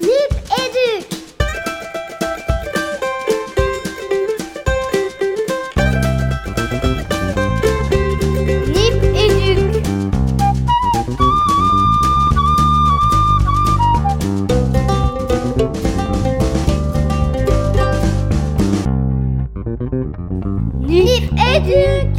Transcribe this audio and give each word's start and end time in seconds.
Nip 0.00 0.32
Éduc 0.60 1.06
Nip 8.68 8.96
Éduc 9.14 9.86
Nip 20.80 21.30
Éduc 21.54 22.16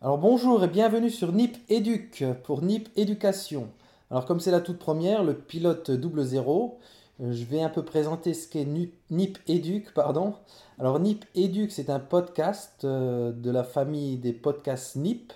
Alors 0.00 0.18
bonjour 0.18 0.62
et 0.62 0.68
bienvenue 0.68 1.10
sur 1.10 1.32
NIP 1.32 1.56
Éduc 1.68 2.24
pour 2.44 2.62
NIP 2.62 2.88
Éducation. 2.96 3.68
Alors 4.10 4.26
comme 4.26 4.40
c'est 4.40 4.50
la 4.50 4.60
toute 4.60 4.78
première, 4.78 5.24
le 5.24 5.34
pilote 5.34 5.90
double 5.90 6.24
zéro, 6.24 6.78
euh, 7.20 7.32
je 7.32 7.44
vais 7.44 7.62
un 7.62 7.68
peu 7.68 7.84
présenter 7.84 8.34
ce 8.34 8.48
qu'est 8.48 8.64
NIP 8.64 9.38
Éduc, 9.46 9.94
pardon. 9.94 10.34
Alors 10.78 10.98
NIP 10.98 11.24
Éduc, 11.34 11.70
c'est 11.70 11.90
un 11.90 12.00
podcast 12.00 12.84
euh, 12.84 13.32
de 13.32 13.50
la 13.50 13.64
famille 13.64 14.18
des 14.18 14.32
podcasts 14.32 14.96
NIP, 14.96 15.32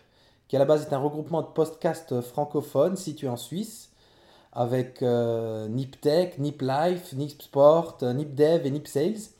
qui 0.48 0.56
à 0.56 0.58
la 0.58 0.64
base 0.64 0.86
est 0.86 0.92
un 0.92 0.98
regroupement 0.98 1.42
de 1.42 1.46
podcasts 1.46 2.20
francophones 2.20 2.96
situés 2.96 3.28
en 3.28 3.36
Suisse, 3.36 3.90
avec 4.52 5.02
euh, 5.02 5.68
NIP 5.68 6.00
Tech, 6.00 6.38
NIP 6.38 6.62
Life, 6.62 7.12
NIP 7.12 7.42
Sport, 7.42 7.98
NIP 8.02 8.34
Dev 8.34 8.66
et 8.66 8.70
NIP 8.70 8.88
Sales. 8.88 9.30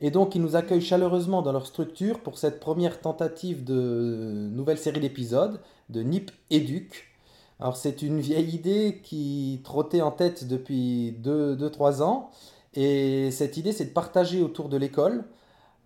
Et 0.00 0.10
donc, 0.10 0.34
ils 0.34 0.42
nous 0.42 0.56
accueillent 0.56 0.80
chaleureusement 0.80 1.42
dans 1.42 1.52
leur 1.52 1.66
structure 1.66 2.20
pour 2.20 2.36
cette 2.36 2.58
première 2.58 3.00
tentative 3.00 3.62
de 3.64 4.48
nouvelle 4.52 4.78
série 4.78 4.98
d'épisodes 5.00 5.60
de 5.90 6.02
NIP 6.02 6.32
Éduc. 6.50 7.11
Alors, 7.60 7.76
c'est 7.76 8.02
une 8.02 8.20
vieille 8.20 8.54
idée 8.54 9.00
qui 9.02 9.60
trottait 9.64 10.00
en 10.00 10.10
tête 10.10 10.46
depuis 10.46 11.16
2-3 11.22 12.02
ans. 12.02 12.30
Et 12.74 13.30
cette 13.30 13.56
idée, 13.56 13.72
c'est 13.72 13.86
de 13.86 13.90
partager 13.90 14.42
autour 14.42 14.68
de 14.68 14.76
l'école, 14.76 15.24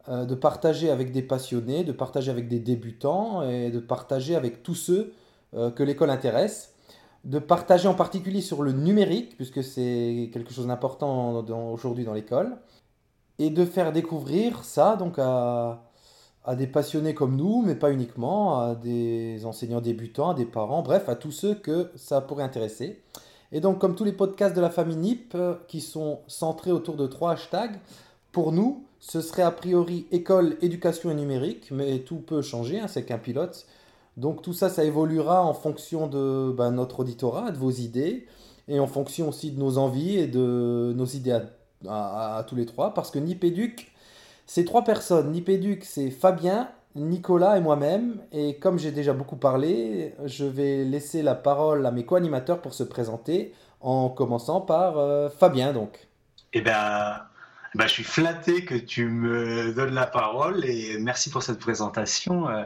euh, 0.08 0.24
de 0.24 0.34
partager 0.34 0.90
avec 0.90 1.12
des 1.12 1.22
passionnés, 1.22 1.84
de 1.84 1.92
partager 1.92 2.30
avec 2.30 2.48
des 2.48 2.60
débutants 2.60 3.42
et 3.42 3.70
de 3.70 3.80
partager 3.80 4.36
avec 4.36 4.62
tous 4.62 4.74
ceux 4.74 5.12
euh, 5.54 5.70
que 5.70 5.82
l'école 5.82 6.10
intéresse. 6.10 6.72
De 7.24 7.40
partager 7.40 7.88
en 7.88 7.94
particulier 7.94 8.40
sur 8.40 8.62
le 8.62 8.72
numérique, 8.72 9.36
puisque 9.36 9.64
c'est 9.64 10.30
quelque 10.32 10.54
chose 10.54 10.68
d'important 10.68 11.44
aujourd'hui 11.72 12.04
dans 12.04 12.14
l'école 12.14 12.56
et 13.38 13.50
de 13.50 13.64
faire 13.64 13.92
découvrir 13.92 14.64
ça 14.64 14.96
donc 14.96 15.18
à, 15.18 15.85
à 16.46 16.54
des 16.56 16.66
passionnés 16.68 17.14
comme 17.14 17.36
nous, 17.36 17.62
mais 17.62 17.74
pas 17.74 17.90
uniquement, 17.92 18.60
à 18.60 18.74
des 18.76 19.44
enseignants 19.44 19.80
débutants, 19.80 20.30
à 20.30 20.34
des 20.34 20.46
parents, 20.46 20.82
bref, 20.82 21.08
à 21.08 21.16
tous 21.16 21.32
ceux 21.32 21.54
que 21.54 21.90
ça 21.96 22.20
pourrait 22.20 22.44
intéresser. 22.44 23.02
Et 23.52 23.60
donc, 23.60 23.78
comme 23.78 23.94
tous 23.94 24.04
les 24.04 24.12
podcasts 24.12 24.54
de 24.56 24.60
la 24.60 24.70
famille 24.70 24.96
NIP 24.96 25.34
euh, 25.34 25.54
qui 25.68 25.80
sont 25.80 26.20
centrés 26.26 26.72
autour 26.72 26.96
de 26.96 27.06
trois 27.06 27.32
hashtags, 27.32 27.78
pour 28.32 28.52
nous, 28.52 28.84
ce 29.00 29.20
serait 29.20 29.42
a 29.42 29.50
priori 29.50 30.06
école, 30.12 30.56
éducation 30.62 31.10
et 31.10 31.14
numérique, 31.14 31.70
mais 31.70 32.00
tout 32.00 32.16
peut 32.16 32.42
changer, 32.42 32.80
hein, 32.80 32.88
c'est 32.88 33.04
qu'un 33.04 33.18
pilote. 33.18 33.66
Donc 34.16 34.42
tout 34.42 34.52
ça, 34.52 34.68
ça 34.70 34.84
évoluera 34.84 35.44
en 35.44 35.54
fonction 35.54 36.06
de 36.06 36.52
ben, 36.56 36.70
notre 36.70 37.00
auditorat, 37.00 37.50
de 37.50 37.58
vos 37.58 37.70
idées, 37.70 38.26
et 38.68 38.80
en 38.80 38.86
fonction 38.86 39.28
aussi 39.28 39.52
de 39.52 39.58
nos 39.60 39.78
envies 39.78 40.16
et 40.18 40.26
de 40.26 40.92
nos 40.96 41.04
idées 41.06 41.38
à, 41.88 42.38
à- 42.38 42.44
tous 42.44 42.56
les 42.56 42.66
trois, 42.66 42.94
parce 42.94 43.10
que 43.10 43.18
Nipéduc, 43.18 43.92
c'est 44.46 44.64
trois 44.64 44.84
personnes. 44.84 45.32
Nipéduc, 45.32 45.84
c'est 45.84 46.10
Fabien, 46.10 46.70
Nicolas 46.94 47.58
et 47.58 47.60
moi-même, 47.60 48.22
et 48.32 48.56
comme 48.56 48.78
j'ai 48.78 48.92
déjà 48.92 49.12
beaucoup 49.12 49.36
parlé, 49.36 50.14
je 50.24 50.44
vais 50.44 50.84
laisser 50.84 51.22
la 51.22 51.34
parole 51.34 51.84
à 51.84 51.90
mes 51.90 52.04
co-animateurs 52.04 52.62
pour 52.62 52.72
se 52.72 52.82
présenter, 52.82 53.52
en 53.80 54.08
commençant 54.08 54.60
par 54.60 54.98
euh, 54.98 55.28
Fabien, 55.28 55.72
donc. 55.72 56.08
Eh 56.54 56.62
ben, 56.62 57.20
eh 57.76 57.78
ben, 57.78 57.88
je 57.88 57.92
suis 57.92 58.04
flatté 58.04 58.64
que 58.64 58.74
tu 58.74 59.06
me 59.06 59.74
donnes 59.74 59.92
la 59.92 60.06
parole 60.06 60.64
et 60.64 60.96
merci 60.98 61.28
pour 61.28 61.42
cette 61.42 61.58
présentation, 61.58 62.48
euh, 62.48 62.64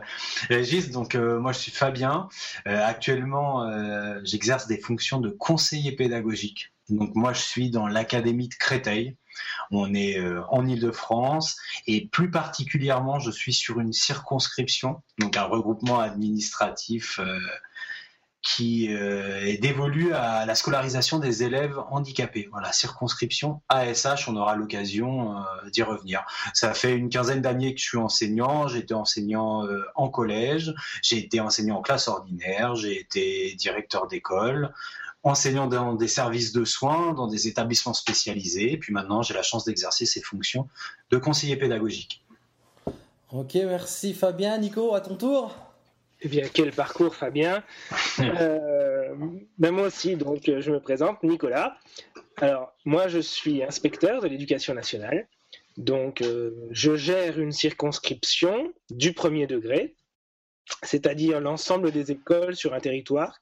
Régis. 0.49 0.93
Donc, 0.93 1.17
euh, 1.17 1.41
moi, 1.41 1.51
je 1.51 1.59
suis 1.59 1.73
Fabien. 1.73 2.29
Euh, 2.69 2.87
actuellement, 2.87 3.69
j'exerce 4.23 4.69
des 4.69 4.79
fonctions 4.79 5.19
de 5.21 5.31
conseiller 5.31 5.91
pédagogique. 5.93 6.73
Donc, 6.91 7.15
moi, 7.15 7.33
je 7.33 7.41
suis 7.41 7.71
dans 7.71 7.87
l'académie 7.87 8.49
de 8.49 8.55
Créteil. 8.55 9.17
On 9.71 9.95
est 9.95 10.19
euh, 10.19 10.43
en 10.49 10.67
Île-de-France 10.67 11.57
et 11.87 12.07
plus 12.09 12.31
particulièrement, 12.31 13.19
je 13.19 13.31
suis 13.31 13.53
sur 13.53 13.81
une 13.81 13.93
circonscription, 13.93 15.03
donc 15.19 15.37
un 15.37 15.45
regroupement 15.45 16.01
administratif 16.01 17.21
euh, 17.21 17.39
qui 18.43 18.93
euh, 18.93 19.47
est 19.47 19.59
dévolu 19.59 20.15
à 20.15 20.47
la 20.47 20.55
scolarisation 20.55 21.19
des 21.19 21.43
élèves 21.45 21.79
handicapés. 21.91 22.49
Voilà, 22.51 22.73
circonscription 22.73 23.61
ASH, 23.69 24.29
on 24.29 24.37
aura 24.37 24.57
l'occasion 24.57 25.45
d'y 25.73 25.83
revenir. 25.83 26.25
Ça 26.55 26.73
fait 26.73 26.97
une 26.97 27.11
quinzaine 27.11 27.43
d'années 27.43 27.75
que 27.75 27.81
je 27.81 27.87
suis 27.87 27.99
enseignant, 27.99 28.67
j'ai 28.67 28.79
été 28.79 28.95
enseignant 28.95 29.67
en 29.95 30.09
collège, 30.09 30.75
j'ai 31.03 31.19
été 31.19 31.39
enseignant 31.39 31.77
en 31.77 31.83
classe 31.83 32.09
ordinaire, 32.09 32.75
j'ai 32.77 32.99
été 32.99 33.55
directeur 33.57 34.07
d'école, 34.07 34.73
enseignant 35.23 35.67
dans 35.67 35.95
des 35.95 36.09
services 36.09 36.53
de 36.53 36.65
soins, 36.65 37.13
dans 37.13 37.27
des 37.27 37.47
établissements 37.49 37.95
spécialisés, 37.95 38.73
et 38.73 38.79
puis 38.79 38.93
maintenant 38.93 39.23
j'ai 39.23 39.35
la 39.35 39.43
chance 39.43 39.65
d'exercer 39.65 40.07
ces 40.07 40.23
fonctions 40.23 40.69
de 41.11 41.19
conseiller 41.19 41.57
pédagogique. 41.57 42.25
Ok, 43.33 43.55
merci 43.55 44.13
Fabien. 44.13 44.59
Nico, 44.59 44.95
à 44.95 45.01
ton 45.01 45.15
tour 45.15 45.57
Eh 46.21 46.29
bien, 46.29 46.49
quel 46.53 46.73
parcours, 46.73 47.15
Fabien. 47.15 47.63
Euh, 48.21 49.15
ben 49.59 49.71
moi 49.71 49.87
aussi, 49.87 50.15
donc, 50.15 50.49
euh, 50.49 50.61
je 50.61 50.71
me 50.71 50.79
présente, 50.79 51.23
Nicolas. 51.23 51.77
Alors, 52.37 52.73
moi, 52.85 53.09
je 53.09 53.19
suis 53.19 53.63
inspecteur 53.63 54.21
de 54.21 54.29
l'éducation 54.29 54.75
nationale. 54.75 55.27
Donc, 55.77 56.21
euh, 56.21 56.69
je 56.71 56.97
gère 56.97 57.41
une 57.41 57.53
circonscription 57.53 58.73
du 58.91 59.15
premier 59.15 59.47
degré, 59.47 59.95
c'est-à-dire 60.83 61.41
l'ensemble 61.41 61.93
des 61.93 62.11
écoles 62.11 62.55
sur 62.55 62.75
un 62.75 62.81
territoire, 62.81 63.41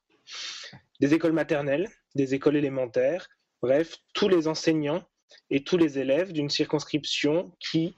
des 0.99 1.13
écoles 1.13 1.33
maternelles, 1.33 1.89
des 2.15 2.33
écoles 2.33 2.55
élémentaires, 2.55 3.27
bref, 3.61 3.97
tous 4.13 4.29
les 4.29 4.47
enseignants 4.47 5.03
et 5.49 5.63
tous 5.63 5.77
les 5.77 5.99
élèves 5.99 6.33
d'une 6.33 6.49
circonscription 6.49 7.51
qui 7.59 7.95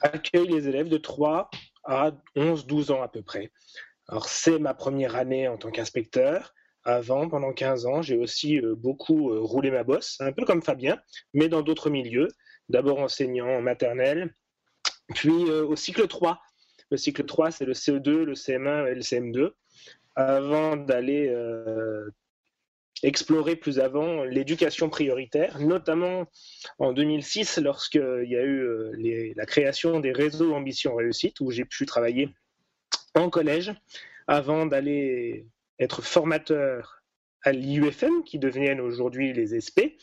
accueille 0.00 0.48
les 0.48 0.68
élèves 0.68 0.88
de 0.88 0.98
3 0.98 1.50
à 1.84 2.12
11-12 2.36 2.92
ans 2.92 3.02
à 3.02 3.08
peu 3.08 3.22
près. 3.22 3.50
Alors, 4.08 4.28
c'est 4.28 4.58
ma 4.58 4.74
première 4.74 5.16
année 5.16 5.48
en 5.48 5.56
tant 5.58 5.70
qu'inspecteur. 5.70 6.54
Avant, 6.84 7.28
pendant 7.28 7.52
15 7.52 7.86
ans, 7.86 8.02
j'ai 8.02 8.16
aussi 8.16 8.60
euh, 8.60 8.74
beaucoup 8.74 9.30
euh, 9.30 9.40
roulé 9.40 9.70
ma 9.70 9.84
bosse, 9.84 10.16
un 10.20 10.32
peu 10.32 10.44
comme 10.44 10.62
Fabien, 10.62 10.98
mais 11.34 11.48
dans 11.48 11.62
d'autres 11.62 11.90
milieux. 11.90 12.28
D'abord 12.68 13.00
enseignant 13.00 13.48
en 13.48 13.62
maternelle, 13.62 14.34
puis 15.14 15.48
euh, 15.48 15.66
au 15.66 15.76
cycle 15.76 16.06
3. 16.06 16.40
Le 16.90 16.96
cycle 16.96 17.24
3, 17.24 17.50
c'est 17.50 17.64
le 17.64 17.72
CE2, 17.72 18.10
le 18.10 18.34
CM1 18.34 18.90
et 18.90 18.94
le 18.94 19.00
CM2, 19.00 19.52
avant 20.18 20.76
d'aller 20.76 21.28
euh, 21.28 22.10
explorer 23.04 23.54
plus 23.54 23.78
avant 23.78 24.24
l'éducation 24.24 24.90
prioritaire, 24.90 25.60
notamment 25.60 26.26
en 26.80 26.92
2006, 26.92 27.58
lorsqu'il 27.58 28.26
y 28.26 28.36
a 28.36 28.42
eu 28.42 28.60
euh, 28.60 29.32
la 29.36 29.46
création 29.46 30.00
des 30.00 30.10
réseaux 30.10 30.54
Ambition 30.54 30.96
Réussite, 30.96 31.38
où 31.38 31.52
j'ai 31.52 31.64
pu 31.64 31.86
travailler 31.86 32.34
en 33.14 33.30
collège 33.30 33.72
avant 34.26 34.66
d'aller 34.66 35.46
être 35.78 36.02
formateur 36.02 37.00
à 37.42 37.52
l'IUFM, 37.52 38.24
qui 38.24 38.40
deviennent 38.40 38.80
aujourd'hui 38.80 39.32
les 39.32 39.60
SP. 39.62 39.94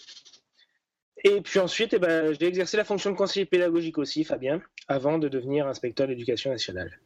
Et 1.26 1.42
puis 1.42 1.59
ensuite, 1.59 1.94
eh 1.94 2.00
ben, 2.00 2.34
j'ai 2.40 2.47
exercé 2.47 2.78
la 2.78 2.86
fonction 2.86 3.12
de 3.12 3.18
conseiller 3.18 3.46
pédagogique 3.46 3.97
aussi, 3.97 4.24
Fabien, 4.24 4.62
avant 4.88 5.18
de 5.18 5.28
devenir 5.28 5.68
inspecteur 5.68 6.08
d'éducation 6.08 6.52
nationale. 6.52 7.02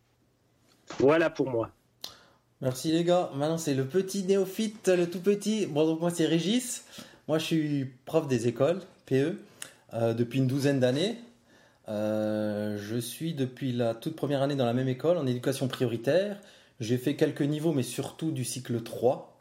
Voilà 1.00 1.31
pour 1.31 1.50
moi. 1.50 1.72
Merci 2.62 2.92
les 2.92 3.06
gars. 3.06 3.30
Maintenant 3.36 3.58
c'est 3.58 3.74
le 3.74 3.86
petit 3.86 4.24
néophyte, 4.24 4.90
le 4.90 5.09
tout 5.09 5.22
petit. 5.22 5.66
Bon 5.66 5.85
donc 5.85 6.02
moi 6.02 6.11
c'est 6.11 6.26
Régis. 6.26 6.84
Moi 7.29 7.38
je 7.38 7.46
suis 7.46 7.85
prof 8.03 8.28
des 8.28 8.50
écoles 8.50 8.82
PE 9.06 9.38
euh, 9.94 10.14
depuis 10.14 10.40
une 10.40 10.47
douzaine 10.47 10.82
d'années. 10.82 11.17
Euh, 11.88 12.78
je 12.78 12.97
suis 12.97 13.34
depuis 13.34 13.72
la 13.72 13.96
toute 13.96 14.17
première 14.17 14.41
année 14.41 14.58
dans 14.58 14.66
la 14.66 14.73
même 14.73 14.90
école 14.90 15.17
en 15.17 15.26
éducation 15.26 15.70
prioritaire. 15.70 16.38
J'ai 16.82 16.97
fait 16.97 17.16
quelques 17.16 17.44
niveaux 17.44 17.72
mais 17.72 17.84
surtout 17.84 18.32
du 18.32 18.44
cycle 18.44 18.84
3. 18.84 19.38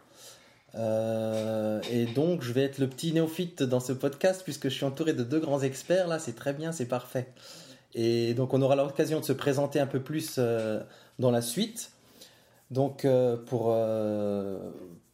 Euh, 0.76 1.80
et 1.90 2.06
donc 2.06 2.42
je 2.42 2.52
vais 2.52 2.62
être 2.62 2.78
le 2.78 2.86
petit 2.86 3.12
néophyte 3.12 3.64
dans 3.64 3.80
ce 3.80 3.92
podcast 3.92 4.42
puisque 4.44 4.68
je 4.68 4.74
suis 4.74 4.84
entouré 4.84 5.12
de 5.12 5.24
deux 5.24 5.40
grands 5.40 5.62
experts 5.62 6.06
là, 6.06 6.20
c'est 6.20 6.36
très 6.36 6.52
bien, 6.52 6.70
c'est 6.70 6.86
parfait. 6.86 7.26
Et 7.96 8.34
donc 8.34 8.54
on 8.54 8.62
aura 8.62 8.76
l'occasion 8.76 9.18
de 9.18 9.24
se 9.24 9.32
présenter 9.32 9.80
un 9.80 9.88
peu 9.88 9.98
plus 9.98 10.38
dans 11.18 11.32
la 11.32 11.42
suite. 11.42 11.90
Donc, 12.70 13.04
euh, 13.04 13.36
pour, 13.36 13.72
euh, 13.74 14.58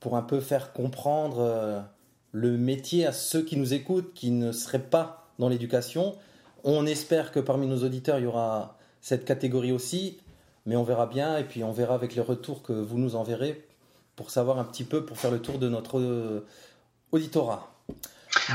pour 0.01 0.17
un 0.17 0.23
peu 0.23 0.41
faire 0.41 0.73
comprendre 0.73 1.39
euh, 1.41 1.81
le 2.33 2.56
métier 2.56 3.06
à 3.06 3.12
ceux 3.12 3.43
qui 3.43 3.56
nous 3.56 3.75
écoutent, 3.75 4.12
qui 4.15 4.31
ne 4.31 4.53
seraient 4.53 4.81
pas 4.81 5.29
dans 5.39 5.49
l'éducation, 5.49 6.17
on 6.65 6.87
espère 6.87 7.31
que 7.31 7.41
parmi 7.41 7.67
nos 7.67 7.85
auditeurs, 7.85 8.19
il 8.19 8.25
y 8.25 8.27
aura 8.27 8.77
cette 9.01 9.25
catégorie 9.25 9.73
aussi, 9.73 10.19
mais 10.67 10.77
on 10.77 10.83
verra 10.83 11.06
bien, 11.06 11.37
et 11.39 11.45
puis 11.45 11.62
on 11.62 11.73
verra 11.73 11.95
avec 11.95 12.15
les 12.15 12.23
retours 12.23 12.62
que 12.62 12.73
vous 12.73 12.99
nous 12.99 13.17
enverrez 13.17 13.67
pour 14.17 14.31
savoir 14.31 14.59
un 14.59 14.65
petit 14.65 14.85
peu, 14.85 15.05
pour 15.05 15.19
faire 15.19 15.31
le 15.31 15.41
tour 15.41 15.59
de 15.59 15.69
notre 15.69 16.45
auditorat. 17.12 17.71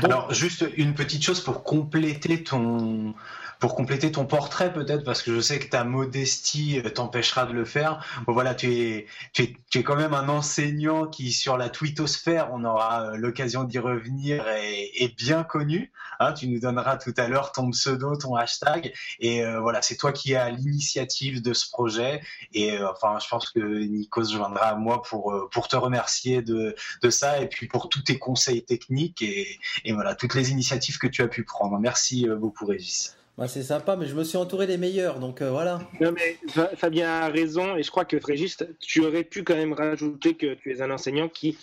Alors, 0.02 0.32
juste 0.32 0.64
une 0.76 0.94
petite 0.94 1.22
chose 1.22 1.40
pour 1.40 1.62
compléter 1.62 2.42
ton, 2.42 3.14
pour 3.60 3.74
compléter 3.74 4.10
ton 4.10 4.24
portrait 4.26 4.72
peut-être, 4.72 5.04
parce 5.04 5.22
que 5.22 5.34
je 5.34 5.40
sais 5.40 5.58
que 5.58 5.68
ta 5.68 5.84
modestie 5.84 6.80
euh, 6.80 6.88
t'empêchera 6.88 7.44
de 7.46 7.52
le 7.52 7.64
faire. 7.64 8.04
Bon, 8.26 8.32
voilà, 8.32 8.54
tu 8.54 8.72
es, 8.72 9.06
tu 9.34 9.42
es, 9.42 9.56
tu 9.70 9.78
es 9.78 9.82
quand 9.82 9.96
même 9.96 10.14
un 10.14 10.28
enseignant 10.28 11.06
qui, 11.06 11.30
sur 11.30 11.56
la 11.58 11.68
twittosphère, 11.68 12.48
on 12.52 12.64
aura 12.64 13.02
euh, 13.02 13.16
l'occasion 13.16 13.64
d'y 13.64 13.78
revenir, 13.78 14.48
est, 14.48 14.90
est, 15.02 15.16
bien 15.16 15.44
connu. 15.44 15.92
Hein, 16.20 16.32
tu 16.32 16.48
nous 16.48 16.58
donneras 16.58 16.96
tout 16.96 17.14
à 17.16 17.28
l'heure 17.28 17.52
ton 17.52 17.70
pseudo, 17.70 18.16
ton 18.16 18.34
hashtag, 18.34 18.92
et 19.20 19.44
euh, 19.44 19.60
voilà, 19.60 19.82
c'est 19.82 19.96
toi 19.96 20.12
qui 20.12 20.34
as 20.34 20.50
l'initiative 20.50 21.42
de 21.42 21.52
ce 21.52 21.68
projet. 21.70 22.22
Et 22.54 22.72
euh, 22.78 22.90
enfin, 22.90 23.18
je 23.22 23.28
pense 23.28 23.50
que 23.50 23.60
Nico 23.60 24.24
se 24.24 24.34
joindra 24.34 24.66
à 24.68 24.74
moi 24.74 25.02
pour 25.02 25.32
euh, 25.32 25.48
pour 25.52 25.68
te 25.68 25.76
remercier 25.76 26.42
de 26.42 26.74
de 27.02 27.10
ça, 27.10 27.40
et 27.40 27.48
puis 27.48 27.66
pour 27.68 27.88
tous 27.88 28.02
tes 28.02 28.18
conseils 28.18 28.64
techniques 28.64 29.22
et, 29.22 29.58
et 29.84 29.92
voilà 29.92 30.14
toutes 30.14 30.34
les 30.34 30.50
initiatives 30.50 30.98
que 30.98 31.06
tu 31.06 31.22
as 31.22 31.28
pu 31.28 31.44
prendre. 31.44 31.78
Merci 31.78 32.26
beaucoup, 32.28 32.66
Régis. 32.66 33.19
Bah, 33.40 33.48
c'est 33.48 33.62
sympa, 33.62 33.96
mais 33.96 34.04
je 34.04 34.14
me 34.14 34.22
suis 34.22 34.36
entouré 34.36 34.66
des 34.66 34.76
meilleurs, 34.76 35.18
donc 35.18 35.40
euh, 35.40 35.50
voilà. 35.50 35.80
Non, 35.98 36.12
mais 36.12 36.36
Fabien 36.76 37.08
a 37.08 37.28
raison, 37.28 37.74
et 37.74 37.82
je 37.82 37.90
crois 37.90 38.04
que 38.04 38.20
Frégis, 38.20 38.58
tu 38.80 39.02
aurais 39.02 39.24
pu 39.24 39.44
quand 39.44 39.54
même 39.54 39.72
rajouter 39.72 40.34
que 40.34 40.52
tu 40.52 40.70
es 40.70 40.82
un 40.82 40.90
enseignant 40.90 41.26
qui 41.30 41.56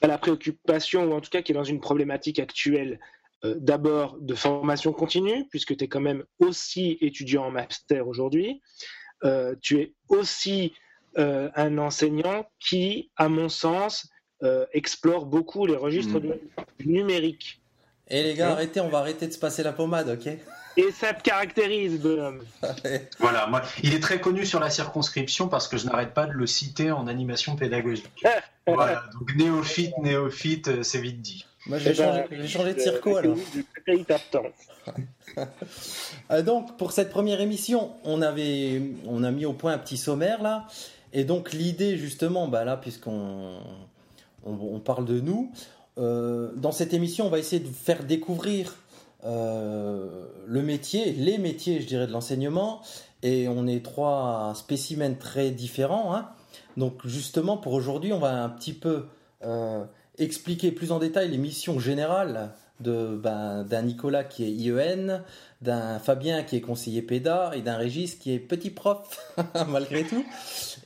a 0.00 0.06
la 0.06 0.16
préoccupation, 0.16 1.10
ou 1.10 1.12
en 1.12 1.20
tout 1.20 1.30
cas 1.30 1.42
qui 1.42 1.50
est 1.50 1.56
dans 1.56 1.64
une 1.64 1.80
problématique 1.80 2.38
actuelle, 2.38 3.00
euh, 3.44 3.56
d'abord 3.58 4.16
de 4.20 4.36
formation 4.36 4.92
continue, 4.92 5.44
puisque 5.50 5.76
tu 5.76 5.82
es 5.82 5.88
quand 5.88 5.98
même 5.98 6.22
aussi 6.38 6.98
étudiant 7.00 7.46
en 7.46 7.50
master 7.50 8.06
aujourd'hui. 8.06 8.62
Euh, 9.24 9.56
tu 9.60 9.80
es 9.80 9.94
aussi 10.08 10.72
un 11.16 11.78
enseignant 11.78 12.46
qui, 12.60 13.10
à 13.16 13.28
mon 13.28 13.48
sens, 13.48 14.08
explore 14.72 15.26
beaucoup 15.26 15.66
les 15.66 15.74
registres 15.74 16.20
Mmh. 16.20 16.38
du 16.78 16.88
numérique. 16.88 17.60
Et 18.06 18.22
les 18.22 18.34
gars, 18.34 18.52
arrêtez, 18.52 18.80
on 18.80 18.88
va 18.88 18.98
arrêter 18.98 19.26
de 19.26 19.32
se 19.32 19.38
passer 19.38 19.64
la 19.64 19.72
pommade, 19.72 20.08
ok? 20.08 20.32
Et 20.78 20.92
ça 20.92 21.12
te 21.12 21.22
caractérise, 21.22 22.00
bonhomme. 22.00 22.40
Voilà, 23.18 23.48
moi, 23.48 23.62
il 23.82 23.94
est 23.94 24.00
très 24.00 24.20
connu 24.20 24.46
sur 24.46 24.60
la 24.60 24.70
circonscription 24.70 25.48
parce 25.48 25.66
que 25.66 25.76
je 25.76 25.86
n'arrête 25.86 26.14
pas 26.14 26.26
de 26.26 26.32
le 26.32 26.46
citer 26.46 26.92
en 26.92 27.08
animation 27.08 27.56
pédagogique. 27.56 28.24
voilà, 28.64 29.02
donc 29.18 29.34
néophyte, 29.34 29.98
néophyte, 29.98 30.68
euh, 30.68 30.82
c'est 30.84 31.00
vite 31.00 31.20
dit. 31.20 31.44
Moi, 31.66 31.78
j'ai 31.78 31.90
Eh 31.90 31.94
ben, 31.94 32.04
changé, 32.04 32.26
j'ai 32.30 32.48
changé 32.48 32.74
de 32.74 32.80
circo 32.80 33.16
alors. 33.16 33.36
Euh, 36.30 36.42
donc, 36.42 36.76
pour 36.78 36.92
cette 36.92 37.10
première 37.10 37.40
émission, 37.40 37.92
on, 38.04 38.22
avait, 38.22 38.82
on 39.06 39.22
a 39.22 39.30
mis 39.30 39.44
au 39.44 39.52
point 39.52 39.72
un 39.72 39.78
petit 39.78 39.98
sommaire 39.98 40.42
là. 40.42 40.66
Et 41.12 41.24
donc, 41.24 41.52
l'idée, 41.52 41.96
justement, 41.96 42.48
bah, 42.48 42.64
là, 42.64 42.76
puisqu'on 42.76 43.60
on, 44.44 44.52
on 44.52 44.80
parle 44.80 45.04
de 45.04 45.20
nous, 45.20 45.52
euh, 45.98 46.50
dans 46.56 46.72
cette 46.72 46.94
émission, 46.94 47.26
on 47.26 47.30
va 47.30 47.38
essayer 47.38 47.60
de 47.60 47.68
faire 47.68 48.04
découvrir 48.04 48.76
euh, 49.24 50.26
le 50.46 50.62
métier, 50.62 51.12
les 51.12 51.38
métiers, 51.38 51.80
je 51.80 51.86
dirais, 51.86 52.06
de 52.06 52.12
l'enseignement. 52.12 52.82
Et 53.22 53.48
on 53.48 53.66
est 53.66 53.84
trois 53.84 54.52
spécimens 54.54 55.14
très 55.18 55.50
différents. 55.50 56.14
hein. 56.14 56.28
Donc, 56.76 57.04
justement, 57.04 57.56
pour 57.56 57.72
aujourd'hui, 57.72 58.12
on 58.12 58.20
va 58.20 58.44
un 58.44 58.48
petit 58.48 58.72
peu 58.72 59.06
euh, 59.44 59.84
expliquer 60.18 60.70
plus 60.70 60.92
en 60.92 60.98
détail 60.98 61.28
les 61.30 61.38
missions 61.38 61.80
générales 61.80 62.50
de, 62.80 63.16
ben, 63.20 63.64
d'un 63.64 63.82
Nicolas 63.82 64.22
qui 64.22 64.44
est 64.44 64.50
IEN, 64.52 65.22
d'un 65.62 65.98
Fabien 65.98 66.44
qui 66.44 66.54
est 66.56 66.60
conseiller 66.60 67.02
PEDA 67.02 67.52
et 67.56 67.62
d'un 67.62 67.76
Régis 67.76 68.14
qui 68.14 68.32
est 68.32 68.38
petit 68.38 68.70
prof, 68.70 69.18
malgré 69.68 70.04
tout. 70.04 70.24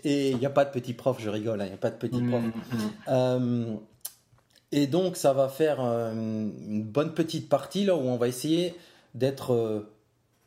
Et 0.05 0.31
il 0.31 0.39
n'y 0.39 0.47
a 0.47 0.51
pas 0.51 0.65
de 0.65 0.71
petit 0.71 0.95
prof, 0.95 1.19
je 1.21 1.29
rigole, 1.29 1.61
hein, 1.61 1.65
il 1.67 1.69
n'y 1.69 1.75
a 1.75 1.79
pas 1.79 1.91
de 1.91 1.97
petit 1.97 2.23
prof. 2.23 2.43
Mhm. 2.43 2.53
Euh, 3.09 3.75
et 4.73 4.87
donc, 4.87 5.17
ça 5.17 5.33
va 5.33 5.49
faire 5.49 5.79
euh, 5.81 6.13
une 6.13 6.83
bonne 6.83 7.15
petite 7.15 7.49
partie 7.49 7.85
là 7.85 7.95
où 7.95 8.01
on 8.01 8.17
va 8.17 8.27
essayer 8.29 8.75
d'être 9.15 9.53
euh, 9.53 9.93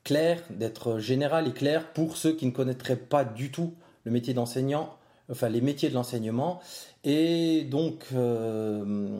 clair, 0.04 0.42
d'être 0.50 1.00
général 1.00 1.48
et 1.48 1.54
clair 1.54 1.94
pour 1.94 2.18
ceux 2.18 2.34
qui 2.34 2.46
ne 2.46 2.52
connaîtraient 2.52 2.96
pas 2.96 3.24
du 3.24 3.52
tout 3.52 3.76
le 4.04 4.12
métier 4.12 4.34
d'enseignant, 4.34 4.98
enfin 5.32 5.50
les 5.50 5.62
métiers 5.62 5.90
de 5.90 5.94
l'enseignement. 5.94 6.60
Et 7.04 7.64
donc, 7.66 8.06
euh, 8.14 9.20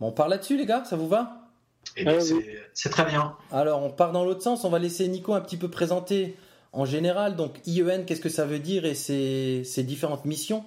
on 0.00 0.12
part 0.12 0.28
là-dessus, 0.28 0.56
les 0.56 0.66
gars, 0.66 0.84
ça 0.84 0.96
vous 0.96 1.08
va? 1.08 1.48
Eh 1.96 2.04
bien, 2.04 2.18
Ah, 2.18 2.36
c'est 2.74 2.88
très 2.90 3.04
bien. 3.04 3.36
Alors, 3.50 3.82
on 3.82 3.90
part 3.90 4.12
dans 4.12 4.24
l'autre 4.24 4.42
sens. 4.42 4.64
On 4.64 4.70
va 4.70 4.78
laisser 4.78 5.06
Nico 5.08 5.34
un 5.34 5.40
petit 5.40 5.56
peu 5.56 5.68
présenter 5.68 6.36
en 6.72 6.84
général. 6.84 7.36
Donc, 7.36 7.60
IEN, 7.66 8.04
qu'est-ce 8.04 8.20
que 8.20 8.28
ça 8.28 8.46
veut 8.46 8.60
dire 8.60 8.84
et 8.84 8.94
ses, 8.94 9.62
ses 9.64 9.82
différentes 9.82 10.24
missions? 10.24 10.64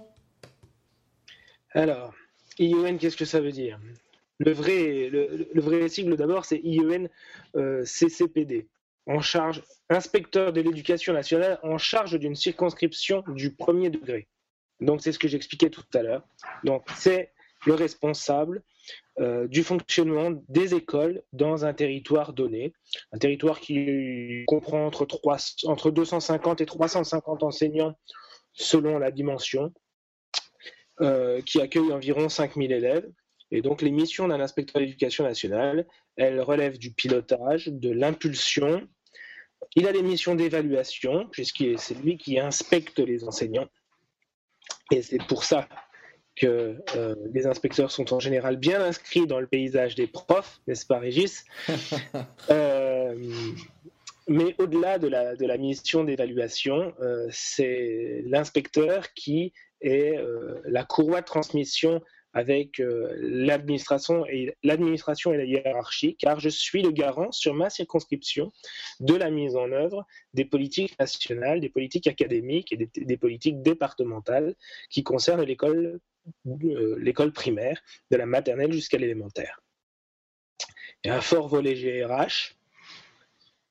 Alors, 1.72 2.13
IEN, 2.60 2.98
qu'est-ce 2.98 3.18
que 3.18 3.25
ça 3.25 3.42
veut 3.42 3.52
dire? 3.52 3.80
Le 4.40 4.52
vrai, 4.52 5.10
le, 5.10 5.62
vrai 5.62 5.88
sigle 5.88 6.18
d'abord, 6.18 6.46
c'est 6.46 6.60
IEN 6.63 7.07
euh, 7.56 7.84
CCPD, 7.86 8.68
en 9.07 9.22
charge, 9.22 9.63
inspecteur 9.90 10.52
de 10.52 10.62
l'éducation 10.62 11.13
nationale 11.13 11.60
en 11.63 11.78
charge 11.78 12.19
d'une 12.19 12.36
circonscription 12.36 13.24
du 13.28 13.56
premier 13.56 13.90
degré. 13.90 14.28
Donc, 14.81 15.02
c'est 15.02 15.12
ce 15.12 15.19
que 15.19 15.28
j'expliquais 15.28 15.69
tout 15.69 15.86
à 15.94 16.02
l'heure. 16.02 16.28
Donc, 16.63 16.86
c'est 16.96 17.31
le 17.66 17.74
responsable 17.74 18.62
euh, 19.19 19.48
du 19.48 19.63
fonctionnement 19.63 20.31
des 20.50 20.75
écoles 20.75 21.24
dans 21.31 21.66
un 21.66 21.74
territoire 21.74 22.34
donné, 22.34 22.74
un 23.12 23.18
territoire 23.18 23.60
qui 23.60 24.44
comprend 24.48 24.86
entre, 24.86 25.06
3, 25.06 25.38
entre 25.63 25.92
250 25.92 26.62
et 26.62 26.66
350 26.66 27.44
enseignants 27.44 27.98
selon 28.54 29.00
la 29.00 29.12
dimension, 29.12 29.74
euh, 31.01 31.42
qui 31.42 31.62
accueille 31.62 31.92
environ 31.92 32.30
5000 32.30 32.71
élèves. 32.71 33.09
Et 33.51 33.62
donc, 33.62 33.81
les 33.81 33.92
missions 33.92 34.27
d'un 34.27 34.39
inspecteur 34.39 34.81
d'éducation 34.81 35.24
nationale, 35.24 35.86
elles 36.18 36.42
relèvent 36.42 36.80
du 36.80 36.92
pilotage, 36.92 37.68
de 37.68 37.92
l'impulsion. 37.92 38.88
Il 39.75 39.88
a 39.88 39.94
des 39.94 40.01
missions 40.01 40.36
d'évaluation, 40.36 41.27
puisque 41.31 41.63
c'est 41.77 41.95
lui 41.95 42.18
qui 42.18 42.39
inspecte 42.39 43.00
les 43.00 43.24
enseignants. 43.24 43.68
Et 44.92 45.01
c'est 45.01 45.24
pour 45.27 45.44
ça 45.44 45.68
que 46.36 46.77
euh, 46.95 47.15
les 47.33 47.47
inspecteurs 47.47 47.92
sont 47.92 48.13
en 48.13 48.19
général 48.19 48.57
bien 48.57 48.81
inscrits 48.81 49.25
dans 49.25 49.39
le 49.39 49.47
paysage 49.47 49.95
des 49.95 50.07
profs, 50.07 50.59
n'est-ce 50.68 50.86
pas, 50.86 51.00
Régis? 51.00 51.45
Euh, 52.50 53.15
Mais 54.27 54.56
au-delà 54.57 55.00
de 55.00 55.07
la, 55.07 55.36
de 55.36 55.45
la 55.45 55.57
mission 55.57 56.03
d'évaluation, 56.03 56.94
euh, 57.00 57.27
c'est 57.31 58.24
l'inspecteur 58.25 59.13
qui 59.13 59.53
est 59.81 60.18
euh, 60.18 60.62
la 60.66 60.83
courroie 60.83 61.22
de 61.22 61.25
transmission 61.25 62.01
avec 62.33 62.81
euh, 62.81 63.13
l'administration 63.18 64.26
et 64.26 64.56
l'administration 64.61 65.31
et 65.33 65.38
la 65.38 65.45
hiérarchie, 65.45 66.18
car 66.18 66.40
je 66.40 66.49
suis 66.49 66.81
le 66.81 66.92
garant 66.92 67.31
sur 67.31 67.54
ma 67.54 67.69
circonscription 67.69 68.52
de 68.99 69.16
la 69.16 69.31
mise 69.31 69.56
en 69.56 69.71
œuvre 69.71 70.06
des 70.33 70.44
politiques 70.44 70.99
nationales, 70.99 71.61
des 71.61 71.69
politiques 71.69 72.07
académiques 72.07 72.73
et 72.73 72.90
des, 72.94 73.18
politiques 73.18 73.61
départementales 73.61 74.56
qui 74.90 75.02
concernent 75.02 75.44
l'école 75.44 75.99
euh, 76.47 76.97
l'école 76.99 77.31
primaire, 77.31 77.81
de 78.11 78.18
la 78.18 78.26
maternelle 78.26 78.73
jusqu'à 78.73 78.97
l'élémentaire. 78.97 79.61
A 81.06 81.16
un 81.16 81.21
fort 81.21 81.47
volet 81.47 81.76
GRH. 81.76 82.56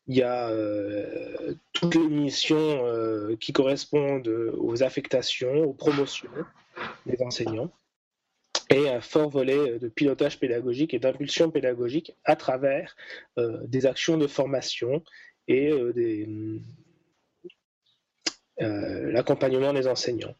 Il 0.06 0.16
y 0.16 0.22
a 0.22 0.48
euh, 0.50 1.54
toutes 1.72 1.94
les 1.94 2.08
missions 2.08 2.86
euh, 2.86 3.36
qui 3.36 3.52
correspondent 3.52 4.28
aux 4.28 4.82
affectations, 4.82 5.64
aux 5.64 5.72
promotions 5.72 6.30
des 7.06 7.22
enseignants 7.22 7.70
et 8.70 8.88
un 8.88 9.00
fort 9.00 9.30
volet 9.30 9.78
de 9.78 9.88
pilotage 9.88 10.38
pédagogique 10.38 10.94
et 10.94 10.98
d'impulsion 10.98 11.50
pédagogique 11.50 12.16
à 12.24 12.36
travers 12.36 12.96
euh, 13.38 13.58
des 13.66 13.86
actions 13.86 14.16
de 14.16 14.26
formation 14.26 15.02
et 15.48 15.70
euh, 15.70 15.92
des, 15.92 16.28
euh, 18.62 19.10
l'accompagnement 19.12 19.72
des 19.72 19.86
enseignants. 19.86 20.34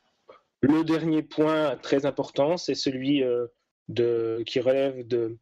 Le 0.61 0.85
dernier 0.85 1.23
point 1.23 1.77
très 1.77 2.07
important, 2.07 2.57
c'est 2.57 2.75
celui 2.75 3.23
euh, 3.23 3.47
de, 3.89 4.43
qui 4.47 4.61
relève 4.61 5.07
de, 5.07 5.19
euh, 5.19 5.37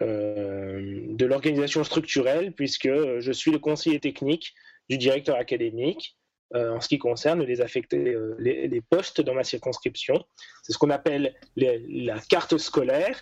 de 0.00 1.24
l'organisation 1.24 1.84
structurelle, 1.84 2.52
puisque 2.52 2.88
je 2.88 3.32
suis 3.32 3.50
le 3.50 3.58
conseiller 3.58 4.00
technique 4.00 4.54
du 4.88 4.98
directeur 4.98 5.36
académique 5.36 6.16
euh, 6.54 6.70
en 6.70 6.80
ce 6.80 6.88
qui 6.88 6.98
concerne 6.98 7.42
les, 7.42 7.60
affectés, 7.60 8.14
euh, 8.14 8.36
les, 8.38 8.68
les, 8.68 8.80
postes 8.80 9.20
dans 9.20 9.34
ma 9.34 9.42
circonscription. 9.42 10.24
C'est 10.62 10.72
ce 10.72 10.78
qu'on 10.78 10.90
appelle 10.90 11.34
les, 11.56 11.84
la 12.04 12.20
carte 12.20 12.58
scolaire, 12.58 13.20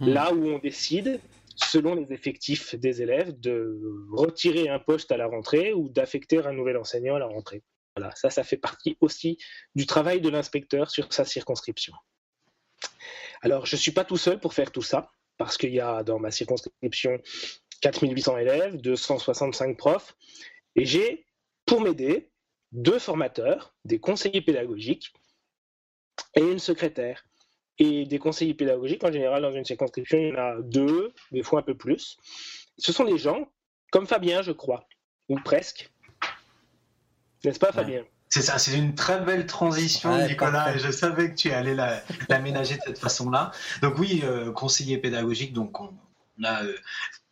mmh. 0.00 0.08
là 0.08 0.32
où 0.32 0.48
on 0.48 0.58
décide, 0.58 1.20
selon 1.56 1.94
les 1.96 2.14
effectifs 2.14 2.74
des 2.76 3.02
élèves, 3.02 3.38
de 3.40 3.78
retirer 4.12 4.68
un 4.70 4.78
poste 4.78 5.12
à 5.12 5.18
la 5.18 5.26
rentrée 5.26 5.74
ou 5.74 5.90
d'affecter 5.90 6.38
un 6.38 6.52
nouvel 6.52 6.78
enseignant 6.78 7.16
à 7.16 7.18
la 7.18 7.26
rentrée. 7.26 7.62
Voilà, 7.94 8.14
ça, 8.14 8.30
ça 8.30 8.42
fait 8.44 8.56
partie 8.56 8.96
aussi 9.00 9.38
du 9.74 9.84
travail 9.84 10.20
de 10.20 10.28
l'inspecteur 10.28 10.90
sur 10.90 11.12
sa 11.12 11.26
circonscription. 11.26 11.92
Alors, 13.42 13.66
je 13.66 13.76
ne 13.76 13.80
suis 13.80 13.92
pas 13.92 14.04
tout 14.04 14.16
seul 14.16 14.40
pour 14.40 14.54
faire 14.54 14.70
tout 14.70 14.82
ça, 14.82 15.10
parce 15.38 15.56
qu'il 15.56 15.74
y 15.74 15.80
a 15.80 16.02
dans 16.02 16.18
ma 16.18 16.30
circonscription 16.30 17.20
4800 17.80 18.38
élèves, 18.38 18.76
265 18.76 19.76
profs, 19.76 20.16
et 20.74 20.84
j'ai, 20.84 21.26
pour 21.64 21.80
m'aider, 21.80 22.30
deux 22.72 22.98
formateurs, 22.98 23.74
des 23.84 23.98
conseillers 23.98 24.40
pédagogiques 24.40 25.12
et 26.34 26.40
une 26.40 26.58
secrétaire. 26.58 27.24
Et 27.78 28.06
des 28.06 28.18
conseillers 28.18 28.54
pédagogiques, 28.54 29.04
en 29.04 29.12
général, 29.12 29.42
dans 29.42 29.52
une 29.52 29.64
circonscription, 29.64 30.18
il 30.18 30.28
y 30.28 30.32
en 30.32 30.38
a 30.38 30.60
deux, 30.62 31.12
des 31.30 31.42
fois 31.42 31.60
un 31.60 31.62
peu 31.62 31.76
plus. 31.76 32.16
Ce 32.78 32.90
sont 32.90 33.04
des 33.04 33.18
gens 33.18 33.52
comme 33.90 34.06
Fabien, 34.06 34.42
je 34.42 34.52
crois, 34.52 34.88
ou 35.28 35.38
presque. 35.40 35.90
N'est-ce 37.44 37.58
pas, 37.58 37.72
Fabien? 37.72 38.04
C'est 38.28 38.42
ça, 38.42 38.58
c'est 38.58 38.76
une 38.76 38.94
très 38.94 39.20
belle 39.20 39.46
transition, 39.46 40.26
Nicolas, 40.26 40.74
et 40.74 40.78
je 40.78 40.90
savais 40.90 41.30
que 41.30 41.36
tu 41.36 41.52
allais 41.52 41.76
l'aménager 42.28 42.76
de 42.76 42.80
cette 42.84 42.98
façon-là. 42.98 43.52
Donc 43.82 43.98
oui, 43.98 44.22
euh, 44.24 44.52
conseiller 44.52 44.98
pédagogique, 44.98 45.52
donc 45.52 45.80
on, 45.80 45.94
a 46.42 46.64
euh, 46.64 46.76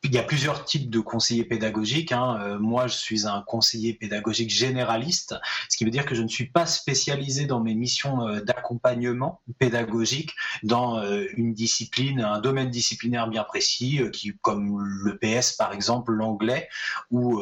il 0.05 0.13
y 0.13 0.19
a 0.19 0.23
plusieurs 0.23 0.65
types 0.65 0.91
de 0.91 1.01
conseillers 1.01 1.45
pédagogiques. 1.45 2.13
Hein. 2.13 2.39
Euh, 2.43 2.59
moi, 2.59 2.87
je 2.87 2.95
suis 2.95 3.27
un 3.27 3.41
conseiller 3.41 3.95
pédagogique 3.95 4.51
généraliste, 4.51 5.35
ce 5.71 5.79
qui 5.79 5.85
veut 5.85 5.91
dire 5.91 6.05
que 6.05 6.15
je 6.15 6.23
ne 6.23 6.29
suis 6.29 6.47
pas 6.47 6.67
spécialisé 6.67 7.47
dans 7.47 7.61
mes 7.61 7.75
missions 7.75 8.29
euh, 8.29 8.41
d'accompagnement 8.41 9.41
pédagogique 9.59 10.35
dans 10.63 10.99
euh, 10.99 11.25
une 11.37 11.55
discipline, 11.55 12.21
un 12.21 12.39
domaine 12.39 12.69
disciplinaire 12.69 13.29
bien 13.29 13.45
précis, 13.45 14.01
qui, 14.13 14.33
comme 14.43 14.79
le 14.81 15.17
PS 15.17 15.55
par 15.55 15.73
exemple, 15.73 16.13
l'anglais 16.13 16.69
ou, 17.11 17.41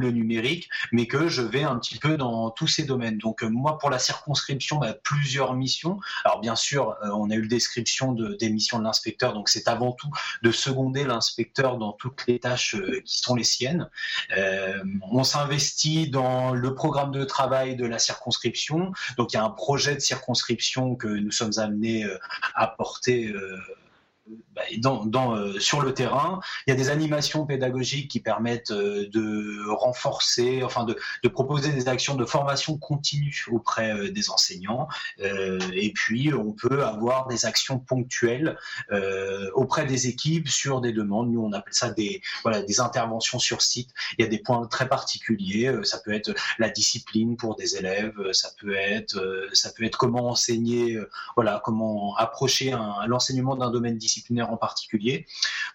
le 0.00 0.10
numérique, 0.10 0.70
mais 0.92 1.06
que 1.06 1.28
je 1.28 1.42
vais 1.42 1.62
un 1.62 1.78
petit 1.78 1.98
peu 1.98 2.16
dans 2.16 2.50
tous 2.50 2.66
ces 2.66 2.84
domaines. 2.84 3.18
Donc 3.18 3.42
moi, 3.42 3.76
pour 3.76 3.90
la 3.90 3.98
circonscription, 3.98 4.80
plusieurs 5.02 5.52
missions. 5.54 6.00
Alors 6.24 6.40
bien 6.40 6.56
sûr, 6.56 6.96
on 7.02 7.28
a 7.28 7.34
eu 7.34 7.42
le 7.42 7.48
description 7.48 8.12
de, 8.12 8.34
des 8.36 8.48
missions 8.48 8.78
de 8.78 8.84
l'inspecteur, 8.84 9.34
donc 9.34 9.50
c'est 9.50 9.68
avant 9.68 9.92
tout 9.92 10.08
de 10.42 10.50
seconder 10.50 11.04
l'inspecteur 11.04 11.76
dans 11.76 11.89
toutes 11.92 12.26
les 12.26 12.38
tâches 12.38 12.74
euh, 12.74 13.00
qui 13.04 13.18
sont 13.18 13.34
les 13.34 13.44
siennes. 13.44 13.88
Euh, 14.36 14.82
on 15.10 15.24
s'investit 15.24 16.08
dans 16.08 16.52
le 16.52 16.74
programme 16.74 17.12
de 17.12 17.24
travail 17.24 17.76
de 17.76 17.86
la 17.86 17.98
circonscription. 17.98 18.92
Donc 19.16 19.32
il 19.32 19.36
y 19.36 19.38
a 19.38 19.44
un 19.44 19.50
projet 19.50 19.94
de 19.94 20.00
circonscription 20.00 20.96
que 20.96 21.08
nous 21.08 21.30
sommes 21.30 21.58
amenés 21.58 22.04
euh, 22.04 22.18
à 22.54 22.66
porter 22.66 23.32
dans, 24.78 25.36
euh, 25.36 25.58
sur 25.58 25.82
le 25.82 25.94
terrain. 25.94 26.40
Il 26.66 26.70
y 26.70 26.72
a 26.72 26.76
des 26.76 26.90
animations 26.90 27.46
pédagogiques 27.46 28.10
qui 28.10 28.20
permettent 28.20 28.70
euh, 28.70 29.08
de 29.08 29.68
renforcer, 29.70 30.62
enfin 30.62 30.84
de, 30.84 30.96
de, 31.22 31.28
proposer 31.28 31.72
des 31.72 31.88
actions 31.88 32.14
de 32.14 32.24
formation 32.24 32.76
continue 32.78 33.44
auprès 33.50 33.92
euh, 33.92 34.10
des 34.10 34.30
enseignants. 34.30 34.88
et 35.18 35.92
puis, 35.92 36.32
on 36.32 36.52
peut 36.52 36.84
avoir 36.84 37.26
des 37.26 37.46
actions 37.46 37.78
ponctuelles 37.78 38.56
auprès 39.54 39.86
des 39.86 40.08
équipes 40.08 40.48
sur 40.48 40.80
des 40.80 40.92
demandes. 40.92 41.30
Nous, 41.30 41.40
on 41.40 41.52
appelle 41.52 41.74
ça 41.74 41.90
des, 41.90 42.22
voilà, 42.42 42.62
des 42.62 42.80
interventions 42.80 43.38
sur 43.38 43.62
site. 43.62 43.90
Il 44.18 44.22
y 44.22 44.24
a 44.24 44.28
des 44.28 44.38
points 44.38 44.66
très 44.66 44.88
particuliers. 44.88 45.72
Ça 45.84 45.98
peut 45.98 46.12
être 46.12 46.32
la 46.58 46.68
discipline 46.68 47.36
pour 47.36 47.56
des 47.56 47.76
élèves. 47.76 48.14
Ça 48.32 48.50
peut 48.60 48.74
être, 48.74 49.48
ça 49.52 49.70
peut 49.70 49.84
être 49.84 49.96
comment 49.98 50.28
enseigner, 50.30 50.98
voilà, 51.36 51.60
comment 51.64 52.16
approcher 52.16 52.74
l'enseignement 53.06 53.56
d'un 53.56 53.70
domaine 53.70 53.96
disciplinaire 53.96 54.49
en 54.50 54.56
particulier. 54.56 55.26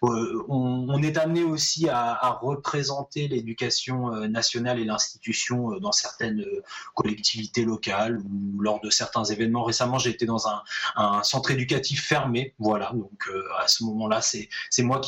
Euh, 0.04 0.44
on, 0.48 1.02
est 1.02 1.18
amené 1.18 1.44
aussi 1.44 1.90
à, 1.90 2.40
représenter 2.42 3.28
l'éducation 3.28 4.14
euh, 4.14 4.28
nationale 4.28 4.80
et 4.80 4.86
l'institution 4.86 5.74
euh, 5.74 5.80
dans 5.80 5.92
certaines 5.92 6.46
collectivités 6.94 7.64
locales 7.64 8.20
ou 8.20 8.60
lors 8.60 8.80
de 8.82 8.90
certains 8.90 9.24
événements. 9.24 9.64
Récemment, 9.64 10.00
j'ai 10.00 10.10
été 10.10 10.26
dans 10.26 10.48
un, 10.48 10.64
centre 11.24 11.52
éducatif 11.52 12.04
fermé. 12.04 12.54
Voilà, 12.60 12.92
donc 12.94 13.30
à 13.60 13.68
ce 13.68 13.84
moment-là, 13.84 14.22
c'est 14.22 14.84
moi 14.84 15.02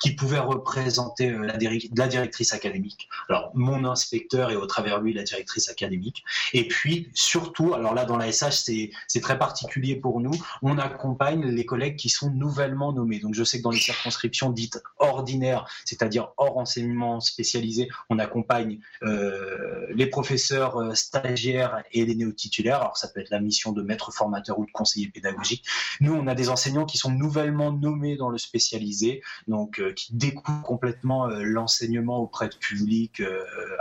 qui, 0.00 0.14
pouvais 0.14 0.38
représenter 0.38 1.30
la, 1.30 1.58
la 1.96 2.08
directrice 2.08 2.52
académique. 2.52 3.08
Alors, 3.28 3.50
mon 3.54 3.84
inspecteur 3.84 4.50
et 4.50 4.56
au 4.56 4.66
travers 4.66 5.00
lui, 5.00 5.12
la 5.12 5.22
directrice 5.22 5.68
académique. 5.68 6.24
Et 6.52 6.66
puis, 6.66 7.10
surtout, 7.14 7.74
alors 7.74 7.94
là, 7.94 8.04
dans 8.04 8.16
la 8.16 8.32
SH, 8.32 8.90
c'est 9.06 9.20
très 9.20 9.38
particulier 9.38 9.96
pour 9.96 10.20
nous, 10.20 10.34
on 10.62 10.78
accompagne 10.78 11.46
les 11.46 11.66
collègues 11.66 11.96
qui 11.96 12.08
sont 12.08 12.30
nouvellement 12.30 12.92
nommés 12.92 13.07
donc 13.16 13.34
je 13.34 13.44
sais 13.44 13.58
que 13.58 13.62
dans 13.62 13.70
les 13.70 13.78
circonscriptions 13.78 14.50
dites 14.50 14.82
ordinaires, 14.98 15.66
c'est-à-dire 15.86 16.32
hors 16.36 16.58
enseignement 16.58 17.20
spécialisé, 17.20 17.88
on 18.10 18.18
accompagne 18.18 18.80
euh, 19.02 19.86
les 19.94 20.06
professeurs 20.06 20.76
euh, 20.76 20.94
stagiaires 20.94 21.82
et 21.92 22.04
les 22.04 22.14
néo-titulaires. 22.14 22.80
Alors 22.80 22.96
ça 22.98 23.08
peut 23.08 23.20
être 23.20 23.30
la 23.30 23.40
mission 23.40 23.72
de 23.72 23.80
maître 23.80 24.12
formateur 24.12 24.58
ou 24.58 24.66
de 24.66 24.70
conseiller 24.70 25.08
pédagogique. 25.08 25.64
Nous, 26.00 26.12
on 26.12 26.26
a 26.26 26.34
des 26.34 26.50
enseignants 26.50 26.84
qui 26.84 26.98
sont 26.98 27.10
nouvellement 27.10 27.72
nommés 27.72 28.16
dans 28.16 28.28
le 28.28 28.36
spécialisé, 28.36 29.22
donc 29.46 29.80
euh, 29.80 29.94
qui 29.94 30.14
découvrent 30.14 30.62
complètement 30.62 31.28
l'enseignement 31.28 32.18
auprès 32.18 32.48
de 32.48 32.54
public 32.56 33.22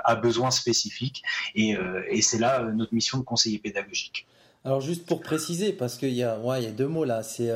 à 0.03 0.15
besoins 0.15 0.51
spécifiques. 0.51 1.23
Et, 1.55 1.75
et 2.09 2.21
c'est 2.21 2.37
là 2.37 2.61
notre 2.61 2.93
mission 2.93 3.17
de 3.17 3.23
conseiller 3.23 3.59
pédagogique. 3.59 4.27
Alors 4.63 4.81
juste 4.81 5.05
pour 5.05 5.21
préciser, 5.21 5.73
parce 5.73 5.97
qu'il 5.97 6.13
y, 6.13 6.23
a, 6.23 6.39
ouais, 6.39 6.63
y 6.63 6.67
a 6.67 6.71
deux 6.71 6.87
mots 6.87 7.05
là, 7.05 7.23
c'est 7.23 7.51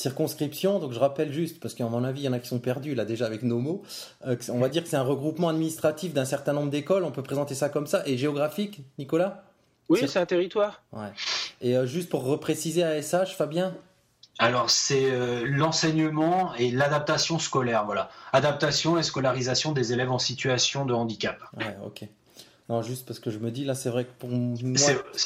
circonscription. 0.00 0.78
Donc 0.78 0.92
je 0.92 0.98
rappelle 0.98 1.32
juste, 1.32 1.60
parce 1.60 1.74
qu'à 1.74 1.84
mon 1.86 2.04
avis, 2.04 2.22
il 2.22 2.24
y 2.24 2.28
en 2.28 2.32
a 2.32 2.38
qui 2.38 2.48
sont 2.48 2.58
perdus 2.58 2.94
là 2.94 3.04
déjà 3.04 3.26
avec 3.26 3.42
nos 3.42 3.58
mots. 3.58 3.82
Euh, 4.26 4.36
on 4.48 4.58
va 4.58 4.68
dire 4.68 4.82
que 4.82 4.88
c'est 4.88 4.96
un 4.96 5.02
regroupement 5.02 5.48
administratif 5.48 6.14
d'un 6.14 6.24
certain 6.24 6.52
nombre 6.52 6.70
d'écoles. 6.70 7.04
On 7.04 7.10
peut 7.10 7.22
présenter 7.22 7.54
ça 7.54 7.68
comme 7.68 7.86
ça. 7.86 8.02
Et 8.06 8.16
géographique, 8.16 8.80
Nicolas? 8.98 9.44
Oui, 9.88 10.00
c'est 10.06 10.18
un 10.18 10.26
territoire. 10.26 10.82
Ouais. 10.92 11.08
Et 11.60 11.76
euh, 11.76 11.84
juste 11.86 12.08
pour 12.08 12.24
repréciser 12.24 12.82
ASH, 12.82 13.34
Fabien? 13.36 13.74
Alors 14.38 14.70
c'est 14.70 15.10
euh, 15.10 15.44
l'enseignement 15.44 16.54
et 16.54 16.70
l'adaptation 16.70 17.38
scolaire, 17.38 17.84
voilà. 17.84 18.08
Adaptation 18.32 18.96
et 18.96 19.02
scolarisation 19.02 19.72
des 19.72 19.92
élèves 19.92 20.10
en 20.10 20.18
situation 20.18 20.86
de 20.86 20.94
handicap. 20.94 21.38
Ouais, 21.58 21.76
ok. 21.84 22.04
Non, 22.68 22.82
juste 22.82 23.06
parce 23.06 23.18
que 23.18 23.30
je 23.30 23.38
me 23.38 23.50
dis, 23.50 23.64
là, 23.64 23.74
c'est 23.74 23.90
vrai 23.90 24.04
que 24.04 24.10
pour 24.18 24.28
moi, 24.28 24.56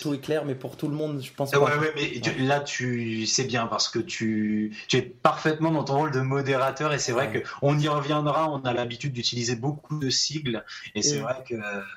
tout 0.00 0.14
est 0.14 0.18
clair, 0.18 0.44
mais 0.46 0.54
pour 0.54 0.76
tout 0.76 0.88
le 0.88 0.94
monde, 0.94 1.20
je 1.22 1.30
pense 1.32 1.50
pas. 1.50 1.58
Ouais, 1.58 1.76
ouais, 1.76 1.92
mais 1.94 2.44
là, 2.44 2.60
tu 2.60 3.26
sais 3.26 3.44
bien 3.44 3.66
parce 3.66 3.88
que 3.88 3.98
tu, 3.98 4.74
tu 4.88 4.96
es 4.96 5.02
parfaitement 5.02 5.70
dans 5.70 5.84
ton 5.84 5.98
rôle 5.98 6.10
de 6.10 6.20
modérateur 6.20 6.92
et 6.94 6.98
c'est 6.98 7.12
vrai 7.12 7.30
que 7.30 7.38
qu'on 7.60 7.78
y 7.78 7.88
reviendra. 7.88 8.50
On 8.50 8.60
a 8.60 8.72
l'habitude 8.72 9.12
d'utiliser 9.12 9.56
beaucoup 9.56 9.98
de 9.98 10.08
sigles 10.08 10.64
et 10.94 11.02
c'est 11.02 11.18
vrai 11.18 11.44
que 11.46 11.54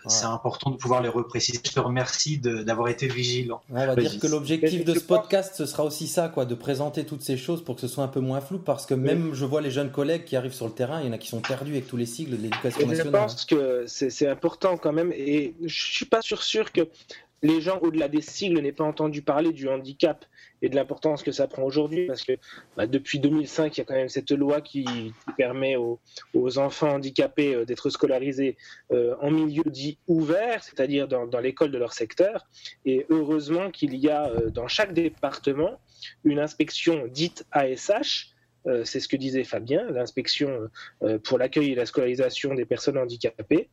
c'est 0.08 0.26
important 0.26 0.72
de 0.72 0.76
pouvoir 0.76 1.02
les 1.02 1.10
repréciser. 1.10 1.60
Je 1.64 1.72
te 1.72 1.80
remercie 1.80 2.40
d'avoir 2.40 2.90
été 2.90 3.08
vigilant. 3.08 3.62
on 3.70 3.86
va 3.86 3.96
dire 3.96 4.20
que 4.20 4.28
l'objectif 4.28 4.84
de 4.84 4.94
ce 4.94 5.00
podcast, 5.00 5.54
ce 5.56 5.66
sera 5.66 5.84
aussi 5.84 6.08
ça, 6.08 6.30
quoi, 6.30 6.46
de 6.46 6.56
présenter 6.56 7.06
toutes 7.06 7.22
ces 7.22 7.38
choses 7.38 7.64
pour 7.64 7.76
que 7.76 7.82
ce 7.82 7.88
soit 7.88 8.04
un 8.04 8.10
peu 8.10 8.20
moins 8.20 8.42
flou 8.42 8.60
parce 8.60 8.86
que 8.86 8.94
même 8.94 9.34
je 9.34 9.46
vois 9.46 9.62
les 9.62 9.72
jeunes 9.72 9.92
collègues 9.92 10.26
qui 10.26 10.36
arrivent 10.36 10.54
sur 10.54 10.66
le 10.66 10.74
terrain, 10.74 11.00
il 11.02 11.08
y 11.08 11.10
en 11.10 11.14
a 11.14 11.18
qui 11.18 11.30
sont 11.30 11.42
perdus 11.42 11.72
avec 11.72 11.88
tous 11.88 11.98
les 11.98 12.06
sigles 12.06 12.38
de 12.38 12.42
l'éducation 12.44 12.88
nationale. 12.88 13.14
Je 13.14 13.18
pense 13.18 13.46
que 13.46 13.86
c'est 13.88 14.28
important 14.28 14.78
quand 14.78 14.92
même 14.92 15.12
et 15.16 15.37
et 15.38 15.54
je 15.64 15.92
suis 15.92 16.06
pas 16.06 16.22
sûr, 16.22 16.72
que 16.72 16.82
les 17.44 17.62
gens 17.62 17.78
au-delà 17.80 18.08
des 18.08 18.22
sigles 18.22 18.60
n'aient 18.60 18.72
pas 18.72 18.84
entendu 18.84 19.22
parler 19.22 19.52
du 19.54 19.70
handicap 19.70 20.26
et 20.64 20.70
de 20.70 20.76
l'importance 20.76 21.22
que 21.22 21.32
ça 21.32 21.48
prend 21.48 21.62
aujourd'hui, 21.62 22.08
parce 22.08 22.24
que 22.24 22.34
bah, 22.76 22.88
depuis 22.88 23.20
2005, 23.20 23.78
il 23.78 23.80
y 23.80 23.82
a 23.82 23.86
quand 23.86 23.94
même 23.94 24.10
cette 24.10 24.32
loi 24.32 24.62
qui, 24.62 25.14
permet 25.38 25.76
aux, 25.76 26.00
enfants 26.58 26.96
handicapés 26.96 27.54
euh, 27.54 27.66
d'être 27.66 27.92
scolarisés 27.92 28.58
euh, 28.92 29.16
en 29.22 29.30
milieu 29.30 29.64
dit 29.68 30.00
ouvert, 30.08 30.64
c'est-à-dire 30.64 31.08
dans, 31.08 31.40
l'école 31.40 31.70
de 31.70 31.78
leur 31.78 31.94
secteur. 31.94 32.48
Et 32.86 33.06
heureusement 33.10 33.70
qu'il 33.70 33.96
y 33.96 34.10
a 34.10 34.30
euh, 34.30 34.50
dans 34.50 34.68
chaque 34.68 34.94
département 34.94 35.80
une 36.24 36.40
inspection 36.40 37.06
dite 37.08 37.46
ASH, 37.52 38.32
c'est 38.84 39.00
ce 39.00 39.08
que 39.08 39.16
disait 39.16 39.46
Fabien, 39.46 39.90
l'inspection 39.92 40.70
pour 41.24 41.38
l'accueil 41.38 41.72
et 41.72 41.76
la 41.76 41.86
scolarisation 41.86 42.54
des 42.54 42.66
personnes 42.66 42.98
handicapées, 42.98 43.70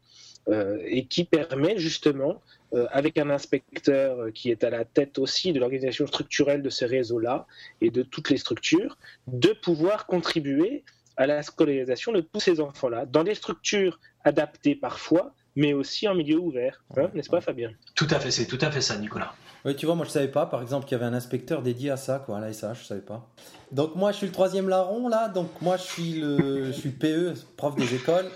et 0.48 1.06
qui 1.06 1.24
permet 1.24 1.78
justement, 1.78 2.42
euh, 2.74 2.86
avec 2.90 3.18
un 3.18 3.30
inspecteur 3.30 4.32
qui 4.34 4.50
est 4.50 4.64
à 4.64 4.70
la 4.70 4.84
tête 4.84 5.18
aussi 5.18 5.52
de 5.52 5.60
l'organisation 5.60 6.06
structurelle 6.06 6.60
de 6.60 6.70
ces 6.70 6.86
réseaux-là 6.86 7.46
et 7.80 7.90
de 7.90 8.02
toutes 8.02 8.30
les 8.30 8.36
structures, 8.36 8.98
de 9.28 9.50
pouvoir 9.50 10.06
contribuer 10.06 10.82
à 11.16 11.26
la 11.26 11.42
scolarisation 11.42 12.10
de 12.10 12.20
tous 12.20 12.40
ces 12.40 12.60
enfants-là, 12.60 13.06
dans 13.06 13.22
des 13.22 13.36
structures 13.36 14.00
adaptées 14.24 14.74
parfois, 14.74 15.32
mais 15.54 15.72
aussi 15.72 16.08
en 16.08 16.16
milieu 16.16 16.38
ouvert, 16.38 16.82
hein, 16.96 17.10
n'est-ce 17.14 17.30
pas 17.30 17.40
Fabien? 17.40 17.70
Tout 17.94 18.08
à 18.10 18.18
fait, 18.18 18.32
c'est 18.32 18.46
tout 18.46 18.58
à 18.60 18.72
fait 18.72 18.80
ça, 18.80 18.96
Nicolas. 18.96 19.34
Oui, 19.64 19.76
tu 19.76 19.86
vois, 19.86 19.94
moi 19.94 20.04
je 20.04 20.10
savais 20.10 20.28
pas, 20.28 20.46
par 20.46 20.60
exemple, 20.60 20.86
qu'il 20.86 20.98
y 20.98 21.00
avait 21.00 21.08
un 21.08 21.14
inspecteur 21.14 21.62
dédié 21.62 21.90
à 21.90 21.96
ça, 21.96 22.22
quoi, 22.26 22.38
à 22.38 22.40
la 22.40 22.52
SH, 22.52 22.80
je 22.80 22.84
savais 22.86 23.00
pas. 23.00 23.30
Donc 23.70 23.94
moi, 23.94 24.10
je 24.10 24.16
suis 24.16 24.26
le 24.26 24.32
troisième 24.32 24.68
larron 24.68 25.06
là, 25.08 25.28
donc 25.28 25.48
moi 25.62 25.76
je 25.76 25.82
suis 25.82 26.12
le, 26.14 26.66
je 26.66 26.72
suis 26.72 26.90
PE, 26.90 27.34
prof 27.56 27.76
des 27.76 27.94
écoles, 27.94 28.26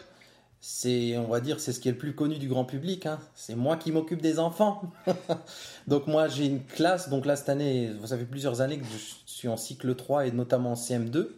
c'est, 0.60 1.16
on 1.16 1.28
va 1.28 1.40
dire, 1.40 1.60
c'est 1.60 1.72
ce 1.72 1.80
qui 1.80 1.88
est 1.88 1.92
le 1.92 1.98
plus 1.98 2.14
connu 2.14 2.38
du 2.38 2.48
grand 2.48 2.64
public. 2.64 3.06
Hein. 3.06 3.20
C'est 3.34 3.54
moi 3.54 3.76
qui 3.76 3.92
m'occupe 3.92 4.20
des 4.20 4.38
enfants. 4.38 4.82
donc 5.86 6.06
moi, 6.06 6.28
j'ai 6.28 6.46
une 6.46 6.64
classe. 6.64 7.08
Donc 7.08 7.26
là, 7.26 7.36
cette 7.36 7.48
année, 7.48 7.92
ça 8.04 8.18
fait 8.18 8.24
plusieurs 8.24 8.60
années 8.60 8.78
que 8.78 8.84
je 8.84 8.98
suis 9.26 9.48
en 9.48 9.56
cycle 9.56 9.94
3 9.94 10.26
et 10.26 10.32
notamment 10.32 10.72
en 10.72 10.74
CM2. 10.74 11.28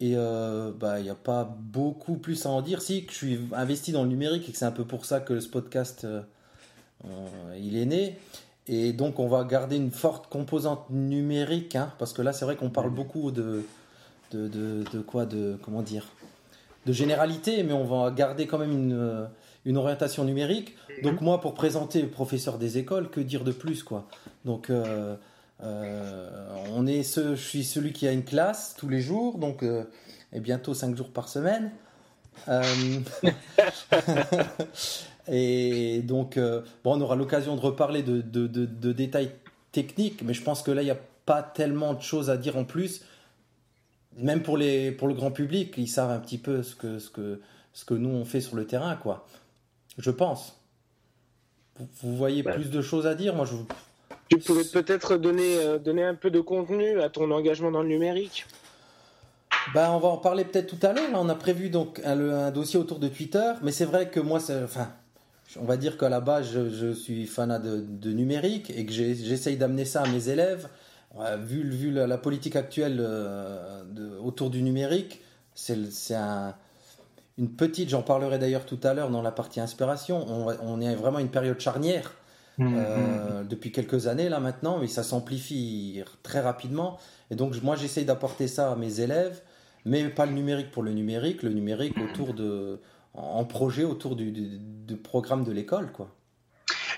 Et 0.00 0.14
euh, 0.16 0.72
bah, 0.76 0.98
il 0.98 1.04
n'y 1.04 1.10
a 1.10 1.14
pas 1.14 1.44
beaucoup 1.44 2.16
plus 2.16 2.44
à 2.44 2.48
en 2.48 2.62
dire. 2.62 2.82
Si, 2.82 3.06
que 3.06 3.12
je 3.12 3.16
suis 3.16 3.40
investi 3.52 3.92
dans 3.92 4.02
le 4.02 4.08
numérique 4.08 4.48
et 4.48 4.52
que 4.52 4.58
c'est 4.58 4.64
un 4.64 4.72
peu 4.72 4.84
pour 4.84 5.04
ça 5.04 5.20
que 5.20 5.38
ce 5.38 5.48
podcast, 5.48 6.04
euh, 6.04 6.22
euh, 7.04 7.56
il 7.56 7.76
est 7.76 7.86
né. 7.86 8.18
Et 8.66 8.92
donc, 8.92 9.20
on 9.20 9.28
va 9.28 9.44
garder 9.44 9.76
une 9.76 9.92
forte 9.92 10.28
composante 10.28 10.90
numérique, 10.90 11.76
hein, 11.76 11.92
parce 12.00 12.12
que 12.12 12.22
là, 12.22 12.32
c'est 12.32 12.44
vrai 12.44 12.56
qu'on 12.56 12.70
parle 12.70 12.90
beaucoup 12.90 13.30
de, 13.30 13.64
de, 14.32 14.48
de, 14.48 14.84
de 14.92 15.00
quoi, 15.00 15.26
de 15.26 15.56
comment 15.62 15.82
dire, 15.82 16.06
de 16.86 16.92
généralité, 16.92 17.62
mais 17.62 17.72
on 17.72 17.84
va 17.84 18.10
garder 18.10 18.46
quand 18.46 18.58
même 18.58 18.72
une, 18.72 18.92
euh, 18.98 19.24
une 19.64 19.76
orientation 19.76 20.24
numérique. 20.24 20.76
Donc 21.02 21.20
moi, 21.20 21.40
pour 21.40 21.54
présenter 21.54 22.02
le 22.02 22.08
professeur 22.08 22.58
des 22.58 22.78
écoles, 22.78 23.08
que 23.10 23.20
dire 23.20 23.44
de 23.44 23.52
plus 23.52 23.82
quoi? 23.82 24.06
Donc 24.44 24.70
euh, 24.70 25.16
Euh, 25.64 26.28
on 26.74 26.88
est 26.88 27.04
ce, 27.04 27.36
je 27.36 27.40
suis 27.48 27.62
celui 27.62 27.92
qui 27.92 28.08
a 28.08 28.12
une 28.12 28.24
classe 28.24 28.74
tous 28.76 28.88
les 28.88 29.00
jours, 29.00 29.38
donc 29.38 29.62
euh, 29.62 29.84
et 30.32 30.40
bientôt 30.40 30.74
5 30.74 30.96
jours 30.96 31.10
par 31.10 31.28
semaine. 31.28 31.70
Et 35.30 36.02
donc, 36.02 36.36
bon, 36.36 36.96
on 36.96 37.00
aura 37.00 37.14
l'occasion 37.14 37.54
de 37.54 37.60
reparler 37.60 38.02
de, 38.02 38.20
de- 38.20 38.48
de- 38.48 38.66
de 38.66 38.92
détails 38.92 39.30
techniques, 39.70 40.22
mais 40.24 40.34
je 40.34 40.42
pense 40.42 40.62
que 40.62 40.70
là, 40.72 40.82
il 40.82 40.86
n'y 40.86 40.90
a 40.90 40.98
pas 41.26 41.42
tellement 41.42 41.94
de 41.94 42.02
choses 42.02 42.28
à 42.28 42.36
dire 42.36 42.56
en 42.56 42.64
plus. 42.64 43.02
Même 44.18 44.42
pour, 44.42 44.56
les, 44.56 44.92
pour 44.92 45.08
le 45.08 45.14
grand 45.14 45.30
public, 45.30 45.74
ils 45.78 45.88
savent 45.88 46.10
un 46.10 46.18
petit 46.18 46.38
peu 46.38 46.62
ce 46.62 46.74
que, 46.74 46.98
ce, 46.98 47.10
que, 47.10 47.40
ce 47.72 47.84
que 47.84 47.94
nous 47.94 48.10
on 48.10 48.24
fait 48.24 48.40
sur 48.40 48.56
le 48.56 48.66
terrain, 48.66 48.96
quoi. 48.96 49.26
Je 49.98 50.10
pense. 50.10 50.58
Vous, 51.78 51.88
vous 52.02 52.16
voyez 52.16 52.42
Ouais. 52.44 52.52
plus 52.52 52.70
de 52.70 52.82
choses 52.82 53.06
à 53.06 53.14
dire 53.14 53.34
Moi, 53.34 53.46
je, 53.46 53.54
Tu 54.28 54.38
pourrais 54.38 54.64
peut-être 54.64 55.16
donner, 55.16 55.56
euh, 55.58 55.78
donner 55.78 56.04
un 56.04 56.14
peu 56.14 56.30
de 56.30 56.40
contenu 56.40 57.00
à 57.00 57.08
ton 57.08 57.30
engagement 57.30 57.70
dans 57.70 57.82
le 57.82 57.88
numérique. 57.88 58.46
Ben, 59.74 59.90
on 59.92 59.98
va 59.98 60.08
en 60.08 60.16
parler 60.18 60.44
peut-être 60.44 60.66
tout 60.78 60.86
à 60.86 60.92
l'heure. 60.92 61.08
On 61.14 61.28
a 61.28 61.34
prévu 61.34 61.70
donc 61.70 62.00
un, 62.04 62.50
dossier 62.50 62.78
autour 62.78 62.98
de 62.98 63.08
Twitter, 63.08 63.52
mais 63.62 63.70
c'est 63.72 63.84
vrai 63.84 64.08
que 64.10 64.18
moi, 64.20 64.40
enfin, 64.64 64.90
on 65.60 65.64
va 65.64 65.76
dire 65.76 65.96
qu'à 65.96 66.08
la 66.08 66.20
base, 66.20 66.50
je, 66.52 66.68
je 66.68 66.92
suis 66.92 67.26
fanat 67.26 67.60
de, 67.60 67.78
de 67.80 68.10
numérique 68.12 68.70
et 68.70 68.84
que 68.84 68.92
j'essaye 68.92 69.56
d'amener 69.56 69.84
ça 69.84 70.02
à 70.02 70.08
mes 70.08 70.28
élèves. 70.28 70.68
Vu, 71.40 71.68
vu 71.68 71.90
la, 71.90 72.06
la 72.06 72.18
politique 72.18 72.56
actuelle 72.56 72.98
euh, 73.00 73.82
de- 73.84 74.16
autour 74.18 74.48
du 74.50 74.62
numérique, 74.62 75.20
c'est 75.54 76.14
un- 76.14 76.54
une 77.38 77.50
petite, 77.50 77.88
j'en 77.90 78.02
parlerai 78.02 78.38
d'ailleurs 78.38 78.64
tout 78.66 78.80
à 78.82 78.94
l'heure 78.94 79.10
dans 79.10 79.22
la 79.22 79.32
partie 79.32 79.60
inspiration, 79.60 80.24
on, 80.62 80.80
est 80.80 80.94
vraiment 80.94 81.18
une 81.18 81.30
période 81.30 81.60
charnière 81.60 82.12
Mmh, 82.58 82.74
euh, 82.76 83.44
depuis 83.44 83.72
quelques 83.72 84.08
années 84.08 84.28
là 84.28 84.38
maintenant, 84.38 84.78
mais 84.78 84.86
ça 84.86 85.02
s'amplifie 85.02 86.02
très 86.22 86.40
rapidement. 86.40 86.98
Et 87.30 87.34
donc 87.34 87.60
moi 87.62 87.76
j'essaye 87.76 88.04
d'apporter 88.04 88.46
ça 88.46 88.70
à 88.72 88.76
mes 88.76 89.00
élèves, 89.00 89.40
mais 89.86 90.06
pas 90.10 90.26
le 90.26 90.32
numérique 90.32 90.70
pour 90.70 90.82
le 90.82 90.92
numérique, 90.92 91.42
le 91.42 91.50
numérique 91.50 91.94
autour 91.98 92.34
de 92.34 92.78
en 93.14 93.44
projet 93.46 93.84
autour 93.84 94.16
du, 94.16 94.32
du, 94.32 94.58
du 94.58 94.96
programme 94.96 95.44
de 95.44 95.50
l'école 95.52 95.92
quoi. 95.92 96.14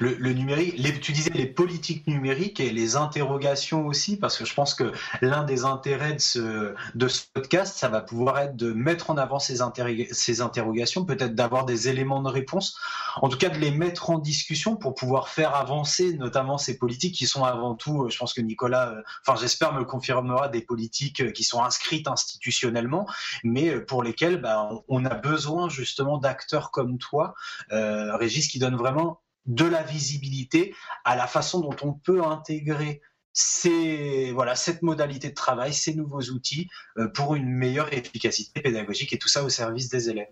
Le, 0.00 0.14
le 0.14 0.32
numérique, 0.32 0.74
les, 0.78 0.98
tu 1.00 1.12
disais 1.12 1.30
les 1.34 1.46
politiques 1.46 2.06
numériques 2.06 2.60
et 2.60 2.70
les 2.70 2.96
interrogations 2.96 3.86
aussi, 3.86 4.16
parce 4.16 4.36
que 4.38 4.44
je 4.44 4.54
pense 4.54 4.74
que 4.74 4.92
l'un 5.20 5.44
des 5.44 5.64
intérêts 5.64 6.14
de 6.14 6.20
ce, 6.20 6.74
de 6.94 7.08
ce 7.08 7.22
podcast, 7.32 7.76
ça 7.76 7.88
va 7.88 8.00
pouvoir 8.00 8.38
être 8.38 8.56
de 8.56 8.72
mettre 8.72 9.10
en 9.10 9.16
avant 9.16 9.38
ces, 9.38 9.60
interro- 9.60 10.06
ces 10.12 10.40
interrogations, 10.40 11.04
peut-être 11.04 11.34
d'avoir 11.34 11.64
des 11.64 11.88
éléments 11.88 12.22
de 12.22 12.28
réponse, 12.28 12.76
en 13.22 13.28
tout 13.28 13.38
cas 13.38 13.48
de 13.48 13.58
les 13.58 13.70
mettre 13.70 14.10
en 14.10 14.18
discussion 14.18 14.76
pour 14.76 14.94
pouvoir 14.94 15.28
faire 15.28 15.54
avancer 15.54 16.16
notamment 16.16 16.58
ces 16.58 16.78
politiques 16.78 17.14
qui 17.14 17.26
sont 17.26 17.44
avant 17.44 17.74
tout, 17.74 18.04
euh, 18.04 18.10
je 18.10 18.18
pense 18.18 18.34
que 18.34 18.40
Nicolas, 18.40 18.90
euh, 18.90 19.02
enfin 19.26 19.38
j'espère 19.40 19.72
me 19.72 19.78
le 19.78 19.84
confirmera, 19.84 20.48
des 20.48 20.62
politiques 20.62 21.20
euh, 21.20 21.30
qui 21.30 21.44
sont 21.44 21.62
inscrites 21.62 22.08
institutionnellement, 22.08 23.06
mais 23.42 23.80
pour 23.80 24.02
lesquelles 24.02 24.40
bah, 24.40 24.68
on 24.88 25.04
a 25.04 25.14
besoin 25.14 25.68
justement 25.68 26.18
d'acteurs 26.18 26.70
comme 26.70 26.98
toi, 26.98 27.34
euh, 27.72 28.16
Régis, 28.16 28.48
qui 28.48 28.58
donnent 28.58 28.76
vraiment 28.76 29.20
de 29.46 29.64
la 29.64 29.82
visibilité 29.82 30.74
à 31.04 31.16
la 31.16 31.26
façon 31.26 31.60
dont 31.60 31.76
on 31.82 31.92
peut 31.92 32.22
intégrer 32.24 33.02
ces, 33.36 34.30
voilà, 34.32 34.54
cette 34.54 34.82
modalité 34.82 35.28
de 35.28 35.34
travail, 35.34 35.74
ces 35.74 35.94
nouveaux 35.94 36.22
outils 36.22 36.68
euh, 36.98 37.08
pour 37.08 37.34
une 37.34 37.48
meilleure 37.48 37.92
efficacité 37.92 38.60
pédagogique 38.60 39.12
et 39.12 39.18
tout 39.18 39.28
ça 39.28 39.42
au 39.42 39.48
service 39.48 39.88
des 39.88 40.08
élèves. 40.08 40.28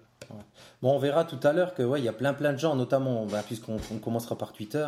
Bon 0.81 0.93
on 0.93 0.99
verra 0.99 1.25
tout 1.25 1.41
à 1.43 1.53
l'heure 1.53 1.75
que 1.75 1.83
ouais 1.83 2.01
il 2.01 2.05
y 2.05 2.09
a 2.09 2.13
plein 2.13 2.33
plein 2.33 2.53
de 2.53 2.59
gens, 2.59 2.77
notamment 2.77 3.27
bah, 3.27 3.43
puisqu'on 3.45 3.79
on 3.91 3.99
commencera 3.99 4.39
par 4.39 4.53
Twitter, 4.53 4.87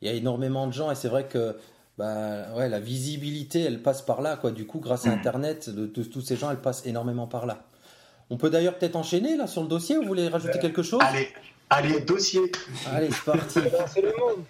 il 0.00 0.08
y 0.08 0.10
a 0.10 0.14
énormément 0.14 0.66
de 0.68 0.72
gens 0.72 0.90
et 0.90 0.94
c'est 0.94 1.08
vrai 1.08 1.26
que 1.26 1.56
bah, 1.98 2.54
ouais, 2.54 2.68
la 2.68 2.78
visibilité 2.78 3.62
elle 3.62 3.82
passe 3.82 4.00
par 4.00 4.22
là 4.22 4.36
quoi. 4.36 4.52
Du 4.52 4.66
coup 4.66 4.78
grâce 4.78 5.06
à 5.06 5.10
Internet, 5.10 5.68
de, 5.68 5.86
de 5.86 6.02
tous 6.04 6.20
ces 6.20 6.36
gens 6.36 6.50
elle 6.50 6.60
passe 6.60 6.86
énormément 6.86 7.26
par 7.26 7.46
là. 7.46 7.66
On 8.30 8.36
peut 8.36 8.50
d'ailleurs 8.50 8.74
peut-être 8.76 8.96
enchaîner 8.96 9.36
là 9.36 9.46
sur 9.46 9.62
le 9.62 9.68
dossier. 9.68 9.96
Vous 9.96 10.02
voulez 10.06 10.28
rajouter 10.28 10.58
quelque 10.58 10.82
chose? 10.82 11.00
Allez, 11.02 11.28
allez, 11.70 12.00
dossier. 12.00 12.42
Allez, 12.92 13.08
c'est 13.10 13.24
parti. 13.24 13.60
C'est 13.92 14.02
le 14.02 14.12
monde. 14.18 14.44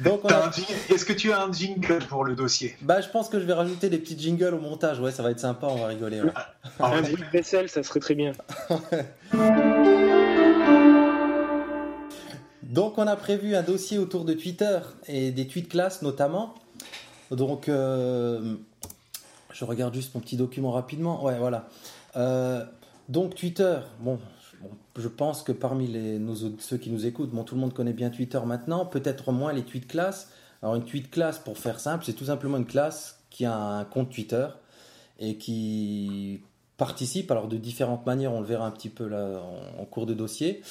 Donc, 0.00 0.30
a- 0.30 0.50
Est-ce 0.92 1.04
que 1.04 1.12
tu 1.12 1.32
as 1.32 1.42
un 1.42 1.52
jingle 1.52 1.98
pour 2.08 2.24
le 2.24 2.34
dossier? 2.36 2.76
Bah, 2.82 3.00
je 3.00 3.08
pense 3.08 3.28
que 3.28 3.40
je 3.40 3.44
vais 3.44 3.52
rajouter 3.52 3.88
des 3.88 3.98
petits 3.98 4.18
jingles 4.18 4.54
au 4.54 4.60
montage. 4.60 5.00
Ouais, 5.00 5.10
ça 5.10 5.22
va 5.22 5.30
être 5.32 5.40
sympa, 5.40 5.66
on 5.68 5.76
va 5.76 5.86
rigoler. 5.88 6.20
ouais. 6.22 6.30
Ah, 6.80 6.92
Un 6.96 7.02
petit 7.02 7.16
vaisselle, 7.32 7.68
ça 7.68 7.82
serait 7.82 7.98
très 8.00 8.14
bien. 8.14 8.32
Donc, 12.62 12.98
on 12.98 13.06
a 13.06 13.16
prévu 13.16 13.54
un 13.56 13.62
dossier 13.62 13.98
autour 13.98 14.24
de 14.24 14.34
Twitter 14.34 14.78
et 15.06 15.30
des 15.30 15.46
tweets 15.46 15.68
classe 15.68 16.02
notamment. 16.02 16.54
Donc, 17.30 17.68
euh, 17.68 18.54
je 19.52 19.64
regarde 19.64 19.94
juste 19.94 20.14
mon 20.14 20.20
petit 20.20 20.36
document 20.36 20.70
rapidement. 20.72 21.24
Ouais, 21.24 21.38
voilà. 21.38 21.68
Euh, 22.16 22.64
donc, 23.08 23.34
Twitter, 23.34 23.78
bon, 24.00 24.18
je 24.96 25.08
pense 25.08 25.42
que 25.42 25.52
parmi 25.52 25.86
les, 25.86 26.20
ceux 26.58 26.76
qui 26.76 26.90
nous 26.90 27.06
écoutent, 27.06 27.30
bon, 27.30 27.44
tout 27.44 27.54
le 27.54 27.60
monde 27.60 27.72
connaît 27.72 27.92
bien 27.92 28.10
Twitter 28.10 28.40
maintenant, 28.44 28.86
peut-être 28.86 29.32
moins 29.32 29.52
les 29.52 29.62
tweets 29.62 29.86
classe. 29.86 30.30
Alors, 30.62 30.74
une 30.74 30.84
tweet 30.84 31.10
classe, 31.10 31.38
pour 31.38 31.58
faire 31.58 31.80
simple, 31.80 32.04
c'est 32.04 32.14
tout 32.14 32.26
simplement 32.26 32.58
une 32.58 32.66
classe 32.66 33.20
qui 33.30 33.44
a 33.44 33.56
un 33.56 33.84
compte 33.84 34.10
Twitter 34.10 34.48
et 35.20 35.36
qui 35.36 36.42
participe, 36.78 37.30
alors 37.30 37.48
de 37.48 37.56
différentes 37.56 38.06
manières, 38.06 38.32
on 38.32 38.40
le 38.40 38.46
verra 38.46 38.66
un 38.66 38.70
petit 38.70 38.88
peu 38.88 39.06
là 39.06 39.42
en, 39.78 39.84
cours 39.84 40.06
de 40.06 40.14
dossier. 40.14 40.62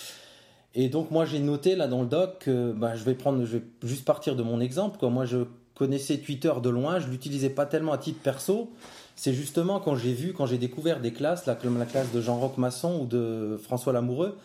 Et 0.74 0.90
donc 0.90 1.12
moi 1.12 1.26
j'ai 1.26 1.40
noté 1.40 1.76
là 1.76 1.88
dans 1.88 2.02
le 2.02 2.08
doc 2.08 2.40
que 2.40 2.72
bah, 2.72 2.96
je 2.96 3.04
vais 3.04 3.14
prendre, 3.14 3.44
je 3.46 3.58
vais 3.58 3.64
juste 3.84 4.06
partir 4.06 4.36
de 4.36 4.44
mon 4.44 4.60
exemple. 4.60 5.06
Moi 5.08 5.26
je 5.26 5.40
connaissais 5.76 6.18
Twitter 6.18 6.54
de 6.64 6.70
loin, 6.70 7.00
je 7.00 7.08
l'utilisais 7.08 7.50
pas 7.50 7.66
tellement 7.66 7.92
à 7.92 7.98
titre 7.98 8.20
perso. 8.22 8.72
C'est 9.18 9.34
justement 9.34 9.80
quand 9.80 9.96
j'ai 9.96 10.14
vu, 10.14 10.32
quand 10.32 10.46
j'ai 10.46 10.60
découvert 10.60 11.02
des 11.02 11.12
classes, 11.12 11.50
comme 11.60 11.80
la 11.80 11.88
classe 11.88 12.12
de 12.12 12.22
Jean-Roch 12.22 12.58
Masson 12.58 13.00
ou 13.02 13.06
de 13.08 13.60
François 13.64 13.92
Lamoureux, 13.92 14.38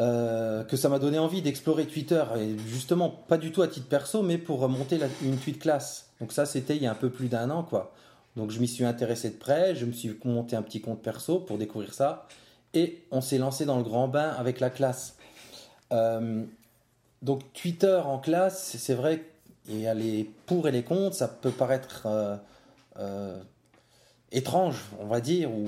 euh, 0.00 0.64
que 0.64 0.78
ça 0.78 0.88
m'a 0.88 0.98
donné 0.98 1.18
envie 1.18 1.42
d'explorer 1.42 1.86
Twitter. 1.86 2.24
Et 2.38 2.56
justement 2.66 3.10
pas 3.10 3.36
du 3.36 3.52
tout 3.52 3.60
à 3.60 3.68
titre 3.68 3.86
perso, 3.86 4.22
mais 4.22 4.38
pour 4.38 4.66
monter 4.70 4.98
une 5.22 5.36
tweet 5.36 5.58
classe. 5.58 6.08
Donc 6.20 6.32
ça 6.32 6.46
c'était 6.46 6.74
il 6.74 6.82
y 6.82 6.86
a 6.86 6.90
un 6.90 6.96
peu 6.96 7.10
plus 7.10 7.28
d'un 7.28 7.50
an 7.50 7.62
quoi. 7.62 7.92
Donc 8.34 8.50
je 8.50 8.60
m'y 8.60 8.68
suis 8.68 8.84
intéressé 8.84 9.28
de 9.28 9.36
près, 9.36 9.74
je 9.74 9.84
me 9.84 9.92
suis 9.92 10.18
monté 10.24 10.56
un 10.56 10.62
petit 10.62 10.80
compte 10.80 11.02
perso 11.02 11.38
pour 11.40 11.58
découvrir 11.58 11.92
ça. 11.92 12.26
Et 12.72 13.04
on 13.10 13.20
s'est 13.20 13.38
lancé 13.38 13.66
dans 13.66 13.76
le 13.76 13.84
grand 13.84 14.08
bain 14.08 14.30
avec 14.38 14.58
la 14.58 14.70
classe. 14.70 15.16
Euh, 15.92 16.44
donc 17.20 17.42
Twitter 17.52 18.00
en 18.04 18.18
classe, 18.18 18.74
c'est 18.78 18.94
vrai 18.94 19.22
qu'il 19.66 19.80
y 19.80 19.86
a 19.86 19.92
les 19.92 20.30
pour 20.46 20.66
et 20.66 20.72
les 20.72 20.82
contre, 20.82 21.14
ça 21.14 21.28
peut 21.28 21.50
paraître 21.50 22.06
euh, 22.98 23.38
étrange, 24.32 24.84
on 25.00 25.06
va 25.06 25.20
dire, 25.20 25.50
ou 25.50 25.66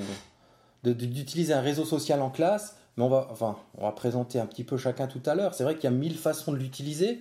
d'utiliser 0.85 1.53
un 1.53 1.61
réseau 1.61 1.85
social 1.85 2.23
en 2.23 2.31
classe, 2.31 2.77
mais 2.97 3.05
on 3.05 3.09
va, 3.09 3.29
enfin, 3.31 3.57
on 3.77 3.83
va 3.83 3.92
présenter 3.92 4.38
un 4.40 4.47
petit 4.47 4.64
peu 4.64 4.77
chacun 4.77 5.07
tout 5.07 5.23
à 5.27 5.35
l'heure. 5.35 5.55
C'est 5.55 5.64
vrai 5.64 5.75
qu'il 5.75 5.85
y 5.85 5.92
a 5.92 5.97
mille 5.97 6.16
façons 6.16 6.53
de 6.53 6.57
l'utiliser, 6.57 7.21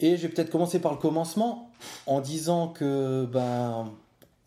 et 0.00 0.16
je 0.16 0.22
vais 0.22 0.28
peut-être 0.28 0.50
commencer 0.50 0.78
par 0.78 0.92
le 0.92 0.98
commencement 0.98 1.70
en 2.06 2.20
disant 2.20 2.68
que, 2.68 3.26
ben, 3.30 3.90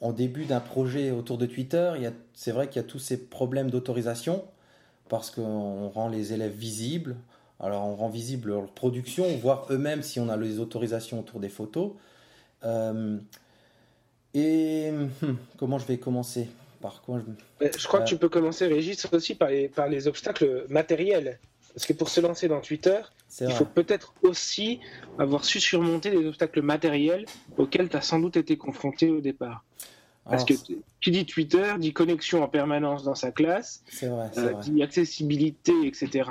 en 0.02 0.12
début 0.12 0.46
d'un 0.46 0.60
projet 0.60 1.12
autour 1.12 1.38
de 1.38 1.46
Twitter, 1.46 1.94
c'est 2.34 2.52
vrai 2.52 2.68
qu'il 2.68 2.82
y 2.82 2.86
a 2.86 2.88
tous 2.88 3.00
ces 3.00 3.18
problèmes 3.18 3.72
d'autorisation 3.72 4.44
parce 5.08 5.30
qu'on 5.30 5.90
rend 5.90 6.10
les 6.10 6.34
élèves 6.34 6.54
visibles. 6.54 7.16
Alors 7.60 7.86
on 7.86 7.96
rend 7.96 8.10
visible 8.10 8.50
leur 8.50 8.68
production, 8.68 9.26
voir 9.38 9.68
eux-mêmes 9.70 10.02
si 10.02 10.20
on 10.20 10.28
a 10.28 10.36
les 10.36 10.60
autorisations 10.60 11.20
autour 11.20 11.40
des 11.40 11.50
photos. 11.50 11.92
Euh, 12.66 13.18
et 14.34 14.90
hum, 15.22 15.38
comment 15.58 15.80
je 15.80 15.86
vais 15.86 15.98
commencer? 15.98 16.48
Par 16.82 17.02
quoi 17.02 17.22
je- 17.60 17.66
Euh, 17.66 17.70
Je 17.78 17.88
crois 17.88 18.02
Euh. 18.02 18.04
que 18.04 18.10
tu 18.10 18.18
peux 18.18 18.30
commencer, 18.30 18.68
Régis, 18.68 19.06
aussi 19.12 19.36
par 19.36 19.50
les, 19.50 19.70
par 19.70 19.88
les 19.88 20.08
obstacles 20.08 20.66
matériels. 20.70 21.40
Parce 21.74 21.86
que 21.88 21.94
pour 21.94 22.10
se 22.10 22.20
lancer 22.22 22.48
dans 22.48 22.62
Twitter, 22.62 23.00
il 23.42 23.46
vrai. 23.48 23.56
faut 23.56 23.66
peut-être 23.66 24.14
aussi 24.22 24.80
avoir 25.18 25.44
su 25.44 25.60
surmonter 25.60 26.12
les 26.12 26.28
obstacles 26.28 26.62
matériels 26.62 27.26
auxquels 27.58 27.90
tu 27.90 27.98
as 27.98 28.02
sans 28.02 28.20
doute 28.20 28.38
été 28.38 28.58
confronté 28.58 29.10
au 29.10 29.22
départ. 29.22 29.64
Parce 30.26 30.44
Alors, 30.50 30.64
que 30.64 30.74
qui 31.02 31.12
dit 31.12 31.26
Twitter 31.26 31.74
dit 31.80 31.92
connexion 31.94 32.44
en 32.44 32.48
permanence 32.48 33.04
dans 33.04 33.16
sa 33.16 33.32
classe, 33.32 33.84
vrai, 34.02 34.30
euh, 34.38 34.54
dit 34.62 34.84
accessibilité, 34.84 35.74
etc. 35.86 36.30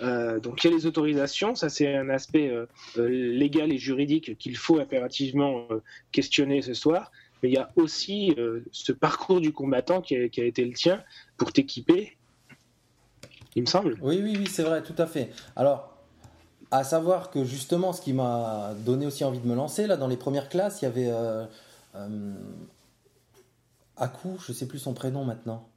Euh, 0.00 0.40
donc 0.40 0.64
il 0.64 0.70
y 0.70 0.72
a 0.72 0.76
les 0.76 0.86
autorisations, 0.86 1.54
ça 1.54 1.68
c'est 1.68 1.94
un 1.94 2.08
aspect 2.08 2.48
euh, 2.48 2.66
euh, 2.96 3.06
légal 3.08 3.70
et 3.72 3.78
juridique 3.78 4.36
qu'il 4.38 4.56
faut 4.56 4.80
impérativement 4.80 5.66
euh, 5.70 5.82
questionner 6.12 6.62
ce 6.62 6.72
soir. 6.74 7.12
Mais 7.42 7.48
il 7.50 7.54
y 7.54 7.58
a 7.58 7.70
aussi 7.76 8.32
euh, 8.38 8.60
ce 8.70 8.92
parcours 8.92 9.40
du 9.40 9.52
combattant 9.52 10.00
qui 10.00 10.16
a, 10.16 10.28
qui 10.28 10.40
a 10.40 10.44
été 10.44 10.64
le 10.64 10.72
tien 10.74 11.02
pour 11.36 11.52
t'équiper, 11.52 12.16
il 13.56 13.62
me 13.62 13.66
semble. 13.66 13.98
Oui, 14.00 14.20
oui, 14.22 14.36
oui, 14.38 14.46
c'est 14.46 14.62
vrai, 14.62 14.82
tout 14.82 14.94
à 14.98 15.06
fait. 15.06 15.30
Alors, 15.56 15.96
à 16.70 16.84
savoir 16.84 17.30
que 17.30 17.44
justement, 17.44 17.92
ce 17.92 18.00
qui 18.00 18.12
m'a 18.12 18.74
donné 18.86 19.06
aussi 19.06 19.24
envie 19.24 19.40
de 19.40 19.46
me 19.46 19.54
lancer, 19.54 19.86
là, 19.86 19.96
dans 19.96 20.06
les 20.08 20.16
premières 20.16 20.48
classes, 20.48 20.80
il 20.82 20.84
y 20.86 20.88
avait 20.88 21.10
euh, 21.10 21.44
euh, 21.96 22.34
Akou, 23.96 24.38
je 24.46 24.52
sais 24.52 24.66
plus 24.66 24.78
son 24.78 24.94
prénom 24.94 25.24
maintenant. 25.24 25.68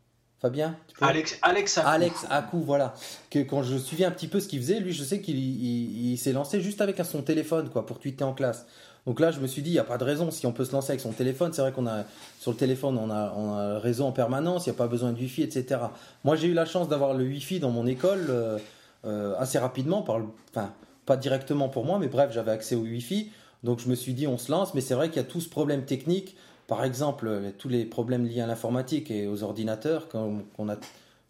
Fabien 0.41 0.77
tu 0.87 0.95
peux- 0.97 1.05
Alex, 1.05 1.39
Alex, 1.41 1.77
Akou. 1.77 1.89
Alex 1.89 2.25
Akou, 2.29 2.59
voilà. 2.61 2.93
Que 3.29 3.39
quand 3.39 3.63
je 3.63 3.77
suivais 3.77 4.05
un 4.05 4.11
petit 4.11 4.27
peu 4.27 4.39
ce 4.39 4.47
qu'il 4.47 4.59
faisait, 4.59 4.79
lui, 4.79 4.93
je 4.93 5.03
sais 5.03 5.21
qu'il 5.21 5.37
il- 5.37 6.11
il 6.13 6.17
s'est 6.17 6.33
lancé 6.33 6.61
juste 6.61 6.81
avec 6.81 6.97
son 7.03 7.21
téléphone, 7.23 7.69
quoi, 7.69 7.85
pour 7.85 7.99
tweeter 7.99 8.23
en 8.23 8.33
classe. 8.33 8.65
Donc 9.05 9.19
là, 9.19 9.31
je 9.31 9.39
me 9.39 9.47
suis 9.47 9.61
dit, 9.61 9.69
il 9.69 9.73
n'y 9.73 9.79
a 9.79 9.83
pas 9.83 9.97
de 9.97 10.03
raison. 10.03 10.31
Si 10.31 10.47
on 10.47 10.51
peut 10.51 10.65
se 10.65 10.71
lancer 10.71 10.91
avec 10.91 11.01
son 11.01 11.11
téléphone, 11.11 11.53
c'est 11.53 11.61
vrai 11.61 11.71
qu'on 11.71 11.85
a 11.87 12.05
sur 12.39 12.51
le 12.51 12.57
téléphone, 12.57 12.97
on 12.97 13.11
a, 13.11 13.33
on 13.37 13.53
a 13.53 13.79
réseau 13.79 14.05
en 14.05 14.11
permanence, 14.11 14.65
il 14.65 14.69
n'y 14.71 14.75
a 14.75 14.77
pas 14.77 14.87
besoin 14.87 15.11
de 15.11 15.17
Wi-Fi, 15.19 15.43
etc. 15.43 15.79
Moi, 16.23 16.35
j'ai 16.35 16.47
eu 16.47 16.53
la 16.53 16.65
chance 16.65 16.89
d'avoir 16.89 17.13
le 17.13 17.23
Wi-Fi 17.23 17.59
dans 17.59 17.69
mon 17.69 17.85
école 17.85 18.25
euh, 18.29 18.57
euh, 19.05 19.35
assez 19.37 19.59
rapidement, 19.59 20.01
par 20.01 20.17
le- 20.19 20.25
enfin, 20.49 20.73
pas 21.05 21.17
directement 21.17 21.69
pour 21.69 21.85
moi, 21.85 21.99
mais 21.99 22.07
bref, 22.07 22.31
j'avais 22.33 22.51
accès 22.51 22.73
au 22.75 22.81
Wi-Fi. 22.81 23.29
Donc 23.63 23.79
je 23.79 23.87
me 23.89 23.95
suis 23.95 24.13
dit, 24.13 24.25
on 24.27 24.37
se 24.39 24.51
lance, 24.51 24.73
mais 24.73 24.81
c'est 24.81 24.95
vrai 24.95 25.09
qu'il 25.09 25.17
y 25.17 25.25
a 25.25 25.27
tout 25.27 25.41
ce 25.41 25.49
problème 25.49 25.85
technique. 25.85 26.35
Par 26.67 26.83
exemple, 26.83 27.27
euh, 27.27 27.51
tous 27.55 27.69
les 27.69 27.85
problèmes 27.85 28.25
liés 28.25 28.41
à 28.41 28.47
l'informatique 28.47 29.11
et 29.11 29.27
aux 29.27 29.43
ordinateurs 29.43 30.07
qu'on 30.09 30.69
a, 30.69 30.77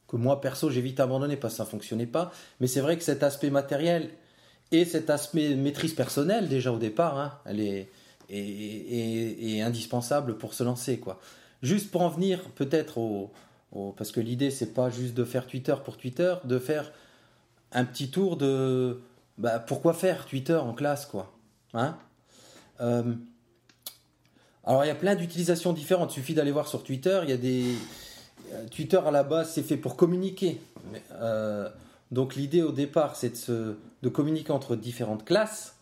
que 0.08 0.16
moi, 0.16 0.40
perso, 0.40 0.70
j'ai 0.70 0.80
vite 0.82 1.02
abandonné 1.02 1.36
parce 1.36 1.56
que 1.56 1.58
ça 1.58 1.64
ne 1.66 1.70
fonctionnait 1.70 2.06
pas. 2.06 2.32
Mais 2.62 2.68
c'est 2.68 2.80
vrai 2.80 2.96
que 2.98 3.04
cet 3.04 3.22
aspect 3.22 3.50
matériel 3.50 4.10
et 4.72 4.86
cet 4.86 5.10
aspect 5.10 5.56
maîtrise 5.56 5.94
personnelle, 5.94 6.50
déjà 6.50 6.72
au 6.72 6.78
départ, 6.78 7.20
hein, 7.20 7.40
elle 7.46 7.60
est, 7.60 7.90
indispensable 9.62 10.38
pour 10.38 10.54
se 10.54 10.64
lancer. 10.64 11.00
Quoi. 11.00 11.20
Juste 11.62 11.92
pour 11.92 12.02
en 12.02 12.10
venir 12.10 12.42
peut-être 12.56 12.98
au, 12.98 13.32
Parce 13.98 14.12
que 14.12 14.20
l'idée, 14.20 14.52
c'est 14.52 14.74
pas 14.74 14.90
juste 14.90 15.14
de 15.14 15.24
faire 15.24 15.48
Twitter 15.48 15.76
pour 15.84 15.98
Twitter, 15.98 16.36
de 16.44 16.60
faire 16.60 16.92
un 17.72 17.86
petit 17.86 18.10
tour 18.10 18.38
de. 18.38 19.02
Bah, 19.38 19.60
pourquoi 19.60 19.94
faire 19.94 20.26
Twitter 20.26 20.56
en 20.56 20.74
classe, 20.74 21.06
quoi 21.06 21.34
hein 21.74 21.98
Euh, 22.80 23.14
Alors, 24.64 24.86
il 24.86 24.88
y 24.88 24.92
a 24.92 24.96
plein 24.96 25.16
d'utilisations 25.16 25.74
différentes. 25.74 26.12
Il 26.14 26.16
suffit 26.16 26.34
d'aller 26.34 26.52
voir 26.52 26.68
sur 26.68 26.84
Twitter. 26.84 27.20
Il 27.24 27.30
y 27.30 27.34
a 27.34 27.38
des. 27.38 27.76
euh, 28.54 28.68
Twitter, 28.70 29.00
à 29.06 29.12
la 29.12 29.24
base, 29.24 29.52
c'est 29.54 29.64
fait 29.64 29.78
pour 29.78 29.96
communiquer. 29.96 30.62
Euh, 31.12 31.70
donc, 32.12 32.36
l'idée 32.36 32.62
au 32.62 32.72
départ, 32.72 33.16
c'est 33.16 33.50
de, 33.50 34.10
communiquer 34.10 34.52
entre 34.52 34.76
différentes 34.76 35.26
classes 35.26 35.76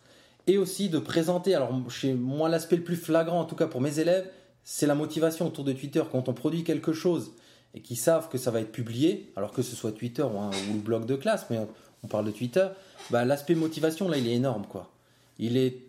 et 0.47 0.57
aussi 0.57 0.89
de 0.89 0.99
présenter. 0.99 1.55
Alors, 1.55 1.71
chez 1.89 2.13
moi, 2.13 2.49
l'aspect 2.49 2.77
le 2.77 2.83
plus 2.83 2.95
flagrant, 2.95 3.41
en 3.41 3.45
tout 3.45 3.55
cas 3.55 3.67
pour 3.67 3.81
mes 3.81 3.99
élèves, 3.99 4.29
c'est 4.63 4.87
la 4.87 4.95
motivation 4.95 5.47
autour 5.47 5.65
de 5.65 5.73
Twitter. 5.73 6.01
Quand 6.11 6.29
on 6.29 6.33
produit 6.33 6.63
quelque 6.63 6.93
chose 6.93 7.33
et 7.73 7.81
qu'ils 7.81 7.97
savent 7.97 8.29
que 8.29 8.37
ça 8.37 8.51
va 8.51 8.61
être 8.61 8.71
publié, 8.71 9.31
alors 9.35 9.51
que 9.51 9.61
ce 9.61 9.75
soit 9.75 9.91
Twitter 9.91 10.23
ou, 10.23 10.73
le 10.73 10.79
blog 10.79 11.05
de 11.05 11.15
classe, 11.15 11.47
mais 11.49 11.59
on, 12.03 12.07
parle 12.07 12.25
de 12.25 12.31
Twitter, 12.31 12.67
bah, 13.09 13.25
l'aspect 13.25 13.55
motivation, 13.55 14.07
là, 14.07 14.17
il 14.17 14.27
est 14.27 14.35
énorme, 14.35 14.65
quoi. 14.67 14.91
Il 15.39 15.57
est 15.57 15.81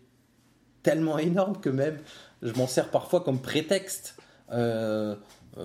tellement 0.82 1.18
énorme 1.18 1.58
que 1.60 1.70
même 1.70 1.98
je 2.42 2.52
m'en 2.54 2.66
sers 2.66 2.90
parfois 2.90 3.20
comme 3.20 3.40
prétexte. 3.40 4.16
Euh, 4.52 5.14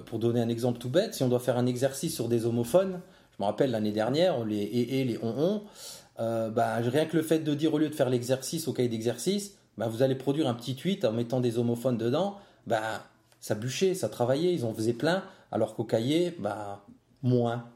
pour 0.05 0.19
donner 0.19 0.39
un 0.39 0.49
exemple 0.49 0.77
tout 0.77 0.89
bête, 0.89 1.15
si 1.15 1.23
on 1.23 1.27
doit 1.27 1.39
faire 1.39 1.57
un 1.57 1.65
exercice 1.65 2.13
sur 2.13 2.27
des 2.27 2.45
homophones, 2.45 3.01
je 3.39 3.43
me 3.43 3.47
rappelle 3.47 3.71
l'année 3.71 3.93
dernière, 3.93 4.43
les 4.43 4.57
et, 4.57 4.99
et 4.99 5.05
les 5.05 5.17
on 5.23 5.33
on, 5.37 5.63
euh, 6.19 6.49
bah, 6.49 6.75
rien 6.77 7.05
que 7.05 7.15
le 7.15 7.23
fait 7.23 7.39
de 7.39 7.53
dire 7.53 7.73
au 7.73 7.77
lieu 7.77 7.87
de 7.87 7.95
faire 7.95 8.09
l'exercice 8.09 8.67
au 8.67 8.73
cahier 8.73 8.89
d'exercice, 8.89 9.55
bah, 9.77 9.87
vous 9.87 10.01
allez 10.01 10.15
produire 10.15 10.47
un 10.49 10.53
petit 10.53 10.75
tweet 10.75 11.05
en 11.05 11.13
mettant 11.13 11.39
des 11.39 11.57
homophones 11.57 11.97
dedans, 11.97 12.37
bah, 12.67 13.07
ça 13.39 13.55
bûchait, 13.55 13.93
ça 13.93 14.09
travaillait, 14.09 14.53
ils 14.53 14.65
en 14.65 14.73
faisaient 14.73 14.91
plein, 14.91 15.23
alors 15.53 15.73
qu'au 15.73 15.85
cahier, 15.85 16.35
moins. 17.23 17.69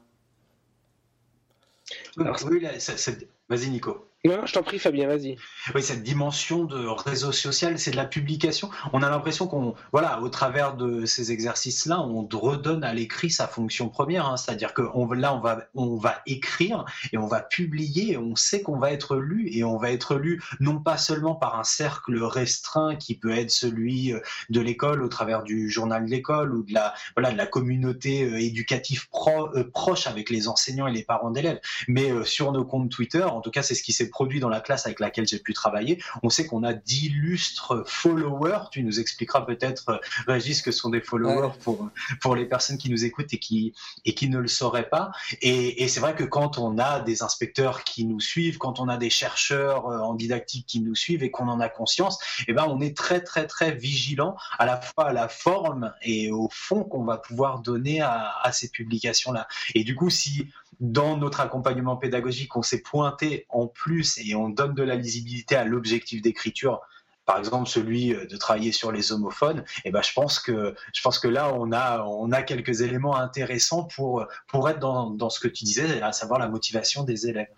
Vas-y, 3.48 3.70
Nico. 3.70 4.06
Non, 4.26 4.46
je 4.46 4.54
t'en 4.54 4.62
prie, 4.62 4.78
Fabien, 4.78 5.06
vas-y. 5.06 5.36
Oui, 5.74 5.82
cette 5.82 6.02
dimension 6.02 6.64
de 6.64 6.86
réseau 6.86 7.30
social, 7.30 7.78
c'est 7.78 7.90
de 7.90 7.96
la 7.96 8.06
publication. 8.06 8.70
On 8.94 9.02
a 9.02 9.10
l'impression 9.10 9.46
qu'on, 9.46 9.74
voilà, 9.92 10.22
au 10.22 10.30
travers 10.30 10.76
de 10.76 11.04
ces 11.04 11.30
exercices-là, 11.30 12.00
on 12.00 12.26
redonne 12.32 12.84
à 12.84 12.94
l'écrit 12.94 13.30
sa 13.30 13.46
fonction 13.46 13.90
première. 13.90 14.26
hein. 14.26 14.38
C'est-à-dire 14.38 14.72
que 14.72 14.80
là, 15.14 15.34
on 15.34 15.40
va, 15.40 15.64
on 15.74 15.96
va 15.96 16.22
écrire 16.24 16.86
et 17.12 17.18
on 17.18 17.26
va 17.26 17.42
publier. 17.42 18.16
On 18.16 18.34
sait 18.34 18.62
qu'on 18.62 18.78
va 18.78 18.92
être 18.92 19.16
lu 19.16 19.50
et 19.52 19.62
on 19.62 19.76
va 19.76 19.90
être 19.90 20.16
lu 20.16 20.42
non 20.58 20.80
pas 20.80 20.96
seulement 20.96 21.34
par 21.34 21.60
un 21.60 21.64
cercle 21.64 22.16
restreint 22.22 22.96
qui 22.96 23.18
peut 23.18 23.36
être 23.36 23.50
celui 23.50 24.14
euh, 24.14 24.20
de 24.48 24.60
l'école 24.62 25.02
au 25.02 25.08
travers 25.08 25.42
du 25.42 25.68
journal 25.68 26.06
de 26.06 26.10
l'école 26.10 26.54
ou 26.54 26.62
de 26.62 26.72
la, 26.72 26.94
voilà, 27.14 27.30
de 27.30 27.36
la 27.36 27.46
communauté 27.46 28.22
euh, 28.24 28.40
éducative 28.40 29.06
pro- 29.10 29.54
euh, 29.54 29.70
proche 29.70 30.06
avec 30.06 30.30
les 30.30 30.48
enseignants 30.48 30.86
et 30.86 30.92
les 30.92 31.04
parents 31.04 31.30
d'élèves, 31.30 31.60
mais 31.88 32.10
sur 32.24 32.52
nos 32.52 32.64
comptes 32.64 32.90
Twitter, 32.90 33.22
en 33.22 33.42
tout 33.42 33.50
cas, 33.50 33.62
c'est 33.62 33.74
ce 33.74 33.82
qui 33.82 33.92
s'est 33.92 34.08
produit 34.14 34.38
dans 34.38 34.48
la 34.48 34.60
classe 34.60 34.86
avec 34.86 35.00
laquelle 35.00 35.26
j'ai 35.26 35.40
pu 35.40 35.52
travailler. 35.54 36.00
On 36.22 36.30
sait 36.30 36.46
qu'on 36.46 36.62
a 36.62 36.72
d'illustres 36.72 37.82
followers. 37.86 38.68
Tu 38.70 38.82
nous 38.84 39.00
expliqueras 39.00 39.42
peut-être, 39.42 39.88
euh, 39.88 39.96
Régis, 40.28 40.62
que 40.62 40.70
ce 40.70 40.78
sont 40.78 40.90
des 40.90 41.00
followers 41.00 41.48
Ouais. 41.48 41.58
pour, 41.64 41.90
pour 42.20 42.36
les 42.36 42.46
personnes 42.46 42.78
qui 42.78 42.90
nous 42.90 43.04
écoutent 43.04 43.32
et 43.32 43.38
qui, 43.38 43.74
et 44.04 44.14
qui 44.14 44.28
ne 44.28 44.38
le 44.38 44.46
sauraient 44.46 44.88
pas. 44.88 45.10
Et, 45.42 45.82
et 45.82 45.88
c'est 45.88 46.00
vrai 46.00 46.14
que 46.14 46.22
quand 46.36 46.58
on 46.58 46.78
a 46.78 47.00
des 47.00 47.22
inspecteurs 47.22 47.82
qui 47.82 48.04
nous 48.04 48.20
suivent, 48.20 48.58
quand 48.58 48.78
on 48.78 48.88
a 48.88 48.96
des 48.96 49.10
chercheurs 49.10 49.88
euh, 49.88 49.98
en 49.98 50.14
didactique 50.14 50.66
qui 50.66 50.80
nous 50.80 50.94
suivent 50.94 51.22
et 51.24 51.30
qu'on 51.32 51.48
en 51.48 51.58
a 51.60 51.68
conscience, 51.68 52.18
eh 52.46 52.52
ben, 52.52 52.66
on 52.68 52.80
est 52.80 52.96
très, 52.96 53.20
très, 53.20 53.46
très 53.48 53.72
vigilant 53.74 54.36
à 54.58 54.64
la 54.66 54.80
fois 54.80 55.08
à 55.08 55.12
la 55.12 55.28
forme 55.28 55.92
et 56.02 56.30
au 56.30 56.48
fond 56.52 56.84
qu'on 56.84 57.04
va 57.04 57.16
pouvoir 57.18 57.58
donner 57.60 58.00
à, 58.00 58.32
à 58.42 58.52
ces 58.52 58.68
publications-là. 58.68 59.48
Et 59.74 59.82
du 59.82 59.94
coup, 59.96 60.10
si 60.10 60.48
dans 60.80 61.16
notre 61.16 61.40
accompagnement 61.40 61.96
pédagogique, 61.96 62.56
on 62.56 62.62
s'est 62.62 62.82
pointé 62.82 63.46
en 63.48 63.66
plus 63.66 64.18
et 64.18 64.34
on 64.34 64.48
donne 64.48 64.74
de 64.74 64.82
la 64.82 64.96
lisibilité 64.96 65.56
à 65.56 65.64
l'objectif 65.64 66.22
d'écriture, 66.22 66.80
par 67.26 67.38
exemple 67.38 67.68
celui 67.68 68.14
euh, 68.14 68.26
de 68.26 68.36
travailler 68.36 68.72
sur 68.72 68.92
les 68.92 69.12
homophones, 69.12 69.64
et 69.84 69.90
ben 69.90 70.02
je 70.02 70.12
pense 70.12 70.38
que 70.40 70.74
je 70.92 71.00
pense 71.02 71.18
que 71.18 71.28
là 71.28 71.54
on 71.54 71.72
a 71.72 72.02
on 72.04 72.32
a 72.32 72.42
quelques 72.42 72.80
éléments 72.82 73.16
intéressants 73.16 73.84
pour 73.84 74.26
pour 74.48 74.68
être 74.68 74.78
dans, 74.80 75.10
dans 75.10 75.30
ce 75.30 75.40
que 75.40 75.48
tu 75.48 75.64
disais, 75.64 76.02
à 76.02 76.12
savoir 76.12 76.38
la 76.38 76.48
motivation 76.48 77.02
des 77.04 77.26
élèves. 77.28 77.48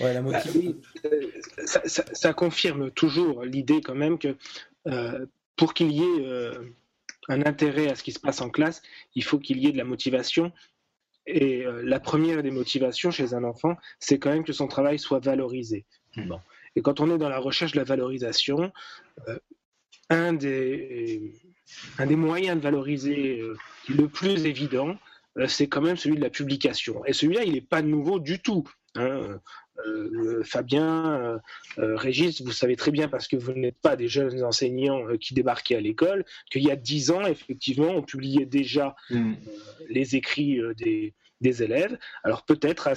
Ouais, 0.00 0.14
la 0.14 0.22
Bah, 0.22 0.30
motivation. 0.30 0.60
oui, 0.60 0.76
ça, 1.66 1.80
ça- 1.86 2.04
ça 2.12 2.32
confirme 2.32 2.90
toujours 2.92 3.42
l'idée 3.44 3.80
quand 3.80 3.96
même 3.96 4.18
que 4.18 4.36
euh, 4.86 5.26
pour 5.56 5.74
qu'il 5.74 5.90
y 5.90 6.02
ait 6.02 6.20
euh, 6.26 6.72
un 7.28 7.42
intérêt 7.42 7.90
à 7.90 7.96
ce 7.96 8.02
qui 8.04 8.12
se 8.12 8.20
passe 8.20 8.40
en 8.40 8.48
classe, 8.48 8.80
il 9.16 9.24
faut 9.24 9.38
qu'il 9.40 9.58
y 9.58 9.66
ait 9.66 9.72
de 9.72 9.76
la 9.78 9.84
motivation. 9.84 10.52
Et 11.30 11.66
euh, 11.66 11.82
la 11.84 12.00
première 12.00 12.42
des 12.42 12.50
motivations 12.50 13.10
chez 13.10 13.34
un 13.34 13.44
enfant, 13.44 13.76
c'est 14.00 14.18
quand 14.18 14.30
même 14.30 14.44
que 14.44 14.54
son 14.54 14.66
travail 14.66 14.98
soit 14.98 15.18
valorisé. 15.22 15.84
Bon. 16.16 16.40
Et 16.74 16.80
quand 16.82 17.00
on 17.00 17.14
est 17.14 17.18
dans 17.18 17.28
la 17.28 17.38
recherche 17.38 17.72
de 17.72 17.76
la 17.78 17.84
valorisation, 17.84 18.72
euh, 19.28 19.38
un, 20.10 20.32
des, 20.32 21.34
un 21.98 22.06
des 22.06 22.16
moyens 22.16 22.56
de 22.56 22.62
valoriser 22.62 23.40
euh, 23.40 23.56
le 23.88 24.08
plus 24.08 24.46
évident, 24.46 24.96
c'est 25.46 25.68
quand 25.68 25.82
même 25.82 25.96
celui 25.96 26.16
de 26.16 26.22
la 26.22 26.30
publication. 26.30 27.04
Et 27.04 27.12
celui-là, 27.12 27.44
il 27.44 27.52
n'est 27.52 27.60
pas 27.60 27.82
nouveau 27.82 28.18
du 28.18 28.40
tout. 28.40 28.64
hein. 28.96 29.38
Euh, 29.86 30.42
Fabien, 30.44 31.20
euh, 31.20 31.38
euh, 31.78 31.96
Régis, 31.96 32.42
vous 32.42 32.52
savez 32.52 32.76
très 32.76 32.90
bien, 32.90 33.08
parce 33.08 33.28
que 33.28 33.36
vous 33.36 33.52
n'êtes 33.52 33.78
pas 33.80 33.96
des 33.96 34.08
jeunes 34.08 34.42
enseignants 34.42 35.16
qui 35.20 35.34
débarquaient 35.34 35.76
à 35.76 35.80
l'école, 35.80 36.24
qu'il 36.50 36.62
y 36.62 36.70
a 36.70 36.76
dix 36.76 37.10
ans, 37.10 37.26
effectivement, 37.26 37.88
on 37.88 38.02
publiait 38.02 38.46
déjà 38.46 38.96
les 39.88 40.16
écrits 40.16 40.60
des, 40.76 41.14
des 41.40 41.62
élèves. 41.62 41.96
Alors 42.24 42.44
peut-être 42.44 42.88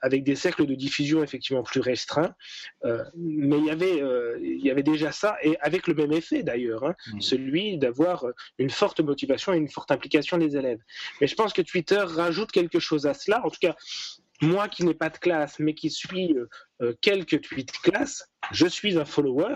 avec 0.00 0.24
des 0.24 0.34
cercles 0.34 0.66
de 0.66 0.74
diffusion 0.74 1.22
effectivement 1.22 1.62
plus 1.62 1.80
restreints, 1.80 2.34
euh, 2.84 3.04
mais 3.16 3.58
il 3.58 3.66
y, 3.66 3.70
avait, 3.70 4.00
euh, 4.02 4.38
il 4.42 4.64
y 4.64 4.70
avait 4.70 4.82
déjà 4.82 5.12
ça, 5.12 5.36
et 5.42 5.56
avec 5.60 5.86
le 5.86 5.94
même 5.94 6.12
effet 6.12 6.42
d'ailleurs, 6.42 6.84
hein, 6.84 6.94
Mhm. 7.12 7.20
celui 7.20 7.78
d'avoir 7.78 8.24
une 8.58 8.70
forte 8.70 9.00
motivation 9.00 9.52
et 9.52 9.58
une 9.58 9.68
forte 9.68 9.90
implication 9.90 10.38
des 10.38 10.56
élèves. 10.56 10.80
Mais 11.20 11.26
je 11.26 11.34
pense 11.34 11.52
que 11.52 11.62
Twitter 11.62 12.00
rajoute 12.00 12.50
quelque 12.52 12.78
chose 12.78 13.06
à 13.06 13.14
cela, 13.14 13.44
en 13.44 13.50
tout 13.50 13.60
cas 13.60 13.76
moi 14.42 14.68
qui 14.68 14.84
n'ai 14.84 14.94
pas 14.94 15.08
de 15.08 15.18
classe, 15.18 15.58
mais 15.58 15.74
qui 15.74 15.88
suis 15.90 16.34
euh, 16.36 16.48
euh, 16.82 16.94
quelques 17.00 17.40
tweets 17.40 17.72
classe, 17.82 18.28
je 18.50 18.66
suis 18.66 18.98
un 18.98 19.04
follower. 19.04 19.54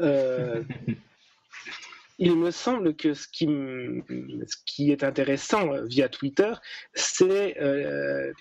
Euh, 0.00 0.62
il 2.18 2.36
me 2.36 2.50
semble 2.52 2.94
que 2.94 3.12
ce 3.12 3.26
qui, 3.28 3.44
m- 3.44 4.02
ce 4.46 4.56
qui 4.64 4.92
est 4.92 5.02
intéressant 5.02 5.68
via 5.84 6.08
Twitter, 6.08 6.52
c'est 6.94 7.60
euh, 7.60 8.32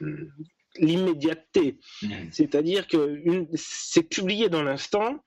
l'immédiateté. 0.78 1.80
C'est-à-dire 2.32 2.88
que 2.88 3.22
c'est 3.56 4.04
publié 4.04 4.50
dans 4.50 4.64
l'instant, 4.64 5.24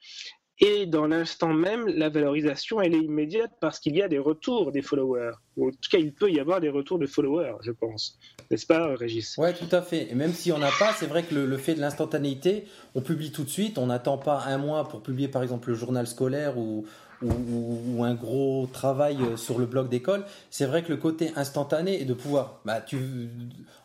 et 0.61 0.87
dans 0.87 1.07
l'instant 1.07 1.53
même, 1.53 1.87
la 1.87 2.09
valorisation, 2.09 2.81
elle 2.81 2.95
est 2.95 3.01
immédiate 3.03 3.51
parce 3.61 3.79
qu'il 3.79 3.95
y 3.97 4.03
a 4.03 4.09
des 4.09 4.19
retours 4.19 4.73
des 4.73 4.81
followers. 4.83 5.33
Ou 5.57 5.69
en 5.69 5.71
tout 5.71 5.91
cas, 5.91 5.99
il 5.99 6.13
peut 6.15 6.31
y 6.31 6.41
avoir 6.41 6.61
des 6.61 6.71
retours 6.71 6.99
de 6.99 7.07
followers, 7.07 7.57
je 7.63 7.73
pense. 7.73 8.19
N'est-ce 8.51 8.67
pas, 8.67 8.95
Régis? 8.97 9.37
Ouais, 9.37 9.53
tout 9.53 9.69
à 9.75 9.83
fait. 9.83 10.11
Et 10.11 10.15
même 10.15 10.33
si 10.33 10.53
on 10.53 10.59
n'a 10.59 10.71
pas, 10.79 10.93
c'est 10.95 11.07
vrai 11.07 11.25
que 11.25 11.35
le, 11.35 11.47
le 11.47 11.57
fait 11.59 11.75
de 11.75 11.81
l'instantanéité, 11.81 12.65
on 12.95 13.01
publie 13.03 13.33
tout 13.33 13.45
de 13.45 13.51
suite, 13.51 13.77
on 13.77 13.87
n'attend 13.87 14.17
pas 14.19 14.45
un 14.47 14.57
mois 14.59 14.89
pour 14.89 15.03
publier 15.03 15.29
par 15.29 15.43
exemple 15.43 15.69
le 15.69 15.75
journal 15.75 16.07
scolaire 16.07 16.57
ou, 16.57 16.87
ou, 17.23 17.29
ou- 17.29 17.81
ou 17.99 18.05
un 18.05 18.15
gros 18.15 18.67
travail 18.73 19.19
euh, 19.21 19.37
sur 19.37 19.59
le 19.59 19.67
blog 19.67 19.89
d'école. 19.91 20.25
C'est 20.51 20.67
vrai 20.67 20.83
que 20.83 20.89
le 20.91 20.97
côté 20.97 21.33
instantané 21.37 22.01
et 22.01 22.05
de 22.07 22.15
pouvoir 22.15 22.61
bah, 22.65 22.81
tu, 22.81 22.99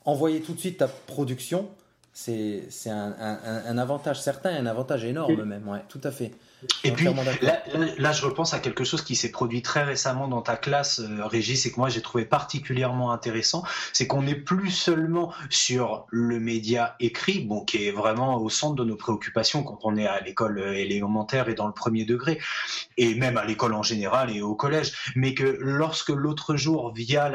envoyer 0.05 0.39
tout 0.41 0.53
de 0.53 0.59
suite 0.59 0.77
ta 0.77 0.87
production, 0.87 1.67
c'est 2.13 2.63
c'est 2.69 2.89
un, 2.89 3.13
un- 3.19 3.39
un- 3.45 3.63
un 3.67 3.77
avantage 3.77 4.21
certain, 4.21 4.51
un 4.55 4.65
avantage 4.65 5.03
énorme 5.05 5.43
même, 5.45 5.67
ouais, 5.67 5.79
tout 5.89 6.01
à 6.03 6.11
fait. 6.11 6.31
Et 6.83 6.91
puis 6.91 7.07
là, 7.41 7.63
là, 7.97 8.11
je 8.11 8.25
repense 8.25 8.53
à 8.53 8.59
quelque 8.59 8.83
chose 8.83 9.01
qui 9.01 9.15
s'est 9.15 9.31
produit 9.31 9.61
très 9.61 9.83
récemment 9.83 10.27
dans 10.27 10.41
ta 10.41 10.55
classe, 10.55 10.99
euh, 10.99 11.25
Régis, 11.25 11.65
et 11.65 11.71
que 11.71 11.77
moi 11.77 11.89
j'ai 11.89 12.01
trouvé 12.01 12.25
particulièrement 12.25 13.11
intéressant, 13.11 13.63
c'est 13.93 14.05
qu'on 14.05 14.21
n'est 14.21 14.35
plus 14.35 14.69
seulement 14.69 15.33
sur 15.49 16.05
le 16.09 16.39
média 16.39 16.95
écrit, 16.99 17.39
bon, 17.39 17.65
qui 17.65 17.87
est 17.87 17.91
vraiment 17.91 18.37
au 18.37 18.49
centre 18.49 18.75
de 18.75 18.83
nos 18.83 18.95
préoccupations 18.95 19.63
quand 19.63 19.79
on 19.83 19.97
est 19.97 20.05
à 20.05 20.19
l'école 20.21 20.59
élémentaire 20.75 21.49
et 21.49 21.55
dans 21.55 21.67
le 21.67 21.73
premier 21.73 22.05
degré, 22.05 22.39
et 22.97 23.15
même 23.15 23.37
à 23.37 23.45
l'école 23.45 23.73
en 23.73 23.83
général 23.83 24.35
et 24.35 24.41
au 24.41 24.53
collège, 24.53 24.93
mais 25.15 25.33
que 25.33 25.57
lorsque 25.59 26.09
l'autre 26.09 26.55
jour, 26.55 26.93
via 26.93 27.31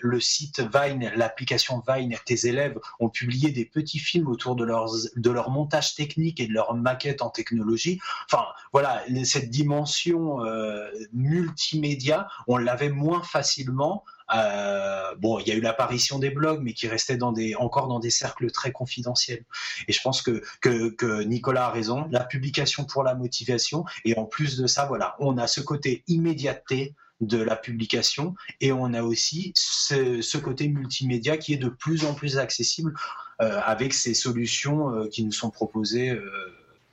le 0.00 0.20
site 0.20 0.62
Vine, 0.74 1.12
l'application 1.16 1.82
Vine, 1.86 2.16
tes 2.24 2.46
élèves 2.46 2.78
ont 3.00 3.10
publié 3.10 3.50
des 3.50 3.64
petits 3.64 3.98
films 3.98 4.28
autour 4.28 4.56
de, 4.56 4.64
leurs, 4.64 4.90
de 5.16 5.30
leur 5.30 5.50
montage 5.50 5.94
technique 5.94 6.40
et 6.40 6.46
de 6.46 6.52
leur 6.52 6.74
maquette 6.74 7.22
en 7.22 7.30
technologie, 7.30 8.00
enfin 8.26 8.44
voilà, 8.72 9.04
cette 9.24 9.50
dimension 9.50 10.44
euh, 10.44 10.90
multimédia, 11.12 12.28
on 12.46 12.56
l'avait 12.56 12.90
moins 12.90 13.22
facilement. 13.22 14.04
Euh, 14.34 15.14
bon, 15.18 15.38
il 15.38 15.46
y 15.48 15.52
a 15.52 15.54
eu 15.54 15.60
l'apparition 15.60 16.18
des 16.18 16.30
blogs, 16.30 16.60
mais 16.62 16.72
qui 16.72 16.88
restaient 16.88 17.22
encore 17.22 17.88
dans 17.88 18.00
des 18.00 18.10
cercles 18.10 18.50
très 18.50 18.72
confidentiels. 18.72 19.44
Et 19.86 19.92
je 19.92 20.00
pense 20.02 20.22
que, 20.22 20.42
que, 20.60 21.22
Nicolas 21.22 21.66
a 21.66 21.70
raison. 21.70 22.08
La 22.10 22.24
publication 22.24 22.84
pour 22.84 23.04
la 23.04 23.14
motivation, 23.14 23.84
et 24.04 24.16
en 24.18 24.24
plus 24.24 24.56
de 24.56 24.66
ça, 24.66 24.86
voilà, 24.86 25.14
on 25.20 25.38
a 25.38 25.46
ce 25.46 25.60
côté 25.60 26.02
immédiateté 26.08 26.94
de 27.20 27.40
la 27.40 27.54
publication 27.54 28.34
et 28.60 28.72
on 28.72 28.92
a 28.92 29.02
aussi 29.02 29.52
ce, 29.54 30.36
côté 30.36 30.66
multimédia 30.66 31.36
qui 31.36 31.54
est 31.54 31.58
de 31.58 31.68
plus 31.68 32.04
en 32.04 32.12
plus 32.12 32.38
accessible 32.38 32.92
euh, 33.40 33.60
avec 33.64 33.94
ces 33.94 34.14
solutions 34.14 35.08
qui 35.08 35.24
nous 35.24 35.32
sont 35.32 35.50
proposées 35.50 36.18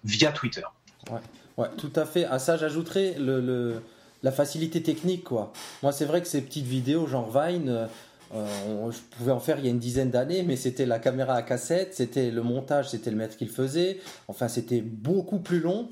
via 0.03 0.31
Twitter. 0.31 0.63
Ouais. 1.09 1.19
Ouais, 1.57 1.67
tout 1.77 1.91
à 1.95 2.05
fait. 2.05 2.25
À 2.25 2.39
ça, 2.39 2.57
j'ajouterais 2.57 3.15
le, 3.19 3.81
la 4.23 4.31
facilité 4.31 4.81
technique. 4.81 5.23
Quoi. 5.23 5.51
Moi, 5.83 5.91
c'est 5.91 6.05
vrai 6.05 6.21
que 6.21 6.27
ces 6.27 6.41
petites 6.41 6.65
vidéos, 6.65 7.07
genre 7.07 7.29
Vine, 7.29 7.87
euh, 8.33 8.91
je 8.91 8.97
pouvais 9.17 9.31
en 9.31 9.39
faire 9.39 9.59
il 9.59 9.65
y 9.65 9.67
a 9.67 9.71
une 9.71 9.79
dizaine 9.79 10.09
d'années, 10.09 10.43
mais 10.43 10.55
c'était 10.55 10.85
la 10.85 10.99
caméra 10.99 11.35
à 11.35 11.41
cassette, 11.41 11.93
c'était 11.93 12.31
le 12.31 12.43
montage, 12.43 12.89
c'était 12.89 13.11
le 13.11 13.17
maître 13.17 13.35
qui 13.35 13.45
le 13.45 13.51
faisait. 13.51 13.99
Enfin, 14.27 14.47
c'était 14.47 14.81
beaucoup 14.81 15.39
plus 15.39 15.59
long 15.59 15.89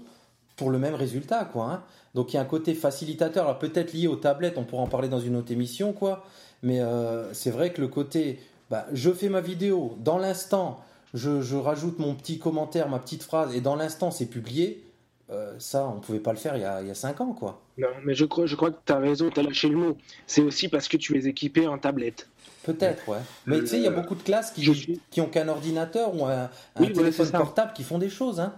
pour 0.55 0.69
le 0.69 0.79
même 0.79 0.95
résultat. 0.95 1.45
Quoi, 1.45 1.71
hein. 1.71 1.83
Donc, 2.15 2.33
il 2.33 2.37
y 2.37 2.39
a 2.39 2.41
un 2.41 2.45
côté 2.45 2.73
facilitateur, 2.73 3.45
alors 3.45 3.59
peut-être 3.59 3.93
lié 3.93 4.07
aux 4.07 4.15
tablettes, 4.15 4.57
on 4.57 4.63
pourra 4.63 4.83
en 4.83 4.87
parler 4.87 5.09
dans 5.09 5.19
une 5.19 5.35
autre 5.35 5.51
émission. 5.51 5.93
Quoi. 5.93 6.25
Mais 6.63 6.79
euh, 6.81 7.33
c'est 7.33 7.51
vrai 7.51 7.71
que 7.71 7.81
le 7.81 7.87
côté, 7.87 8.39
bah, 8.69 8.87
je 8.93 9.11
fais 9.11 9.29
ma 9.29 9.41
vidéo, 9.41 9.95
dans 9.99 10.17
l'instant, 10.17 10.79
je, 11.13 11.41
je 11.41 11.55
rajoute 11.55 11.99
mon 11.99 12.15
petit 12.15 12.39
commentaire, 12.39 12.89
ma 12.89 12.99
petite 12.99 13.23
phrase, 13.23 13.55
et 13.55 13.61
dans 13.61 13.75
l'instant, 13.75 14.11
c'est 14.11 14.25
publié 14.25 14.83
euh, 15.31 15.53
ça, 15.59 15.87
on 15.87 15.95
ne 15.95 15.99
pouvait 15.99 16.19
pas 16.19 16.31
le 16.31 16.37
faire 16.37 16.55
il 16.55 16.61
y, 16.61 16.65
a, 16.65 16.81
il 16.81 16.95
5 16.95 17.21
ans, 17.21 17.33
quoi. 17.33 17.61
Non, 17.77 17.89
mais 18.03 18.15
je 18.15 18.25
crois, 18.25 18.47
je 18.47 18.55
crois 18.55 18.71
que 18.71 18.79
tu 18.83 18.91
as 18.91 18.97
raison, 18.97 19.29
tu 19.29 19.39
as 19.39 19.43
lâché 19.43 19.67
le 19.69 19.77
mot. 19.77 19.97
C'est 20.25 20.41
aussi 20.41 20.69
parce 20.69 20.87
que 20.87 20.97
tu 20.97 21.17
es 21.17 21.27
équipé 21.27 21.67
en 21.67 21.77
tablette. 21.77 22.27
Peut-être, 22.63 23.07
ouais. 23.07 23.19
Mais 23.45 23.59
tu 23.59 23.67
sais, 23.67 23.77
il 23.77 23.83
y 23.83 23.87
a 23.87 23.91
beaucoup 23.91 24.15
de 24.15 24.23
classes 24.23 24.51
qui, 24.51 24.99
qui 25.11 25.21
ont 25.21 25.27
qu'un 25.27 25.47
ordinateur 25.47 26.15
ou 26.15 26.25
un, 26.25 26.49
téléphone 26.75 27.31
portable 27.31 27.73
qui 27.73 27.83
font 27.83 27.99
des 27.99 28.09
choses, 28.09 28.39
hein. 28.39 28.55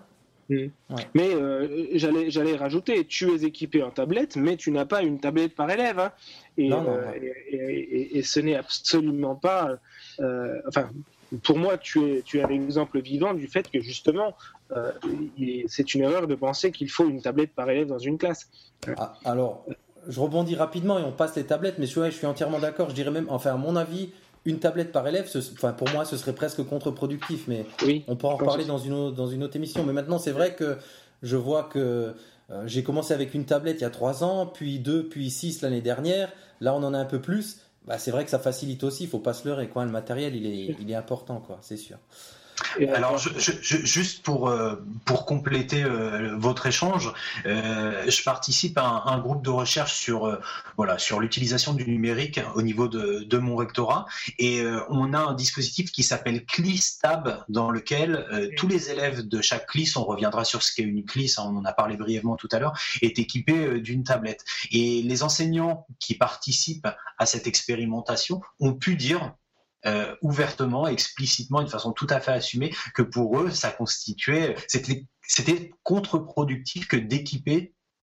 Mm. 0.49 0.67
Mais 1.13 1.33
euh, 1.33 1.87
j'allais, 1.93 2.29
j'allais 2.29 2.55
rajouter, 2.55 3.05
tu 3.05 3.31
es 3.31 3.43
équipé 3.43 3.83
en 3.83 3.89
tablette, 3.89 4.35
mais 4.35 4.57
tu 4.57 4.71
n'as 4.71 4.85
pas 4.85 5.01
une 5.01 5.19
tablette 5.19 5.55
par 5.55 5.69
élève. 5.69 5.99
Hein. 5.99 6.11
Et, 6.57 6.73
euh, 6.73 7.11
et, 7.49 8.17
et, 8.17 8.23
ce 8.23 8.39
n'est 8.41 8.55
absolument 8.55 9.35
pas. 9.35 9.77
enfin, 10.67 10.89
pour 11.43 11.57
moi, 11.57 11.77
tu 11.77 12.03
es, 12.03 12.21
tu 12.21 12.39
es 12.39 12.43
un 12.43 12.49
exemple 12.49 12.99
vivant 13.01 13.33
du 13.33 13.47
fait 13.47 13.69
que 13.69 13.79
justement, 13.81 14.35
euh, 14.75 14.91
c'est 15.67 15.93
une 15.93 16.01
erreur 16.01 16.27
de 16.27 16.35
penser 16.35 16.71
qu'il 16.71 16.89
faut 16.89 17.07
une 17.07 17.21
tablette 17.21 17.53
par 17.53 17.69
élève 17.69 17.87
dans 17.87 17.99
une 17.99 18.17
classe. 18.17 18.49
Ah, 18.97 19.13
alors, 19.23 19.65
je 20.07 20.19
rebondis 20.19 20.55
rapidement 20.55 20.99
et 20.99 21.03
on 21.03 21.11
passe 21.11 21.35
les 21.35 21.45
tablettes, 21.45 21.77
mais 21.77 21.85
je, 21.85 22.03
je 22.05 22.11
suis 22.11 22.27
entièrement 22.27 22.59
d'accord. 22.59 22.89
Je 22.89 22.95
dirais 22.95 23.11
même, 23.11 23.27
enfin, 23.29 23.53
à 23.53 23.57
mon 23.57 23.75
avis, 23.75 24.09
une 24.45 24.59
tablette 24.59 24.91
par 24.91 25.07
élève, 25.07 25.29
enfin, 25.53 25.71
pour 25.73 25.89
moi, 25.91 26.05
ce 26.05 26.17
serait 26.17 26.33
presque 26.33 26.63
contre-productif, 26.63 27.47
mais 27.47 27.65
on 28.07 28.15
pourra 28.15 28.33
en 28.33 28.37
reparler 28.37 28.65
dans 28.65 28.79
une, 28.79 28.93
autre, 28.93 29.15
dans 29.15 29.27
une 29.27 29.43
autre 29.43 29.55
émission. 29.55 29.83
Mais 29.83 29.93
maintenant, 29.93 30.17
c'est 30.17 30.31
vrai 30.31 30.55
que 30.55 30.77
je 31.21 31.37
vois 31.37 31.63
que 31.63 32.13
euh, 32.49 32.63
j'ai 32.65 32.83
commencé 32.83 33.13
avec 33.13 33.33
une 33.33 33.45
tablette 33.45 33.77
il 33.79 33.83
y 33.83 33.85
a 33.85 33.91
trois 33.91 34.23
ans, 34.23 34.47
puis 34.47 34.79
deux, 34.79 35.07
puis 35.07 35.29
six 35.29 35.61
l'année 35.61 35.81
dernière. 35.81 36.31
Là, 36.59 36.73
on 36.73 36.83
en 36.83 36.93
a 36.93 36.97
un 36.97 37.05
peu 37.05 37.21
plus. 37.21 37.59
Bah, 37.85 37.97
c'est 37.97 38.11
vrai 38.11 38.23
que 38.23 38.29
ça 38.29 38.39
facilite 38.39 38.83
aussi, 38.83 39.03
il 39.05 39.09
faut 39.09 39.19
pas 39.19 39.33
se 39.33 39.47
leurrer. 39.47 39.69
Quoi. 39.69 39.85
Le 39.85 39.91
matériel, 39.91 40.35
il 40.35 40.45
est, 40.45 40.75
il 40.79 40.91
est 40.91 40.95
important, 40.95 41.39
quoi, 41.39 41.59
c'est 41.61 41.77
sûr. 41.77 41.97
Alors, 42.93 43.17
je, 43.17 43.51
juste 43.61 44.23
pour, 44.23 44.49
euh, 44.49 44.75
pour 45.05 45.25
compléter 45.25 45.83
euh, 45.83 46.35
votre 46.37 46.65
échange, 46.65 47.11
euh, 47.45 48.03
je 48.09 48.23
participe 48.23 48.77
à 48.77 49.03
un, 49.05 49.19
groupe 49.19 49.43
de 49.43 49.49
recherche 49.49 49.93
sur, 49.93 50.39
voilà, 50.77 50.97
sur 50.97 51.19
l'utilisation 51.19 51.73
du 51.73 51.87
numérique 51.87 52.39
au 52.55 52.61
niveau 52.61 52.87
de, 52.87 53.23
de 53.23 53.37
mon 53.37 53.55
rectorat. 53.55 54.05
Et 54.39 54.63
on 54.89 55.13
a 55.13 55.19
un 55.19 55.33
dispositif 55.33 55.91
qui 55.91 56.01
s'appelle 56.01 56.45
CLISTAB 56.45 57.43
dans 57.49 57.69
lequel 57.69 58.51
tous 58.57 58.67
les 58.67 58.89
élèves 58.89 59.27
de 59.27 59.41
chaque 59.41 59.67
CLIS, 59.67 59.93
on 59.95 60.03
reviendra 60.03 60.43
sur 60.43 60.63
ce 60.63 60.73
qu'est 60.73 60.83
une 60.83 61.05
CLIS, 61.05 61.35
hein, 61.37 61.43
on 61.45 61.57
en 61.57 61.65
a 61.65 61.73
parlé 61.73 61.97
brièvement 61.97 62.35
tout 62.35 62.49
à 62.51 62.59
l'heure, 62.59 62.73
est 63.01 63.19
équipé 63.19 63.79
d'une 63.79 64.03
tablette. 64.03 64.43
Et 64.71 65.03
les 65.03 65.21
enseignants 65.21 65.85
qui 65.99 66.15
participent 66.15 66.87
à 67.19 67.25
cette 67.27 67.45
expérimentation 67.45 68.41
ont 68.59 68.73
pu 68.73 68.95
dire 68.95 69.35
euh, 69.85 70.15
ouvertement, 70.21 70.87
explicitement, 70.87 71.59
d'une 71.59 71.69
façon 71.69 71.91
tout 71.91 72.07
à 72.09 72.19
fait 72.19 72.31
assumée, 72.31 72.73
que 72.93 73.01
pour 73.01 73.39
eux, 73.39 73.49
ça 73.49 73.71
constituait, 73.71 74.55
c'était 74.67 75.71
contre-productif 75.83 76.87
que 76.87 76.97
d'équiper 76.97 77.73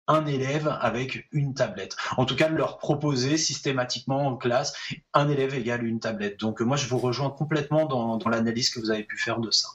un 0.06 0.26
élève 0.26 0.76
avec 0.80 1.26
une 1.32 1.54
tablette. 1.54 1.96
En 2.16 2.26
tout 2.26 2.36
cas, 2.36 2.48
de 2.48 2.56
leur 2.56 2.78
proposer 2.78 3.36
systématiquement 3.36 4.26
en 4.26 4.36
classe 4.36 4.74
un 5.14 5.28
élève 5.28 5.54
égale 5.54 5.86
une 5.86 6.00
tablette. 6.00 6.38
Donc 6.40 6.60
moi, 6.60 6.76
je 6.76 6.86
vous 6.86 6.98
rejoins 6.98 7.30
complètement 7.30 7.86
dans, 7.86 8.18
l'analyse 8.28 8.70
que 8.70 8.80
vous 8.80 8.90
avez 8.90 9.04
pu 9.04 9.16
faire 9.16 9.40
de 9.40 9.50
ça. 9.50 9.68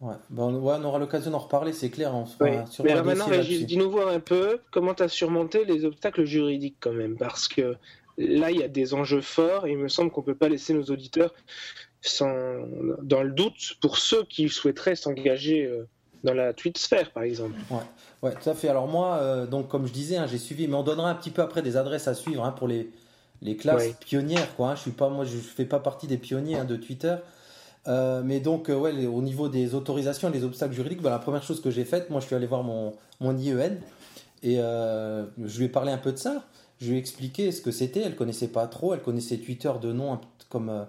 Ouais, 0.00 0.14
bon, 0.30 0.54
on 0.54 0.84
aura 0.84 0.98
l'occasion 0.98 1.30
d'en 1.30 1.38
reparler, 1.38 1.74
c'est 1.74 1.90
clair. 1.90 2.14
On 2.14 2.26
Mais 2.40 2.92
alors 2.92 3.04
maintenant, 3.04 3.28
dis-nous 3.28 3.90
voir 3.90 4.08
un 4.08 4.20
peu 4.20 4.60
comment 4.72 4.94
tu 4.94 5.02
as 5.02 5.08
surmonté 5.08 5.64
les 5.66 5.84
obstacles 5.84 6.24
juridiques 6.24 6.78
quand 6.80 6.94
même, 6.94 7.16
parce 7.18 7.48
que 7.48 7.76
là, 8.18 8.50
il 8.50 8.58
y 8.58 8.62
a 8.62 8.68
des 8.68 8.94
enjeux 8.94 9.20
forts 9.20 9.66
et 9.66 9.72
il 9.72 9.78
me 9.78 9.88
semble 9.88 10.10
qu'on 10.10 10.20
ne 10.20 10.26
peut 10.26 10.34
pas 10.34 10.48
laisser 10.48 10.74
nos 10.74 10.84
auditeurs 10.84 11.32
sans, 12.02 12.32
dans 13.02 13.22
le 13.22 13.30
doute 13.30 13.74
pour 13.80 13.98
ceux 13.98 14.24
qui 14.24 14.48
souhaiteraient 14.48 14.96
s'engager 14.96 15.66
euh, 15.66 15.86
dans 16.24 16.34
la 16.34 16.52
tweet 16.52 16.78
sphère, 16.78 17.12
par 17.12 17.22
exemple. 17.22 17.54
Ouais, 17.70 17.78
ouais, 18.22 18.34
tout 18.34 18.48
à 18.48 18.54
fait. 18.54 18.68
Alors 18.68 18.88
moi, 18.88 19.16
euh, 19.16 19.46
donc 19.46 19.68
comme 19.68 19.86
je 19.86 19.92
disais, 19.92 20.16
hein, 20.16 20.26
j'ai 20.26 20.38
suivi, 20.38 20.66
mais 20.66 20.74
on 20.74 20.82
donnera 20.82 21.10
un 21.10 21.14
petit 21.14 21.30
peu 21.30 21.42
après 21.42 21.62
des 21.62 21.76
adresses 21.76 22.08
à 22.08 22.14
suivre 22.14 22.44
hein, 22.44 22.52
pour 22.52 22.68
les, 22.68 22.90
les 23.42 23.56
classes 23.56 23.92
pionnières. 24.00 24.54
Quoi, 24.56 24.70
hein. 24.70 24.74
Je 24.76 24.80
suis 24.80 24.90
pas, 24.90 25.08
moi, 25.08 25.24
je 25.24 25.36
fais 25.36 25.66
pas 25.66 25.78
partie 25.78 26.06
des 26.06 26.18
pionniers 26.18 26.64
de 26.64 26.76
Twitter. 26.76 27.16
Euh, 27.88 28.22
mais 28.24 28.40
donc, 28.40 28.68
ouais, 28.68 29.06
au 29.06 29.22
niveau 29.22 29.48
des 29.48 29.74
autorisations 29.74 30.28
et 30.28 30.32
des 30.32 30.44
obstacles 30.44 30.74
juridiques, 30.74 31.00
bah, 31.00 31.10
la 31.10 31.18
première 31.18 31.42
chose 31.42 31.60
que 31.62 31.70
j'ai 31.70 31.84
faite, 31.84 32.10
moi, 32.10 32.20
je 32.20 32.26
suis 32.26 32.34
allé 32.34 32.46
voir 32.46 32.62
mon, 32.62 32.94
mon 33.20 33.36
IEN 33.36 33.76
et 34.42 34.56
je 34.56 35.58
lui 35.58 35.66
ai 35.66 35.68
parlé 35.68 35.92
un 35.92 35.98
peu 35.98 36.12
de 36.12 36.18
ça. 36.18 36.44
Je 36.80 36.88
lui 36.88 36.96
ai 36.96 36.98
expliqué 36.98 37.52
ce 37.52 37.60
que 37.60 37.70
c'était. 37.70 38.00
Elle 38.00 38.16
connaissait 38.16 38.48
pas 38.48 38.66
trop. 38.66 38.94
Elle 38.94 39.02
connaissait 39.02 39.36
Twitter 39.36 39.72
de 39.80 39.92
nom 39.92 40.18
comme, 40.48 40.70
euh, 40.70 40.84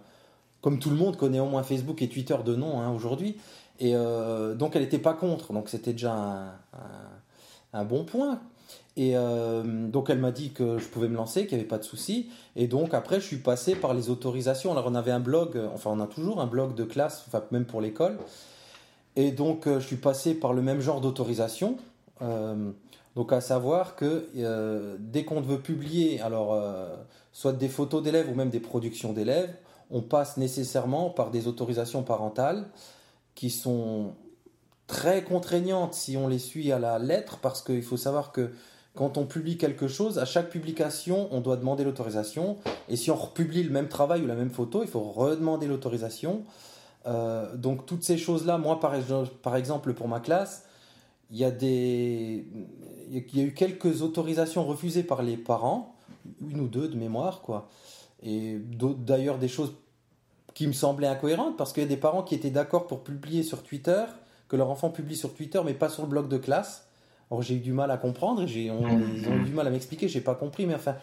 comme 0.61 0.79
tout 0.79 0.89
le 0.89 0.95
monde 0.95 1.17
connaît 1.17 1.39
au 1.39 1.47
moins 1.47 1.63
Facebook 1.63 2.01
et 2.01 2.07
Twitter 2.07 2.37
de 2.45 2.55
nom 2.55 2.79
hein, 2.79 2.91
aujourd'hui. 2.91 3.37
Et 3.79 3.95
euh, 3.95 4.55
donc 4.55 4.75
elle 4.75 4.83
n'était 4.83 4.99
pas 4.99 5.13
contre. 5.13 5.51
Donc 5.51 5.67
c'était 5.67 5.91
déjà 5.91 6.55
un, 7.73 7.83
bon 7.83 8.05
point. 8.05 8.39
Et 8.95 9.13
euh, 9.15 9.87
donc 9.87 10.09
elle 10.09 10.19
m'a 10.19 10.31
dit 10.31 10.51
que 10.51 10.77
je 10.77 10.87
pouvais 10.87 11.09
me 11.09 11.15
lancer, 11.15 11.45
qu'il 11.45 11.57
n'y 11.57 11.61
avait 11.61 11.69
pas 11.69 11.77
de 11.77 11.83
souci. 11.83 12.29
Et 12.55 12.67
donc 12.67 12.93
après 12.93 13.19
je 13.19 13.25
suis 13.25 13.37
passé 13.37 13.75
par 13.75 13.93
les 13.93 14.09
autorisations. 14.09 14.71
Alors 14.71 14.85
on 14.87 14.95
avait 14.95 15.11
un 15.11 15.19
blog, 15.19 15.59
enfin 15.73 15.89
on 15.93 15.99
a 15.99 16.07
toujours 16.07 16.39
un 16.39 16.47
blog 16.47 16.73
de 16.73 16.85
classe, 16.85 17.25
même 17.51 17.65
pour 17.65 17.81
l'école. 17.81 18.17
Et 19.17 19.31
donc 19.31 19.67
je 19.67 19.79
suis 19.79 19.97
passé 19.97 20.35
par 20.35 20.53
le 20.53 20.61
même 20.61 20.79
genre 20.79 21.01
d'autorisation. 21.01 21.77
Donc 23.15 23.33
à 23.33 23.41
savoir 23.41 23.95
que 23.95 24.29
euh, 24.37 24.95
dès 24.99 25.25
qu'on 25.25 25.41
veut 25.41 25.59
publier, 25.59 26.21
alors 26.21 26.53
euh, 26.53 26.95
soit 27.33 27.53
des 27.53 27.67
photos 27.67 28.01
d'élèves 28.01 28.29
ou 28.29 28.35
même 28.35 28.49
des 28.49 28.59
productions 28.59 29.13
d'élèves, 29.13 29.53
on 29.89 30.01
passe 30.01 30.37
nécessairement 30.37 31.09
par 31.09 31.31
des 31.31 31.47
autorisations 31.47 32.03
parentales 32.03 32.69
qui 33.35 33.49
sont 33.49 34.13
très 34.87 35.23
contraignantes 35.23 35.93
si 35.93 36.15
on 36.15 36.27
les 36.27 36.39
suit 36.39 36.71
à 36.71 36.79
la 36.79 36.99
lettre, 36.99 37.39
parce 37.41 37.61
qu'il 37.61 37.83
faut 37.83 37.97
savoir 37.97 38.31
que 38.31 38.51
quand 38.95 39.17
on 39.17 39.25
publie 39.25 39.57
quelque 39.57 39.87
chose, 39.87 40.19
à 40.19 40.25
chaque 40.25 40.49
publication, 40.49 41.29
on 41.31 41.39
doit 41.39 41.55
demander 41.55 41.83
l'autorisation. 41.83 42.57
Et 42.89 42.97
si 42.97 43.09
on 43.09 43.15
republie 43.15 43.63
le 43.63 43.69
même 43.69 43.87
travail 43.87 44.21
ou 44.21 44.27
la 44.27 44.35
même 44.35 44.49
photo, 44.49 44.83
il 44.83 44.89
faut 44.89 44.99
redemander 44.99 45.65
l'autorisation. 45.67 46.43
Euh, 47.07 47.55
donc 47.55 47.85
toutes 47.85 48.03
ces 48.03 48.17
choses-là, 48.17 48.57
moi 48.57 48.79
par 48.79 49.55
exemple 49.55 49.93
pour 49.93 50.07
ma 50.07 50.19
classe, 50.19 50.65
il 51.31 51.37
y 51.37 51.43
a 51.45 51.51
des 51.51 52.45
il 53.09 53.37
y 53.37 53.41
a 53.41 53.43
eu 53.43 53.53
quelques 53.53 54.01
autorisations 54.03 54.63
refusées 54.65 55.03
par 55.03 55.21
les 55.23 55.37
parents, 55.37 55.95
une 56.49 56.61
ou 56.61 56.67
deux 56.67 56.87
de 56.87 56.95
mémoire, 56.97 57.41
quoi. 57.41 57.67
Et 58.23 58.57
d'ailleurs 58.99 59.37
des 59.37 59.47
choses 59.47 59.73
qui 60.53 60.67
me 60.67 60.73
semblaient 60.73 61.07
incohérentes, 61.07 61.57
parce 61.57 61.73
qu'il 61.73 61.83
y 61.83 61.85
a 61.85 61.89
des 61.89 61.97
parents 61.97 62.23
qui 62.23 62.35
étaient 62.35 62.49
d'accord 62.51 62.87
pour 62.87 63.03
publier 63.03 63.43
sur 63.43 63.63
Twitter, 63.63 64.03
que 64.47 64.55
leur 64.55 64.69
enfant 64.69 64.89
publie 64.89 65.15
sur 65.15 65.33
Twitter, 65.33 65.61
mais 65.65 65.73
pas 65.73 65.89
sur 65.89 66.03
le 66.03 66.09
blog 66.09 66.27
de 66.29 66.37
classe. 66.37 66.87
Alors 67.29 67.41
j'ai 67.41 67.55
eu 67.55 67.59
du 67.59 67.71
mal 67.73 67.89
à 67.91 67.97
comprendre, 67.97 68.45
j'ai, 68.45 68.69
on- 68.69 68.99
ils 69.15 69.27
ont 69.29 69.35
eu 69.37 69.43
du 69.43 69.51
mal 69.53 69.65
à 69.67 69.69
m'expliquer, 69.69 70.07
j'ai 70.09 70.21
pas 70.21 70.35
compris, 70.35 70.65
mais 70.65 70.75
enfin. 70.75 70.95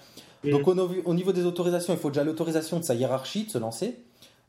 Donc 0.45 0.69
au, 0.69 0.75
au 1.05 1.15
niveau 1.15 1.33
des 1.33 1.45
autorisations, 1.47 1.93
il 1.95 1.99
faut 1.99 2.11
déjà 2.11 2.23
l'autorisation 2.25 2.79
de 2.79 2.85
sa 2.85 2.95
hiérarchie 2.95 3.45
de 3.45 3.51
se 3.51 3.59
lancer. 3.59 3.97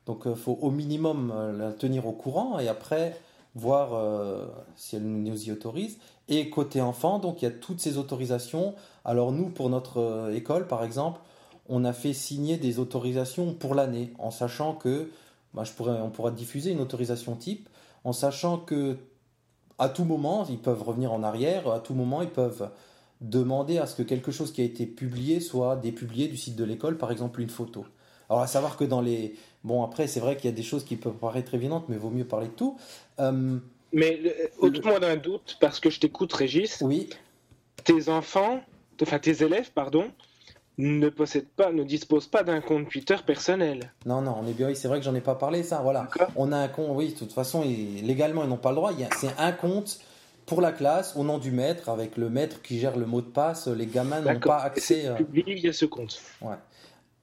Donc 0.05 0.23
il 0.25 0.35
faut 0.35 0.57
au 0.61 0.69
minimum 0.71 1.31
euh, 1.35 1.57
la 1.57 1.71
tenir 1.71 2.05
au 2.07 2.11
courant 2.11 2.59
et 2.59 2.67
après 2.67 3.17
voir 3.59 3.93
euh, 3.93 4.47
si 4.75 4.95
elle 4.95 5.03
nous 5.03 5.47
y 5.47 5.51
autorise. 5.51 5.97
Et 6.27 6.49
côté 6.49 6.81
enfant, 6.81 7.19
donc 7.19 7.41
il 7.41 7.45
y 7.45 7.47
a 7.47 7.51
toutes 7.51 7.79
ces 7.79 7.97
autorisations. 7.97 8.75
Alors 9.05 9.31
nous, 9.31 9.49
pour 9.49 9.69
notre 9.69 9.99
euh, 9.99 10.33
école, 10.33 10.67
par 10.67 10.83
exemple, 10.83 11.21
on 11.67 11.85
a 11.85 11.93
fait 11.93 12.13
signer 12.13 12.57
des 12.57 12.79
autorisations 12.79 13.53
pour 13.53 13.75
l'année, 13.75 14.13
en 14.17 14.31
sachant 14.31 14.73
que 14.73 15.09
bah, 15.53 15.63
on 15.79 16.09
pourra 16.09 16.31
diffuser 16.31 16.71
une 16.71 16.81
autorisation 16.81 17.35
type, 17.35 17.69
en 18.03 18.13
sachant 18.13 18.57
que 18.57 18.97
à 19.77 19.87
tout 19.87 20.03
moment, 20.03 20.45
ils 20.49 20.59
peuvent 20.59 20.83
revenir 20.83 21.13
en 21.13 21.23
arrière, 21.23 21.71
à 21.71 21.79
tout 21.79 21.93
moment, 21.93 22.21
ils 22.21 22.29
peuvent 22.29 22.69
demander 23.21 23.77
à 23.77 23.85
ce 23.85 23.95
que 23.95 24.03
quelque 24.03 24.31
chose 24.31 24.51
qui 24.51 24.61
a 24.61 24.65
été 24.65 24.85
publié 24.85 25.39
soit 25.39 25.75
dépublié 25.77 26.27
du 26.27 26.37
site 26.37 26.55
de 26.55 26.63
l'école, 26.63 26.97
par 26.97 27.11
exemple 27.11 27.41
une 27.41 27.49
photo. 27.49 27.85
Alors 28.29 28.41
à 28.41 28.47
savoir 28.47 28.77
que 28.77 28.83
dans 28.83 29.01
les... 29.01 29.35
Bon 29.63 29.83
après 29.83 30.07
c'est 30.07 30.19
vrai 30.19 30.35
qu'il 30.37 30.49
y 30.49 30.53
a 30.53 30.55
des 30.55 30.63
choses 30.63 30.83
qui 30.85 30.95
peuvent 30.95 31.13
paraître 31.17 31.53
évidentes, 31.53 31.85
mais 31.89 31.97
vaut 31.97 32.09
mieux 32.09 32.25
parler 32.25 32.47
de 32.47 32.53
tout. 32.53 32.77
Euh, 33.19 33.57
Mais 33.93 34.19
ôte-moi 34.59 34.99
d'un 34.99 35.17
doute, 35.17 35.57
parce 35.59 35.79
que 35.79 35.89
je 35.89 35.99
t'écoute, 35.99 36.31
Régis. 36.33 36.79
oui, 36.81 37.09
Tes 37.83 38.09
enfants, 38.09 38.61
enfin 39.01 39.19
tes 39.19 39.43
élèves, 39.43 39.71
pardon, 39.73 40.05
ne 40.77 41.09
possèdent 41.09 41.49
pas, 41.57 41.73
ne 41.73 41.83
disposent 41.83 42.27
pas 42.27 42.43
d'un 42.43 42.61
compte 42.61 42.89
Twitter 42.89 43.17
personnel. 43.25 43.91
non, 44.05 44.21
non, 44.21 44.37
on 44.41 44.47
est 44.47 44.53
bien, 44.53 44.67
oui, 44.67 44.75
c'est 44.77 44.87
vrai 44.87 44.99
que 44.99 45.03
j'en 45.05 45.15
ai 45.15 45.19
pas 45.21 45.35
parlé, 45.35 45.61
ça, 45.63 45.81
voilà. 45.81 46.07
On 46.37 46.53
a 46.53 46.57
un 46.57 46.67
compte, 46.69 46.91
oui, 46.91 47.09
de 47.13 47.17
toute 47.17 47.33
façon, 47.33 47.63
légalement, 47.63 48.43
ils 48.43 48.49
n'ont 48.49 48.55
pas 48.57 48.69
le 48.69 48.75
droit. 48.77 48.91
C'est 49.17 49.37
un 49.37 49.51
compte 49.51 49.99
pour 50.45 50.61
la 50.61 50.71
classe, 50.71 51.15
au 51.17 51.23
nom 51.25 51.37
du 51.37 51.51
maître, 51.51 51.89
avec 51.89 52.15
le 52.15 52.29
maître 52.29 52.61
qui 52.61 52.79
gère 52.79 52.95
le 52.97 53.05
mot 53.05 53.19
de 53.21 53.27
passe. 53.27 53.67
Les 53.67 53.87
gamins 53.87 54.21
n'ont 54.21 54.39
pas 54.39 54.59
accès... 54.59 55.05
euh, 55.05 55.15
Publié 55.15 55.53
via 55.55 55.73
ce 55.73 55.85
compte. 55.85 56.21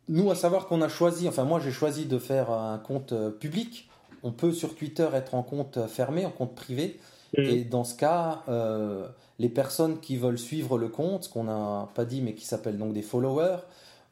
Nous, 0.08 0.30
à 0.30 0.34
savoir 0.34 0.66
qu'on 0.66 0.82
a 0.82 0.88
choisi, 0.88 1.28
enfin 1.28 1.44
moi 1.44 1.60
j'ai 1.60 1.72
choisi 1.72 2.06
de 2.06 2.18
faire 2.18 2.50
un 2.50 2.78
compte 2.78 3.12
euh, 3.12 3.30
public. 3.30 3.88
On 4.22 4.32
peut 4.32 4.52
sur 4.52 4.74
Twitter 4.74 5.08
être 5.14 5.34
en 5.34 5.42
compte 5.42 5.76
euh, 5.76 5.86
fermé, 5.86 6.24
en 6.24 6.30
compte 6.30 6.54
privé. 6.54 6.98
Mm. 7.36 7.42
Et 7.42 7.64
dans 7.64 7.84
ce 7.84 7.94
cas, 7.94 8.42
euh, 8.48 9.08
les 9.38 9.48
personnes 9.48 10.00
qui 10.00 10.16
veulent 10.16 10.38
suivre 10.38 10.78
le 10.78 10.88
compte, 10.88 11.24
ce 11.24 11.28
qu'on 11.28 11.44
n'a 11.44 11.88
pas 11.94 12.04
dit 12.04 12.22
mais 12.22 12.34
qui 12.34 12.46
s'appellent 12.46 12.78
donc 12.78 12.92
des 12.92 13.02
followers, 13.02 13.58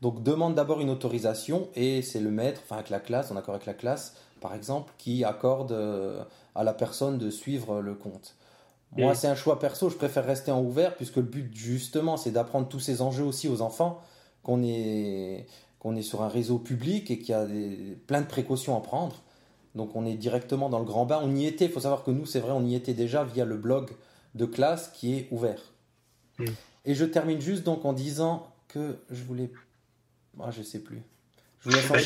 donc 0.02 0.22
demandent 0.22 0.54
d'abord 0.54 0.80
une 0.80 0.90
autorisation 0.90 1.68
et 1.74 2.02
c'est 2.02 2.20
le 2.20 2.30
maître, 2.30 2.60
enfin 2.64 2.76
avec 2.76 2.90
la 2.90 3.00
classe, 3.00 3.30
en 3.30 3.36
accord 3.36 3.54
avec 3.54 3.66
la 3.66 3.74
classe 3.74 4.14
par 4.40 4.54
exemple, 4.54 4.92
qui 4.98 5.24
accorde 5.24 5.72
euh, 5.72 6.22
à 6.54 6.64
la 6.64 6.74
personne 6.74 7.16
de 7.16 7.30
suivre 7.30 7.80
le 7.80 7.94
compte. 7.94 8.34
Moi, 8.94 9.12
Mm. 9.12 9.14
c'est 9.14 9.28
un 9.28 9.34
choix 9.34 9.58
perso, 9.58 9.88
je 9.88 9.96
préfère 9.96 10.26
rester 10.26 10.50
en 10.50 10.60
ouvert 10.60 10.96
puisque 10.96 11.16
le 11.16 11.22
but 11.22 11.50
justement 11.54 12.18
c'est 12.18 12.30
d'apprendre 12.30 12.68
tous 12.68 12.78
ces 12.78 13.00
enjeux 13.00 13.24
aussi 13.24 13.48
aux 13.48 13.62
enfants, 13.62 14.02
qu'on 14.42 14.62
est, 14.62 15.46
qu'on 15.84 15.96
est 15.96 16.02
sur 16.02 16.22
un 16.22 16.28
réseau 16.28 16.58
public 16.58 17.10
et 17.10 17.18
qu'il 17.18 17.28
y 17.28 17.34
a 17.34 17.44
des- 17.44 17.98
plein 18.06 18.22
de 18.22 18.26
précautions 18.26 18.74
à 18.74 18.80
prendre. 18.80 19.22
Donc 19.74 19.94
on 19.94 20.06
est 20.06 20.14
directement 20.14 20.70
dans 20.70 20.78
le 20.78 20.86
grand 20.86 21.04
bain. 21.04 21.20
On 21.22 21.36
y 21.36 21.44
était, 21.44 21.66
il 21.66 21.70
faut 21.70 21.80
savoir 21.80 22.04
que 22.04 22.10
nous, 22.10 22.24
c'est 22.24 22.40
vrai, 22.40 22.52
on 22.52 22.64
y 22.64 22.74
était 22.74 22.94
déjà 22.94 23.22
via 23.22 23.44
le 23.44 23.58
blog 23.58 23.90
de 24.34 24.46
classe 24.46 24.90
qui 24.94 25.12
est 25.14 25.28
ouvert. 25.30 25.60
Mm. 26.38 26.44
Et 26.86 26.94
je 26.94 27.04
termine 27.04 27.38
juste 27.38 27.64
donc 27.64 27.84
en 27.84 27.92
disant 27.92 28.50
que 28.66 28.96
je 29.10 29.22
voulais... 29.24 29.50
Ah, 30.40 30.50
je 30.50 30.62
sais 30.62 30.78
plus. 30.78 31.02
Je 31.60 31.68
vous 31.68 31.76
laisse 31.76 31.86
Bah, 31.90 31.98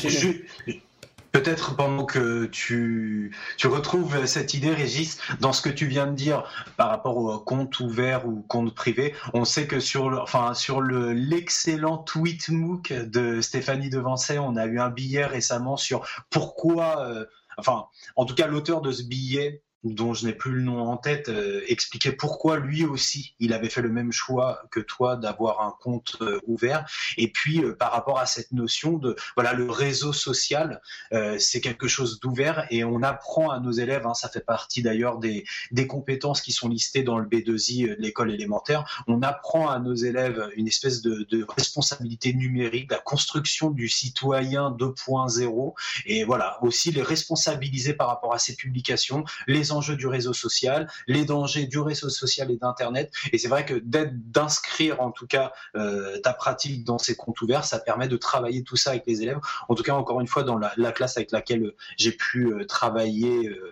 Peut-être 1.31 1.75
pendant 1.75 2.05
que 2.05 2.45
tu, 2.45 3.35
tu 3.57 3.67
retrouves 3.67 4.25
cette 4.25 4.53
idée, 4.53 4.73
Régis, 4.73 5.19
dans 5.39 5.53
ce 5.53 5.61
que 5.61 5.69
tu 5.69 5.85
viens 5.85 6.07
de 6.07 6.15
dire 6.15 6.43
par 6.75 6.89
rapport 6.89 7.17
au 7.17 7.39
compte 7.39 7.79
ouvert 7.79 8.27
ou 8.27 8.41
compte 8.47 8.73
privé, 8.73 9.13
on 9.33 9.45
sait 9.45 9.67
que 9.67 9.79
sur 9.79 10.09
le, 10.09 10.19
enfin, 10.19 10.53
sur 10.53 10.81
le, 10.81 11.13
l'excellent 11.13 11.99
tweet 11.99 12.49
MOOC 12.49 12.93
de 12.93 13.41
Stéphanie 13.41 13.89
Devancey, 13.89 14.39
on 14.39 14.55
a 14.55 14.65
eu 14.65 14.79
un 14.79 14.89
billet 14.89 15.25
récemment 15.25 15.77
sur 15.77 16.07
pourquoi, 16.29 17.05
euh, 17.05 17.25
enfin, 17.57 17.85
en 18.15 18.25
tout 18.25 18.35
cas, 18.35 18.47
l'auteur 18.47 18.81
de 18.81 18.91
ce 18.91 19.03
billet 19.03 19.61
dont 19.83 20.13
je 20.13 20.25
n'ai 20.25 20.33
plus 20.33 20.51
le 20.51 20.61
nom 20.61 20.81
en 20.81 20.97
tête, 20.97 21.29
euh, 21.29 21.61
expliquait 21.67 22.11
pourquoi 22.11 22.57
lui 22.57 22.83
aussi 22.85 23.35
il 23.39 23.53
avait 23.53 23.69
fait 23.69 23.81
le 23.81 23.89
même 23.89 24.11
choix 24.11 24.63
que 24.71 24.79
toi 24.79 25.15
d'avoir 25.15 25.61
un 25.61 25.73
compte 25.79 26.17
euh, 26.21 26.39
ouvert. 26.47 26.85
Et 27.17 27.31
puis 27.31 27.63
euh, 27.63 27.75
par 27.75 27.91
rapport 27.91 28.19
à 28.19 28.25
cette 28.25 28.51
notion 28.51 28.97
de 28.97 29.15
voilà 29.35 29.53
le 29.53 29.69
réseau 29.69 30.11
social, 30.11 30.81
euh, 31.13 31.37
c'est 31.39 31.61
quelque 31.61 31.87
chose 31.87 32.19
d'ouvert 32.19 32.67
et 32.71 32.83
on 32.83 33.01
apprend 33.03 33.51
à 33.51 33.59
nos 33.59 33.71
élèves. 33.71 34.05
hein, 34.05 34.13
ça 34.13 34.27
fait 34.27 34.45
partie 34.45 34.81
d'ailleurs 34.81 35.17
des, 35.17 35.45
des 35.71 35.87
compétences 35.87 36.41
qui 36.41 36.51
sont 36.51 36.67
listées 36.67 37.03
dans 37.03 37.17
le 37.17 37.25
B2I 37.25 37.89
de 37.89 37.95
l'école 37.99 38.31
élémentaire. 38.31 39.03
On 39.07 39.21
apprend 39.21 39.69
à 39.69 39.79
nos 39.79 39.95
élèves 39.95 40.49
une 40.55 40.67
espèce 40.67 41.01
de, 41.01 41.25
de 41.29 41.45
responsabilité 41.47 42.33
numérique, 42.33 42.91
la 42.91 42.99
construction 42.99 43.69
du 43.71 43.87
citoyen 43.87 44.71
2.0 44.71 45.73
et 46.05 46.23
voilà 46.25 46.61
aussi 46.63 46.91
les 46.91 47.01
responsabiliser 47.01 47.93
par 47.93 48.07
rapport 48.07 48.33
à 48.33 48.39
ces 48.39 48.55
publications, 48.55 49.23
les 49.47 49.68
enjeux 49.71 49.95
du 49.95 50.07
réseau 50.07 50.33
social, 50.33 50.89
les 51.07 51.25
dangers 51.25 51.65
du 51.65 51.79
réseau 51.79 52.09
social 52.09 52.51
et 52.51 52.57
d'Internet. 52.57 53.11
Et 53.31 53.37
c'est 53.37 53.47
vrai 53.47 53.65
que 53.65 53.75
d'inscrire 53.75 55.01
en 55.01 55.11
tout 55.11 55.27
cas 55.27 55.51
euh, 55.75 56.19
ta 56.19 56.33
pratique 56.33 56.83
dans 56.83 56.97
ces 56.97 57.15
comptes 57.15 57.41
ouverts, 57.41 57.65
ça 57.65 57.79
permet 57.79 58.07
de 58.07 58.17
travailler 58.17 58.63
tout 58.63 58.75
ça 58.75 58.91
avec 58.91 59.05
les 59.07 59.21
élèves. 59.21 59.39
En 59.67 59.75
tout 59.75 59.83
cas, 59.83 59.93
encore 59.93 60.21
une 60.21 60.27
fois, 60.27 60.43
dans 60.43 60.57
la, 60.57 60.71
la 60.77 60.91
classe 60.91 61.17
avec 61.17 61.31
laquelle 61.31 61.73
j'ai 61.97 62.11
pu 62.11 62.47
euh, 62.47 62.65
travailler. 62.65 63.47
euh, 63.47 63.71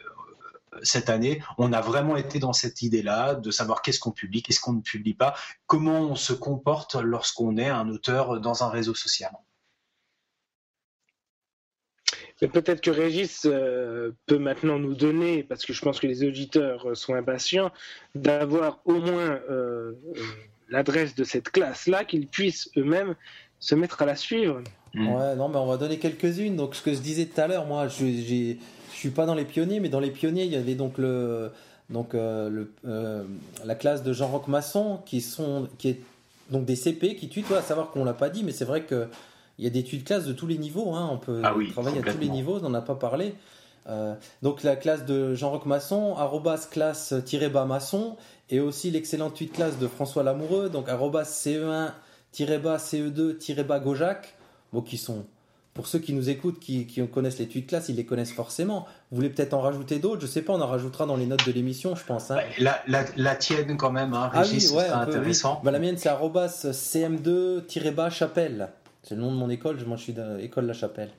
cette 0.84 1.10
année, 1.10 1.42
on 1.58 1.74
a 1.74 1.82
vraiment 1.82 2.18
été 2.18 2.38
dans 2.38 2.54
cette 2.54 2.84
idée-là 2.84 3.34
de 3.34 3.50
savoir 3.50 3.82
qu'est-ce 3.82 4.00
qu'on 4.00 4.12
publie, 4.12 4.44
qu'est-ce 4.44 4.60
qu'on 4.60 4.74
ne 4.74 4.82
publie 4.82 5.16
pas, 5.16 5.34
comment 5.66 6.02
on 6.02 6.16
se 6.16 6.34
comporte 6.34 6.96
lorsqu'on 6.96 7.58
est 7.58 7.70
un 7.70 7.90
auteur 7.90 8.40
dans 8.40 8.64
un 8.64 8.70
réseau 8.70 8.94
social. 8.94 9.32
Mais 12.42 12.48
peut-être 12.48 12.82
que 12.82 12.92
Régis 12.92 13.46
euh, 13.46 14.12
peut 14.26 14.38
maintenant 14.38 14.78
nous 14.78 14.94
donner, 14.94 15.44
parce 15.44 15.66
que 15.66 15.74
je 15.74 15.82
pense 15.82 16.00
que 16.00 16.08
les 16.08 16.24
auditeurs 16.24 16.90
euh, 16.90 16.96
sont 16.96 17.16
impatients, 17.16 17.72
d'avoir 18.14 18.80
au 18.86 18.96
moins 18.96 19.40
euh, 19.50 19.94
l'adresse 20.70 21.16
de 21.16 21.24
cette 21.24 21.50
classe-là, 21.50 22.06
qu'ils 22.06 22.28
puissent 22.28 22.70
eux-mêmes 22.78 23.16
se 23.60 23.76
mettre 23.76 24.02
à 24.02 24.06
la 24.06 24.16
suivre. 24.16 24.62
Mm. 24.94 25.08
Ouais, 25.08 25.36
non, 25.36 25.50
mais 25.50 25.58
on 25.58 25.66
va 25.66 25.78
donner 25.78 25.98
quelques-unes. 25.98 26.56
Donc, 26.56 26.76
ce 26.76 26.84
que 26.84 26.94
je 26.94 27.00
disais 27.00 27.26
tout 27.26 27.40
à 27.42 27.48
l'heure, 27.48 27.66
moi, 27.66 27.88
je, 27.88 28.06
je 28.06 28.56
suis 28.94 29.10
pas 29.10 29.26
dans 29.26 29.36
les 29.36 29.46
pionniers, 29.46 29.80
mais 29.80 29.90
dans 29.90 30.00
les 30.00 30.12
pionniers, 30.12 30.46
il 30.46 30.52
y 30.52 30.56
avait 30.56 30.76
donc 30.76 30.98
le, 30.98 31.52
donc 31.90 32.14
euh, 32.14 32.50
le, 32.50 32.72
euh, 32.86 33.24
la 33.66 33.76
classe 33.76 34.04
de 34.04 34.14
Jean-Roch 34.14 34.48
Masson, 34.48 35.00
qui 35.06 35.22
sont, 35.22 35.68
qui 35.78 35.90
est 35.90 36.00
donc 36.50 36.66
des 36.66 36.76
CP 36.76 37.16
qui 37.16 37.30
tutoient. 37.30 37.60
À 37.60 37.62
savoir 37.62 37.92
qu'on 37.92 38.04
l'a 38.04 38.14
pas 38.14 38.30
dit, 38.30 38.44
mais 38.44 38.52
c'est 38.52 38.66
vrai 38.66 38.84
que 38.84 39.08
il 39.58 39.64
y 39.66 39.68
a 39.68 39.72
des 39.72 39.80
études 39.80 40.02
de 40.02 40.06
classe 40.08 40.26
de 40.26 40.34
tous 40.34 40.48
les 40.48 40.58
niveaux. 40.58 40.94
Hein. 40.94 41.10
On 41.12 41.18
peut 41.18 41.42
Ah 41.44 41.54
oui, 41.56 41.72
travailler 41.72 42.00
à 42.00 42.12
tous 42.12 42.20
les 42.20 42.30
niveaux. 42.30 42.58
On 42.62 42.70
n'en 42.70 42.74
a 42.76 42.82
pas 42.82 42.96
parlé. 42.96 43.36
Euh, 43.90 44.16
donc 44.42 44.64
la 44.64 44.76
classe 44.76 45.06
de 45.06 45.34
Jean-Roch 45.34 45.66
Masson, 45.66 46.16
arrobas 46.18 46.68
classe-bas 46.70 47.66
maçon, 47.66 48.18
et 48.50 48.60
aussi 48.60 48.92
l'excellente 48.92 49.36
tweet 49.36 49.54
classe 49.54 49.78
de 49.80 49.88
François 49.88 50.24
Lamoureux, 50.24 50.68
donc 50.70 50.90
arrobas 50.90 51.24
CE1-bas 51.24 52.78
CE2-bas 52.78 53.80
Gojac, 53.80 54.36
bon, 54.74 54.82
qui 54.82 54.98
sont, 54.98 55.26
pour 55.74 55.88
ceux 55.88 56.00
qui 56.00 56.12
nous 56.12 56.30
écoutent, 56.30 56.60
qui, 56.60 56.86
qui 56.86 57.06
connaissent 57.08 57.40
les 57.40 57.48
tweets 57.48 57.68
classe, 57.68 57.88
ils 57.88 57.96
les 57.96 58.06
connaissent 58.06 58.34
forcément. 58.34 58.86
Vous 59.12 59.16
voulez 59.16 59.30
peut-être 59.30 59.54
en 59.54 59.62
rajouter 59.62 60.00
d'autres, 60.00 60.22
je 60.22 60.28
sais 60.28 60.42
pas, 60.42 60.52
on 60.54 60.60
en 60.62 60.68
rajoutera 60.68 61.06
dans 61.06 61.16
les 61.16 61.26
notes 61.26 61.46
de 61.48 61.52
l'émission, 61.54 61.96
je 61.96 62.04
pense. 62.04 62.30
hein. 62.30 62.40
La, 62.60 62.82
la, 62.88 63.06
la 63.16 63.36
tienne 63.38 63.78
quand 63.78 63.92
même, 63.92 64.14
hein, 64.14 64.30
Ah 64.34 64.42
Régis, 64.42 64.72
oui, 64.72 64.78
ouais, 64.80 64.84
c'est 64.88 64.90
un 64.92 65.06
peu, 65.06 65.12
oui. 65.12 65.18
intéressant. 65.20 65.62
Bah, 65.64 65.72
la 65.72 65.80
mienne, 65.80 65.96
c'est 65.98 66.10
arrobas 66.10 66.48
CM2-bas 66.48 68.10
Chapelle. 68.10 68.70
C'est 69.08 69.16
le 69.16 69.22
nom 69.22 69.32
de 69.32 69.38
mon 69.38 69.50
école, 69.50 69.78
moi 69.86 69.96
je 69.96 70.04
suis 70.04 70.14
de 70.14 70.36
l'école 70.36 70.66
La 70.66 70.74
Chapelle. 70.74 71.12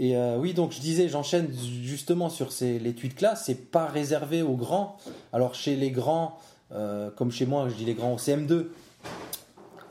Et 0.00 0.16
euh, 0.16 0.38
oui, 0.38 0.54
donc 0.54 0.72
je 0.72 0.80
disais, 0.80 1.08
j'enchaîne 1.08 1.48
justement 1.84 2.28
sur 2.28 2.50
ces, 2.50 2.80
les 2.80 2.94
tweets 2.94 3.14
classe, 3.14 3.44
c'est 3.46 3.70
pas 3.70 3.86
réservé 3.86 4.42
aux 4.42 4.56
grands. 4.56 4.96
Alors 5.32 5.54
chez 5.54 5.76
les 5.76 5.92
grands, 5.92 6.36
euh, 6.72 7.10
comme 7.10 7.30
chez 7.30 7.46
moi, 7.46 7.68
je 7.68 7.76
dis 7.76 7.84
les 7.84 7.94
grands 7.94 8.14
au 8.14 8.16
CM2, 8.16 8.66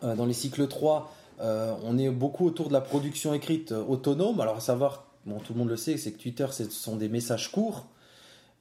euh, 0.04 0.15
dans 0.15 0.26
les 0.26 0.34
cycles 0.34 0.67
3, 0.67 1.10
euh, 1.39 1.74
on 1.86 1.98
est 1.98 2.10
beaucoup 2.10 2.46
autour 2.46 2.67
de 2.67 2.74
la 2.74 2.82
production 2.82 3.34
écrite 3.34 3.72
autonome. 3.72 4.41
Alors 4.41 4.58
à 4.58 4.60
savoir, 4.60 5.06
bon, 5.26 5.39
tout 5.39 5.54
le 5.54 5.60
monde 5.60 5.69
le 5.69 5.78
sait, 5.78 5.96
c'est 5.96 6.12
que 6.12 6.22
Twitter, 6.22 6.48
ce 6.52 6.69
sont 6.69 6.98
des 6.98 7.08
messages 7.08 7.50
courts. 7.50 7.86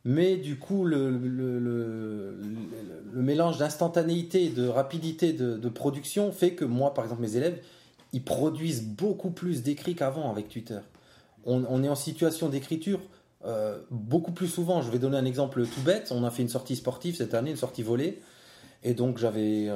Mais 0.04 0.36
du 0.36 0.58
coup, 0.58 0.84
le, 0.84 1.10
le, 1.10 1.58
le, 1.58 3.22
mélange 3.22 3.58
d'instantanéité 3.58 4.44
et 4.44 4.48
de 4.48 4.66
rapidité 4.66 5.32
de, 5.32 5.56
de 5.56 5.68
production 5.68 6.30
fait 6.32 6.54
que 6.54 6.64
moi, 6.64 6.92
par 6.92 7.04
exemple, 7.04 7.22
mes 7.22 7.36
élèves, 7.36 7.60
ils 8.12 8.22
produisent 8.22 8.84
beaucoup 8.84 9.30
plus 9.30 9.62
d'écrits 9.62 9.94
qu'avant 9.94 10.30
avec 10.30 10.48
Twitter. 10.48 10.80
On, 11.44 11.82
est 11.82 11.88
en 11.88 11.96
situation 11.96 12.48
d'écriture 12.48 13.00
euh, 13.44 13.80
beaucoup 13.90 14.30
plus 14.30 14.46
souvent. 14.46 14.80
Je 14.80 14.90
vais 14.90 15.00
donner 15.00 15.16
un 15.16 15.24
exemple 15.24 15.66
tout 15.66 15.80
bête. 15.80 16.12
On 16.12 16.22
a 16.22 16.30
fait 16.30 16.42
une 16.42 16.48
sortie 16.48 16.76
sportive 16.76 17.16
cette 17.16 17.34
année, 17.34 17.50
une 17.50 17.56
sortie 17.56 17.82
volée. 17.82 18.20
Et 18.84 18.94
donc 18.94 19.18
j'avais 19.18 19.68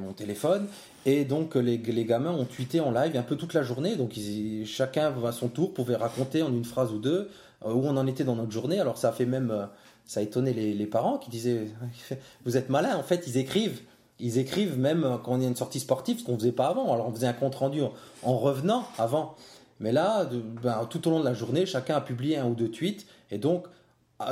mon 0.00 0.12
téléphone 0.12 0.68
et 1.04 1.24
donc 1.24 1.56
les, 1.56 1.78
gamins 1.78 2.30
ont 2.30 2.44
tweeté 2.44 2.78
en 2.78 2.92
live 2.92 3.16
un 3.16 3.22
peu 3.22 3.36
toute 3.36 3.54
la 3.54 3.62
journée. 3.62 3.96
Donc 3.96 4.16
ils- 4.16 4.66
chacun 4.66 5.12
à 5.24 5.32
son 5.32 5.48
tour 5.48 5.74
pouvait 5.74 5.96
raconter 5.96 6.42
en 6.42 6.52
une 6.52 6.64
phrase 6.64 6.92
ou 6.92 6.98
deux 6.98 7.28
euh, 7.64 7.72
où 7.72 7.84
on 7.84 7.96
en 7.96 8.06
était 8.06 8.24
dans 8.24 8.36
notre 8.36 8.52
journée. 8.52 8.78
Alors 8.78 8.98
ça 8.98 9.08
a 9.08 9.12
fait 9.12 9.26
même 9.26 9.50
euh, 9.50 9.66
ça 10.04 10.20
a 10.20 10.22
étonné 10.22 10.52
les, 10.52 10.74
les 10.74 10.86
parents 10.86 11.18
qui 11.18 11.30
disaient 11.30 11.68
Vous 12.44 12.56
êtes 12.56 12.68
malin, 12.68 12.96
en 12.96 13.02
fait, 13.02 13.24
ils 13.26 13.36
écrivent. 13.36 13.80
Ils 14.22 14.38
écrivent 14.38 14.78
même 14.78 15.18
quand 15.22 15.36
il 15.36 15.42
y 15.42 15.44
a 15.44 15.48
une 15.48 15.56
sortie 15.56 15.80
sportive, 15.80 16.20
ce 16.20 16.24
qu'on 16.24 16.38
faisait 16.38 16.52
pas 16.52 16.68
avant. 16.68 16.92
Alors 16.92 17.08
on 17.08 17.12
faisait 17.12 17.26
un 17.26 17.34
compte 17.34 17.56
rendu 17.56 17.82
en, 17.82 17.92
en 18.22 18.38
revenant 18.38 18.86
avant. 18.96 19.36
Mais 19.80 19.92
là, 19.92 20.28
ben, 20.62 20.86
tout 20.88 21.06
au 21.08 21.10
long 21.10 21.20
de 21.20 21.24
la 21.24 21.34
journée, 21.34 21.66
chacun 21.66 21.96
a 21.96 22.00
publié 22.00 22.38
un 22.38 22.46
ou 22.46 22.54
deux 22.54 22.70
tweets. 22.70 23.04
Et 23.30 23.38
donc, 23.38 23.66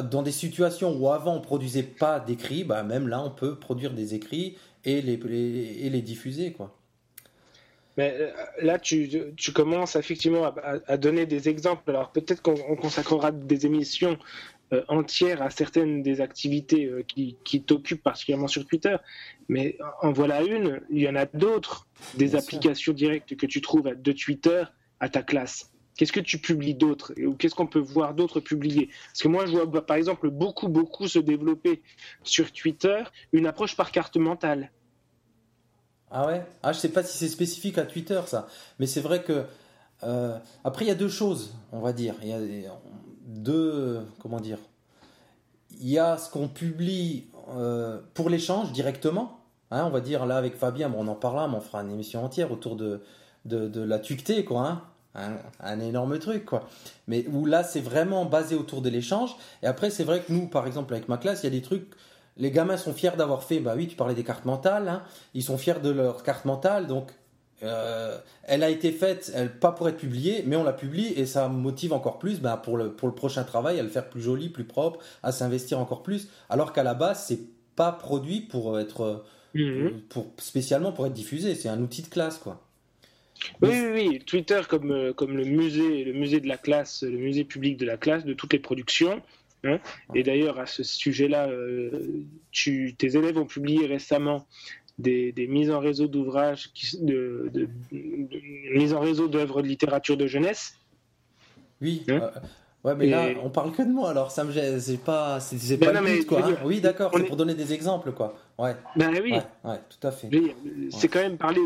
dans 0.05 0.23
des 0.23 0.33
situations 0.33 0.97
où 0.97 1.11
avant 1.11 1.35
on 1.35 1.41
produisait 1.41 1.83
pas 1.83 2.21
d'écrits, 2.21 2.65
ben, 2.65 2.83
même 2.85 3.09
là, 3.09 3.21
on 3.23 3.31
peut 3.31 3.57
produire 3.57 3.93
des 3.93 4.15
écrits 4.15 4.57
et 4.85 5.03
les, 5.03 6.03
diffuser. 6.03 6.53
Quoi. 6.53 6.75
Mais 7.97 8.17
euh, 8.19 8.31
là, 8.63 8.79
tu, 8.79 9.11
commences 9.53 9.97
effectivement 9.97 10.55
à, 10.87 10.97
donner 10.97 11.27
des 11.27 11.49
exemples. 11.49 11.91
Alors 11.91 12.13
peut-être 12.13 12.43
qu'on 12.43 12.55
on 12.69 12.77
consacrera 12.77 13.33
des 13.33 13.67
émissions 13.67 14.19
euh, 14.73 14.83
entières 14.89 15.43
à 15.43 15.51
certaines 15.51 16.03
des 16.03 16.21
activités 16.21 16.87
euh, 16.87 17.03
qui, 17.03 17.37
qui 17.45 17.63
t'occupent 17.63 18.03
particulièrement 18.03 18.49
sur 18.49 18.67
Twitter. 18.67 18.97
Mais 19.49 19.77
en 20.03 20.13
voilà 20.13 20.43
une, 20.43 20.81
il 20.91 21.01
y 21.01 21.09
en 21.09 21.17
a 21.17 21.27
d'autres, 21.27 21.87
des 22.15 22.29
Bien 22.29 22.41
sûr. 22.41 22.41
applications 22.41 22.93
directes 22.93 23.37
que 23.37 23.47
tu 23.47 23.61
trouves 23.61 23.95
de 23.95 24.13
Twitter 24.13 24.65
à 25.01 25.09
ta 25.09 25.23
classe. 25.23 25.71
Qu'est-ce 25.97 26.13
que 26.13 26.21
tu 26.21 26.39
publies 26.39 26.75
d'autre 26.75 27.13
Ou 27.23 27.35
qu'est-ce 27.35 27.55
qu'on 27.55 27.67
peut 27.67 27.79
voir 27.81 28.15
d'autres 28.15 28.41
publier? 28.41 28.89
Parce 29.09 29.23
que 29.23 29.29
moi, 29.29 29.45
je 29.45 29.51
vois 29.53 29.67
bah, 29.67 29.83
par 29.83 29.97
exemple 29.97 30.31
beaucoup, 30.31 30.69
beaucoup 30.69 31.09
se 31.09 31.19
développer 31.19 31.83
sur 32.23 32.53
Twitter 32.53 33.03
une 33.33 33.47
approche 33.47 33.77
par 33.77 33.91
carte 33.93 34.17
mentale. 34.17 34.71
Ah 36.11 36.27
ouais? 36.27 36.43
Ah, 36.63 36.73
je 36.73 36.79
sais 36.79 36.89
pas 36.89 37.03
si 37.03 37.19
c'est 37.19 37.29
spécifique 37.29 37.77
à 37.79 37.85
Twitter, 37.85 38.21
ça. 38.27 38.49
Mais 38.79 38.87
c'est 38.87 39.01
vrai 39.01 39.23
que. 39.23 39.45
euh, 40.03 40.39
après, 40.65 40.85
il 40.85 40.89
y 40.89 40.91
a 40.91 40.95
deux 40.97 41.09
choses, 41.09 41.55
on 41.73 41.81
va 41.81 41.93
dire. 41.93 42.15
Il 42.23 42.29
y 42.29 42.33
a 42.67 42.81
deux. 43.31 44.01
Comment 44.21 44.41
dire 44.41 44.59
Il 45.81 45.89
y 45.89 45.99
a 45.99 46.19
ce 46.19 46.31
qu'on 46.31 46.49
publie 46.49 47.25
euh, 47.51 48.01
pour 48.15 48.29
l'échange 48.31 48.73
directement. 48.73 49.39
Hein, 49.71 49.85
on 49.87 49.91
va 49.91 50.01
dire 50.01 50.27
là 50.27 50.37
avec 50.37 50.57
Fabien, 50.57 50.89
bon, 50.89 51.05
on 51.05 51.09
en 51.09 51.15
parlera, 51.15 51.47
mais 51.47 51.57
on 51.57 51.61
fera 51.61 51.81
une 51.83 51.93
émission 51.93 52.25
entière 52.25 52.51
autour 52.51 52.75
de, 52.75 53.03
de, 53.45 53.81
la 53.81 53.99
tuqueté, 54.01 54.45
quoi. 54.45 54.67
hein. 54.67 54.83
Un, 55.15 55.39
un 55.61 55.81
énorme 55.81 56.19
truc, 56.21 56.45
quoi. 56.45 56.69
Mais 57.09 57.27
où 57.33 57.45
là, 57.45 57.65
c'est 57.65 57.81
vraiment 57.81 58.25
basé 58.25 58.55
autour 58.55 58.81
de 58.81 58.89
l'échange. 58.89 59.35
Et 59.63 59.67
après, 59.67 59.91
c'est 59.91 60.05
vrai 60.05 60.21
que 60.21 60.33
nous, 60.33 60.47
par 60.47 60.67
exemple, 60.67 60.95
avec 60.95 61.09
ma 61.09 61.19
classe, 61.19 61.43
il 61.43 61.47
y 61.47 61.49
a 61.49 61.51
des 61.51 61.63
trucs. 61.63 61.89
Les 62.37 62.51
gamins 62.51 62.77
sont 62.77 62.93
fiers 62.93 63.17
d'avoir 63.17 63.43
fait, 63.43 63.59
bah 63.61 63.75
oui, 63.77 63.89
tu 63.89 63.97
parlais 63.97 64.15
des 64.15 64.23
cartes 64.25 64.45
mentales, 64.45 64.89
hein. 64.89 65.03
ils 65.35 65.43
sont 65.43 65.59
fiers 65.59 65.81
de 65.83 65.91
leur 65.91 66.23
carte 66.23 66.45
mentale, 66.45 66.87
donc 66.87 67.13
euh, 67.63 68.19
elle 68.45 68.63
a 68.63 68.71
été 68.71 68.93
faite, 68.93 69.31
elle, 69.35 69.51
pas 69.59 69.73
pour 69.73 69.89
être 69.89 69.99
publiée, 69.99 70.43
mais 70.47 70.57
on 70.57 70.65
la 70.65 70.73
publie 70.73 71.13
et 71.17 71.27
ça 71.27 71.49
motive 71.49 71.93
encore 71.93 72.19
plus 72.19 72.41
bah, 72.41 72.61
pour, 72.63 72.77
le, 72.77 72.93
pour 72.93 73.09
le 73.09 73.15
prochain 73.15 73.45
travail 73.45 73.79
à 73.79 73.83
le 73.83 73.89
faire 73.89 74.09
plus 74.09 74.23
joli, 74.23 74.49
plus 74.49 74.65
propre, 74.65 75.01
à 75.23 75.33
s'investir 75.33 75.79
encore 75.79 76.03
plus, 76.03 76.29
alors 76.49 76.73
qu'à 76.73 76.83
la 76.83 76.95
base, 76.95 77.25
c'est 77.27 77.41
pas 77.77 77.93
produit 77.93 78.41
pour 78.41 78.79
être 78.79 79.25
Mhm. 79.55 80.03
pour, 80.09 80.33
spécialement 80.39 80.93
pour 80.93 81.07
être 81.07 81.13
diffusé, 81.13 81.55
c'est 81.55 81.69
un 81.69 81.81
outil 81.83 82.03
de 82.03 82.09
classe 82.09 82.39
quoi. 82.39 82.65
Oui, 83.63 83.71
oui, 83.71 84.09
oui. 84.11 84.19
Twitter 84.25 84.61
comme, 84.69 84.91
euh, 84.93 85.13
comme 85.13 85.37
le 85.37 85.45
musée, 85.45 86.05
le 86.05 86.13
musée 86.13 86.41
de 86.41 86.47
la 86.47 86.59
classe, 86.59 87.03
le 87.03 87.17
musée 87.17 87.45
public 87.45 87.79
de 87.79 87.87
la 87.87 87.97
classe, 87.97 88.25
de 88.25 88.35
toutes 88.35 88.53
les 88.53 88.59
productions. 88.59 89.23
hein. 89.65 89.81
Et 90.15 90.23
d'ailleurs, 90.23 90.61
à 90.61 90.67
ce 90.67 90.83
sujet-là, 90.83 91.49
euh, 91.49 91.91
tu, 92.53 92.95
tes 92.99 93.17
élèves 93.17 93.39
ont 93.39 93.47
publié 93.47 93.87
récemment 93.87 94.47
des, 95.01 95.33
des 95.33 95.47
mises 95.47 95.71
en 95.71 95.81
réseau 95.81 96.07
d'ouvrages, 96.07 96.71
de, 97.01 97.51
de, 97.53 97.69
de- 97.91 98.79
mises 98.79 98.93
en 98.95 99.01
réseau 99.01 99.29
d'œuvres 99.29 99.63
de 99.63 99.69
littérature 99.69 100.17
de 100.17 100.27
jeunesse. 100.27 100.75
Oui. 101.81 102.03
Hein 102.09 102.21
euh, 102.23 102.31
ouais, 102.85 102.95
mais 102.95 103.07
Et- 103.07 103.11
là, 103.11 103.29
on 103.43 103.51
parle 103.51 103.73
que 103.73 103.83
de 103.83 103.89
moi, 103.91 104.11
alors 104.11 104.31
ça 104.31 104.45
me 104.45 104.53
gêne, 104.53 104.79
c'est 104.81 104.99
pas, 105.03 105.41
c'est, 105.41 105.59
c'est 105.59 105.77
Ben 105.79 105.93
pas 105.93 106.01
non, 106.01 106.07
le 106.07 106.17
but, 106.19 106.27
quoi. 106.27 106.45
hein. 106.45 106.49
dire, 106.49 106.61
Oui, 106.65 106.81
d'accord, 106.81 107.11
c'est 107.15 107.21
est- 107.23 107.25
pour 107.25 107.37
donner 107.37 107.55
des 107.55 107.73
exemples, 107.73 108.13
quoi. 108.13 108.37
Ouais, 108.59 108.77
Ben 108.97 109.11
oui, 109.23 109.33
ouais, 109.33 109.43
ouais, 109.65 109.79
tout 109.89 110.07
à 110.07 110.11
fait. 110.13 110.29
dire, 110.29 110.55
c'est 110.91 111.09
quand 111.09 111.21
même 111.21 111.39
parler, 111.39 111.63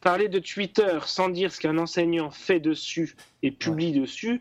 parler 0.00 0.28
de 0.28 0.38
Twitter 0.40 0.98
sans 1.06 1.28
dire 1.28 1.52
ce 1.52 1.60
qu'un 1.60 1.78
enseignant 1.78 2.30
fait 2.30 2.60
dessus 2.60 3.14
et 3.42 3.50
publie 3.52 3.92
dessus, 3.92 4.40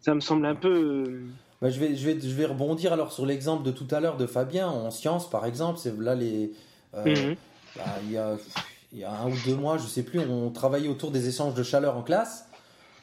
ça 0.00 0.14
me 0.14 0.20
semble 0.20 0.46
un 0.46 0.54
peu. 0.54 1.04
euh, 1.08 1.22
Bah, 1.60 1.70
je, 1.70 1.80
vais, 1.80 1.96
je, 1.96 2.06
vais, 2.06 2.20
je 2.20 2.34
vais 2.34 2.44
rebondir 2.46 2.92
alors 2.92 3.12
sur 3.12 3.26
l'exemple 3.26 3.64
de 3.64 3.72
tout 3.72 3.88
à 3.90 3.98
l'heure 3.98 4.16
de 4.16 4.26
Fabien 4.26 4.68
en 4.68 4.90
sciences, 4.92 5.28
par 5.28 5.46
exemple. 5.46 5.78
C'est 5.82 5.98
là 5.98 6.14
les. 6.14 6.52
euh, 6.94 7.04
mhm. 7.30 7.36
Bah, 7.76 7.98
il, 8.02 8.10
y 8.12 8.16
a, 8.16 8.36
il 8.92 8.98
y 9.00 9.04
a 9.04 9.12
un 9.12 9.28
ou 9.30 9.38
deux 9.38 9.54
mois, 9.56 9.78
je 9.78 9.86
sais 9.86 10.02
plus, 10.02 10.20
on 10.20 10.50
travaillait 10.50 10.88
autour 10.88 11.10
des 11.10 11.28
échanges 11.28 11.54
de 11.54 11.62
chaleur 11.62 11.96
en 11.96 12.02
classe. 12.02 12.46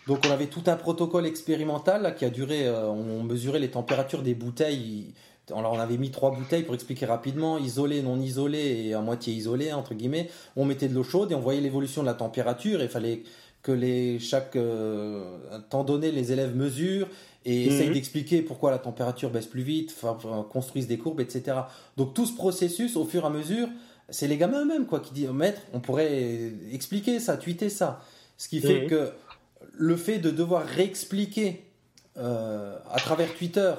Donc 0.08 0.26
on 0.26 0.30
avait 0.32 0.48
tout 0.48 0.64
un 0.68 0.76
protocole 0.76 1.26
expérimental 1.26 2.02
là, 2.02 2.12
qui 2.12 2.26
a 2.26 2.30
duré. 2.30 2.66
euh, 2.68 2.88
on 2.88 3.24
mesurait 3.24 3.60
les 3.60 3.70
températures 3.72 4.24
des 4.24 4.34
bouteilles. 4.34 5.14
Alors 5.56 5.74
on 5.74 5.80
avait 5.80 5.98
mis 5.98 6.12
trois 6.12 6.32
bouteilles 6.34 6.64
pour 6.64 6.74
expliquer 6.74 7.06
rapidement, 7.06 7.58
isolées, 7.58 8.02
non 8.02 8.20
isolées 8.20 8.86
et 8.88 8.94
à 8.94 9.02
moitié 9.02 9.34
isolées 9.34 9.74
entre 9.74 9.94
guillemets. 9.94 10.30
On 10.56 10.66
mettait 10.66 10.88
de 10.88 10.96
l'eau 10.96 11.04
chaude 11.04 11.32
et 11.32 11.36
on 11.36 11.40
voyait 11.40 11.62
l'évolution 11.62 12.02
de 12.02 12.08
la 12.08 12.14
température. 12.14 12.80
Et 12.82 12.86
il 12.86 12.90
fallait 12.90 13.24
que 13.62 13.72
les 13.72 14.18
chaque 14.18 14.56
euh, 14.56 15.38
temps 15.70 15.84
donné 15.84 16.12
les 16.12 16.32
élèves 16.32 16.56
mesurent 16.56 17.08
et 17.46 17.66
Mhm. 17.66 17.72
essayent 17.74 17.92
d'expliquer 17.92 18.42
pourquoi 18.42 18.72
la 18.72 18.80
température 18.80 19.30
baisse 19.30 19.46
plus 19.48 19.62
vite, 19.64 19.96
construisent 20.52 20.88
des 20.88 20.98
courbes, 20.98 21.20
etc. 21.22 21.58
Donc 21.98 22.14
tout 22.14 22.26
ce 22.26 22.34
processus, 22.34 22.96
au 22.96 23.04
fur 23.06 23.24
et 23.24 23.28
à 23.28 23.30
mesure, 23.30 23.68
c'est 24.12 24.28
les 24.28 24.38
gamins 24.38 24.62
eux-mêmes 24.62 24.86
quoi 24.86 25.00
qui 25.00 25.14
disent 25.14 25.30
maître, 25.30 25.62
on 25.74 25.80
pourrait 25.80 26.52
expliquer 26.72 27.20
ça, 27.20 27.38
tweeter 27.38 27.70
ça. 27.70 28.02
Ce 28.38 28.48
qui 28.48 28.60
fait 28.62 28.86
que 28.88 29.12
le 29.74 29.96
fait 29.96 30.20
de 30.20 30.30
devoir 30.32 30.66
réexpliquer 30.66 31.64
euh, 32.18 32.78
à 32.92 33.00
travers 33.00 33.34
Twitter 33.36 33.74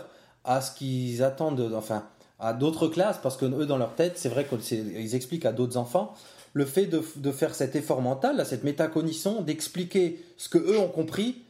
à 0.45 0.61
ce 0.61 0.75
qu'ils 0.75 1.23
attendent, 1.23 1.57
de- 1.57 1.75
enfin 1.75 2.05
à 2.41 2.53
d'autres 2.53 2.89
classes, 2.89 3.19
parce 3.23 3.37
que 3.37 3.45
eux 3.45 3.67
dans 3.67 3.79
leur 3.79 3.95
tête, 3.95 4.15
c'est 4.19 4.29
vrai 4.29 4.45
qu'ils 4.47 5.15
expliquent 5.15 5.45
à 5.47 5.53
d'autres 5.53 5.77
enfants. 5.77 6.15
Le 6.55 6.65
fait 6.67 6.87
de, 6.87 7.03
de 7.17 7.31
faire 7.33 7.55
cet 7.55 7.77
effort 7.77 8.01
mental, 8.03 8.37
là, 8.37 8.45
cette 8.45 8.65
métacognition, 8.65 9.43
d'expliquer 9.43 10.23
ce 10.37 10.49
que 10.49 10.59
eux 10.59 10.79
ont 10.79 10.89
compris, 10.89 11.43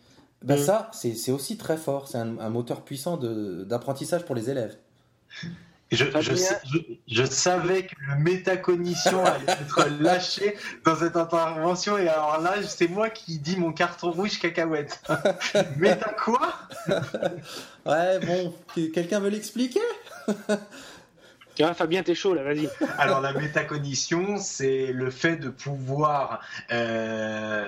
ben 0.43 0.59
Mhm. 0.59 0.65
ça, 0.65 0.91
c'est 0.93 1.31
aussi 1.33 1.57
très 1.57 1.77
fort. 1.77 2.09
C'est 2.09 2.19
un, 2.19 2.39
un 2.39 2.51
moteur 2.51 2.83
puissant 2.83 3.17
d'apprentissage 3.17 4.25
pour 4.25 4.35
les 4.35 4.51
élèves. 4.51 4.77
Je, 5.93 6.05
Fabien. 6.07 6.21
je, 6.31 6.35
sais- 6.35 6.61
je- 6.73 6.79
je 7.09 7.25
savais 7.25 7.87
que 7.87 7.95
le 8.09 8.17
métacognition 8.17 9.25
allait 9.25 9.53
être 9.53 9.89
lâché 10.01 10.57
dans 10.85 10.97
cette 10.97 11.17
intervention. 11.17 11.99
Et 11.99 12.09
alors 12.09 12.41
là 12.41 12.55
c'est 12.67 12.89
moi 12.89 13.11
qui 13.11 13.39
dis 13.39 13.57
mon 13.57 13.73
carton 13.73 14.11
rouge 14.11 14.39
cacahuète. 14.41 15.03
Méta 15.77 16.11
quoi? 16.13 16.53
Ouais, 17.87 18.19
bon, 18.21 18.55
que- 18.75 18.91
quelqu'un 18.93 19.21
veut 19.21 19.31
l'expliquer? 19.31 19.81
Fabien, 21.75 22.03
t'es 22.03 22.15
chaud 22.15 22.35
là, 22.35 22.43
vas-y. 22.43 22.69
Alors 22.99 23.21
la 23.21 23.33
métacognition, 23.33 24.39
c'est 24.39 24.93
le 24.93 25.11
fait 25.11 25.37
de 25.37 25.49
pouvoir 25.49 26.41
euh, 26.71 27.65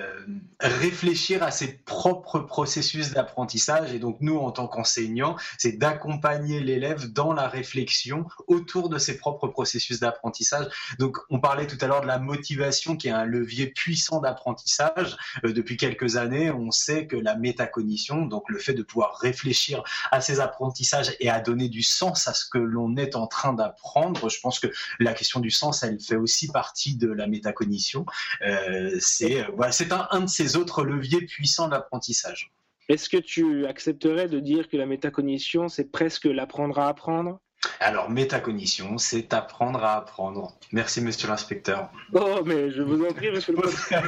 réfléchir 0.59 1.43
à 1.43 1.51
ses 1.51 1.73
propres 1.73 2.39
processus 2.39 3.11
d'apprentissage. 3.11 3.93
Et 3.93 3.99
donc 3.99 4.17
nous, 4.21 4.37
en 4.37 4.51
tant 4.51 4.67
qu'enseignants, 4.67 5.35
c'est 5.57 5.73
d'accompagner 5.73 6.59
l'élève 6.61 7.11
dans 7.11 7.31
la 7.31 7.47
réflexion 7.47 8.25
autour 8.47 8.89
de 8.89 8.97
ses 8.97 9.17
propres 9.17 9.47
processus 9.47 9.99
d'apprentissage. 9.99 10.65
Donc 10.99 11.17
on 11.29 11.39
parlait 11.39 11.67
tout 11.67 11.77
à 11.81 11.87
l'heure 11.87 12.01
de 12.01 12.07
la 12.07 12.19
motivation, 12.19 12.97
qui 12.97 13.07
est 13.07 13.11
un 13.11 13.25
levier 13.25 13.67
puissant 13.67 14.19
d'apprentissage. 14.19 15.15
Euh, 15.43 15.53
depuis 15.53 15.77
quelques 15.77 16.17
années, 16.17 16.49
on 16.49 16.71
sait 16.71 17.05
que 17.05 17.15
la 17.15 17.35
métacognition, 17.35 18.25
donc 18.25 18.49
le 18.49 18.57
fait 18.59 18.73
de 18.73 18.83
pouvoir 18.83 19.17
réfléchir 19.17 19.83
à 20.11 20.21
ses 20.21 20.39
apprentissages 20.39 21.15
et 21.19 21.29
à 21.29 21.39
donner 21.39 21.69
du 21.69 21.83
sens 21.83 22.27
à 22.27 22.33
ce 22.33 22.45
que 22.45 22.57
l'on 22.57 22.97
est 22.97 23.15
en 23.15 23.27
train 23.27 23.53
d'apprendre. 23.53 23.84
Je 23.95 24.39
pense 24.41 24.59
que 24.59 24.67
la 24.99 25.13
question 25.13 25.39
du 25.39 25.51
sens, 25.51 25.83
elle 25.83 25.99
fait 25.99 26.15
aussi 26.15 26.47
partie 26.51 26.95
de 26.95 27.11
la 27.11 27.27
métacognition. 27.27 28.05
Euh, 28.41 28.95
c'est 28.99 29.41
euh, 29.41 29.47
voilà, 29.55 29.71
c'est 29.71 29.91
un, 29.91 30.07
un 30.11 30.21
de 30.21 30.29
ces 30.29 30.55
autres 30.55 30.83
leviers 30.83 31.21
puissants 31.21 31.67
d'apprentissage. 31.67 32.51
Est-ce 32.89 33.09
que 33.09 33.17
tu 33.17 33.65
accepterais 33.65 34.27
de 34.27 34.39
dire 34.39 34.69
que 34.69 34.77
la 34.77 34.85
métacognition, 34.85 35.69
c'est 35.69 35.91
presque 35.91 36.25
l'apprendre 36.25 36.77
à 36.79 36.87
apprendre? 36.87 37.39
Alors, 37.79 38.09
métacognition, 38.09 38.97
c'est 38.97 39.33
apprendre 39.33 39.83
à 39.83 39.97
apprendre. 39.97 40.53
Merci, 40.71 41.01
monsieur 41.01 41.27
l'inspecteur. 41.27 41.89
Oh, 42.13 42.41
mais 42.45 42.69
je 42.69 42.83
vous 42.83 43.03
en 43.03 43.11
prie, 43.11 43.31
monsieur 43.31 43.53
le 43.53 43.61
professeur. 43.61 44.03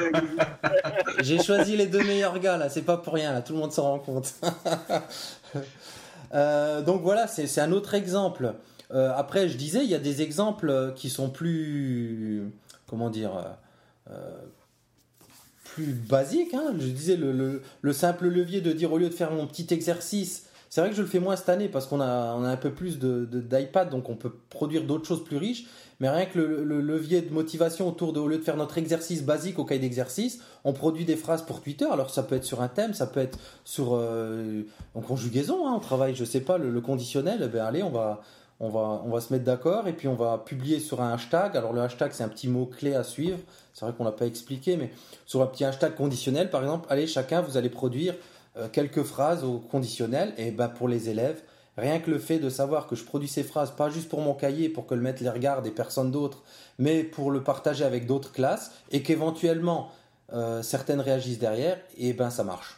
J'ai 1.22 1.42
choisi 1.42 1.76
les 1.76 1.88
deux 1.88 2.04
meilleurs 2.04 2.38
gars 2.40 2.58
là, 2.58 2.70
c'est 2.70 2.84
pas 2.84 2.98
pour 2.98 3.14
rien 3.14 3.34
là, 3.34 3.42
tout 3.42 3.54
le 3.54 3.60
monde 3.60 3.72
s'en 3.72 3.84
rend 3.84 4.00
compte. 4.00 4.34
Euh, 6.34 6.82
donc 6.82 7.04
voilà, 7.04 7.26
c'est 7.26 7.48
c'est 7.48 7.62
un 7.62 7.72
autre 7.72 7.94
exemple. 7.94 8.56
Euh, 8.94 9.12
après, 9.16 9.50
je 9.50 9.58
disais, 9.58 9.84
il 9.84 9.90
y 9.90 9.96
a 9.96 10.00
des 10.00 10.22
exemples 10.22 10.94
qui 10.96 11.10
sont 11.10 11.30
plus, 11.30 12.44
comment 12.88 13.10
dire, 13.10 13.36
euh, 13.36 14.12
euh, 14.12 14.38
plus 15.64 15.94
basiques. 15.94 16.54
hein. 16.54 16.74
Je 16.80 16.88
disais 16.88 17.18
le, 17.18 17.32
le- 17.32 17.62
le 17.82 17.94
simple 17.94 18.28
levier 18.28 18.62
de 18.62 18.72
dire 18.72 18.92
au 18.94 18.98
lieu 18.98 19.10
de 19.10 19.14
faire 19.14 19.32
mon 19.32 19.46
petit 19.48 19.68
exercice, 19.74 20.46
C'est 20.70 20.82
vrai 20.82 20.90
que 20.90 20.96
je 20.98 21.02
le 21.02 21.08
fais 21.08 21.20
moins 21.20 21.36
cette 21.38 21.48
année 21.50 21.70
parce 21.70 21.86
qu'on 21.88 22.02
a, 22.02 22.32
un 22.34 22.58
peu 22.58 22.72
plus 22.74 23.00
de, 23.00 23.26
de- 23.26 23.40
d'iPad, 23.40 23.90
donc 23.90 24.10
on 24.10 24.16
peut 24.16 24.34
produire 24.50 24.84
d'autres 24.84 25.08
choses 25.08 25.24
plus 25.24 25.38
riches. 25.38 25.66
Mais 26.00 26.10
rien 26.10 26.26
que 26.26 26.38
le, 26.38 26.64
le 26.64 26.82
levier 26.82 27.22
de 27.22 27.34
motivation 27.34 27.88
autour 27.88 28.14
de, 28.14 28.20
au 28.20 28.28
lieu 28.28 28.38
de 28.38 28.44
faire 28.44 28.58
notre 28.58 28.78
exercice 28.78 29.24
basique 29.24 29.58
au 29.60 29.66
cahier 29.66 29.80
d'exercice, 29.82 30.40
on 30.64 30.74
produit 30.74 31.06
des 31.06 31.16
phrases 31.16 31.42
pour 31.44 31.62
Twitter. 31.62 31.86
Alors 31.92 32.10
ça 32.12 32.22
peut 32.22 32.36
être 32.36 32.44
sur 32.44 32.62
un 32.62 32.68
thème, 32.68 32.94
ça 32.94 33.08
peut 33.08 33.20
être 33.22 33.40
sur 33.64 33.96
euh, 33.96 34.64
en 34.94 35.02
conjugaison. 35.02 35.66
Hein, 35.68 35.74
on 35.76 35.80
travaille, 35.80 36.14
je 36.16 36.24
sais 36.26 36.42
pas, 36.42 36.58
le, 36.58 36.70
le 36.70 36.82
conditionnel. 36.82 37.40
Eh 37.44 37.48
Ben 37.48 37.64
allez, 37.66 37.82
on 37.82 37.90
va, 37.90 38.22
on 38.60 38.70
va, 38.70 39.02
on 39.06 39.10
va 39.10 39.22
se 39.22 39.32
mettre 39.32 39.46
d'accord 39.46 39.88
et 39.88 39.94
puis 39.94 40.08
on 40.08 40.16
va 40.16 40.40
publier 40.40 40.80
sur 40.80 41.02
un 41.02 41.14
hashtag. 41.14 41.56
Alors 41.56 41.74
le 41.74 41.82
hashtag 41.82 42.12
c'est 42.14 42.24
un 42.24 42.30
petit 42.30 42.48
mot 42.48 42.66
clé 42.66 42.96
à 42.96 43.04
suivre. 43.04 43.40
C'est 43.74 43.86
vrai 43.86 43.94
qu'on 43.96 44.04
l'a 44.04 44.12
pas 44.12 44.26
expliqué, 44.26 44.78
mais 44.78 44.92
sur 45.26 45.42
un 45.42 45.48
petit 45.48 45.66
hashtag 45.66 45.96
conditionnel, 45.96 46.50
par 46.50 46.64
exemple, 46.64 46.88
allez 46.90 47.08
chacun, 47.08 47.42
vous 47.42 47.58
allez 47.58 47.70
produire 47.70 48.16
euh, 48.58 48.68
quelques 48.70 49.04
phrases 49.04 49.44
au 49.44 49.60
conditionnel. 49.60 50.34
Et 50.38 50.52
ben 50.52 50.70
pour 50.70 50.88
les 50.88 51.10
élèves, 51.10 51.42
rien 51.78 52.00
que 52.00 52.10
le 52.10 52.18
fait 52.18 52.40
de 52.40 52.50
savoir 52.50 52.88
que 52.88 52.96
je 52.96 53.04
produis 53.04 53.28
ces 53.28 53.44
phrases 53.44 53.72
pas 53.72 53.90
juste 53.90 54.10
pour 54.10 54.22
mon 54.22 54.34
cahier, 54.34 54.70
pour 54.70 54.88
que 54.88 54.96
le 54.96 55.02
maître 55.02 55.22
les 55.22 55.30
regarde 55.30 55.68
et 55.68 55.72
personne 55.72 56.12
d'autre, 56.12 56.44
mais 56.80 57.04
pour 57.04 57.30
le 57.30 57.44
partager 57.44 57.86
avec 57.86 58.08
d'autres 58.08 58.32
classes 58.32 58.72
et 58.92 59.04
qu'éventuellement 59.04 59.92
euh, 60.34 60.64
certaines 60.64 61.00
réagissent 61.00 61.40
derrière, 61.40 61.78
et 61.98 62.14
ben 62.14 62.30
ça 62.30 62.44
marche. 62.44 62.77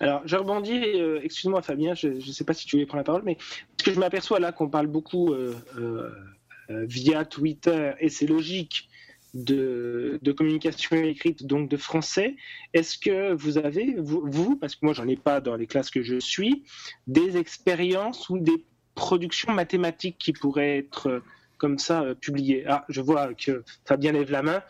Alors, 0.00 0.22
je 0.24 0.36
rebondis, 0.36 0.78
euh, 0.78 1.20
excuse-moi 1.22 1.62
Fabien, 1.62 1.94
je 1.94 2.08
ne 2.08 2.20
sais 2.20 2.44
pas 2.44 2.54
si 2.54 2.66
tu 2.66 2.76
voulais 2.76 2.86
prendre 2.86 3.00
la 3.00 3.04
parole, 3.04 3.22
mais 3.24 3.34
parce 3.36 3.84
que 3.84 3.92
je 3.92 3.98
m'aperçois 3.98 4.40
là 4.40 4.52
qu'on 4.52 4.68
parle 4.68 4.86
beaucoup 4.86 5.32
euh, 5.32 5.54
euh, 5.78 6.84
via 6.86 7.24
Twitter, 7.24 7.92
et 8.00 8.08
c'est 8.08 8.26
logique, 8.26 8.88
de, 9.34 10.18
communication 10.36 10.96
écrite, 10.96 11.46
donc 11.46 11.68
de 11.68 11.76
français. 11.76 12.36
Est-ce 12.72 12.98
que 12.98 13.32
vous 13.32 13.58
avez, 13.58 13.94
vous, 13.98 14.56
parce 14.56 14.74
que 14.74 14.84
moi 14.84 14.94
j'en 14.94 15.06
ai 15.06 15.16
pas 15.16 15.40
dans 15.40 15.54
les 15.54 15.66
classes 15.66 15.90
que 15.90 16.02
je 16.02 16.18
suis, 16.18 16.64
des 17.06 17.36
expériences 17.36 18.30
ou 18.30 18.38
des 18.38 18.64
productions 18.94 19.52
mathématiques 19.52 20.16
qui 20.18 20.32
pourraient 20.32 20.78
être 20.78 21.22
comme 21.58 21.78
ça 21.78 22.14
publiées? 22.20 22.64
Ah, 22.66 22.84
je 22.88 23.00
vois 23.00 23.34
que 23.34 23.64
Fabien 23.84 24.12
lève 24.12 24.30
la 24.30 24.42
main. 24.42 24.62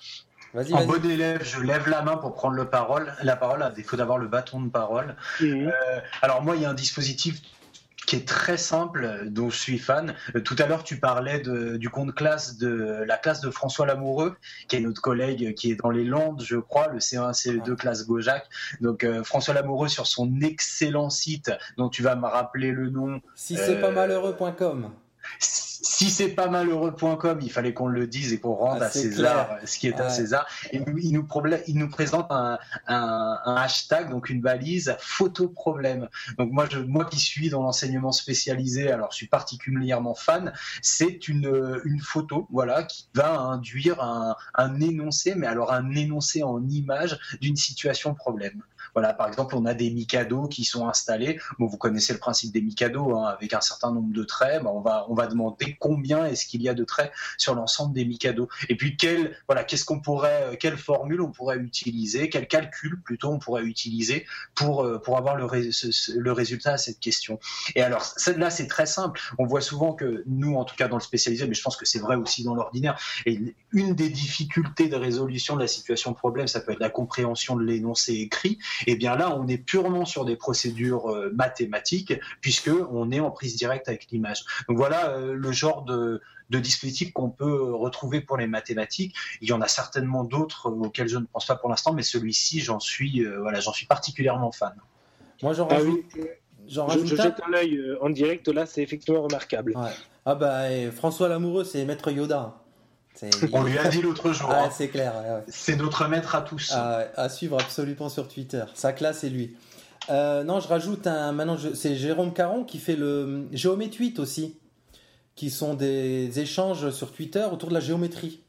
Vas-y, 0.59 0.75
En 0.75 0.79
vas-y. 0.79 0.87
bon 1.01 1.09
élève, 1.11 1.45
je 1.45 1.61
lève 1.61 1.89
la 1.89 2.03
main 2.03 2.17
pour 2.17 2.35
prendre 2.35 2.57
le 2.57 2.65
parole, 2.69 3.15
la 3.23 3.37
parole 3.37 3.63
à 3.63 3.71
défaut 3.71 3.97
d'avoir 3.97 4.19
le 4.19 4.27
bâton 4.27 4.61
de 4.61 4.69
parole. 4.69 5.15
Mhm. 5.41 5.69
Euh, 5.69 6.01
alors 6.21 6.43
moi, 6.43 6.57
il 6.57 6.63
y 6.63 6.65
a 6.65 6.71
un 6.71 6.75
dispositif 6.75 7.41
qui 8.09 8.17
est 8.17 8.27
très 8.27 8.57
simple, 8.57 9.05
euh, 9.05 9.25
dont 9.29 9.51
je 9.51 9.57
suis 9.59 9.79
fan. 9.79 10.15
Euh, 10.35 10.41
Tout 10.41 10.57
à 10.59 10.67
l'heure, 10.67 10.83
tu 10.83 10.97
parlais 10.99 11.39
de- 11.39 11.77
du 11.77 11.91
compte 11.91 12.13
classe 12.13 12.57
de 12.59 13.05
la 13.07 13.19
classe 13.19 13.41
de 13.41 13.51
François 13.51 13.87
Lamoureux, 13.87 14.35
qui 14.67 14.75
est 14.77 14.81
notre 14.81 15.01
collègue 15.01 15.55
qui 15.55 15.71
est 15.71 15.77
dans 15.77 15.91
les 15.91 16.05
Landes, 16.05 16.43
je 16.45 16.57
crois, 16.57 16.89
le 16.89 16.99
C1, 16.99 17.33
CE2 17.35 17.77
classe 17.77 18.05
Gojac. 18.07 18.45
Donc 18.81 19.05
euh, 19.05 19.23
François 19.23 19.55
Lamoureux 19.55 19.89
sur 19.89 20.09
son 20.09 20.41
excellent 20.41 21.11
site, 21.11 21.53
dont 21.77 21.89
tu 21.89 22.03
vas 22.03 22.17
me 22.17 22.27
rappeler 22.27 22.73
le 22.73 22.89
nom, 22.91 23.21
Si 23.37 23.57
c'est 23.57 23.79
pas 23.81 23.89
Euh, 23.89 23.93
malheureux.com. 23.93 24.91
si 25.41 26.11
c'est 26.11 26.29
pas 26.31 26.49
malheureux.com, 26.49 27.39
il 27.43 27.51
fallait 27.51 27.73
qu'on 27.75 27.87
le 27.89 28.07
dise 28.07 28.33
et 28.33 28.41
qu'on 28.41 28.55
rende 28.55 28.79
Ah, 28.83 28.87
à 28.87 28.91
César 28.91 29.59
ce 29.65 29.79
qui 29.79 29.89
est 29.89 30.01
à. 30.01 30.11
César. 30.11 30.47
Et 30.73 30.81
il 31.03 31.13
nous, 31.13 31.23
problè- 31.23 31.63
il 31.67 31.77
nous 31.79 31.89
présente 31.89 32.27
un, 32.31 32.59
un- 32.87 33.39
un 33.45 33.55
hashtag, 33.57 34.11
donc 34.11 34.29
une 34.31 34.41
balise 34.41 34.97
photo 35.01 35.49
problème. 35.49 36.09
Donc 36.37 36.51
moi, 36.53 36.67
je, 36.71 36.79
moi 36.81 37.05
qui 37.05 37.19
suis 37.21 37.49
dans 37.51 37.63
l'enseignement 37.63 38.13
spécialisé, 38.13 38.91
alors 38.91 39.11
je 39.13 39.17
suis 39.17 39.29
particulièrement 39.29 40.15
fan, 40.15 40.53
c'est 40.83 41.29
une, 41.29 41.81
une 41.85 42.01
photo, 42.01 42.47
voilà, 42.51 42.83
qui 42.85 43.09
va 43.15 43.39
induire 43.39 44.01
un, 44.03 44.37
un 44.55 44.81
énoncé, 44.81 45.35
mais 45.37 45.47
alors 45.47 45.73
un 45.73 45.93
énoncé 45.95 46.43
en 46.43 46.65
image 46.69 47.19
d'une 47.41 47.57
situation 47.57 48.15
problème. 48.15 48.63
Voilà, 48.99 49.15
par 49.15 49.29
exemple, 49.29 49.55
on 49.55 49.65
a 49.65 49.75
des 49.75 49.91
Mikado 49.91 50.49
qui 50.49 50.65
sont 50.65 50.89
installés. 50.89 51.39
Bon, 51.61 51.67
vous 51.67 51.77
connaissez 51.77 52.13
le 52.13 52.19
principe 52.19 52.53
des 52.53 52.61
Mikado, 52.61 53.15
hein, 53.15 53.27
avec 53.27 53.55
un 53.55 53.61
certain 53.61 53.93
nombre 53.93 54.13
de 54.13 54.25
traits. 54.25 54.65
Ben, 54.65 54.71
on 54.71 54.81
va 54.81 55.07
on 55.09 55.15
va 55.15 55.29
demander 55.29 55.77
combien 55.79 56.27
est-ce 56.27 56.47
qu'il 56.47 56.63
y 56.63 56.69
a 56.69 56.75
de 56.75 56.83
traits 56.83 57.13
sur 57.37 57.55
l'ensemble 57.55 57.95
des 57.95 58.05
Mikado. 58.05 58.49
Et 58.69 58.77
puis 58.77 58.97
quelle 58.97 59.37
voilà, 59.47 59.63
qu'est-ce 59.63 59.85
qu'on 59.85 60.01
pourrait, 60.01 60.49
euh, 60.49 60.57
quelle 60.59 60.77
formule 60.77 61.21
on 61.21 61.31
pourrait 61.31 61.59
utiliser, 61.59 62.29
quel 62.29 62.49
calcul 62.49 63.01
plutôt 63.01 63.29
on 63.29 63.39
pourrait 63.39 63.63
utiliser 63.63 64.27
pour 64.57 64.83
euh, 64.83 64.99
pour 64.99 65.17
avoir 65.17 65.37
le 65.37 65.47
le 65.47 66.33
résultat 66.33 66.73
à 66.73 66.79
cette 66.79 66.99
question. 66.99 67.39
Et 67.77 67.83
alors 67.83 68.03
celle-là, 68.03 68.51
c'est 68.51 68.67
très 68.67 68.87
simple. 68.87 69.21
On 69.39 69.47
voit 69.47 69.61
souvent 69.61 69.93
que 69.93 70.25
nous, 70.27 70.57
en 70.57 70.65
tout 70.65 70.75
cas 70.75 70.89
dans 70.89 70.97
le 70.97 71.03
spécialisé, 71.03 71.47
mais 71.47 71.55
je 71.55 71.63
pense 71.63 71.77
que 71.77 71.87
c'est 71.87 72.01
vrai 72.01 72.17
aussi 72.17 72.43
dans 72.43 72.57
l'ordinaire. 72.57 72.99
Une 73.71 73.95
des 73.95 74.09
difficultés 74.09 74.89
de 74.89 74.97
résolution 74.97 75.55
de 75.55 75.61
la 75.61 75.69
situation 75.69 76.11
de 76.11 76.17
problème, 76.17 76.49
ça 76.49 76.59
peut 76.59 76.73
être 76.73 76.81
la 76.81 76.91
compréhension 76.91 77.55
de 77.55 77.63
l'énoncé 77.63 78.15
écrit. 78.15 78.59
Et 78.91 78.97
bien 78.97 79.17
là, 79.17 79.37
on 79.39 79.47
est 79.47 79.59
purement 79.59 80.07
sur 80.07 80.25
des 80.25 80.35
procédures 80.35 81.11
euh, 81.11 81.31
mathématiques, 81.35 82.15
puisque 82.41 82.71
on 82.91 83.11
est 83.11 83.21
en 83.21 83.31
prise 83.31 83.55
directe 83.55 83.87
avec 83.89 84.07
l'image. 84.11 84.41
Donc 84.67 84.79
voilà 84.79 85.11
euh, 85.11 85.35
le 85.35 85.53
genre 85.53 85.83
de, 85.83 86.23
de 86.49 86.59
dispositif 86.59 87.13
qu'on 87.13 87.29
peut 87.29 87.45
euh, 87.45 87.75
retrouver 87.75 88.23
pour 88.23 88.39
les 88.39 88.47
mathématiques. 88.47 89.15
Il 89.43 89.49
y 89.49 89.53
en 89.53 89.61
a 89.61 89.69
certainement 89.69 90.25
d'autres 90.25 90.71
auxquels 90.71 91.09
je 91.09 91.19
ne 91.19 91.27
pense 91.31 91.45
pas 91.45 91.57
pour 91.57 91.69
l'instant, 91.69 91.93
mais 91.93 92.03
celui-ci, 92.03 92.61
j'en 92.61 92.81
suis, 92.81 93.23
euh, 93.23 93.39
voilà, 93.41 93.61
j'en 93.61 93.75
suis 93.75 93.85
particulièrement 93.87 94.53
fan. 94.53 94.73
Moi, 95.43 95.53
j'en 95.53 95.69
Ah 95.69 95.75
rajoute, 95.75 96.01
oui, 96.17 96.25
j'en 96.67 96.89
je, 96.89 96.93
rajoute 96.95 97.07
je 97.09 97.21
un. 97.21 97.23
jette 97.25 97.41
un 97.47 97.53
œil 97.53 97.79
en 98.01 98.09
direct, 98.09 98.49
là 98.49 98.65
c'est 98.65 98.83
effectivement 98.83 99.21
remarquable. 99.23 99.77
Ouais. 99.77 99.91
Ah 100.25 100.35
bah, 100.35 100.73
et 100.73 100.91
François 100.91 101.29
Lamoureux, 101.29 101.65
c'est 101.65 101.85
Maître 101.85 102.11
Yoda. 102.11 102.55
C'est 103.19 103.31
On 103.53 103.63
lui 103.65 103.77
a 103.79 103.89
dit 103.89 104.01
l'autre 104.03 104.33
jour. 104.33 104.49
Ah, 104.53 104.65
hein. 104.67 104.71
c'est 104.73 104.89
clair. 104.89 105.13
ouais, 105.17 105.31
ouais. 105.37 105.43
C'est 105.49 105.77
notre 105.77 106.07
maître 106.09 106.35
à 106.35 106.43
tous. 106.43 106.73
À, 106.73 107.09
à 107.17 107.29
suivre 107.29 107.59
absolument 107.61 108.09
sur 108.09 108.29
Twitter. 108.29 108.65
Sa 108.75 108.93
classe 108.93 109.25
et 109.25 109.31
lui. 109.31 109.57
Euh, 110.11 110.45
non, 110.45 110.61
je 110.61 110.69
rajoute 110.69 111.07
un. 111.07 111.33
Maintenant, 111.33 111.57
c'est 111.75 111.97
Jérôme 111.97 112.33
Caron 112.33 112.65
qui 112.65 112.79
fait 112.79 112.97
le 112.97 113.47
Géométweet 113.53 114.19
aussi, 114.21 114.57
qui 115.35 115.51
sont 115.51 115.75
des 115.75 116.39
échanges 116.39 116.91
sur 116.91 117.13
Twitter 117.13 117.47
autour 117.53 117.69
de 117.71 117.75
la 117.75 117.81
géométrie, 117.81 118.41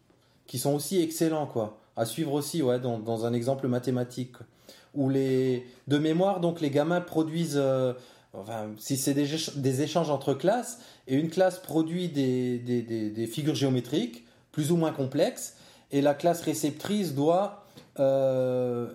qui 0.48 0.58
sont 0.60 0.74
aussi 0.74 1.02
excellents, 1.02 1.48
quoi. 1.48 1.80
À 1.98 2.06
suivre 2.06 2.32
aussi, 2.34 2.62
ouais, 2.62 2.80
dans, 2.80 2.98
dans 3.00 3.26
un 3.26 3.34
exemple 3.34 3.68
mathématique. 3.68 4.34
quoi. 4.34 4.46
Où 4.94 5.10
les. 5.10 5.66
De 5.88 5.98
mémoire, 5.98 6.40
donc, 6.40 6.62
les 6.62 6.70
gamins 6.70 7.02
produisent. 7.02 7.58
euh, 7.58 7.94
Enfin, 8.34 8.68
si 8.78 8.96
c'est 8.96 9.16
des, 9.16 9.28
des 9.56 9.82
échanges 9.82 10.12
entre 10.12 10.36
classes, 10.36 10.78
et 11.08 11.16
une 11.16 11.32
classe 11.32 11.58
produit 11.58 12.10
des, 12.10 12.60
des- 12.60 12.84
des 13.10 13.26
figures 13.26 13.56
géométriques, 13.56 14.24
plus 14.52 14.72
ou 14.72 14.76
moins 14.78 14.92
complexes, 14.92 15.56
et 15.92 16.02
la 16.02 16.14
classe 16.14 16.42
réceptrice 16.42 17.14
doit 17.16 17.66
euh, 18.00 18.88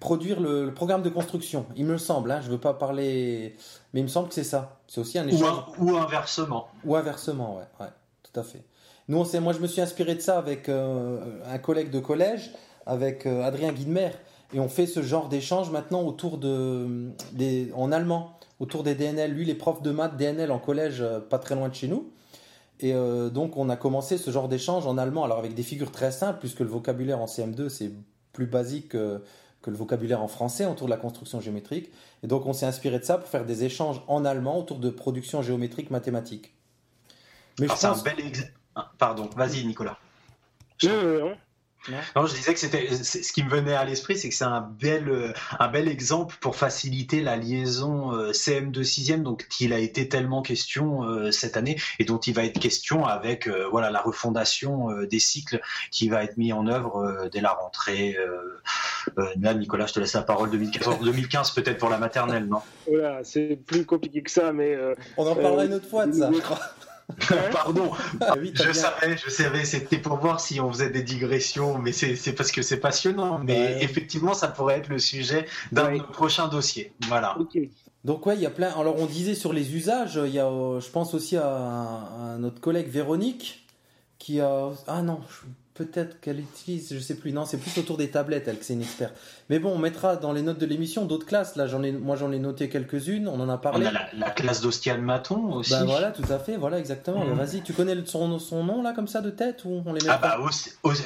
produire 0.00 0.40
le, 0.40 0.64
le 0.66 0.74
programme 0.74 1.02
de 1.02 1.08
construction. 1.10 1.66
Il 1.76 1.84
me 1.86 1.98
semble, 1.98 2.30
hein, 2.30 2.40
je 2.42 2.46
ne 2.48 2.52
veux 2.52 2.60
pas 2.60 2.74
parler, 2.74 3.56
mais 3.92 4.00
il 4.00 4.04
me 4.04 4.08
semble 4.08 4.28
que 4.28 4.34
c'est 4.34 4.44
ça. 4.44 4.78
C'est 4.86 5.00
aussi 5.00 5.18
un 5.18 5.26
Ou, 5.26 5.30
échange. 5.34 5.58
un- 5.78 5.82
ou 5.84 5.96
inversement. 5.96 6.68
Ou 6.84 6.96
inversement, 6.96 7.56
ouais, 7.56 7.64
ouais, 7.84 7.90
tout 8.22 8.38
à 8.38 8.42
fait. 8.42 8.62
Nous, 9.08 9.18
on 9.18 9.24
sait, 9.24 9.40
moi, 9.40 9.52
je 9.52 9.58
me 9.58 9.66
suis 9.66 9.80
inspiré 9.80 10.14
de 10.14 10.20
ça 10.20 10.38
avec 10.38 10.68
euh, 10.68 11.18
un 11.50 11.58
collègue 11.58 11.90
de 11.90 11.98
collège, 12.00 12.52
avec 12.86 13.26
euh, 13.26 13.42
Adrien 13.42 13.72
Guidemer, 13.72 14.10
et 14.52 14.60
on 14.60 14.68
fait 14.68 14.86
ce 14.86 15.02
genre 15.02 15.28
d'échange 15.28 15.70
maintenant 15.70 16.02
autour 16.02 16.38
de, 16.38 17.10
des, 17.32 17.70
en 17.74 17.92
allemand, 17.92 18.38
autour 18.58 18.82
des 18.82 18.94
DNL. 18.94 19.32
Lui, 19.32 19.44
les 19.44 19.54
profs 19.54 19.82
de 19.82 19.90
maths 19.90 20.16
DNL 20.16 20.50
en 20.52 20.58
collège, 20.58 21.04
pas 21.28 21.38
très 21.38 21.54
loin 21.54 21.68
de 21.68 21.74
chez 21.74 21.88
nous. 21.88 22.10
Et 22.82 22.94
euh, 22.94 23.28
donc, 23.30 23.56
on 23.56 23.68
a 23.68 23.76
commencé 23.76 24.16
ce 24.18 24.30
genre 24.30 24.48
d'échange 24.48 24.86
en 24.86 24.96
allemand, 24.98 25.24
alors 25.24 25.38
avec 25.38 25.54
des 25.54 25.62
figures 25.62 25.92
très 25.92 26.10
simples, 26.12 26.38
puisque 26.40 26.60
le 26.60 26.66
vocabulaire 26.68 27.20
en 27.20 27.26
CM2, 27.26 27.68
c'est 27.68 27.92
plus 28.32 28.46
basique 28.46 28.88
que, 28.88 29.22
que 29.60 29.70
le 29.70 29.76
vocabulaire 29.76 30.22
en 30.22 30.28
français 30.28 30.64
autour 30.64 30.86
de 30.86 30.90
la 30.90 30.96
construction 30.96 31.40
géométrique. 31.40 31.90
Et 32.22 32.26
donc, 32.26 32.46
on 32.46 32.52
s'est 32.54 32.66
inspiré 32.66 32.98
de 32.98 33.04
ça 33.04 33.18
pour 33.18 33.28
faire 33.28 33.44
des 33.44 33.64
échanges 33.64 34.00
en 34.08 34.24
allemand 34.24 34.58
autour 34.58 34.78
de 34.78 34.88
production 34.88 35.42
géométrique 35.42 35.90
mathématique. 35.90 36.54
Mais 37.58 37.66
Alors, 37.66 37.76
je 37.76 37.80
c'est 37.82 37.86
un 37.88 38.02
bel 38.02 38.20
ex- 38.26 38.50
Ah, 38.74 38.90
Pardon, 38.98 39.28
vas-y 39.36 39.66
Nicolas. 39.66 39.98
Non, 40.84 41.02
non, 41.02 41.20
non. 41.28 41.36
Non, 42.14 42.26
je 42.26 42.34
disais 42.34 42.52
que 42.52 42.60
c'était 42.60 42.88
ce 42.94 43.32
qui 43.32 43.42
me 43.42 43.48
venait 43.50 43.74
à 43.74 43.84
l'esprit, 43.84 44.16
c'est 44.18 44.28
que 44.28 44.34
c'est 44.34 44.44
un 44.44 44.60
bel 44.60 45.08
euh, 45.08 45.32
un 45.58 45.68
bel 45.68 45.88
exemple 45.88 46.36
pour 46.40 46.54
faciliter 46.56 47.22
la 47.22 47.36
liaison 47.36 48.12
euh, 48.12 48.32
CM2 48.32 48.80
6e, 48.82 49.22
donc 49.22 49.46
il 49.60 49.72
a 49.72 49.78
été 49.78 50.08
tellement 50.08 50.42
question 50.42 51.04
euh, 51.04 51.30
cette 51.30 51.56
année 51.56 51.76
et 51.98 52.04
dont 52.04 52.18
il 52.18 52.34
va 52.34 52.44
être 52.44 52.58
question 52.60 53.06
avec 53.06 53.46
euh, 53.48 53.66
voilà 53.70 53.90
la 53.90 54.00
refondation 54.00 54.90
euh, 54.90 55.06
des 55.06 55.18
cycles 55.20 55.60
qui 55.90 56.08
va 56.08 56.22
être 56.22 56.36
mis 56.36 56.52
en 56.52 56.66
œuvre 56.66 56.96
euh, 56.98 57.28
dès 57.30 57.40
la 57.40 57.52
rentrée. 57.52 58.16
euh, 58.18 58.60
euh, 59.18 59.26
là, 59.40 59.54
Nicolas, 59.54 59.86
je 59.86 59.94
te 59.94 60.00
laisse 60.00 60.12
la 60.12 60.22
parole 60.22 60.50
2014, 60.50 61.00
2015 61.00 61.50
peut-être 61.54 61.78
pour 61.78 61.88
la 61.88 61.96
maternelle, 61.98 62.46
non? 62.46 62.60
Voilà, 62.86 63.24
c'est 63.24 63.56
plus 63.66 63.86
compliqué 63.86 64.22
que 64.22 64.30
ça, 64.30 64.52
mais 64.52 64.74
euh, 64.74 64.94
On 65.16 65.26
en 65.26 65.34
parlera 65.34 65.62
Euh, 65.62 65.66
une 65.66 65.74
autre 65.74 65.88
fois 65.88 66.06
de 66.06 66.12
ça, 66.12 66.30
je 66.32 66.40
crois. 66.40 66.60
Pardon, 67.52 67.90
Ah 68.20 68.34
oui, 68.38 68.52
je 68.54 68.62
bien- 68.62 68.72
savais, 68.72 69.16
je 69.16 69.30
savais, 69.30 69.64
c'était 69.64 69.98
pour 69.98 70.16
voir 70.16 70.40
si 70.40 70.60
on 70.60 70.70
faisait 70.72 70.90
des 70.90 71.02
digressions, 71.02 71.78
mais 71.78 71.92
c'est 71.92 72.32
parce 72.34 72.52
que 72.52 72.62
c'est 72.62 72.78
passionnant. 72.78 73.38
Mais 73.44 73.58
Ouais. 73.58 73.84
effectivement, 73.84 74.34
ça 74.34 74.48
pourrait 74.48 74.78
être 74.78 74.88
le 74.88 74.98
sujet 74.98 75.46
d'un 75.72 75.86
Ouais. 75.86 75.92
de 75.94 75.98
nos 75.98 76.04
prochains 76.08 76.48
dossiers. 76.48 76.92
Voilà. 77.08 77.36
Donc 78.04 78.24
ouais, 78.26 78.34
il 78.36 78.40
y 78.42 78.46
a 78.46 78.50
plein. 78.50 78.70
Alors 78.78 78.96
on 78.98 79.06
disait 79.06 79.34
sur 79.34 79.52
les 79.52 79.74
usages, 79.74 80.18
il 80.24 80.32
y 80.32 80.38
a, 80.38 80.46
euh, 80.46 80.80
je 80.80 80.88
pense 80.90 81.12
aussi 81.14 81.36
à, 81.36 81.44
à 81.44 82.36
notre 82.38 82.60
collègue 82.60 82.88
Véronique 82.88 83.66
qui 84.18 84.40
a. 84.40 84.70
Ah 84.86 85.02
non, 85.02 85.20
je- 85.28 85.46
peut-être 85.86 86.20
qu'elle 86.20 86.40
utilise, 86.40 86.92
je 86.92 86.98
sais 86.98 87.14
plus. 87.16 87.32
Non, 87.32 87.44
c'est 87.46 87.56
plus 87.56 87.76
autour 87.78 87.96
des 87.96 88.10
tablettes, 88.10 88.46
elle, 88.48 88.58
que 88.58 88.64
c'est 88.64 88.74
une 88.74 88.82
experte. 88.82 89.14
Mais 89.48 89.58
bon, 89.58 89.70
on 89.72 89.78
mettra 89.78 90.16
dans 90.16 90.32
les 90.32 90.42
notes 90.42 90.58
de 90.58 90.66
l'émission 90.66 91.06
d'autres 91.06 91.24
classes. 91.26 91.56
Là, 91.56 91.66
j'en 91.66 91.82
ai, 91.82 91.90
moi, 91.92 92.16
j'en 92.16 92.30
ai 92.32 92.38
noté 92.38 92.68
quelques-unes. 92.68 93.26
On 93.28 93.40
en 93.40 93.48
a 93.48 93.54
On 93.54 93.58
parlé. 93.58 93.86
a 93.86 93.92
la, 93.92 94.06
la 94.16 94.30
classe 94.30 94.60
d'Ostian 94.60 94.98
Maton 94.98 95.52
aussi. 95.54 95.70
Bah 95.72 95.84
voilà, 95.84 96.10
tout 96.10 96.30
à 96.30 96.38
fait. 96.38 96.56
Voilà, 96.58 96.78
exactement. 96.78 97.24
Bah, 97.24 97.44
Vas-y, 97.44 97.62
tu 97.62 97.72
connais 97.72 97.96
son, 98.04 98.38
son 98.38 98.62
nom 98.64 98.82
là, 98.82 98.92
comme 98.92 99.08
ça, 99.08 99.20
de 99.22 99.30
tête 99.30 99.64
ou 99.64 99.82
on 99.86 99.92
les 99.94 100.02
met 100.04 100.10
Ah 100.10 100.18
bah 100.22 100.38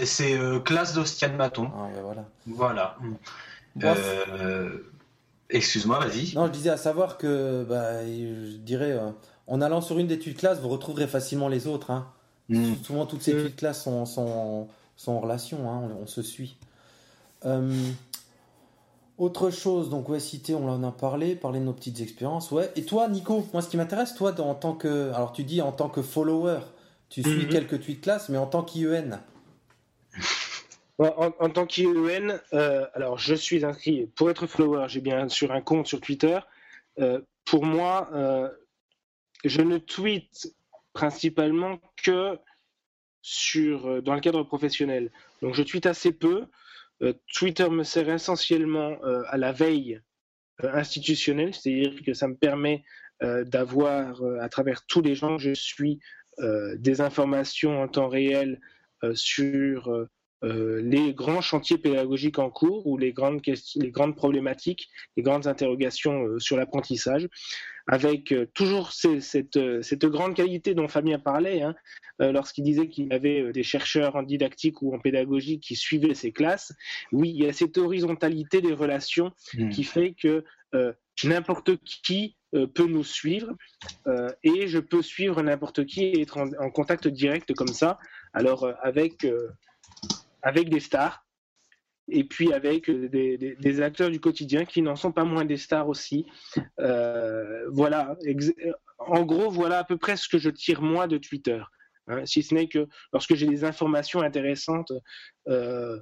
c'est 0.04 0.36
euh, 0.36 0.58
classe 0.58 0.94
d'Ostian 0.94 1.32
Maton. 1.36 1.70
Ah, 1.76 1.88
bah, 1.94 2.00
voilà. 2.02 2.24
Voilà. 2.46 2.96
Bon, 3.76 3.94
Euh, 4.40 4.68
Excuse-moi, 5.50 5.98
vas-y. 6.00 6.34
Non, 6.34 6.46
je 6.46 6.52
disais 6.52 6.70
à 6.70 6.76
savoir 6.76 7.18
que, 7.18 7.64
bah, 7.68 8.04
je 8.04 8.56
dirais, 8.56 8.92
euh, 8.92 9.10
en 9.46 9.60
allant 9.60 9.80
sur 9.82 9.98
une 9.98 10.06
des 10.06 10.18
tuiles 10.18 10.34
classes, 10.34 10.58
vous 10.60 10.68
retrouverez 10.70 11.06
facilement 11.06 11.48
les 11.48 11.66
autres. 11.66 11.90
Hein. 11.90 12.06
Mm. 12.48 12.74
Souvent, 12.82 13.06
toutes 13.06 13.22
ces 13.22 13.50
classes 13.56 13.84
sont, 13.84 14.04
sont, 14.06 14.68
sont 14.96 15.12
en 15.12 15.20
relation, 15.20 15.70
hein, 15.70 15.90
on, 15.98 16.02
on 16.02 16.06
se 16.06 16.22
suit. 16.22 16.56
Euh, 17.46 17.72
autre 19.16 19.50
chose, 19.50 19.90
donc, 19.90 20.08
ouais, 20.08 20.18
cité, 20.20 20.54
on 20.54 20.68
en 20.68 20.82
a 20.82 20.90
parlé, 20.92 21.36
parler 21.36 21.60
de 21.60 21.64
nos 21.64 21.72
petites 21.72 22.00
expériences, 22.00 22.50
ouais. 22.50 22.70
Et 22.76 22.84
toi, 22.84 23.08
Nico, 23.08 23.46
moi, 23.52 23.62
ce 23.62 23.68
qui 23.68 23.76
m'intéresse, 23.76 24.14
toi, 24.14 24.38
en 24.40 24.54
tant 24.54 24.74
que. 24.74 25.12
Alors, 25.14 25.32
tu 25.32 25.44
dis 25.44 25.62
en 25.62 25.72
tant 25.72 25.88
que 25.88 26.02
follower, 26.02 26.58
tu 27.10 27.22
suis 27.22 27.44
Mhm. 27.44 27.48
quelques 27.48 27.80
tweets 27.80 28.00
classes, 28.00 28.28
mais 28.28 28.38
en 28.38 28.46
tant 28.46 28.62
qu'IEN. 28.62 29.20
En, 30.98 31.04
en- 31.16 31.34
en 31.44 31.50
tant 31.50 31.64
qu'IEN, 31.66 32.40
euh, 32.52 32.86
alors 32.94 33.18
je 33.18 33.34
suis 33.34 33.64
inscrit, 33.64 34.06
pour 34.16 34.30
être 34.30 34.46
follower, 34.46 34.86
j'ai 34.88 35.00
bien 35.00 35.28
sûr 35.28 35.52
un 35.52 35.60
compte 35.60 35.86
sur 35.86 36.00
Twitter. 36.00 36.38
Euh, 36.98 37.20
pour 37.44 37.64
moi, 37.64 38.08
euh, 38.14 38.48
je 39.44 39.60
ne 39.62 39.78
tweete 39.78 40.52
principalement 40.94 41.78
que 42.02 42.38
sur, 43.20 43.86
euh, 43.86 44.00
dans 44.00 44.14
le 44.14 44.20
cadre 44.20 44.42
professionnel. 44.44 45.10
Donc 45.42 45.54
je 45.54 45.62
tweete 45.62 45.86
assez 45.86 46.12
peu. 46.12 46.46
Euh, 47.02 47.12
Twitter 47.34 47.68
me 47.68 47.82
sert 47.82 48.08
essentiellement 48.08 48.96
euh, 49.02 49.22
à 49.28 49.36
la 49.36 49.52
veille 49.52 50.00
institutionnelle, 50.62 51.52
c'est-à-dire 51.52 52.00
que 52.06 52.14
ça 52.14 52.28
me 52.28 52.36
permet 52.36 52.84
d'avoir, 53.20 54.22
à 54.40 54.48
travers 54.48 54.86
tous 54.86 55.00
les 55.00 55.14
gens 55.16 55.36
que 55.36 55.42
je 55.42 55.52
suis, 55.52 55.98
des 56.76 57.00
informations 57.00 57.82
en 57.82 57.88
temps 57.88 58.08
réel 58.08 58.60
sur 59.14 60.06
les 60.42 61.14
grands 61.14 61.40
chantiers 61.40 61.78
pédagogiques 61.78 62.38
en 62.38 62.50
cours 62.50 62.86
ou 62.86 62.96
les 62.96 63.12
grandes, 63.12 63.40
les 63.76 63.90
grandes 63.90 64.14
problématiques, 64.14 64.90
les 65.16 65.24
grandes 65.24 65.48
interrogations 65.48 66.38
sur 66.38 66.56
l'apprentissage, 66.56 67.28
avec 67.86 68.32
euh, 68.32 68.46
toujours 68.54 68.92
ces- 68.92 69.20
cette, 69.20 69.56
euh, 69.56 69.82
cette 69.82 70.06
grande 70.06 70.34
qualité 70.34 70.74
dont 70.74 70.88
Fabien 70.88 71.18
parlait, 71.18 71.62
hein, 71.62 71.74
euh, 72.22 72.32
lorsqu'il 72.32 72.64
disait 72.64 72.88
qu'il 72.88 73.12
avait 73.12 73.52
des 73.52 73.62
chercheurs 73.62 74.16
en 74.16 74.22
didactique 74.22 74.80
ou 74.82 74.94
en 74.94 74.98
pédagogie 74.98 75.60
qui 75.60 75.76
suivaient 75.76 76.14
ses 76.14 76.32
classes. 76.32 76.72
Oui, 77.12 77.30
il 77.30 77.44
y 77.44 77.48
a 77.48 77.52
cette 77.52 77.76
horizontalité 77.76 78.60
des 78.60 78.72
relations 78.72 79.32
Mm. 79.54 79.68
qui 79.70 79.84
fait 79.84 80.14
que 80.14 80.44
euh, 80.74 80.92
n'importe 81.24 81.76
qui 81.84 82.36
euh, 82.54 82.66
peut 82.66 82.86
nous 82.86 83.04
suivre 83.04 83.52
euh, 84.06 84.28
et 84.42 84.66
je 84.66 84.78
peux 84.78 85.02
suivre 85.02 85.42
n'importe 85.42 85.84
qui 85.84 86.04
et 86.04 86.20
être 86.22 86.38
en, 86.38 86.48
en 86.58 86.70
contact 86.70 87.06
direct 87.08 87.52
comme 87.54 87.68
ça. 87.68 87.98
Alors 88.32 88.66
avec 88.82 89.26
avec 90.42 90.68
des 90.68 90.80
stars 90.80 91.23
et 92.08 92.24
puis 92.24 92.52
avec 92.52 92.90
des, 92.90 93.80
acteurs 93.80 94.10
du 94.10 94.20
quotidien 94.20 94.64
qui 94.64 94.82
n'en 94.82 94.96
sont 94.96 95.12
pas 95.12 95.24
moins 95.24 95.44
des 95.44 95.56
stars 95.56 95.88
aussi. 95.88 96.26
Euh, 96.80 97.66
voilà, 97.70 98.16
en 98.98 99.22
gros, 99.22 99.50
voilà 99.50 99.78
à 99.78 99.84
peu 99.84 99.96
près 99.96 100.16
ce 100.16 100.28
que 100.28 100.38
je 100.38 100.50
tire 100.50 100.82
moi 100.82 101.06
de 101.06 101.18
Twitter. 101.18 101.62
hein, 102.08 102.26
si 102.26 102.42
ce 102.42 102.54
n'est 102.54 102.68
que 102.68 102.86
lorsque 103.12 103.34
j'ai 103.34 103.46
des 103.46 103.64
informations 103.64 104.20
intéressantes 104.20 104.92
euh, 105.48 105.98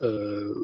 euh, 0.00 0.54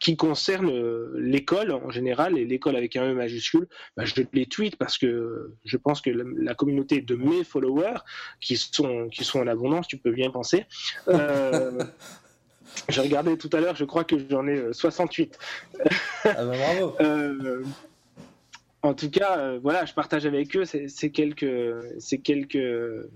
qui 0.00 0.16
concernent 0.16 1.16
l'école 1.16 1.70
en 1.70 1.90
général, 1.90 2.36
et 2.36 2.44
l'école 2.44 2.76
avec 2.76 2.96
un 2.96 3.10
E 3.10 3.14
majuscule, 3.14 3.68
bah, 3.96 4.04
je 4.04 4.14
les 4.32 4.46
tweet 4.46 4.76
parce 4.76 4.98
que 4.98 5.54
je 5.64 5.76
pense 5.76 6.00
que 6.00 6.10
la, 6.10 6.54
communauté 6.54 7.00
de 7.00 7.14
mes 7.14 7.44
followers, 7.44 7.98
qui 8.40 8.56
sont, 8.56 9.08
qui 9.10 9.22
sont 9.22 9.38
en 9.38 9.46
abondance, 9.46 9.86
tu 9.86 9.96
peux 9.96 10.12
bien 10.12 10.30
penser, 10.30 10.64
j'ai 12.88 13.00
regardé 13.00 13.36
tout 13.36 13.50
à 13.52 13.60
l'heure, 13.60 13.76
je 13.76 13.84
crois 13.84 14.04
que 14.04 14.16
j'en 14.30 14.46
ai 14.46 14.56
euh, 14.56 14.72
68. 14.72 15.38
Ah 16.24 16.44
bah 16.44 16.46
bravo. 16.46 16.96
Euh, 17.00 17.62
en 18.82 18.92
tout 18.92 19.10
cas, 19.10 19.38
euh, 19.38 19.58
voilà, 19.62 19.86
je 19.86 19.94
partage 19.94 20.26
avec 20.26 20.54
eux 20.56 20.66
ces, 20.66 20.88
ces 20.88 21.10
quelques, 21.10 21.46
ces 21.98 22.18
quelques 22.18 22.56
euh, 22.56 23.08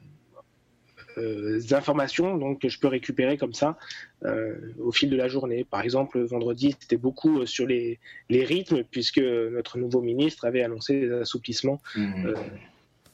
informations 1.73 2.39
donc, 2.39 2.63
que 2.63 2.69
je 2.71 2.79
peux 2.79 2.89
récupérer 2.89 3.37
comme 3.37 3.53
ça 3.53 3.77
euh, 4.25 4.55
au 4.81 4.93
fil 4.93 5.11
de 5.11 5.17
la 5.17 5.29
journée. 5.29 5.65
Par 5.65 5.83
exemple, 5.83 6.19
vendredi, 6.21 6.75
c'était 6.81 6.97
beaucoup 6.97 7.41
euh, 7.41 7.47
sur 7.47 7.67
les, 7.67 7.99
les 8.31 8.45
rythmes, 8.45 8.83
puisque 8.91 9.19
notre 9.19 9.77
nouveau 9.79 10.01
ministre 10.01 10.47
avait 10.47 10.63
annoncé 10.63 11.01
les 11.01 11.13
assouplissements 11.13 11.81
Mm. 11.95 12.27
euh, 12.27 12.35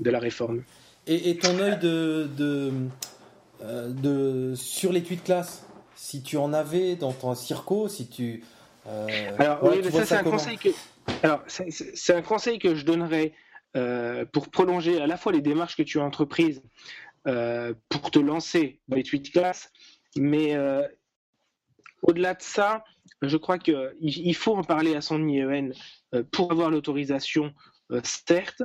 de 0.00 0.10
la 0.10 0.18
réforme. 0.18 0.62
Et, 1.06 1.30
et 1.30 1.36
ton 1.36 1.58
œil 1.58 1.78
de, 1.78 2.28
de, 2.36 2.72
euh, 3.62 3.90
de, 3.90 4.54
sur 4.54 4.92
les 4.92 5.02
tweets 5.02 5.24
classe, 5.24 5.66
si 5.96 6.22
tu 6.22 6.36
en 6.36 6.52
avais 6.52 6.96
dans 6.96 7.12
ton 7.12 7.34
circo, 7.34 7.88
si 7.88 8.08
tu. 8.08 8.44
euh, 8.86 9.36
Alors, 9.38 9.58
voilà, 9.60 9.76
oui, 9.76 9.82
mais 9.84 9.90
ça, 9.90 10.06
c'est 10.06 10.16
un 10.16 10.24
conseil 10.24 10.58
que. 10.58 10.68
Alors, 11.22 11.42
un 12.08 12.22
conseil 12.22 12.58
que 12.58 12.74
je 12.74 12.84
donnerais 12.84 13.32
euh, 13.76 14.24
pour 14.24 14.48
prolonger 14.48 15.00
à 15.00 15.06
la 15.06 15.16
fois 15.16 15.32
les 15.32 15.40
démarches 15.40 15.76
que 15.76 15.82
tu 15.82 16.00
as 16.00 16.04
entreprises 16.04 16.62
euh, 17.26 17.74
pour 17.88 18.10
te 18.10 18.18
lancer 18.18 18.80
dans 18.88 18.96
les 18.96 19.02
tweets 19.02 19.32
classes, 19.32 19.70
mais 20.16 20.56
au-delà 22.02 22.34
de 22.34 22.42
ça, 22.42 22.84
je 23.22 23.36
crois 23.36 23.58
qu'il 23.58 23.94
il 24.00 24.34
faut 24.34 24.56
en 24.56 24.62
parler 24.62 24.94
à 24.94 25.00
son 25.00 25.26
IEN 25.26 25.70
pour 26.30 26.52
avoir 26.52 26.70
l'autorisation, 26.70 27.52
certes, 28.02 28.62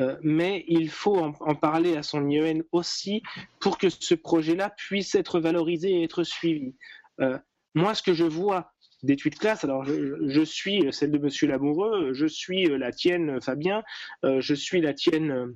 euh, 0.00 0.16
mais 0.22 0.64
il 0.68 0.90
faut 0.90 1.16
en, 1.18 1.54
parler 1.54 1.96
à 1.96 2.02
son 2.02 2.28
IEN 2.28 2.60
aussi 2.72 3.22
pour 3.60 3.78
que 3.78 3.88
ce 3.88 4.14
projet-là 4.14 4.70
puisse 4.70 5.14
être 5.14 5.40
valorisé 5.40 5.90
et 5.90 6.02
être 6.04 6.22
suivi. 6.22 6.74
Euh, 7.20 7.38
moi, 7.74 7.94
ce 7.94 8.02
que 8.02 8.14
je 8.14 8.24
vois 8.24 8.72
des 9.02 9.16
tweets 9.16 9.38
classes, 9.38 9.64
alors 9.64 9.84
je, 9.84 10.42
suis 10.44 10.92
celle 10.92 11.10
de 11.10 11.18
Monsieur 11.18 11.48
Lamoureux, 11.48 12.12
je 12.12 12.26
suis 12.26 12.66
la 12.66 12.92
tienne 12.92 13.40
Fabien, 13.40 13.82
euh, 14.24 14.40
je 14.40 14.54
suis 14.54 14.80
la 14.80 14.94
tienne 14.94 15.54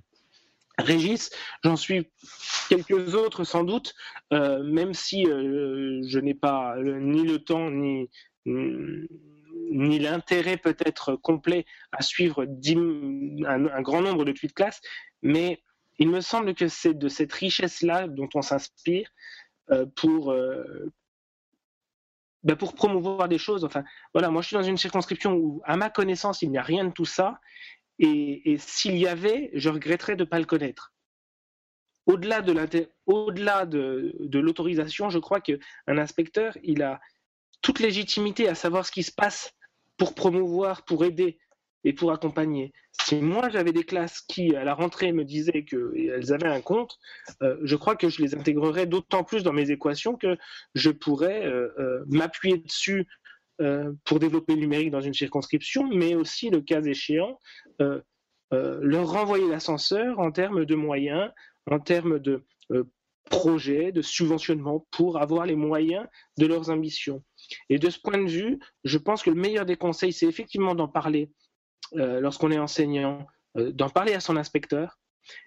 Régis, 0.79 1.31
j'en 1.63 1.77
suis 1.77 2.09
quelques 2.69 3.15
autres 3.15 3.45
sans 3.45 3.65
doute, 3.65 3.95
même 4.31 4.95
si 4.95 5.25
je 5.25 6.19
n'ai 6.19 6.35
pas 6.35 6.77
ni 6.79 7.23
le 7.25 7.39
temps 7.39 7.71
ni 7.71 8.09
l'intérêt 9.71 10.57
peut-être 10.57 11.17
complet 11.17 11.65
à 11.93 12.03
suivre 12.03 12.45
un, 12.45 13.83
grand 13.83 14.03
nombre 14.03 14.25
de 14.25 14.33
tweets 14.33 14.55
classes, 14.55 14.81
mais 15.23 15.63
il 15.99 16.09
me 16.09 16.21
semble 16.21 16.55
que 16.55 16.69
c'est 16.69 16.95
de 16.95 17.09
cette 17.09 17.33
richesse-là 17.33 18.09
dont 18.09 18.29
on 18.35 18.43
s'inspire 18.43 19.11
euh, 19.71 19.87
pour, 19.97 20.33
euh, 20.33 20.91
bah, 22.43 22.57
pour 22.57 22.75
promouvoir 22.75 23.29
des 23.29 23.39
choses. 23.39 23.65
Enfin, 23.65 23.85
voilà, 24.13 24.31
moi 24.31 24.43
je 24.43 24.49
suis 24.49 24.57
dans 24.57 24.63
une 24.63 24.79
circonscription 24.79 25.35
où, 25.35 25.61
à 25.65 25.77
ma 25.77 25.91
connaissance, 25.91 26.43
il 26.43 26.51
n'y 26.51 26.59
a 26.59 26.63
rien 26.63 26.85
de 26.85 26.93
tout 26.93 27.05
ça. 27.05 27.41
Et, 27.99 28.57
s'il 28.59 28.97
y 28.97 29.07
avait, 29.07 29.51
je 29.53 29.69
regretterais 29.69 30.17
de 30.17 30.25
ne 30.25 30.29
pas 30.29 30.39
le 30.39 30.47
connaître. 30.47 30.95
Au-delà 32.07 32.41
de 32.41 32.89
au-delà 33.05 33.67
de, 33.67 34.17
de 34.19 34.39
l'autorisation, 34.39 35.11
je 35.11 35.19
crois 35.19 35.43
qu'un 35.43 35.59
inspecteur, 35.87 36.57
il 36.63 36.83
a 36.83 36.99
toute 37.61 37.79
légitimité 37.79 38.49
à 38.49 38.55
savoir 38.55 38.87
ce 38.87 38.91
qui 38.91 39.03
se 39.03 39.13
passe 39.13 39.53
pour 40.01 40.15
promouvoir, 40.15 40.83
pour 40.87 41.05
aider 41.05 41.39
et 41.85 41.93
pour 41.93 42.11
accompagner. 42.11 42.73
Si 43.03 43.17
moi 43.17 43.51
j'avais 43.51 43.73
des 43.73 43.85
classes 43.85 44.23
qui, 44.23 44.57
à 44.57 44.65
la 44.65 44.73
rentrée, 44.73 45.13
me 45.13 45.25
disaient 45.25 45.63
qu'elles 45.63 46.33
avaient 46.33 46.49
un 46.49 46.63
compte, 46.63 46.97
euh, 47.43 47.59
je 47.65 47.77
crois 47.77 47.97
que 47.97 48.09
je 48.09 48.23
les 48.23 48.35
intégrerais 48.35 48.87
d'autant 48.87 49.25
plus 49.25 49.43
dans 49.43 49.53
mes 49.53 49.71
équations 49.71 50.17
que 50.17 50.39
je 50.75 50.89
pourrais 50.89 51.45
euh, 51.45 51.69
euh, 51.79 52.03
m'appuyer 52.07 52.57
dessus 52.57 53.07
pour 54.07 54.19
développer 54.19 54.55
le 54.55 54.61
numérique 54.63 54.91
dans 54.91 55.03
une 55.03 55.13
circonscription, 55.13 55.87
mais 55.87 56.15
aussi, 56.15 56.49
le 56.49 56.63
cas 56.63 56.81
échéant, 56.81 57.39
leur 58.51 59.11
renvoyer 59.11 59.47
l'ascenseur 59.51 60.19
en 60.19 60.33
termes 60.33 60.65
de 60.65 60.75
moyens, 60.75 61.31
en 61.71 61.79
termes 61.79 62.21
de 62.21 62.43
projets, 63.29 63.93
de 63.93 64.01
subventionnement 64.01 64.87
pour 64.91 65.21
avoir 65.21 65.45
les 65.45 65.57
moyens 65.57 66.07
de 66.39 66.47
leurs 66.47 66.71
ambitions. 66.71 67.23
Et 67.69 67.79
de 67.79 67.91
ce 67.91 67.99
point 67.99 68.19
de 68.19 68.29
vue, 68.29 68.59
je 68.85 68.99
pense 68.99 69.23
que 69.23 69.31
le 69.31 69.37
meilleur 69.37 69.67
des 69.67 69.77
conseils, 69.77 70.13
c'est 70.13 70.27
effectivement 70.27 70.75
d'en 70.75 70.89
parler 70.89 71.31
euh, 71.97 72.21
lorsqu'on 72.21 72.51
est 72.51 72.59
enseignant, 72.59 73.27
euh, 73.57 73.73
d'en 73.73 73.89
parler 73.89 74.15
à 74.15 74.21
son 74.21 74.37
inspecteur. 74.37 74.99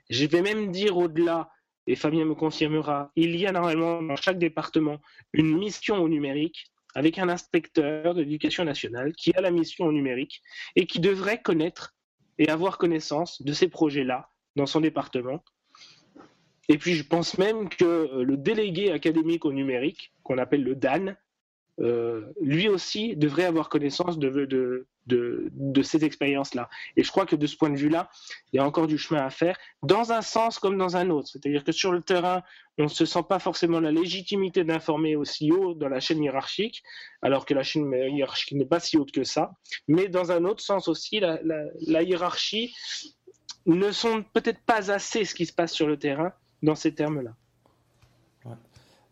Je 0.09 0.25
vais 0.25 0.41
même 0.41 0.71
dire 0.71 0.97
au-delà, 0.97 1.49
et 1.87 1.95
Fabien 1.95 2.25
me 2.25 2.35
confirmera, 2.35 3.11
il 3.15 3.35
y 3.35 3.45
a 3.45 3.51
normalement 3.51 4.01
dans 4.01 4.15
chaque 4.15 4.39
département 4.39 4.99
une 5.33 5.57
mission 5.57 5.97
au 5.97 6.07
numérique 6.07 6.65
avec 6.95 7.17
un 7.17 7.27
inspecteur 7.27 8.13
de 8.13 8.21
l'éducation 8.21 8.63
nationale 8.63 9.13
qui 9.13 9.33
a 9.33 9.41
la 9.41 9.51
mission 9.51 9.85
au 9.85 9.91
numérique 9.91 10.41
et 10.75 10.85
qui 10.85 10.99
devrait 10.99 11.41
connaître 11.41 11.95
et 12.37 12.49
avoir 12.49 12.77
connaissance 12.77 13.41
de 13.41 13.51
ces 13.51 13.67
projets-là 13.67 14.29
dans 14.55 14.67
son 14.67 14.79
département 14.79 15.43
et 16.69 16.77
puis 16.77 16.93
je 16.93 17.03
pense 17.03 17.37
même 17.37 17.69
que 17.69 17.83
euh, 17.83 18.23
le 18.23 18.37
délégué 18.37 18.91
académique 18.91 19.45
au 19.45 19.53
numérique, 19.53 20.13
qu'on 20.23 20.37
appelle 20.37 20.63
le 20.63 20.75
DAN, 20.75 21.15
lui 21.79 22.69
aussi 22.69 23.15
devrait 23.15 23.45
avoir 23.45 23.69
connaissance 23.69 24.19
de, 24.19 24.85
ces 25.83 26.05
expériences-là. 26.05 26.69
Et 26.95 27.03
je 27.03 27.11
crois 27.11 27.25
que 27.25 27.35
de 27.35 27.47
ce 27.47 27.57
point 27.57 27.69
de 27.69 27.77
vue-là, 27.77 28.09
il 28.51 28.57
y 28.57 28.59
a 28.59 28.65
encore 28.65 28.87
du 28.87 28.97
chemin 28.97 29.25
à 29.25 29.29
faire, 29.29 29.57
dans 29.81 30.11
un 30.11 30.21
sens 30.21 30.59
comme 30.59 30.77
dans 30.77 30.95
un 30.95 31.09
autre. 31.09 31.29
C'est-à-dire 31.29 31.63
que 31.63 31.71
sur 31.71 31.91
le 31.91 32.01
terrain, 32.01 32.43
on 32.77 32.83
ne 32.83 32.87
se 32.87 33.05
sent 33.05 33.23
pas 33.27 33.39
forcément 33.39 33.79
la 33.79 33.91
légitimité 33.91 34.63
d'informer 34.63 35.15
aussi 35.15 35.51
haut 35.51 35.73
dans 35.73 35.89
la 35.89 35.99
chaîne 35.99 36.23
hiérarchique, 36.23 36.83
alors 37.21 37.45
que 37.45 37.53
la 37.53 37.63
chaîne 37.63 37.91
hiérarchique 37.91 38.57
n'est 38.57 38.65
pas 38.65 38.79
si 38.79 38.97
haute 38.97 39.11
que 39.11 39.23
ça. 39.23 39.53
Mais 39.87 40.07
dans 40.07 40.31
un 40.31 40.45
autre 40.45 40.61
sens 40.63 40.87
aussi, 40.87 41.19
la, 41.19 41.39
la, 41.43 41.63
la 41.87 42.03
hiérarchie 42.03 42.75
ne 43.65 43.91
sont 43.91 44.23
peut-être 44.33 44.61
pas 44.65 44.91
assez 44.91 45.25
ce 45.25 45.35
qui 45.35 45.45
se 45.45 45.53
passe 45.53 45.73
sur 45.73 45.87
le 45.87 45.97
terrain 45.97 46.33
dans 46.61 46.75
ces 46.75 46.93
termes-là. 46.93 47.35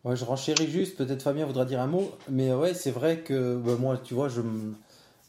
Ouais, 0.04 0.16
je 0.16 0.24
renchéris 0.24 0.68
juste, 0.68 0.96
peut-être 0.96 1.22
Fabien 1.22 1.46
voudra 1.46 1.64
dire 1.64 1.80
un 1.80 1.86
mot, 1.86 2.10
mais 2.28 2.52
ouais, 2.52 2.74
c'est 2.74 2.90
vrai 2.90 3.18
que 3.18 3.56
bah, 3.56 3.76
moi, 3.78 3.96
tu 4.02 4.14
vois, 4.14 4.28
je, 4.28 4.40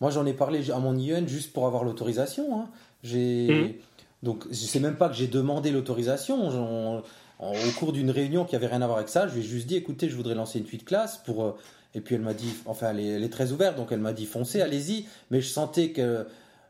moi 0.01 0.09
j'en 0.09 0.25
ai 0.25 0.33
parlé 0.33 0.71
à 0.71 0.79
mon 0.79 0.97
IEN 0.97 1.27
juste 1.27 1.53
pour 1.53 1.67
avoir 1.67 1.83
l'autorisation. 1.83 2.59
Hein. 2.59 2.69
J'ai, 3.03 3.47
mmh. 3.47 4.25
donc 4.25 4.45
je 4.49 4.55
sais 4.55 4.79
même 4.79 4.95
pas 4.95 5.09
que 5.09 5.15
j'ai 5.15 5.27
demandé 5.27 5.71
l'autorisation. 5.71 7.03
Au 7.39 7.71
cours 7.77 7.91
d'une 7.91 8.09
réunion 8.09 8.45
qui 8.45 8.55
avait 8.55 8.67
rien 8.67 8.81
à 8.81 8.85
voir 8.85 8.97
avec 8.97 9.09
ça, 9.09 9.27
je 9.27 9.33
lui 9.33 9.41
ai 9.41 9.43
juste 9.43 9.67
dit, 9.67 9.75
écoutez, 9.75 10.09
je 10.09 10.15
voudrais 10.15 10.33
lancer 10.35 10.59
une 10.59 10.65
suite 10.65 10.85
classe 10.85 11.17
pour. 11.17 11.43
Euh, 11.43 11.51
et 11.93 12.01
puis 12.01 12.15
elle 12.15 12.21
m'a 12.21 12.33
dit, 12.33 12.53
enfin, 12.65 12.91
elle 12.91 12.99
est, 12.99 13.07
elle 13.07 13.23
est, 13.23 13.29
très 13.29 13.51
ouverte, 13.51 13.75
donc 13.75 13.91
elle 13.91 13.99
m'a 13.99 14.13
dit, 14.13 14.25
foncez, 14.25 14.61
allez-y. 14.61 15.05
Mais 15.29 15.41
je 15.41 15.49
sentais 15.49 15.89
que 15.89 16.25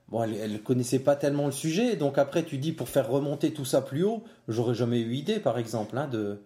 bon, 0.10 0.24
elle, 0.24 0.34
elle 0.34 0.62
connaissait 0.62 1.00
pas 1.00 1.16
tellement 1.16 1.46
le 1.46 1.54
sujet, 1.54 1.96
donc 1.96 2.18
après 2.18 2.44
tu 2.44 2.58
dis 2.58 2.74
pour 2.74 2.90
faire 2.90 3.10
remonter 3.10 3.54
tout 3.54 3.64
ça 3.64 3.82
plus 3.82 4.04
haut, 4.04 4.24
j'aurais 4.50 4.76
jamais 4.76 5.00
eu 5.00 5.14
idée, 5.14 5.40
par 5.40 5.58
exemple, 5.58 5.98
hein, 5.98 6.08
de 6.08 6.40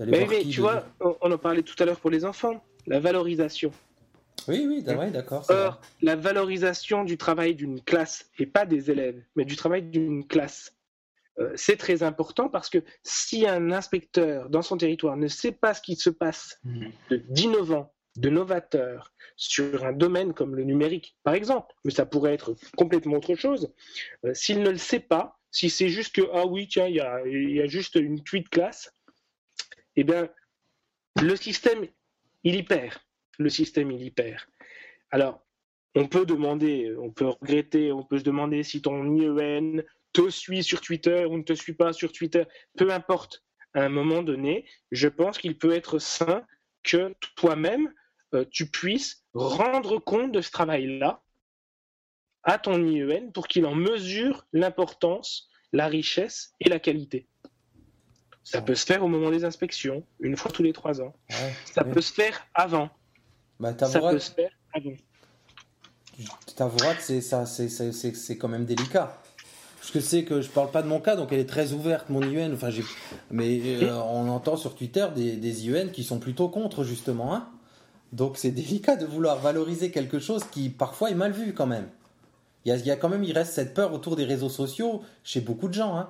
mais, 0.00 0.26
mais 0.26 0.44
tu 0.44 0.60
vois, 0.60 0.86
on 1.00 1.30
en 1.30 1.38
parlait 1.38 1.62
tout 1.62 1.74
à 1.78 1.84
l'heure 1.84 2.00
pour 2.00 2.10
les 2.10 2.24
enfants, 2.24 2.62
la 2.86 3.00
valorisation. 3.00 3.72
Oui, 4.46 4.64
oui, 4.66 4.82
d'accord. 4.82 5.44
Or, 5.48 5.80
la 6.00 6.16
valorisation 6.16 7.04
du 7.04 7.18
travail 7.18 7.54
d'une 7.54 7.82
classe, 7.82 8.30
et 8.38 8.46
pas 8.46 8.64
des 8.64 8.90
élèves, 8.90 9.22
mais 9.36 9.44
du 9.44 9.56
travail 9.56 9.82
d'une 9.82 10.26
classe, 10.26 10.74
euh, 11.38 11.52
c'est 11.54 11.76
très 11.76 12.02
important 12.02 12.48
parce 12.48 12.68
que 12.68 12.78
si 13.02 13.46
un 13.46 13.70
inspecteur 13.70 14.48
dans 14.48 14.62
son 14.62 14.76
territoire 14.76 15.16
ne 15.16 15.28
sait 15.28 15.52
pas 15.52 15.74
ce 15.74 15.82
qui 15.82 15.96
se 15.96 16.10
passe 16.10 16.60
d'innovant, 17.28 17.92
de 18.16 18.30
novateur 18.30 19.12
sur 19.36 19.84
un 19.84 19.92
domaine 19.92 20.34
comme 20.34 20.56
le 20.56 20.64
numérique, 20.64 21.16
par 21.22 21.34
exemple, 21.34 21.72
mais 21.84 21.92
ça 21.92 22.06
pourrait 22.06 22.34
être 22.34 22.56
complètement 22.76 23.18
autre 23.18 23.36
chose, 23.36 23.72
euh, 24.24 24.34
s'il 24.34 24.62
ne 24.62 24.70
le 24.70 24.78
sait 24.78 25.00
pas, 25.00 25.38
si 25.50 25.70
c'est 25.70 25.88
juste 25.88 26.14
que, 26.14 26.22
ah 26.32 26.46
oui, 26.46 26.66
tiens, 26.68 26.86
il 26.86 26.96
y 26.96 27.00
a, 27.00 27.24
y 27.26 27.60
a, 27.60 27.66
juste 27.66 27.94
une 27.94 28.22
tweet 28.22 28.48
classe, 28.48 28.92
eh 30.00 30.04
bien, 30.04 30.28
le 31.20 31.34
système, 31.34 31.86
il 32.44 32.54
y 32.54 32.62
perd. 32.62 32.94
Le 33.38 33.50
système, 33.50 33.90
il 33.90 34.02
y 34.02 34.12
perd. 34.12 34.40
Alors, 35.10 35.44
on 35.96 36.06
peut 36.06 36.24
demander, 36.24 36.94
on 36.96 37.10
peut 37.10 37.26
regretter, 37.26 37.90
on 37.90 38.04
peut 38.04 38.18
se 38.18 38.22
demander 38.22 38.62
si 38.62 38.80
ton 38.80 39.16
IEN 39.16 39.82
te 40.12 40.30
suit 40.30 40.62
sur 40.62 40.80
Twitter 40.80 41.24
ou 41.24 41.36
ne 41.36 41.42
te 41.42 41.52
suit 41.52 41.74
pas 41.74 41.92
sur 41.92 42.12
Twitter, 42.12 42.44
peu 42.76 42.92
importe. 42.92 43.44
À 43.74 43.82
un 43.82 43.88
moment 43.88 44.22
donné, 44.22 44.66
je 44.92 45.08
pense 45.08 45.36
qu'il 45.36 45.58
peut 45.58 45.72
être 45.72 45.98
sain 45.98 46.46
que 46.84 47.14
toi-même, 47.34 47.92
euh, 48.34 48.44
tu 48.52 48.70
puisses 48.70 49.24
rendre 49.34 49.98
compte 49.98 50.30
de 50.30 50.40
ce 50.40 50.52
travail-là 50.52 51.24
à 52.44 52.58
ton 52.58 52.86
IEN 52.86 53.32
pour 53.32 53.48
qu'il 53.48 53.66
en 53.66 53.74
mesure 53.74 54.46
l'importance, 54.52 55.50
la 55.72 55.88
richesse 55.88 56.54
et 56.60 56.68
la 56.68 56.78
qualité. 56.78 57.26
Ça 58.50 58.62
peut 58.62 58.74
se 58.74 58.86
faire 58.86 59.04
au 59.04 59.08
moment 59.08 59.30
des 59.30 59.44
inspections, 59.44 60.02
une 60.20 60.34
fois 60.36 60.50
tous 60.50 60.62
les 60.62 60.72
trois 60.72 61.02
ans. 61.02 61.12
Ouais, 61.28 61.54
ça 61.66 61.84
ouais. 61.84 61.92
peut 61.92 62.00
se 62.00 62.12
faire 62.12 62.46
avant. 62.54 62.88
Bah, 63.60 63.74
ça 63.78 64.00
peut 64.00 64.18
se 64.18 64.32
faire 64.32 64.50
avant. 64.72 64.94
T'avoueras 66.56 66.94
que 66.94 67.02
c'est 67.02 67.20
ça, 67.20 67.44
c'est 67.44 68.38
quand 68.38 68.48
même 68.48 68.64
délicat. 68.64 69.20
Parce 69.78 69.90
que 69.90 70.00
c'est 70.00 70.24
que 70.24 70.40
je 70.40 70.48
parle 70.48 70.70
pas 70.70 70.80
de 70.80 70.88
mon 70.88 70.98
cas, 70.98 71.14
donc 71.14 71.30
elle 71.32 71.40
est 71.40 71.48
très 71.48 71.72
ouverte, 71.72 72.08
mon 72.08 72.22
IUN. 72.22 72.54
Enfin, 72.54 72.70
mais 73.30 73.60
euh, 73.82 73.94
on 73.94 74.28
entend 74.28 74.56
sur 74.56 74.74
Twitter 74.74 75.06
des, 75.14 75.36
des 75.36 75.66
IUN 75.66 75.88
qui 75.88 76.02
sont 76.02 76.18
plutôt 76.18 76.48
contre, 76.48 76.84
justement. 76.84 77.34
Hein 77.34 77.50
donc 78.12 78.38
c'est 78.38 78.50
délicat 78.50 78.96
de 78.96 79.04
vouloir 79.04 79.38
valoriser 79.38 79.90
quelque 79.90 80.18
chose 80.18 80.44
qui 80.50 80.70
parfois 80.70 81.10
est 81.10 81.14
mal 81.14 81.32
vu 81.32 81.52
quand 81.52 81.66
même. 81.66 81.88
Il 82.64 82.70
y, 82.70 82.72
a, 82.72 82.76
il 82.76 82.86
y 82.86 82.90
a 82.90 82.96
quand 82.96 83.10
même, 83.10 83.24
il 83.24 83.32
reste 83.32 83.52
cette 83.52 83.74
peur 83.74 83.92
autour 83.92 84.16
des 84.16 84.24
réseaux 84.24 84.48
sociaux 84.48 85.02
chez 85.22 85.40
beaucoup 85.40 85.68
de 85.68 85.74
gens. 85.74 85.96
Hein 85.96 86.08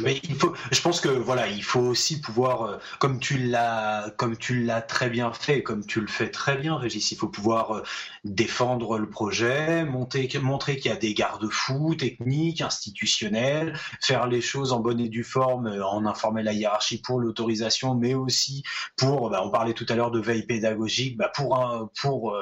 mais 0.00 0.20
il 0.22 0.34
faut, 0.34 0.54
je 0.70 0.80
pense 0.80 1.00
que 1.00 1.08
voilà, 1.08 1.48
il 1.48 1.62
faut 1.62 1.80
aussi 1.80 2.20
pouvoir, 2.20 2.62
euh, 2.62 2.76
comme 2.98 3.18
tu 3.18 3.38
l'as, 3.38 4.10
comme 4.16 4.36
tu 4.36 4.62
l'as 4.62 4.82
très 4.82 5.10
bien 5.10 5.32
fait, 5.32 5.62
comme 5.62 5.84
tu 5.84 6.00
le 6.00 6.06
fais 6.06 6.30
très 6.30 6.56
bien, 6.56 6.76
Régis, 6.76 7.10
il 7.12 7.16
faut 7.16 7.28
pouvoir 7.28 7.76
euh, 7.76 7.82
défendre 8.24 8.98
le 8.98 9.08
projet, 9.08 9.84
monter, 9.84 10.28
montrer 10.40 10.76
qu'il 10.76 10.90
y 10.90 10.94
a 10.94 10.96
des 10.96 11.14
garde-fous 11.14 11.94
techniques, 11.94 12.60
institutionnels, 12.60 13.78
faire 14.00 14.26
les 14.26 14.40
choses 14.40 14.72
en 14.72 14.80
bonne 14.80 15.00
et 15.00 15.08
due 15.08 15.24
forme, 15.24 15.66
euh, 15.66 15.84
en 15.84 16.06
informer 16.06 16.42
la 16.42 16.52
hiérarchie 16.52 17.00
pour 17.00 17.20
l'autorisation, 17.20 17.94
mais 17.94 18.14
aussi 18.14 18.62
pour, 18.96 19.30
bah, 19.30 19.42
on 19.44 19.50
parlait 19.50 19.74
tout 19.74 19.86
à 19.88 19.94
l'heure 19.94 20.10
de 20.10 20.20
veille 20.20 20.46
pédagogique, 20.46 21.16
bah, 21.16 21.30
pour 21.34 21.90
pour 22.00 22.36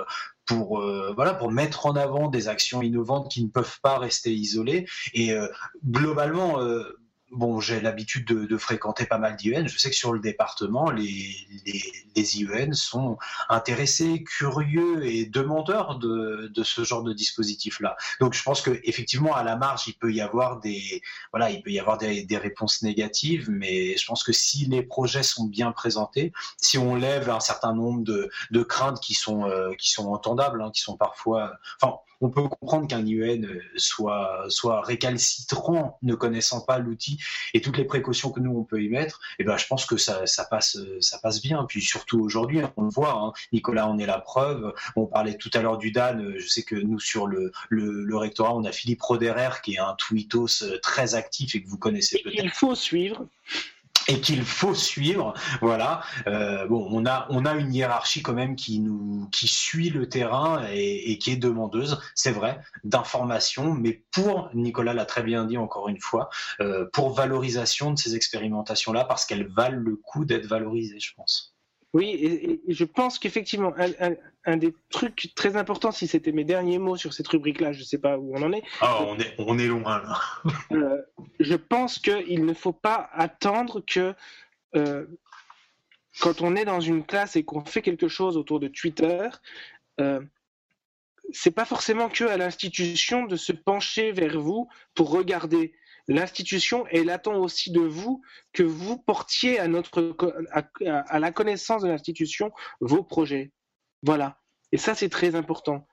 pour 0.46 0.80
voilà 1.14 1.34
pour 1.34 1.50
mettre 1.52 1.86
en 1.86 1.94
avant 1.94 2.28
des 2.28 2.48
actions 2.48 2.82
innovantes 2.82 3.30
qui 3.30 3.44
ne 3.44 3.48
peuvent 3.48 3.78
pas 3.82 3.98
rester 3.98 4.32
isolées. 4.32 4.86
Et 5.14 5.32
globalement 5.84 6.58
bon, 7.30 7.60
j'ai 7.60 7.80
l'habitude 7.80 8.26
de, 8.26 8.56
fréquenter 8.56 9.06
pas 9.06 9.18
mal 9.18 9.36
d'IEN. 9.36 9.66
Je 9.66 9.78
sais 9.78 9.90
que 9.90 9.96
sur 9.96 10.12
le 10.12 10.20
département, 10.20 10.90
les, 10.90 11.36
les, 11.66 12.36
IEN 12.36 12.72
sont 12.72 13.16
intéressés, 13.48 14.22
curieux 14.22 15.06
et 15.06 15.26
demandeurs 15.26 15.98
de, 15.98 16.50
ce 16.62 16.84
genre 16.84 17.02
de 17.02 17.12
dispositif-là. 17.12 17.96
Donc, 18.20 18.34
je 18.34 18.42
pense 18.42 18.60
que 18.60 18.80
effectivement, 18.84 19.34
à 19.34 19.42
la 19.42 19.56
marge, 19.56 19.86
il 19.86 19.94
peut 19.94 20.12
y 20.12 20.20
avoir 20.20 20.60
des, 20.60 21.02
voilà, 21.32 21.50
il 21.50 21.62
peut 21.62 21.70
y 21.70 21.78
avoir 21.78 21.98
des, 21.98 22.26
réponses 22.40 22.82
négatives, 22.82 23.50
mais 23.50 23.96
je 23.96 24.06
pense 24.06 24.22
que 24.22 24.32
si 24.32 24.64
les 24.66 24.82
projets 24.82 25.22
sont 25.22 25.44
bien 25.44 25.72
présentés, 25.72 26.32
si 26.56 26.78
on 26.78 26.94
lève 26.94 27.28
un 27.28 27.40
certain 27.40 27.74
nombre 27.74 28.02
de, 28.02 28.30
de 28.50 28.62
craintes 28.62 29.00
qui 29.00 29.14
sont, 29.14 29.44
euh, 29.44 29.74
qui 29.74 29.90
sont 29.90 30.08
entendables, 30.08 30.62
hein, 30.62 30.70
qui 30.72 30.80
sont 30.80 30.96
parfois, 30.96 31.52
enfin, 31.80 31.98
on 32.20 32.30
peut 32.30 32.42
comprendre 32.42 32.86
qu'un 32.86 33.04
IEN 33.04 33.46
soit, 33.76 34.44
soit 34.48 34.82
récalcitrant, 34.82 35.98
ne 36.02 36.14
connaissant 36.14 36.60
pas 36.60 36.78
l'outil 36.78 37.18
et 37.54 37.60
toutes 37.60 37.78
les 37.78 37.84
précautions 37.84 38.30
que 38.30 38.40
nous 38.40 38.56
on 38.56 38.64
peut 38.64 38.82
y 38.82 38.88
mettre. 38.88 39.20
Et 39.38 39.42
eh 39.42 39.44
ben, 39.44 39.56
je 39.56 39.66
pense 39.66 39.86
que 39.86 39.96
ça, 39.96 40.26
ça 40.26 40.44
passe, 40.44 40.78
ça 41.00 41.18
passe 41.18 41.40
bien. 41.40 41.64
Puis 41.68 41.82
surtout 41.82 42.20
aujourd'hui, 42.20 42.60
on 42.76 42.84
le 42.84 42.90
voit. 42.90 43.14
Hein. 43.14 43.32
Nicolas, 43.52 43.88
on 43.88 43.98
est 43.98 44.06
la 44.06 44.20
preuve. 44.20 44.74
On 44.96 45.06
parlait 45.06 45.36
tout 45.36 45.50
à 45.54 45.62
l'heure 45.62 45.78
du 45.78 45.92
DAN. 45.92 46.18
Je 46.36 46.46
sais 46.46 46.62
que 46.62 46.74
nous 46.74 47.00
sur 47.00 47.26
le, 47.26 47.52
le, 47.68 48.04
le 48.04 48.16
rectorat, 48.16 48.54
on 48.54 48.64
a 48.64 48.72
Philippe 48.72 49.02
Roderer 49.02 49.60
qui 49.62 49.74
est 49.74 49.78
un 49.78 49.94
tweetos 49.94 50.64
très 50.82 51.14
actif 51.14 51.54
et 51.54 51.62
que 51.62 51.68
vous 51.68 51.78
connaissez 51.78 52.20
peut-être. 52.22 52.44
Il 52.44 52.50
faut 52.50 52.74
suivre 52.74 53.26
et 54.08 54.20
qu'il 54.20 54.44
faut 54.44 54.74
suivre. 54.74 55.34
Voilà. 55.60 56.02
Euh, 56.26 56.66
bon, 56.66 56.88
on 56.90 57.06
a 57.06 57.26
on 57.30 57.44
a 57.44 57.54
une 57.54 57.72
hiérarchie 57.72 58.22
quand 58.22 58.32
même 58.32 58.56
qui 58.56 58.80
nous 58.80 59.28
qui 59.30 59.46
suit 59.46 59.90
le 59.90 60.08
terrain 60.08 60.62
et, 60.72 61.18
qui 61.18 61.32
est 61.32 61.36
demandeuse, 61.36 62.00
c'est 62.14 62.30
vrai, 62.30 62.60
d'informations, 62.84 63.74
mais 63.74 64.04
pour 64.12 64.50
Nicolas 64.54 64.94
l'a 64.94 65.04
très 65.04 65.22
bien 65.22 65.44
dit 65.44 65.58
encore 65.58 65.88
une 65.88 66.00
fois, 66.00 66.30
euh, 66.60 66.86
pour 66.92 67.14
valorisation 67.14 67.92
de 67.92 67.98
ces 67.98 68.16
expérimentations 68.16 68.92
là, 68.92 69.04
parce 69.04 69.26
qu'elles 69.26 69.48
valent 69.48 69.80
le 69.80 69.96
coup 69.96 70.24
d'être 70.24 70.46
valorisées, 70.46 71.00
je 71.00 71.12
pense. 71.14 71.49
Oui, 71.92 72.10
et, 72.10 72.60
et 72.70 72.72
je 72.72 72.84
pense 72.84 73.18
qu'effectivement, 73.18 73.72
un, 73.76 73.90
un, 74.10 74.14
un, 74.44 74.56
des 74.56 74.72
trucs 74.90 75.32
très 75.34 75.56
importants, 75.56 75.90
si 75.90 76.06
c'était 76.06 76.30
mes 76.30 76.44
derniers 76.44 76.78
mots 76.78 76.96
sur 76.96 77.12
cette 77.12 77.26
rubrique-là, 77.26 77.72
je 77.72 77.80
ne 77.80 77.84
sais 77.84 77.98
pas 77.98 78.16
où 78.16 78.32
on 78.36 78.42
en 78.42 78.52
est. 78.52 78.62
Ah, 78.80 79.02
on 79.04 79.18
est, 79.18 79.34
on 79.38 79.58
est 79.58 79.66
loin 79.66 80.00
là. 80.02 80.20
euh, 80.72 81.02
je 81.40 81.54
pense 81.56 81.98
qu'il 81.98 82.44
ne 82.44 82.54
faut 82.54 82.72
pas 82.72 83.10
attendre 83.12 83.80
que 83.84 84.14
euh, 84.76 85.04
quand 86.20 86.42
on 86.42 86.54
est 86.54 86.64
dans 86.64 86.80
une 86.80 87.04
classe 87.04 87.34
et 87.34 87.44
qu'on 87.44 87.64
fait 87.64 87.82
quelque 87.82 88.08
chose 88.08 88.36
autour 88.36 88.60
de 88.60 88.68
Twitter, 88.68 89.28
euh, 90.00 90.20
c'est 91.32 91.50
pas 91.50 91.64
forcément 91.64 92.08
que 92.08 92.24
à 92.24 92.36
l'institution 92.36 93.26
de 93.26 93.36
se 93.36 93.52
pencher 93.52 94.12
vers 94.12 94.38
vous 94.40 94.68
pour 94.94 95.10
regarder 95.10 95.74
l'institution, 96.14 96.86
elle 96.90 97.10
attend 97.10 97.36
aussi 97.36 97.70
de 97.70 97.80
vous 97.80 98.22
que 98.52 98.62
vous 98.62 98.98
portiez 98.98 99.58
à, 99.58 99.68
notre, 99.68 100.16
à, 100.50 100.64
à 100.84 101.18
la 101.18 101.32
connaissance 101.32 101.82
de 101.82 101.88
l'institution 101.88 102.50
vos 102.80 103.02
projets. 103.02 103.52
Voilà. 104.02 104.40
Et 104.72 104.78
ça, 104.78 104.94
c'est 104.94 105.08
très 105.08 105.34
important. 105.34 105.86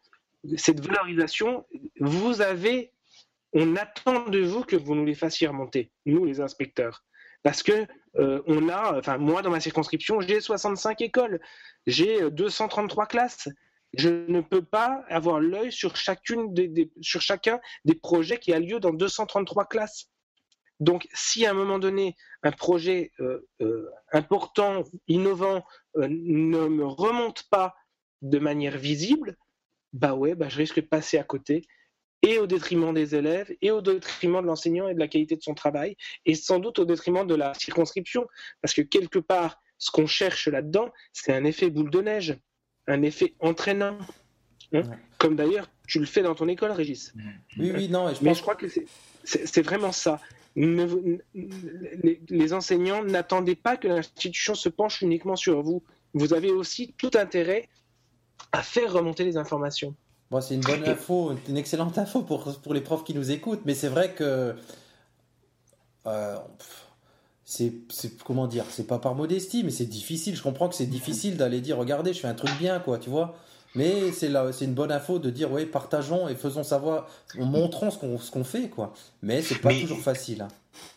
Cette 0.55 0.85
valorisation, 0.85 1.65
vous 1.99 2.41
avez, 2.41 2.93
on 3.53 3.75
attend 3.75 4.29
de 4.29 4.39
vous 4.39 4.63
que 4.63 4.75
vous 4.75 4.95
nous 4.95 5.05
les 5.05 5.15
fassiez 5.15 5.47
remonter, 5.47 5.91
nous 6.05 6.25
les 6.25 6.41
inspecteurs. 6.41 7.03
Parce 7.43 7.63
que 7.63 7.85
euh, 8.17 8.41
on 8.47 8.69
a, 8.69 8.97
enfin 8.97 9.17
moi 9.17 9.41
dans 9.41 9.51
ma 9.51 9.59
circonscription, 9.59 10.19
j'ai 10.21 10.41
65 10.41 11.01
écoles, 11.01 11.39
j'ai 11.85 12.29
233 12.31 13.05
classes. 13.05 13.49
Je 13.93 14.09
ne 14.09 14.41
peux 14.41 14.63
pas 14.63 15.05
avoir 15.09 15.39
l'œil 15.39 15.71
sur, 15.71 15.95
sur 15.97 17.21
chacun 17.21 17.59
des 17.85 17.95
projets 17.95 18.39
qui 18.39 18.53
a 18.53 18.59
lieu 18.59 18.79
dans 18.79 18.93
233 18.93 19.65
classes. 19.65 20.09
Donc, 20.79 21.07
si 21.13 21.45
à 21.45 21.51
un 21.51 21.53
moment 21.53 21.79
donné, 21.79 22.15
un 22.43 22.51
projet 22.51 23.11
euh, 23.19 23.47
euh, 23.61 23.89
important, 24.11 24.83
innovant, 25.07 25.65
euh, 25.97 26.07
ne 26.09 26.67
me 26.67 26.85
remonte 26.85 27.43
pas 27.49 27.75
de 28.21 28.37
manière 28.37 28.77
visible, 28.77 29.37
bah 29.93 30.13
ouais, 30.13 30.35
bah 30.35 30.49
je 30.49 30.57
risque 30.57 30.81
de 30.81 30.87
passer 30.87 31.17
à 31.17 31.23
côté 31.23 31.65
et 32.23 32.39
au 32.39 32.47
détriment 32.47 32.93
des 32.93 33.15
élèves, 33.15 33.55
et 33.61 33.69
au 33.69 33.81
détriment 33.81 34.41
de 34.41 34.47
l'enseignant 34.47 34.87
et 34.87 34.95
de 34.95 34.99
la 34.99 35.07
qualité 35.07 35.35
de 35.35 35.41
son 35.41 35.53
travail, 35.53 35.95
et 36.25 36.33
sans 36.33 36.59
doute 36.59 36.79
au 36.79 36.85
détriment 36.85 37.27
de 37.27 37.35
la 37.35 37.53
circonscription, 37.53 38.27
parce 38.61 38.73
que 38.73 38.81
quelque 38.81 39.19
part, 39.19 39.61
ce 39.77 39.91
qu'on 39.91 40.07
cherche 40.07 40.47
là-dedans, 40.47 40.91
c'est 41.13 41.31
un 41.31 41.43
effet 41.43 41.69
boule 41.69 41.91
de 41.91 42.01
neige, 42.01 42.39
un 42.87 43.01
effet 43.01 43.33
entraînant. 43.39 43.97
Hein 44.73 44.81
Ouais. 44.81 44.83
Comme 45.17 45.35
d'ailleurs, 45.37 45.69
tu 45.87 45.99
le 45.99 46.05
fais 46.05 46.21
dans 46.21 46.35
ton 46.35 46.47
école, 46.49 46.71
Régis. 46.71 47.13
Oui, 47.57 47.71
oui, 47.73 47.87
non, 47.89 48.09
et 48.09 48.15
je 48.15 48.19
Mais 48.21 48.29
pense 48.31 48.37
je 48.37 48.41
crois 48.41 48.55
que 48.55 48.67
c'est- 49.23 49.61
vraiment 49.61 49.91
ça. 49.93 50.19
Ne- 50.57 51.19
les, 51.33 52.21
les 52.27 52.53
enseignants 52.53 53.03
n'attendaient 53.03 53.55
pas 53.55 53.77
que 53.77 53.87
l'institution 53.87 54.55
se 54.55 54.67
penche 54.69 55.01
uniquement 55.01 55.35
sur 55.37 55.61
vous. 55.61 55.83
Vous 56.13 56.33
avez 56.33 56.51
aussi 56.51 56.93
tout 56.97 57.11
intérêt 57.15 57.69
à 58.51 58.61
faire 58.63 58.91
remonter 58.91 59.23
les 59.23 59.37
informations. 59.37 59.95
Bon, 60.29 60.41
c'est 60.41 60.55
une 60.55 60.61
bonne 60.61 60.83
info, 60.85 61.31
une 61.47 61.57
excellente 61.57 61.97
info 61.97 62.21
pour, 62.23 62.59
pour 62.61 62.73
les 62.73 62.81
profs 62.81 63.03
qui 63.05 63.13
nous 63.13 63.31
écoutent, 63.31 63.61
mais 63.65 63.73
c'est 63.75 63.87
vrai 63.87 64.13
que 64.13 64.55
euh, 66.05 66.35
pff, 66.57 66.86
c'est 67.49 67.71
comment 68.25 68.45
dire, 68.45 68.65
c'est 68.69 68.85
pas 68.87 68.99
par 68.99 69.15
modestie, 69.15 69.63
mais 69.63 69.71
c'est 69.71 69.85
difficile. 69.85 70.35
Je 70.35 70.43
comprends 70.43 70.67
que 70.67 70.75
c'est 70.75 70.85
difficile 70.85 71.37
d'aller 71.37 71.61
dire, 71.61 71.77
regardez, 71.77 72.13
je 72.13 72.19
fais 72.19 72.27
un 72.27 72.33
truc 72.33 72.51
bien, 72.59 72.79
quoi, 72.79 72.97
tu 72.99 73.09
vois. 73.09 73.35
Mais 73.73 74.11
c'est 74.11 74.27
là, 74.27 74.51
c'est 74.51 74.65
une 74.65 74.73
bonne 74.73 74.91
info 74.91 75.17
de 75.17 75.29
dire, 75.29 75.49
oui, 75.51 75.65
partageons 75.65 76.27
et 76.27 76.35
faisons 76.35 76.63
savoir, 76.63 77.07
montrons 77.35 77.89
ce 77.89 77.97
qu'on 77.97 78.17
ce 78.19 78.31
qu'on 78.31 78.43
fait, 78.43 78.67
quoi. 78.69 78.93
Mais 79.21 79.41
c'est 79.41 79.59
pas 79.59 79.69
Mais- 79.69 79.79
toujours 79.81 80.01
facile. 80.01 80.41
hein. 80.41 80.47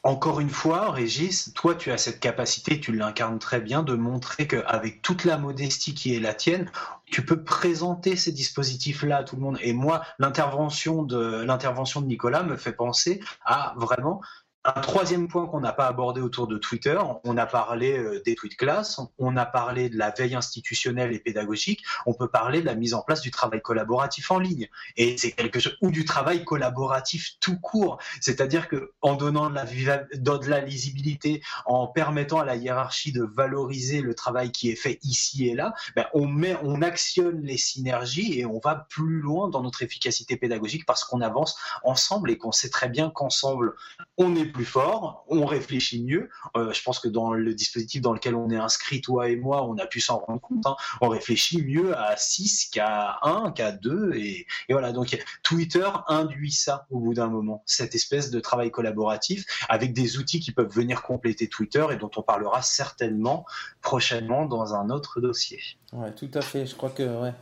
Encore 0.02 0.40
une 0.40 0.50
fois, 0.50 0.90
Régis, 0.90 1.54
toi, 1.54 1.74
tu 1.74 1.90
as 1.92 1.96
cette 1.98 2.20
capacité, 2.20 2.80
tu 2.80 2.92
l'incarnes 2.92 3.38
très 3.38 3.60
bien, 3.60 3.82
de 3.82 3.94
montrer 3.94 4.46
qu'avec 4.46 5.00
toute 5.02 5.24
la 5.24 5.38
modestie 5.38 5.94
qui 5.94 6.14
est 6.14 6.20
la 6.20 6.34
tienne, 6.34 6.70
tu 7.06 7.24
peux 7.24 7.42
présenter 7.44 8.16
ces 8.16 8.32
dispositifs-là 8.32 9.18
à 9.18 9.24
tout 9.24 9.36
le 9.36 9.42
monde. 9.42 9.56
Et 9.62 9.72
moi, 9.72 10.02
l'intervention 10.18 11.02
de, 11.02 11.42
l'intervention 11.44 12.00
de 12.02 12.06
Nicolas 12.06 12.42
me 12.42 12.56
fait 12.56 12.72
penser 12.72 13.20
à 13.44 13.72
vraiment 13.78 14.20
un 14.64 14.80
troisième 14.80 15.26
point 15.28 15.46
qu'on 15.46 15.60
n'a 15.60 15.72
pas 15.72 15.86
abordé 15.86 16.20
autour 16.20 16.46
de 16.46 16.58
Twitter. 16.58 16.98
On 17.24 17.36
a 17.38 17.46
parlé 17.46 17.96
euh, 17.96 18.22
des 18.24 18.34
tweets 18.34 18.56
classe, 18.56 19.00
on 19.18 19.36
a 19.36 19.46
parlé 19.46 19.88
de 19.88 19.96
la 19.96 20.10
veille 20.10 20.34
institutionnelle 20.34 21.12
et 21.12 21.18
pédagogique, 21.18 21.82
on 22.04 22.12
peut 22.12 22.28
parler 22.28 22.60
de 22.60 22.66
la 22.66 22.74
mise 22.74 22.92
en 22.92 23.00
place 23.00 23.22
du 23.22 23.30
travail 23.30 23.62
collaboratif 23.62 24.30
en 24.30 24.38
ligne. 24.38 24.68
Et 24.96 25.16
c'est 25.16 25.32
quelque 25.32 25.60
chose, 25.60 25.76
ou 25.80 25.90
du 25.90 26.04
travail 26.04 26.44
collaboratif 26.44 27.38
tout 27.40 27.58
court. 27.58 27.98
C'est-à-dire 28.20 28.68
que 28.68 28.92
en 29.00 29.14
donnant 29.14 29.48
de 29.48 30.48
la, 30.48 30.60
lisibilité, 30.60 31.42
en 31.64 31.86
permettant 31.86 32.40
à 32.40 32.44
la 32.44 32.56
hiérarchie 32.56 33.12
de 33.12 33.22
valoriser 33.22 34.02
le 34.02 34.14
travail 34.14 34.52
qui 34.52 34.70
est 34.70 34.76
fait 34.76 34.98
ici 35.02 35.48
et 35.48 35.54
là, 35.54 35.72
ben, 35.96 36.04
on 36.12 36.26
met, 36.26 36.56
on 36.62 36.82
actionne 36.82 37.40
les 37.42 37.56
synergies 37.56 38.38
et 38.38 38.44
on 38.44 38.60
va 38.62 38.86
plus 38.90 39.20
loin 39.20 39.48
dans 39.48 39.62
notre 39.62 39.82
efficacité 39.82 40.36
pédagogique 40.36 40.84
parce 40.84 41.04
qu'on 41.04 41.22
avance 41.22 41.58
ensemble 41.82 42.30
et 42.30 42.36
qu'on 42.36 42.52
sait 42.52 42.68
très 42.68 42.90
bien 42.90 43.10
qu'ensemble 43.10 43.74
on 44.18 44.36
est 44.36 44.49
plus 44.50 44.64
fort, 44.64 45.24
on 45.28 45.44
réfléchit 45.44 46.02
mieux. 46.02 46.28
Euh, 46.56 46.72
je 46.72 46.82
pense 46.82 46.98
que 46.98 47.08
dans 47.08 47.32
le 47.32 47.54
dispositif 47.54 48.02
dans 48.02 48.12
lequel 48.12 48.34
on 48.34 48.50
est 48.50 48.56
inscrit, 48.56 49.00
toi 49.00 49.28
et 49.28 49.36
moi, 49.36 49.64
on 49.66 49.78
a 49.78 49.86
pu 49.86 50.00
s'en 50.00 50.18
rendre 50.18 50.40
compte. 50.40 50.66
hein. 50.66 50.76
On 51.00 51.08
réfléchit 51.08 51.62
mieux 51.62 51.96
à 51.96 52.16
6 52.16 52.70
qu'à 52.72 53.18
1, 53.22 53.52
qu'à 53.52 53.72
2 53.72 54.14
et, 54.14 54.46
voilà. 54.68 54.92
Donc 54.92 55.18
Twitter 55.42 55.88
induit 56.08 56.52
ça 56.52 56.86
au 56.90 56.98
bout 56.98 57.14
d'un 57.14 57.28
moment, 57.28 57.62
cette 57.66 57.94
espèce 57.94 58.30
de 58.30 58.40
travail 58.40 58.70
collaboratif 58.70 59.44
avec 59.68 59.92
des 59.92 60.18
outils 60.18 60.40
qui 60.40 60.52
peuvent 60.52 60.72
venir 60.72 61.02
compléter 61.02 61.48
Twitter 61.48 61.86
et 61.90 61.96
dont 61.96 62.10
on 62.16 62.22
parlera 62.22 62.62
certainement 62.62 63.44
prochainement 63.82 64.46
dans 64.46 64.74
un 64.74 64.90
autre 64.90 65.20
dossier. 65.20 65.60
Ouais, 65.92 66.12
tout 66.12 66.30
à 66.34 66.40
fait. 66.40 66.66
Je 66.66 66.74
crois 66.74 66.90
que 66.90 67.02
ouais, 67.02 67.32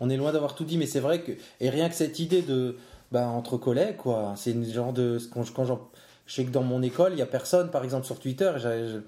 on, 0.00 0.10
est 0.10 0.16
loin 0.16 0.32
d'avoir 0.32 0.54
tout 0.54 0.64
dit, 0.64 0.76
mais 0.76 0.86
c'est 0.86 1.00
vrai 1.00 1.22
que 1.22 1.32
et 1.60 1.70
rien 1.70 1.88
que 1.88 1.94
cette 1.94 2.18
idée 2.18 2.42
de 2.42 2.76
bah, 3.10 3.26
entre 3.26 3.56
collègues, 3.56 3.96
quoi, 3.96 4.34
c'est 4.36 4.52
une 4.52 4.70
genre 4.70 4.92
de 4.92 5.18
quand 5.32 5.50
quand 5.52 5.64
je 6.30 6.36
sais 6.36 6.44
que 6.44 6.50
dans 6.50 6.62
mon 6.62 6.80
école, 6.80 7.10
il 7.14 7.18
y 7.18 7.22
a 7.22 7.26
personne, 7.26 7.72
par 7.72 7.82
exemple 7.82 8.06
sur 8.06 8.20
Twitter, 8.20 8.52
je, 8.58 9.00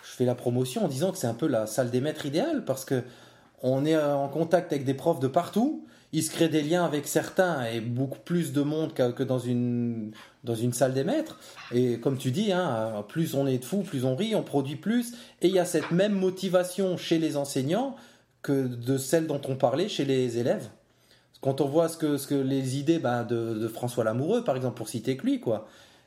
fais 0.00 0.24
la 0.24 0.36
promotion 0.36 0.84
en 0.84 0.88
disant 0.88 1.10
que 1.10 1.18
c'est 1.18 1.26
un 1.26 1.34
peu 1.34 1.48
la 1.48 1.66
salle 1.66 1.90
des 1.90 2.00
maîtres 2.00 2.24
idéale 2.24 2.64
parce 2.64 2.84
que 2.84 3.02
on 3.64 3.84
est 3.84 3.96
euh, 3.96 4.14
en 4.14 4.28
contact 4.28 4.72
avec 4.72 4.84
des 4.84 4.94
profs 4.94 5.18
de 5.18 5.26
partout. 5.26 5.84
Il 6.12 6.22
se 6.22 6.30
crée 6.30 6.48
des 6.48 6.62
liens 6.62 6.84
avec 6.84 7.08
certains 7.08 7.64
et 7.64 7.80
beaucoup 7.80 8.20
plus 8.20 8.52
de 8.52 8.62
monde 8.62 8.94
que, 8.94 9.24
dans 9.24 9.40
une 9.40 10.12
dans 10.44 10.54
une 10.54 10.72
salle 10.72 10.94
des 10.94 11.02
maîtres. 11.02 11.40
Et 11.72 11.98
comme 11.98 12.16
tu 12.16 12.30
dis, 12.30 12.52
hein, 12.52 12.70
euh, 12.70 13.02
plus 13.02 13.34
on 13.34 13.48
est 13.48 13.58
de 13.58 13.64
fous, 13.64 13.82
plus 13.82 14.04
on 14.04 14.14
rit, 14.14 14.36
on 14.36 14.44
produit 14.44 14.76
plus. 14.76 15.14
Et 15.42 15.48
il 15.48 15.54
y 15.54 15.58
a 15.58 15.64
cette 15.64 15.90
même 15.90 16.12
motivation 16.12 16.96
chez 16.96 17.18
les 17.18 17.36
enseignants 17.36 17.96
que 18.40 18.68
de 18.68 18.98
celle 18.98 19.26
dont 19.26 19.40
on 19.48 19.56
parlait 19.56 19.88
chez 19.88 20.04
les 20.04 20.38
élèves. 20.38 20.68
Quand 21.40 21.60
on 21.60 21.66
voit 21.66 21.88
ce 21.88 21.96
que, 21.96 22.18
ce 22.18 22.28
que 22.28 22.36
les 22.36 22.78
idées 22.78 23.00
ben, 23.00 23.24
de 23.24 23.66
François 23.66 24.04
Lamoureux, 24.04 24.44
par 24.44 24.54
exemple, 24.54 24.76
pour 24.76 24.88
citer 24.88 25.16
que 25.16 25.26
lui, 25.26 25.40
quoi. 25.40 25.66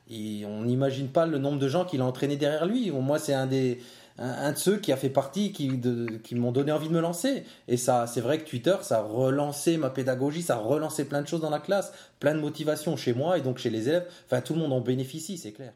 Et 0.09 0.43
on 0.45 0.63
n'imagine 0.63 1.07
pas 1.07 1.25
le 1.25 1.37
nombre 1.37 1.59
de 1.59 1.67
gens 1.67 1.85
qu'il 1.85 2.01
a 2.01 2.05
entraîné 2.05 2.35
derrière 2.35 2.65
lui. 2.65 2.91
Moi, 2.91 3.19
c'est 3.19 3.33
un 3.33 3.47
des 3.47 3.79
un, 4.17 4.51
de 4.51 4.57
ceux 4.57 4.77
qui 4.77 4.91
a 4.91 4.97
fait 4.97 5.09
partie, 5.09 5.51
qui, 5.51 5.79
qui 6.23 6.35
m'ont 6.35 6.51
donné 6.51 6.71
envie 6.71 6.87
de 6.87 6.93
me 6.93 7.01
lancer. 7.01 7.43
Et 7.67 7.77
ça, 7.77 8.07
c'est 8.07 8.21
vrai 8.21 8.39
que 8.39 8.47
Twitter, 8.47 8.75
ça 8.81 8.99
a 8.99 9.01
relancé 9.01 9.77
ma 9.77 9.89
pédagogie, 9.89 10.41
ça 10.41 10.55
a 10.55 10.59
relancé 10.59 11.05
plein 11.05 11.21
de 11.21 11.27
choses 11.27 11.41
dans 11.41 11.49
la 11.49 11.59
classe, 11.59 11.91
plein 12.19 12.35
de 12.35 12.39
motivation 12.39 12.95
chez 12.95 13.13
moi 13.13 13.37
et 13.37 13.41
donc 13.41 13.57
chez 13.57 13.69
les 13.69 13.89
élèves. 13.89 14.07
Enfin, 14.25 14.41
tout 14.41 14.53
le 14.53 14.59
monde 14.59 14.73
en 14.73 14.81
bénéficie, 14.81 15.37
c'est 15.37 15.51
clair. 15.51 15.73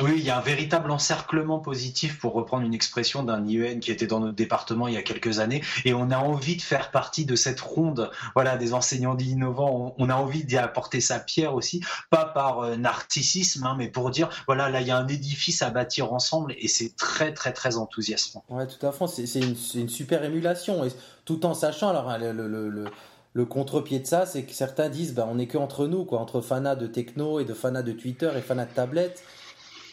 Oui, 0.00 0.12
il 0.18 0.24
y 0.24 0.30
a 0.30 0.36
un 0.36 0.42
véritable 0.42 0.90
encerclement 0.90 1.58
positif 1.58 2.18
pour 2.18 2.34
reprendre 2.34 2.66
une 2.66 2.74
expression 2.74 3.22
d'un 3.22 3.46
IEN 3.46 3.80
qui 3.80 3.90
était 3.90 4.06
dans 4.06 4.20
notre 4.20 4.34
département 4.34 4.88
il 4.88 4.94
y 4.94 4.98
a 4.98 5.02
quelques 5.02 5.38
années. 5.38 5.62
Et 5.86 5.94
on 5.94 6.10
a 6.10 6.18
envie 6.18 6.56
de 6.56 6.62
faire 6.62 6.90
partie 6.90 7.24
de 7.24 7.34
cette 7.34 7.60
ronde, 7.60 8.10
voilà, 8.34 8.58
des 8.58 8.74
enseignants 8.74 9.14
dits 9.14 9.30
innovants. 9.30 9.94
On, 9.96 10.10
a 10.10 10.14
envie 10.14 10.44
d'y 10.44 10.58
apporter 10.58 11.00
sa 11.00 11.18
pierre 11.18 11.54
aussi, 11.54 11.80
pas 12.10 12.26
par 12.26 12.60
euh, 12.60 12.76
narcissisme, 12.76 13.64
hein, 13.64 13.74
mais 13.78 13.88
pour 13.88 14.10
dire, 14.10 14.28
voilà, 14.46 14.68
là, 14.68 14.82
il 14.82 14.86
y 14.86 14.90
a 14.90 14.98
un 14.98 15.08
édifice 15.08 15.62
à 15.62 15.70
bâtir 15.70 16.12
ensemble 16.12 16.54
et 16.58 16.68
c'est 16.68 16.94
très, 16.96 17.32
très, 17.32 17.52
très 17.52 17.76
enthousiasmant. 17.76 18.44
Ouais, 18.50 18.66
tout 18.66 18.84
à 18.86 18.92
fait. 18.92 19.26
C'est 19.26 19.40
une, 19.40 19.88
super 19.88 20.22
émulation. 20.24 20.86
Tout 21.24 21.46
en 21.46 21.54
sachant, 21.54 21.88
alors, 21.88 22.10
hein, 22.10 22.18
le, 22.18 23.44
contre-pied 23.46 24.00
de 24.00 24.06
ça, 24.06 24.26
c'est 24.26 24.42
que 24.42 24.52
certains 24.52 24.90
disent, 24.90 25.14
bah, 25.14 25.26
on 25.28 25.36
n'est 25.36 25.46
que 25.46 25.58
entre 25.58 25.86
nous, 25.86 26.04
quoi, 26.04 26.18
entre 26.18 26.42
fanas 26.42 26.76
de 26.76 26.86
techno 26.86 27.40
et 27.40 27.44
de 27.44 27.54
fanas 27.54 27.82
de 27.82 27.92
Twitter 27.92 28.30
et 28.36 28.42
fanas 28.42 28.66
de 28.66 28.74
tablette. 28.74 29.22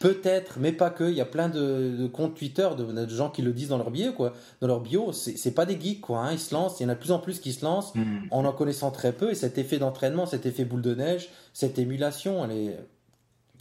Peut-être, 0.04 0.60
mais 0.60 0.74
pas 0.74 0.90
que. 0.90 1.06
Il 1.06 1.16
y 1.16 1.22
a 1.22 1.26
plein 1.26 1.48
de, 1.48 1.96
de 1.98 2.08
comptes 2.08 2.36
Twitter 2.36 2.68
de, 2.78 2.84
de 2.84 3.08
gens 3.16 3.30
qui 3.30 3.42
le 3.42 3.54
disent 3.54 3.70
dans 3.70 3.78
leur 3.78 3.90
bio, 3.90 4.12
quoi. 4.12 4.34
Dans 4.60 4.68
leur 4.68 4.82
bio, 4.82 5.14
c'est 5.14 5.54
pas 5.56 5.66
des 5.66 5.80
geeks, 5.80 6.02
quoi. 6.02 6.20
hein. 6.20 6.34
Ils 6.34 6.40
se 6.40 6.54
lancent. 6.54 6.82
Il 6.82 6.84
y 6.84 6.86
en 6.86 6.90
a 6.90 6.96
de 6.96 7.00
plus 7.00 7.14
en 7.14 7.20
plus 7.20 7.40
qui 7.40 7.54
se 7.54 7.64
lancent 7.64 7.94
en 8.30 8.44
en 8.44 8.52
connaissant 8.52 8.92
très 8.92 9.14
peu. 9.14 9.32
Et 9.32 9.36
cet 9.36 9.58
effet 9.58 9.78
d'entraînement, 9.78 10.26
cet 10.26 10.46
effet 10.46 10.66
boule 10.66 10.82
de 10.82 10.94
neige, 10.94 11.30
cette 11.54 11.80
émulation, 11.80 12.44
elle 12.44 12.52
est 12.52 12.78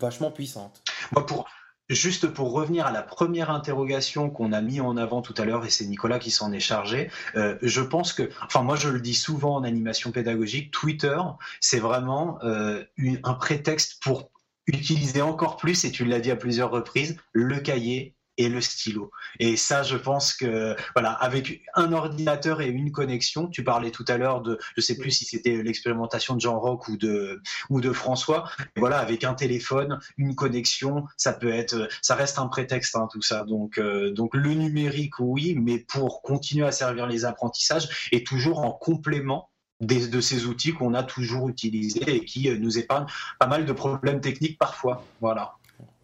vachement 0.00 0.32
puissante. 0.32 0.82
Moi, 1.12 1.24
pour, 1.26 1.44
juste 1.88 2.26
pour 2.26 2.50
revenir 2.52 2.86
à 2.86 2.90
la 2.90 3.02
première 3.02 3.50
interrogation 3.50 4.28
qu'on 4.28 4.52
a 4.52 4.60
mis 4.60 4.80
en 4.80 4.96
avant 4.96 5.22
tout 5.22 5.34
à 5.38 5.44
l'heure, 5.44 5.64
et 5.64 5.70
c'est 5.70 5.86
Nicolas 5.86 6.18
qui 6.18 6.32
s'en 6.32 6.50
est 6.52 6.58
chargé, 6.58 7.08
euh, 7.36 7.56
je 7.62 7.82
pense 7.82 8.12
que, 8.12 8.28
enfin 8.44 8.62
moi 8.62 8.74
je 8.74 8.88
le 8.88 8.98
dis 9.00 9.14
souvent 9.14 9.54
en 9.54 9.62
animation 9.62 10.10
pédagogique, 10.10 10.72
Twitter, 10.72 11.16
c'est 11.60 11.78
vraiment 11.78 12.38
euh, 12.42 12.82
une- 12.96 13.20
un 13.22 13.34
prétexte 13.34 14.02
pour 14.02 14.31
utiliser 14.66 15.22
encore 15.22 15.56
plus, 15.56 15.84
et 15.84 15.90
tu 15.90 16.04
l'as 16.04 16.20
dit 16.20 16.30
à 16.30 16.36
plusieurs 16.36 16.70
reprises, 16.70 17.16
le 17.32 17.58
cahier 17.60 18.14
et 18.38 18.48
le 18.48 18.60
stylo. 18.60 19.10
Et 19.40 19.56
ça, 19.56 19.82
je 19.82 19.96
pense 19.96 20.34
que, 20.34 20.74
voilà, 20.94 21.12
avec 21.12 21.62
un 21.74 21.92
ordinateur 21.92 22.60
et 22.60 22.68
une 22.68 22.90
connexion, 22.90 23.48
tu 23.48 23.62
parlais 23.62 23.90
tout 23.90 24.04
à 24.08 24.16
l'heure 24.16 24.40
de, 24.40 24.58
je 24.76 24.80
sais 24.80 24.96
plus 24.96 25.10
si 25.10 25.24
c'était 25.24 25.62
l'expérimentation 25.62 26.34
de 26.34 26.40
Jean 26.40 26.58
Roch 26.58 26.88
ou 26.88 26.96
de, 26.96 27.42
ou 27.68 27.80
de 27.80 27.92
François, 27.92 28.48
voilà, 28.76 28.98
avec 28.98 29.24
un 29.24 29.34
téléphone, 29.34 29.98
une 30.16 30.34
connexion, 30.34 31.04
ça 31.16 31.32
peut 31.32 31.52
être, 31.52 31.88
ça 32.00 32.14
reste 32.14 32.38
un 32.38 32.46
prétexte, 32.46 32.96
hein, 32.96 33.08
tout 33.12 33.22
ça. 33.22 33.44
Donc, 33.44 33.78
euh, 33.78 34.10
donc 34.12 34.34
le 34.34 34.54
numérique, 34.54 35.18
oui, 35.18 35.54
mais 35.54 35.78
pour 35.78 36.22
continuer 36.22 36.66
à 36.66 36.72
servir 36.72 37.06
les 37.06 37.24
apprentissages 37.24 38.08
et 38.12 38.24
toujours 38.24 38.60
en 38.60 38.72
complément 38.72 39.50
des- 39.82 40.08
de 40.08 40.20
ces 40.22 40.46
outils 40.46 40.72
qu'on 40.72 40.94
a 40.94 41.02
toujours 41.02 41.48
utilisés 41.50 42.02
et 42.16 42.24
qui 42.24 42.48
euh, 42.48 42.56
nous 42.58 42.78
épargnent 42.78 43.06
pas 43.38 43.46
mal 43.46 43.66
de 43.66 43.72
problèmes 43.72 44.20
techniques 44.20 44.58
parfois. 44.58 45.04
Voilà. 45.20 45.52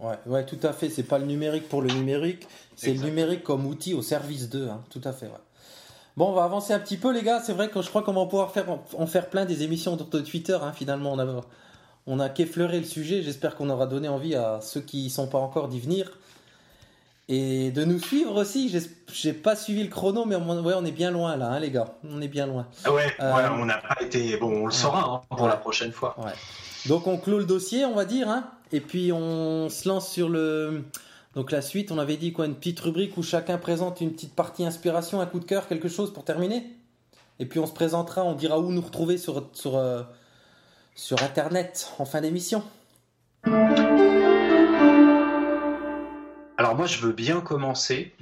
Ouais, 0.01 0.17
ouais, 0.27 0.45
tout 0.45 0.59
à 0.63 0.73
fait. 0.73 0.91
C'est 0.91 1.03
pas 1.05 1.19
le 1.19 1.25
numérique 1.27 1.69
pour 1.69 1.81
le 1.81 1.89
numérique, 1.91 2.47
c'est 2.77 2.93
le 2.93 3.01
numérique 3.03 3.43
comme 3.43 3.65
outil 3.67 3.95
au 3.95 4.03
service 4.03 4.49
d'eux. 4.51 4.69
hein. 4.69 4.83
Tout 4.91 5.01
à 5.05 5.13
fait. 5.13 5.27
ouais. 5.27 5.33
Bon, 6.17 6.31
on 6.31 6.33
va 6.35 6.45
avancer 6.45 6.73
un 6.73 6.81
petit 6.81 6.97
peu, 6.97 7.13
les 7.13 7.23
gars. 7.23 7.41
C'est 7.41 7.53
vrai 7.53 7.69
que 7.71 7.81
je 7.81 7.89
crois 7.89 8.03
qu'on 8.03 8.13
va 8.13 8.27
pouvoir 8.27 8.51
faire, 8.53 8.67
en 8.97 9.07
faire 9.07 9.31
plein 9.31 9.45
des 9.45 9.63
émissions 9.63 9.95
de 9.97 10.03
de 10.05 10.21
Twitter. 10.21 10.59
hein. 10.61 10.73
Finalement, 10.73 11.13
on 11.13 11.19
a, 11.21 11.41
on 12.09 12.19
a 12.19 12.29
qu'effleuré 12.29 12.79
le 12.81 12.85
sujet. 12.85 13.23
J'espère 13.23 13.55
qu'on 13.55 13.71
aura 13.71 13.87
donné 13.87 14.09
envie 14.09 14.35
à 14.35 14.61
ceux 14.61 14.81
qui 14.81 15.07
y 15.07 15.11
sont 15.11 15.29
pas 15.29 15.39
encore 15.39 15.69
d'y 15.69 15.79
venir. 15.79 16.18
Et 17.31 17.71
de 17.73 17.85
nous 17.85 17.99
suivre 17.99 18.35
aussi. 18.41 18.75
J'ai- 19.13 19.33
pas 19.35 19.55
suivi 19.55 19.83
le 19.83 19.91
chrono, 19.91 20.25
mais 20.25 20.35
on, 20.37 20.63
ouais, 20.65 20.75
on 20.77 20.85
est 20.85 20.93
bien 20.93 21.11
loin 21.11 21.37
là, 21.37 21.49
hein, 21.51 21.61
les 21.61 21.71
gars. 21.71 21.95
On 22.05 22.21
est 22.23 22.29
bien 22.29 22.47
loin. 22.47 22.67
Ouais, 22.87 23.07
Euh, 23.21 23.31
voilà, 23.31 23.53
on 23.55 23.67
n'a 23.67 23.79
pas 23.79 23.97
été. 24.03 24.37
Bon, 24.39 24.63
on 24.63 24.67
le 24.67 24.73
saura 24.73 25.05
hein, 25.05 25.21
pour 25.29 25.43
ouais. 25.43 25.49
la 25.49 25.57
prochaine 25.57 25.93
fois. 25.93 26.15
Ouais. 26.19 26.33
Donc 26.87 27.07
on 27.07 27.19
clôt 27.19 27.39
le 27.39 27.45
dossier, 27.45 27.85
on 27.85 27.95
va 27.95 28.05
dire, 28.07 28.29
hein, 28.31 28.49
et 28.73 28.81
puis 28.81 29.13
on 29.13 29.69
se 29.69 29.87
lance 29.89 30.09
sur 30.11 30.29
le. 30.31 30.85
Donc 31.35 31.51
la 31.53 31.61
suite, 31.61 31.93
on 31.93 31.99
avait 31.99 32.17
dit 32.17 32.33
quoi 32.33 32.47
Une 32.47 32.55
petite 32.55 32.81
rubrique 32.81 33.17
où 33.19 33.23
chacun 33.23 33.59
présente 33.59 34.01
une 34.01 34.13
petite 34.13 34.35
partie 34.35 34.65
inspiration, 34.65 35.21
un 35.21 35.27
coup 35.27 35.39
de 35.41 35.45
cœur, 35.45 35.69
quelque 35.69 35.89
chose 35.89 36.13
pour 36.13 36.25
terminer 36.25 36.65
Et 37.41 37.45
puis 37.47 37.61
on 37.61 37.67
se 37.67 37.73
présentera, 37.73 38.25
on 38.25 38.33
dira 38.35 38.59
où 38.59 38.73
nous 38.73 38.81
retrouver 38.81 39.19
sur, 39.19 39.49
sur, 39.53 39.77
euh, 39.77 40.03
sur 40.95 41.23
Internet 41.23 41.93
en 41.99 42.07
fin 42.07 42.23
d'émission. 42.23 42.63
Alors 46.59 46.75
moi, 46.75 46.87
je 46.87 46.99
veux 46.99 47.13
bien 47.13 47.41
commencer 47.41 48.13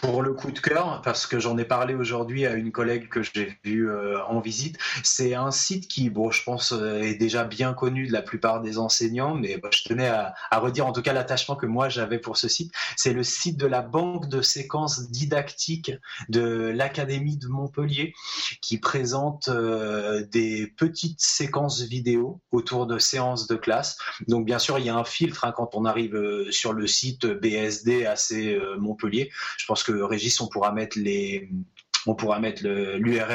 pour 0.00 0.22
le 0.22 0.32
coup 0.32 0.50
de 0.50 0.58
cœur, 0.58 1.00
parce 1.02 1.26
que 1.26 1.38
j'en 1.38 1.56
ai 1.58 1.64
parlé 1.64 1.94
aujourd'hui 1.94 2.46
à 2.46 2.54
une 2.54 2.72
collègue 2.72 3.08
que 3.08 3.22
j'ai 3.22 3.58
vue 3.64 3.88
euh, 3.88 4.22
en 4.26 4.40
visite, 4.40 4.78
c'est 5.02 5.34
un 5.34 5.50
site 5.50 5.88
qui, 5.88 6.10
bon, 6.10 6.30
je 6.30 6.42
pense, 6.42 6.72
euh, 6.72 7.00
est 7.00 7.14
déjà 7.14 7.44
bien 7.44 7.72
connu 7.72 8.06
de 8.06 8.12
la 8.12 8.22
plupart 8.22 8.60
des 8.60 8.78
enseignants, 8.78 9.34
mais 9.34 9.58
bah, 9.58 9.68
je 9.72 9.82
tenais 9.84 10.08
à, 10.08 10.34
redire 10.52 10.86
en 10.86 10.92
tout 10.92 11.02
cas 11.02 11.12
l'attachement 11.12 11.56
que 11.56 11.66
moi 11.66 11.88
j'avais 11.88 12.18
pour 12.18 12.36
ce 12.36 12.48
site. 12.48 12.72
C'est 12.96 13.12
le 13.12 13.22
site 13.22 13.56
de 13.56 13.66
la 13.66 13.80
banque 13.80 14.28
de 14.28 14.42
séquences 14.42 15.10
didactiques 15.10 15.92
de 16.28 16.72
l'Académie 16.74 17.38
de 17.38 17.48
Montpellier, 17.48 18.12
qui 18.60 18.78
présente 18.78 19.48
euh, 19.48 20.26
des 20.26 20.66
petites 20.76 21.20
séquences 21.20 21.82
vidéo 21.82 22.40
autour 22.50 22.86
de 22.86 22.98
séances 22.98 23.46
de 23.46 23.56
classe. 23.56 23.96
Donc 24.28 24.44
bien 24.44 24.58
sûr, 24.58 24.78
il 24.78 24.84
y 24.84 24.90
a 24.90 24.96
un 24.96 25.04
filtre 25.04 25.44
hein, 25.44 25.52
quand 25.52 25.74
on 25.74 25.84
arrive 25.84 26.50
sur 26.50 26.72
le 26.72 26.86
site 26.86 27.26
BSD 27.26 28.04
AC 28.06 28.32
Montpellier. 28.78 29.30
Je 29.60 29.66
pense 29.66 29.82
que 29.82 29.92
Régis, 29.92 30.40
on 30.40 30.48
pourra 30.48 30.72
mettre 30.72 30.98
l'URL 30.98 31.64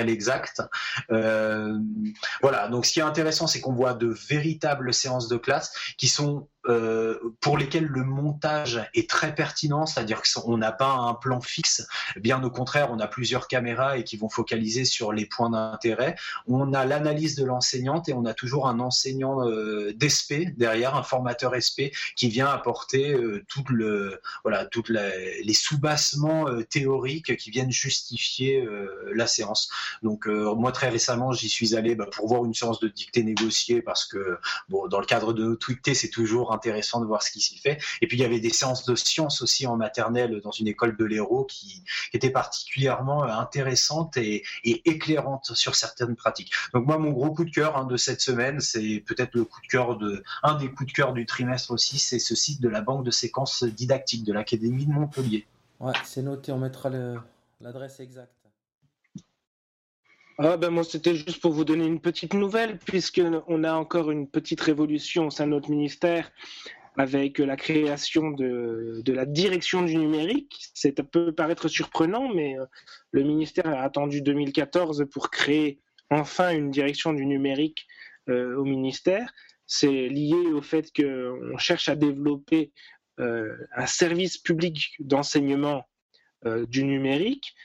exact. 0.09 0.61
Euh, 1.11 1.77
voilà, 2.41 2.67
donc 2.67 2.85
ce 2.85 2.93
qui 2.93 2.99
est 2.99 3.03
intéressant, 3.03 3.47
c'est 3.47 3.61
qu'on 3.61 3.73
voit 3.73 3.93
de 3.93 4.07
véritables 4.07 4.93
séances 4.93 5.27
de 5.27 5.37
classe 5.37 5.73
qui 5.97 6.07
sont 6.07 6.47
euh, 6.67 7.19
pour 7.41 7.57
lesquels 7.57 7.85
le 7.85 8.03
montage 8.03 8.89
est 8.93 9.09
très 9.09 9.35
pertinent, 9.35 9.85
c'est-à-dire 9.85 10.21
qu'on 10.21 10.57
n'a 10.57 10.71
pas 10.71 10.91
un 10.91 11.13
plan 11.13 11.41
fixe, 11.41 11.87
bien 12.17 12.43
au 12.43 12.49
contraire, 12.49 12.89
on 12.91 12.99
a 12.99 13.07
plusieurs 13.07 13.47
caméras 13.47 13.97
et 13.97 14.03
qui 14.03 14.17
vont 14.17 14.29
focaliser 14.29 14.85
sur 14.85 15.11
les 15.11 15.25
points 15.25 15.49
d'intérêt. 15.49 16.15
On 16.47 16.73
a 16.73 16.85
l'analyse 16.85 17.35
de 17.35 17.45
l'enseignante 17.45 18.09
et 18.09 18.13
on 18.13 18.25
a 18.25 18.33
toujours 18.33 18.67
un 18.67 18.79
enseignant 18.79 19.47
euh, 19.47 19.93
d'ESP 19.93 20.55
derrière, 20.57 20.95
un 20.95 21.03
formateur 21.03 21.53
SP 21.55 21.91
qui 22.15 22.29
vient 22.29 22.47
apporter 22.47 23.13
euh, 23.13 23.43
le, 23.69 24.21
voilà, 24.43 24.65
toutes 24.65 24.89
les 24.89 25.53
sous-bassements 25.53 26.47
euh, 26.47 26.63
théoriques 26.63 27.37
qui 27.37 27.49
viennent 27.51 27.71
justifier 27.71 28.67
la 29.13 29.27
séance. 29.27 29.69
Donc 30.03 30.27
moi 30.27 30.71
très 30.71 30.89
récemment, 30.89 31.31
j'y 31.31 31.49
suis 31.49 31.75
allé 31.75 31.95
bah, 31.95 32.07
pour 32.11 32.27
voir 32.27 32.45
une 32.45 32.53
séance 32.53 32.79
de 32.79 32.87
dictée 32.87 33.23
négociée 33.23 33.81
parce 33.81 34.05
que 34.05 34.37
bon, 34.69 34.87
dans 34.87 34.99
le 34.99 35.05
cadre 35.05 35.33
de 35.33 35.43
nos 35.43 35.55
tweetés, 35.55 35.93
c'est 35.93 36.09
toujours 36.09 36.53
intéressant 36.55 36.99
de 36.99 37.05
voir 37.05 37.21
ce 37.21 37.31
qui 37.31 37.41
s'y 37.41 37.57
fait. 37.57 37.77
Et 38.01 38.07
puis 38.07 38.17
il 38.17 38.21
y 38.21 38.25
avait 38.25 38.39
des 38.39 38.49
séances 38.49 38.85
de 38.85 38.95
sciences 38.95 39.41
aussi 39.41 39.67
en 39.67 39.77
maternelle 39.77 40.41
dans 40.41 40.51
une 40.51 40.67
école 40.67 40.97
de 40.97 41.05
l'Hérault 41.05 41.45
qui, 41.45 41.83
étaient 42.13 42.29
particulièrement 42.29 43.23
euh, 43.23 43.27
intéressantes 43.27 44.17
et, 44.17 44.43
éclairantes 44.63 45.51
sur 45.53 45.75
certaines 45.75 46.15
pratiques. 46.15 46.53
Donc 46.73 46.85
moi, 46.85 46.97
mon 46.97 47.11
gros 47.11 47.31
coup 47.31 47.45
de 47.45 47.51
cœur 47.51 47.77
hein, 47.77 47.85
de 47.85 47.97
cette 47.97 48.21
semaine, 48.21 48.59
c'est 48.61 49.03
peut-être 49.05 49.35
le 49.35 49.43
coup 49.43 49.61
de 49.61 49.67
cœur 49.67 49.97
de 49.97 50.23
un 50.43 50.55
des 50.55 50.69
coups 50.69 50.91
de 50.91 50.95
cœur 50.95 51.13
du 51.13 51.25
trimestre 51.25 51.71
aussi, 51.71 51.99
c'est 51.99 52.19
ce 52.19 52.35
site 52.35 52.61
de 52.61 52.69
la 52.69 52.81
banque 52.81 53.03
de 53.03 53.11
séquences 53.11 53.63
didactiques 53.63 54.23
de 54.23 54.33
l'Académie 54.33 54.85
de 54.85 54.91
Montpellier. 54.91 55.45
Ouais, 55.79 55.93
c'est 56.05 56.21
noté, 56.21 56.51
on 56.51 56.57
mettra 56.57 56.89
l'adresse 57.59 57.99
exacte. 57.99 58.44
Ah 60.37 60.57
ben 60.57 60.69
moi 60.69 60.83
c'était 60.83 61.15
juste 61.15 61.39
pour 61.39 61.53
vous 61.53 61.63
donner 61.63 61.85
une 61.85 62.01
petite 62.01 62.33
nouvelle 62.33 62.77
puisque 62.77 63.21
on 63.47 63.63
a 63.63 63.73
encore 63.73 64.11
une 64.11 64.27
petite 64.27 64.59
révolution 64.59 65.27
au 65.27 65.29
sein 65.29 65.45
de 65.45 65.51
notre 65.51 65.69
ministère 65.69 66.29
avec 66.97 67.39
la 67.39 67.55
création 67.55 68.31
de, 68.31 69.01
la 69.07 69.25
direction 69.25 69.83
du 69.83 69.95
numérique. 69.95 70.57
Ça 70.73 70.89
peut 70.91 71.31
paraître 71.33 71.69
surprenant, 71.69 72.33
mais 72.33 72.57
euh, 72.57 72.65
le 73.11 73.23
ministère 73.23 73.67
a 73.67 73.81
attendu 73.81 74.21
2014 74.21 75.05
pour 75.11 75.29
créer 75.29 75.79
enfin 76.09 76.51
une 76.51 76.69
direction 76.69 77.13
du 77.13 77.25
numérique 77.25 77.87
euh, 78.29 78.57
au 78.57 78.65
ministère. 78.65 79.31
C'est 79.67 80.09
lié 80.09 80.47
au 80.53 80.61
fait 80.61 80.91
qu'on 80.93 81.57
cherche 81.57 81.87
à 81.87 81.95
développer 81.95 82.71
euh, 83.21 83.55
un 83.75 83.85
service 83.85 84.37
public 84.37 84.95
d'enseignement 84.99 85.87
du 86.67 86.83
numérique. 86.83 87.55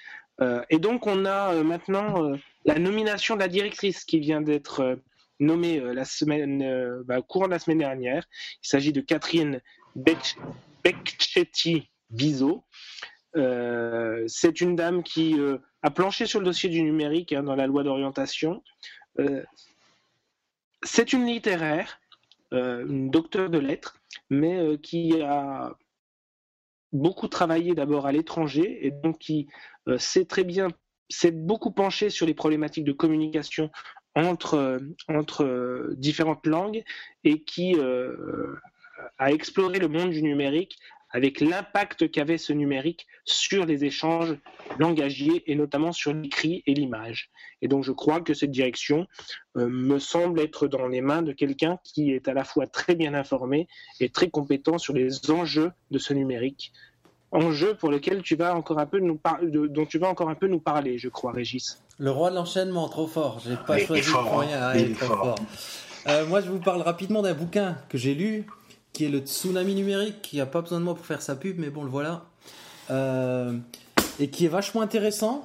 et 0.71 0.79
donc 0.79 1.07
on 1.07 1.27
a 1.27 1.63
maintenant 1.63 2.33
la 2.65 2.79
nomination 2.79 3.35
de 3.35 3.41
la 3.41 3.49
directrice 3.49 4.05
qui 4.05 4.21
vient 4.21 4.41
d'être 4.41 4.81
euh, 4.81 4.97
nommée 5.39 5.79
euh, 5.81 5.93
la 5.95 6.05
semaine, 6.05 6.63
euh, 6.63 7.03
bah, 7.07 7.21
courant 7.23 7.47
de 7.47 7.53
la 7.53 7.59
semaine 7.59 7.79
dernière. 7.79 8.25
Il 8.63 8.69
s'agit 8.69 8.93
de 8.93 9.01
Catherine 9.01 9.63
Becchetti-Bizot. 9.97 12.65
c'est 14.27 14.61
une 14.61 14.77
dame 14.77 15.03
qui 15.03 15.37
a 15.83 15.91
planché 15.91 16.27
sur 16.27 16.41
le 16.41 16.45
dossier 16.45 16.69
du 16.69 16.83
numérique 16.83 17.33
hein, 17.33 17.43
dans 17.43 17.57
la 17.57 17.67
loi 17.67 17.83
d'orientation. 17.83 18.63
c'est 20.83 21.13
une 21.13 21.27
littéraire, 21.27 22.01
une 22.53 23.11
docteure 23.11 23.51
de 23.51 23.59
lettres, 23.59 23.99
mais 24.31 24.79
qui 24.79 25.21
a 25.23 25.77
beaucoup 26.93 27.27
travaillé 27.27 27.75
d'abord 27.75 28.07
à 28.07 28.13
l'étranger 28.13 28.87
et 28.87 28.93
donc 28.93 29.19
qui 29.19 29.49
sait 29.99 30.25
très 30.25 30.45
bien 30.45 30.69
s'est 31.11 31.33
beaucoup 31.33 31.73
penché 31.73 32.09
sur 32.09 32.27
les 32.27 32.35
problématiques 32.35 32.85
de 32.85 32.93
communication 32.93 33.71
entre, 34.15 34.81
entre 35.09 35.95
différentes 35.97 36.47
langues 36.47 36.83
et 37.25 37.43
qui 37.43 37.75
euh, 37.77 38.57
a 39.19 39.33
exploré 39.33 39.79
le 39.79 39.89
monde 39.89 40.11
du 40.11 40.23
numérique 40.23 40.79
avec 41.13 41.41
l'impact 41.41 42.11
qu'avait 42.11 42.39
ce 42.39 42.53
numérique 42.53 43.07
sur 43.25 43.67
les 43.67 43.85
échanges 43.85 44.37
langagiers 44.79 45.43
et 45.51 45.57
notamment 45.57 45.93
sur 45.93 46.13
l'écrit 46.15 46.63
et 46.67 46.75
l'image. 46.75 47.31
Et 47.63 47.69
donc 47.69 47.83
je 47.83 47.93
crois 47.93 48.21
que 48.21 48.33
cette 48.33 48.53
direction 48.53 49.07
euh, 49.57 49.69
me 49.69 49.99
semble 49.99 50.41
être 50.41 50.69
dans 50.69 50.87
les 50.87 51.01
mains 51.01 51.23
de 51.23 51.33
quelqu'un 51.33 51.79
qui 51.83 52.13
est 52.13 52.29
à 52.29 52.35
la 52.35 52.45
fois 52.45 52.67
très 52.67 52.95
bien 52.95 53.15
informé 53.15 53.67
et 53.99 54.09
très 54.09 54.31
compétent 54.31 54.79
sur 54.79 54.95
les 54.95 55.31
enjeux 55.31 55.73
de 55.91 55.99
ce 55.99 56.15
numérique 56.15 56.73
enjeu 57.33 57.75
pour 57.75 57.91
lequel 57.91 58.23
tu 58.23 58.37
vas 58.37 58.55
encore 58.55 58.79
un 58.79 58.87
peu 58.87 58.99
nous 58.99 59.19
dont 59.43 59.87
tu 59.87 59.99
vas 59.99 60.09
encore 60.09 60.29
un 60.29 60.35
peu 60.35 60.49
nous 60.49 60.61
parler, 60.61 60.99
je 60.99 61.09
crois, 61.09 61.33
Régis. 61.33 61.81
Le 61.99 62.11
roi 62.11 62.31
de 62.31 62.37
l'enchaînement, 62.37 62.89
trop 62.89 63.07
fort. 63.07 63.41
J'ai 63.45 63.57
pas 63.57 63.79
choisi 63.79 64.11
pour 64.11 64.41
rien. 64.41 64.69
Hein, 64.69 64.73
il 64.75 64.91
est 64.93 64.95
trop 64.95 65.15
fort. 65.15 65.35
Euh, 66.07 66.27
moi, 66.27 66.41
je 66.41 66.49
vous 66.49 66.59
parle 66.59 66.83
rapidement 66.83 67.23
d'un 67.23 67.35
bouquin 67.35 67.77
que 67.89 67.99
j'ai 67.99 68.15
lu, 68.15 68.47
qui 68.93 69.05
est 69.05 69.09
le 69.09 69.19
Tsunami 69.19 69.75
numérique, 69.75 70.23
qui 70.23 70.41
a 70.41 70.47
pas 70.47 70.63
besoin 70.63 70.81
de 70.81 70.85
moi 70.85 70.95
pour 70.95 71.05
faire 71.05 71.23
sa 71.23 71.37
pub, 71.37 71.59
mais 71.59 71.71
bon, 71.71 71.83
le 71.83 71.91
voilà, 71.91 72.25
euh, 72.91 73.57
et 74.19 74.31
qui 74.31 74.47
est 74.47 74.49
vachement 74.49 74.81
intéressant, 74.81 75.45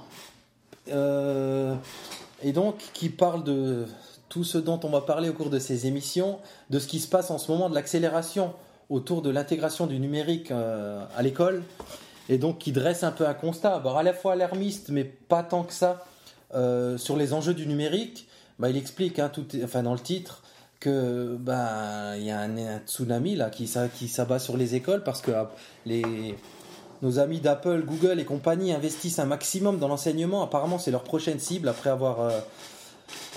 euh, 0.89 1.75
et 2.41 2.53
donc 2.53 2.77
qui 2.93 3.09
parle 3.09 3.43
de 3.43 3.86
tout 4.29 4.43
ce 4.43 4.57
dont 4.57 4.79
on 4.83 4.89
va 4.89 5.01
parler 5.01 5.29
au 5.29 5.33
cours 5.33 5.49
de 5.49 5.59
ces 5.59 5.88
émissions, 5.88 6.39
de 6.69 6.79
ce 6.79 6.88
qui 6.88 6.99
se 6.99 7.07
passe 7.07 7.31
en 7.31 7.38
ce 7.38 7.51
moment, 7.51 7.69
de 7.69 7.75
l'accélération 7.75 8.53
autour 8.89 9.21
de 9.21 9.29
l'intégration 9.29 9.88
du 9.88 9.99
numérique 9.99 10.51
euh, 10.51 11.03
à 11.15 11.21
l'école, 11.21 11.63
et 12.29 12.38
donc 12.38 12.59
qui 12.59 12.71
dresse 12.71 13.03
un 13.03 13.11
peu 13.11 13.27
un 13.27 13.33
constat, 13.33 13.75
à 13.75 14.03
la 14.03 14.13
fois 14.13 14.33
alarmiste, 14.33 14.89
mais 14.89 15.03
pas 15.03 15.43
tant 15.43 15.63
que 15.63 15.73
ça, 15.73 16.05
euh, 16.53 16.97
sur 16.97 17.17
les 17.17 17.33
enjeux 17.33 17.53
du 17.53 17.67
numérique. 17.67 18.27
Bah, 18.59 18.69
il 18.69 18.77
explique, 18.77 19.19
hein, 19.19 19.29
tout, 19.29 19.45
enfin 19.63 19.83
dans 19.83 19.93
le 19.93 19.99
titre, 19.99 20.41
que 20.79 21.36
bah 21.39 22.17
y 22.17 22.29
a 22.29 22.41
un, 22.41 22.79
tsunami 22.86 23.36
là 23.36 23.49
qui, 23.49 23.67
s'abat 23.67 24.39
sur 24.39 24.55
les 24.55 24.75
écoles 24.75 25.03
parce 25.03 25.21
que 25.21 25.31
nos 27.01 27.19
amis 27.19 27.39
d'Apple, 27.39 27.83
Google 27.86 28.19
et 28.19 28.25
compagnie 28.25 28.71
investissent 28.71 29.19
un 29.19 29.25
maximum 29.25 29.79
dans 29.79 29.88
l'enseignement. 29.88 30.43
Apparemment, 30.43 30.79
c'est 30.79 30.91
leur 30.91 31.03
prochaine 31.03 31.39
cible 31.39 31.67
après 31.67 31.89
avoir 31.89 32.21
euh, 32.21 32.39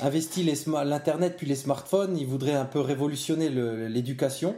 investi 0.03 0.45
l'internet 0.45 1.35
puis 1.37 1.47
les 1.47 1.57
smartphones. 1.57 2.17
Ils 2.17 2.27
voudraient 2.27 2.55
un 2.55 2.65
peu 2.65 2.81
révolutionner 2.81 3.49
l'éducation. 3.49 4.55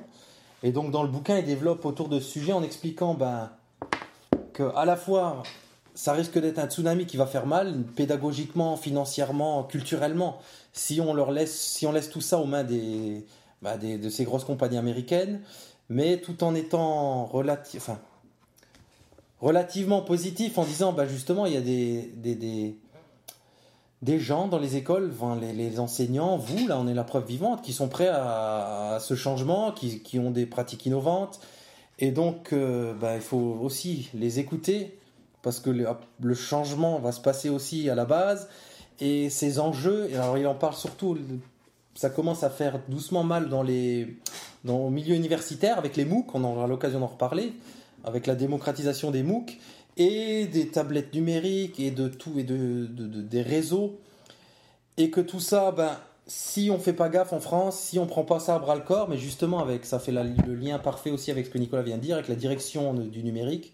Et 0.63 0.73
donc 0.73 0.91
dans 0.91 1.03
le 1.03 1.09
bouquin, 1.09 1.39
il 1.39 1.45
développe 1.45 1.85
autour 1.85 2.09
de 2.09 2.21
ce 2.21 2.31
sujet 2.31 2.53
en 2.53 2.63
expliquant 2.63 3.15
ben, 3.15 3.51
que 4.53 4.63
à 4.77 4.85
la 4.85 4.97
fois 4.97 5.43
ça 5.95 6.13
risque 6.13 6.39
d'être 6.39 6.59
un 6.59 6.69
tsunami 6.69 7.07
qui 7.07 7.17
va 7.17 7.27
faire 7.27 7.47
mal, 7.47 7.83
pédagogiquement, 7.97 8.77
financièrement, 8.77 9.65
culturellement, 9.65 10.39
si 10.73 11.01
on 11.01 11.13
leur 11.15 11.31
laisse, 11.31 11.59
si 11.59 11.87
on 11.87 11.93
laisse 11.93 12.11
tout 12.11 12.21
ça 12.21 12.39
aux 12.39 12.47
mains 12.47 12.65
des, 12.65 13.25
ben, 13.63 13.77
de 13.77 14.09
ces 14.09 14.25
grosses 14.25 14.45
compagnies 14.45 14.79
américaines, 14.79 15.41
mais 15.89 16.19
tout 16.19 16.45
en 16.45 16.55
étant 16.55 17.27
relativement 19.41 20.03
positif 20.03 20.59
en 20.59 20.65
disant 20.65 20.93
ben, 20.93 21.07
justement 21.07 21.47
il 21.47 21.55
y 21.55 21.57
a 21.57 21.61
des 21.61 22.77
gens 24.18 24.48
dans 24.48 24.59
les 24.59 24.76
écoles, 24.76 25.12
les, 25.40 25.78
enseignants, 25.80 26.36
vous, 26.36 26.66
là, 26.66 26.78
on 26.78 26.86
est 26.88 26.94
la 26.94 27.05
preuve 27.05 27.26
vivante, 27.26 27.62
qui 27.62 27.72
sont 27.72 27.88
prêts 27.88 28.09
à, 28.09 28.98
ce 29.01 29.14
changement, 29.14 29.72
qui, 29.72 30.18
ont 30.18 30.30
des 30.30 30.46
pratiques 30.46 30.86
innovantes. 30.86 31.40
Et 31.98 32.11
donc, 32.11 32.53
euh, 32.53 32.94
bah, 32.94 33.16
il 33.16 33.22
faut 33.22 33.59
aussi 33.61 34.09
les 34.14 34.38
écouter, 34.38 34.98
parce 35.42 35.61
que 35.61 35.70
le, 35.70 36.34
changement 36.34 36.98
va 36.98 37.12
se 37.12 37.20
passer 37.20 37.51
aussi 37.51 37.90
à 37.90 37.94
la 37.94 38.07
base. 38.07 38.48
Et 39.01 39.30
ces 39.30 39.59
enjeux, 39.59 40.11
alors 40.14 40.36
il 40.36 40.46
en 40.46 40.55
parle 40.55 40.74
surtout 40.74 41.16
ça 41.94 42.11
commence 42.11 42.44
à 42.44 42.51
faire 42.51 42.80
doucement 42.88 43.24
mal 43.24 43.48
dans 43.48 43.62
les 43.62 44.16
dans 44.64 44.84
le 44.84 44.90
milieu 44.90 45.14
universitaire 45.14 45.78
avec 45.78 45.96
les 45.96 46.05
MOOC, 46.05 46.34
on 46.34 46.44
aura 46.44 46.66
l'occasion 46.66 47.01
d'en 47.01 47.07
reparler, 47.07 47.55
avec 48.05 48.26
la 48.26 48.34
démocratisation 48.34 49.11
des 49.11 49.22
MOOC 49.22 49.59
et 49.97 50.47
des 50.47 50.68
tablettes 50.68 51.14
numériques 51.14 51.80
et 51.80 51.91
de 51.91 52.09
tout 52.09 52.38
et 52.38 52.45
de, 52.45 52.86
de- 52.86 53.07
de- 53.07 53.22
des 53.22 53.43
réseaux 53.43 53.99
et 54.97 55.11
que 55.11 55.20
tout 55.20 55.41
ça, 55.41 55.72
ben 55.72 55.97
si 56.26 56.70
on 56.72 56.78
fait 56.78 56.93
pas 56.93 57.09
gaffe 57.09 57.32
en 57.32 57.41
France, 57.41 57.78
si 57.80 57.99
on 57.99 58.07
prend 58.07 58.24
pas 58.24 58.38
ça 58.38 58.55
à 58.55 58.59
bras 58.59 58.76
le 58.76 58.82
corps, 58.82 59.09
mais 59.09 59.16
justement 59.18 59.61
avec 59.61 59.84
ça 59.84 59.99
fait 59.99 60.12
le 60.12 60.55
lien 60.55 60.78
parfait 60.78 61.11
aussi 61.11 61.30
avec 61.30 61.47
ce 61.47 61.51
que 61.51 61.59
Nicolas 61.59 61.82
vient 61.82 61.97
de 61.97 62.03
dire, 62.03 62.16
avec 62.16 62.28
la 62.28 62.36
direction 62.36 62.95
du 62.95 63.22
numérique, 63.24 63.72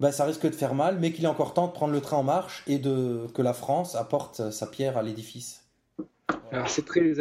ben 0.00 0.10
ça 0.12 0.24
risque 0.24 0.46
de 0.46 0.54
faire 0.54 0.74
mal, 0.74 0.98
mais 0.98 1.12
qu'il 1.12 1.24
est 1.24 1.28
encore 1.28 1.54
temps 1.54 1.66
de 1.68 1.72
prendre 1.72 1.92
le 1.92 2.00
train 2.00 2.16
en 2.18 2.22
marche 2.24 2.64
et 2.66 2.78
de 2.78 3.26
que 3.34 3.42
la 3.42 3.52
France 3.52 3.94
apporte 3.94 4.50
sa 4.50 4.66
pierre 4.66 4.96
à 4.96 5.02
l'édifice. 5.02 5.64
Alors 6.52 6.68
c'est 6.68 6.84
très, 6.84 7.12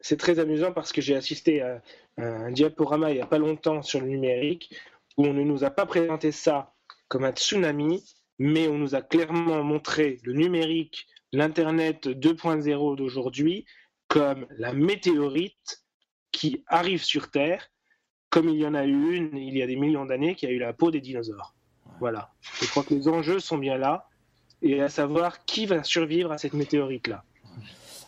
c'est 0.00 0.16
très 0.18 0.38
amusant 0.38 0.72
parce 0.72 0.92
que 0.92 1.00
j'ai 1.00 1.14
assisté 1.16 1.62
à 1.62 1.80
un 2.18 2.50
diaporama 2.50 3.10
il 3.10 3.14
n'y 3.14 3.20
a 3.20 3.26
pas 3.26 3.38
longtemps 3.38 3.82
sur 3.82 4.00
le 4.00 4.06
numérique 4.06 4.74
où 5.16 5.24
on 5.26 5.32
ne 5.32 5.42
nous 5.42 5.64
a 5.64 5.70
pas 5.70 5.86
présenté 5.86 6.32
ça 6.32 6.72
comme 7.12 7.24
un 7.24 7.32
tsunami, 7.32 8.02
mais 8.38 8.68
on 8.68 8.78
nous 8.78 8.94
a 8.94 9.02
clairement 9.02 9.62
montré 9.62 10.18
le 10.24 10.32
numérique, 10.32 11.06
l'Internet 11.34 12.06
2.0 12.06 12.96
d'aujourd'hui 12.96 13.66
comme 14.08 14.46
la 14.56 14.72
météorite 14.72 15.82
qui 16.32 16.64
arrive 16.68 17.04
sur 17.04 17.30
Terre, 17.30 17.70
comme 18.30 18.48
il 18.48 18.56
y 18.56 18.66
en 18.66 18.72
a 18.72 18.86
eu 18.86 19.14
une 19.14 19.36
il 19.36 19.54
y 19.58 19.62
a 19.62 19.66
des 19.66 19.76
millions 19.76 20.06
d'années 20.06 20.34
qui 20.34 20.46
a 20.46 20.50
eu 20.50 20.58
la 20.58 20.72
peau 20.72 20.90
des 20.90 21.02
dinosaures. 21.02 21.54
Voilà. 22.00 22.32
Je 22.62 22.66
crois 22.66 22.82
que 22.82 22.94
les 22.94 23.06
enjeux 23.08 23.40
sont 23.40 23.58
bien 23.58 23.76
là, 23.76 24.08
et 24.62 24.80
à 24.80 24.88
savoir 24.88 25.44
qui 25.44 25.66
va 25.66 25.84
survivre 25.84 26.32
à 26.32 26.38
cette 26.38 26.54
météorite-là. 26.54 27.24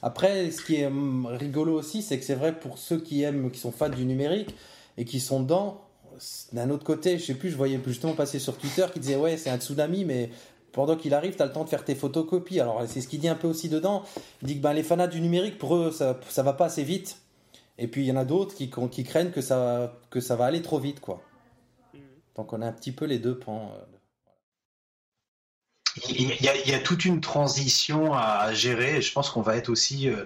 Après, 0.00 0.50
ce 0.50 0.62
qui 0.62 0.76
est 0.76 0.86
hum, 0.86 1.26
rigolo 1.26 1.74
aussi, 1.74 2.00
c'est 2.00 2.18
que 2.18 2.24
c'est 2.24 2.36
vrai 2.36 2.58
pour 2.58 2.78
ceux 2.78 3.02
qui 3.02 3.22
aiment, 3.22 3.50
qui 3.50 3.60
sont 3.60 3.72
fans 3.72 3.90
du 3.90 4.06
numérique 4.06 4.54
et 4.96 5.04
qui 5.04 5.20
sont 5.20 5.42
dedans. 5.42 5.84
D'un 6.52 6.70
autre 6.70 6.84
côté, 6.84 7.18
je 7.18 7.24
sais 7.24 7.34
plus, 7.34 7.50
je 7.50 7.56
voyais 7.56 7.80
justement 7.86 8.14
passer 8.14 8.38
sur 8.38 8.56
Twitter 8.56 8.86
qui 8.92 9.00
disait 9.00 9.16
ouais, 9.16 9.36
c'est 9.36 9.50
un 9.50 9.58
tsunami, 9.58 10.04
mais 10.04 10.30
pendant 10.72 10.96
qu'il 10.96 11.14
arrive, 11.14 11.36
tu 11.36 11.42
as 11.42 11.46
le 11.46 11.52
temps 11.52 11.64
de 11.64 11.68
faire 11.68 11.84
tes 11.84 11.94
photocopies. 11.94 12.60
Alors 12.60 12.82
c'est 12.86 13.00
ce 13.00 13.08
qu'il 13.08 13.20
dit 13.20 13.28
un 13.28 13.34
peu 13.34 13.48
aussi 13.48 13.68
dedans. 13.68 14.04
Il 14.42 14.48
dit 14.48 14.56
que 14.56 14.62
ben, 14.62 14.72
les 14.72 14.82
fanats 14.82 15.06
du 15.06 15.20
numérique, 15.20 15.58
pour 15.58 15.76
eux, 15.76 15.90
ça, 15.90 16.18
ça 16.28 16.42
va 16.42 16.52
pas 16.52 16.66
assez 16.66 16.84
vite. 16.84 17.18
Et 17.78 17.88
puis 17.88 18.02
il 18.02 18.06
y 18.06 18.12
en 18.12 18.16
a 18.16 18.24
d'autres 18.24 18.54
qui, 18.54 18.70
qui 18.90 19.04
craignent 19.04 19.30
que 19.30 19.40
ça, 19.40 19.98
que 20.10 20.20
ça 20.20 20.36
va 20.36 20.46
aller 20.46 20.62
trop 20.62 20.78
vite, 20.78 21.00
quoi. 21.00 21.22
Donc 22.36 22.52
on 22.52 22.62
a 22.62 22.66
un 22.66 22.72
petit 22.72 22.92
peu 22.92 23.04
les 23.04 23.18
deux 23.18 23.38
pans. 23.38 23.72
euh. 23.74 23.84
Il 26.08 26.42
y, 26.42 26.48
a, 26.48 26.56
il 26.56 26.68
y 26.68 26.74
a 26.74 26.80
toute 26.80 27.04
une 27.04 27.20
transition 27.20 28.14
à 28.14 28.52
gérer 28.52 28.96
et 28.96 29.00
je 29.02 29.12
pense 29.12 29.30
qu'on 29.30 29.42
va 29.42 29.56
être 29.56 29.68
aussi 29.68 30.08
euh, 30.08 30.24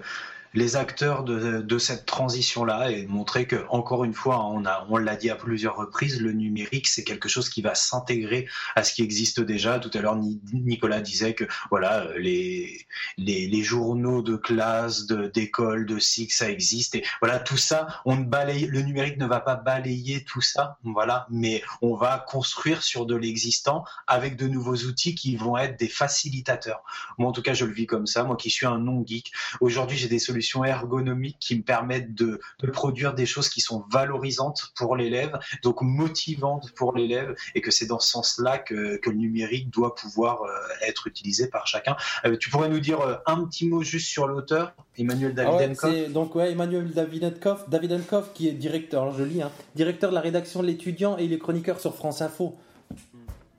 les 0.53 0.75
acteurs 0.75 1.23
de, 1.23 1.77
cette 1.77 2.05
transition-là 2.05 2.91
et 2.91 3.05
montrer 3.05 3.45
que, 3.47 3.65
encore 3.69 4.03
une 4.03 4.13
fois, 4.13 4.45
on, 4.45 4.65
a, 4.65 4.85
on 4.89 4.97
l'a 4.97 5.15
dit 5.15 5.29
à 5.29 5.35
plusieurs 5.35 5.77
reprises, 5.77 6.19
le 6.19 6.33
numérique, 6.33 6.87
c'est 6.87 7.03
quelque 7.03 7.29
chose 7.29 7.49
qui 7.49 7.61
va 7.61 7.73
s'intégrer 7.75 8.47
à 8.75 8.83
ce 8.83 8.93
qui 8.93 9.01
existe 9.01 9.39
déjà. 9.39 9.79
Tout 9.79 9.91
à 9.93 10.01
l'heure, 10.01 10.17
Ni- 10.17 10.41
Nicolas 10.51 10.99
disait 10.99 11.35
que 11.35 11.45
voilà, 11.69 12.07
les, 12.17 12.85
les, 13.17 13.63
journaux 13.63 14.21
de 14.21 14.35
classe, 14.35 15.05
de, 15.05 15.27
d'école, 15.27 15.85
de 15.85 15.99
SIC, 15.99 16.33
ça 16.33 16.49
existe. 16.49 16.97
Voilà, 17.21 17.39
tout 17.39 17.57
ça, 17.57 17.87
on 18.05 18.15
balaye, 18.17 18.65
le 18.65 18.81
numérique 18.81 19.17
ne 19.17 19.27
va 19.27 19.39
pas 19.39 19.55
balayer 19.55 20.23
tout 20.23 20.41
ça, 20.41 20.77
voilà, 20.83 21.27
mais 21.29 21.61
on 21.81 21.95
va 21.95 22.25
construire 22.27 22.83
sur 22.83 23.05
de 23.05 23.15
l'existant 23.15 23.83
avec 24.07 24.35
de 24.35 24.47
nouveaux 24.47 24.77
outils 24.77 25.15
qui 25.15 25.35
vont 25.35 25.57
être 25.57 25.77
des 25.79 25.87
facilitateurs. 25.87 26.83
Moi, 27.17 27.29
en 27.29 27.31
tout 27.31 27.41
cas, 27.41 27.53
je 27.53 27.65
le 27.65 27.73
vis 27.73 27.85
comme 27.85 28.07
ça. 28.07 28.23
Moi 28.23 28.35
qui 28.35 28.49
suis 28.49 28.65
un 28.65 28.79
non-geek, 28.79 29.31
aujourd'hui, 29.61 29.97
j'ai 29.97 30.07
des 30.07 30.19
solutions 30.19 30.38
ergonomiques 30.65 31.37
qui 31.39 31.55
me 31.55 31.63
permettent 31.63 32.13
de, 32.13 32.39
de 32.59 32.67
produire 32.71 33.13
des 33.13 33.25
choses 33.25 33.49
qui 33.49 33.61
sont 33.61 33.85
valorisantes 33.91 34.71
pour 34.75 34.95
l'élève, 34.95 35.39
donc 35.63 35.81
motivantes 35.81 36.71
pour 36.75 36.95
l'élève, 36.95 37.35
et 37.55 37.61
que 37.61 37.71
c'est 37.71 37.85
dans 37.85 37.99
ce 37.99 38.09
sens-là 38.09 38.57
que, 38.57 38.97
que 38.97 39.09
le 39.09 39.17
numérique 39.17 39.69
doit 39.69 39.95
pouvoir 39.95 40.43
euh, 40.43 40.49
être 40.87 41.07
utilisé 41.07 41.47
par 41.47 41.67
chacun. 41.67 41.95
Euh, 42.25 42.37
tu 42.37 42.49
pourrais 42.49 42.69
nous 42.69 42.79
dire 42.79 43.01
euh, 43.01 43.15
un 43.25 43.45
petit 43.45 43.67
mot 43.67 43.83
juste 43.83 44.07
sur 44.07 44.27
l'auteur, 44.27 44.73
Emmanuel 44.97 45.33
Ah 45.37 45.51
ouais, 45.51 45.67
Davidenko 45.67 45.87
c'est 45.87 46.09
donc 46.09 46.35
ouais, 46.35 46.51
Emmanuel 46.51 46.91
Davidenkoff, 46.91 47.69
Davidenkoff 47.69 48.33
qui 48.33 48.47
est 48.47 48.53
directeur, 48.53 49.03
alors 49.03 49.17
je 49.17 49.23
lis, 49.23 49.41
hein, 49.41 49.51
directeur 49.75 50.09
de 50.09 50.15
la 50.15 50.21
rédaction 50.21 50.61
de 50.61 50.67
l'étudiant 50.67 51.17
et 51.17 51.25
il 51.25 51.33
est 51.33 51.39
chroniqueur 51.39 51.79
sur 51.79 51.95
France 51.95 52.21
Info. 52.21 52.55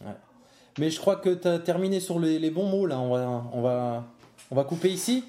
Ouais. 0.02 0.12
Mais 0.78 0.90
je 0.90 0.98
crois 0.98 1.16
que 1.16 1.30
tu 1.34 1.48
as 1.48 1.58
terminé 1.58 2.00
sur 2.00 2.18
les, 2.18 2.38
les 2.38 2.50
bons 2.50 2.68
mots 2.68 2.86
là, 2.86 2.98
on 2.98 3.10
va, 3.10 3.44
on, 3.52 3.62
va, 3.62 4.04
on 4.50 4.56
va 4.56 4.64
couper 4.64 4.90
ici. 4.90 5.24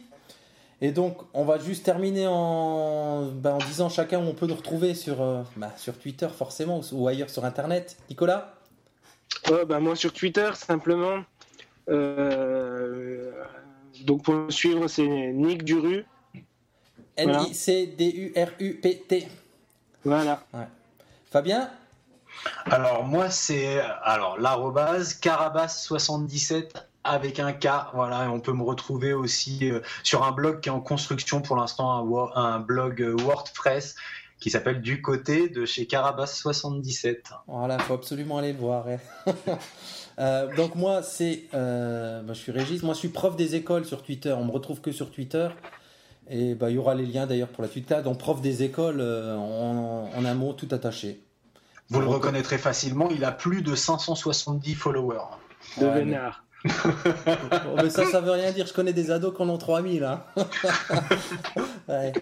Et 0.83 0.91
donc 0.91 1.17
on 1.33 1.45
va 1.45 1.59
juste 1.59 1.85
terminer 1.85 2.25
en, 2.27 3.27
ben, 3.27 3.53
en 3.53 3.59
disant 3.59 3.87
chacun 3.87 4.19
où 4.19 4.23
on 4.23 4.33
peut 4.33 4.47
nous 4.47 4.55
retrouver 4.55 4.95
sur, 4.95 5.21
euh, 5.21 5.43
bah, 5.55 5.71
sur 5.77 5.95
Twitter 5.97 6.27
forcément 6.35 6.79
ou, 6.79 6.83
ou 6.93 7.07
ailleurs 7.07 7.29
sur 7.29 7.45
Internet. 7.45 7.97
Nicolas? 8.09 8.55
Ouais, 9.49 9.63
bah, 9.65 9.79
moi 9.79 9.95
sur 9.95 10.11
Twitter, 10.11 10.49
simplement. 10.55 11.23
euh, 11.89 13.31
donc 14.05 14.23
pour 14.23 14.33
me 14.33 14.49
suivre, 14.49 14.87
c'est 14.87 15.05
Nick 15.05 15.63
Duru. 15.63 16.03
N-I-C-D-U-R-U-P-T. 17.17 18.07
Voilà. 20.03 20.43
Fabien? 21.29 21.69
Alors 22.65 23.03
moi 23.03 23.29
c'est 23.29 23.79
alors 24.03 24.39
l'arrobase 24.39 25.19
carabas77 25.19 26.71
avec 27.03 27.39
un 27.39 27.51
K, 27.53 27.67
voilà, 27.93 28.25
et 28.25 28.27
on 28.27 28.39
peut 28.39 28.53
me 28.53 28.63
retrouver 28.63 29.13
aussi 29.13 29.69
euh, 29.71 29.81
sur 30.03 30.23
un 30.23 30.31
blog 30.31 30.59
qui 30.61 30.69
est 30.69 30.71
en 30.71 30.81
construction 30.81 31.41
pour 31.41 31.55
l'instant, 31.55 32.31
un, 32.35 32.59
blog 32.59 33.01
euh, 33.01 33.15
WordPress 33.21 33.95
qui 34.39 34.49
s'appelle 34.49 34.81
Du 34.81 35.01
côté 35.01 35.49
de 35.49 35.65
chez 35.65 35.85
Carabas77. 35.85 37.17
Voilà, 37.47 37.79
faut 37.79 37.93
absolument 37.93 38.37
aller 38.37 38.53
le 38.53 38.59
voir. 38.59 38.85
ouais. 38.87 38.99
Euh, 40.19 40.53
donc 40.55 40.75
moi, 40.75 41.01
c'est, 41.01 41.45
euh, 41.53 42.21
bah, 42.21 42.33
je 42.33 42.39
suis 42.39 42.51
Régis. 42.51 42.83
Moi, 42.83 42.93
je 42.93 42.99
suis 42.99 43.07
prof 43.07 43.35
des 43.35 43.55
écoles 43.55 43.85
sur 43.85 44.03
Twitter. 44.03 44.31
On 44.37 44.43
me 44.45 44.51
retrouve 44.51 44.79
que 44.81 44.91
sur 44.91 45.09
Twitter. 45.09 45.47
Et 46.29 46.53
bah, 46.53 46.69
il 46.69 46.75
y 46.75 46.77
aura 46.77 46.93
les 46.93 47.05
liens 47.05 47.25
d'ailleurs 47.25 47.47
pour 47.47 47.63
la 47.63 47.69
Twitter. 47.69 47.97
Donc 48.03 48.19
prof 48.19 48.39
des 48.41 48.61
écoles, 48.61 48.99
euh, 48.99 49.35
en, 49.37 50.11
en 50.15 50.25
un 50.25 50.33
mot, 50.35 50.53
tout 50.53 50.67
attaché. 50.71 51.23
Vous 51.89 52.01
le 52.01 52.05
reconnaîtrez 52.07 52.57
facilement, 52.57 53.09
il 53.09 53.23
a 53.23 53.31
plus 53.31 53.63
de 53.63 53.73
570 53.73 54.75
followers. 54.75 55.17
De 55.77 55.85
Ouais, 55.85 55.91
mais- 55.95 55.99
Vénard. 56.05 56.43
Bon, 56.63 57.75
mais 57.83 57.89
ça, 57.89 58.05
ça 58.05 58.21
veut 58.21 58.31
rien 58.31 58.51
dire. 58.51 58.67
Je 58.67 58.73
connais 58.73 58.93
des 58.93 59.09
ados 59.11 59.35
qui 59.35 59.41
en 59.41 59.49
ont 59.49 59.57
3000. 59.57 60.03
Hein. 60.03 60.23
Ouais. 61.87 62.13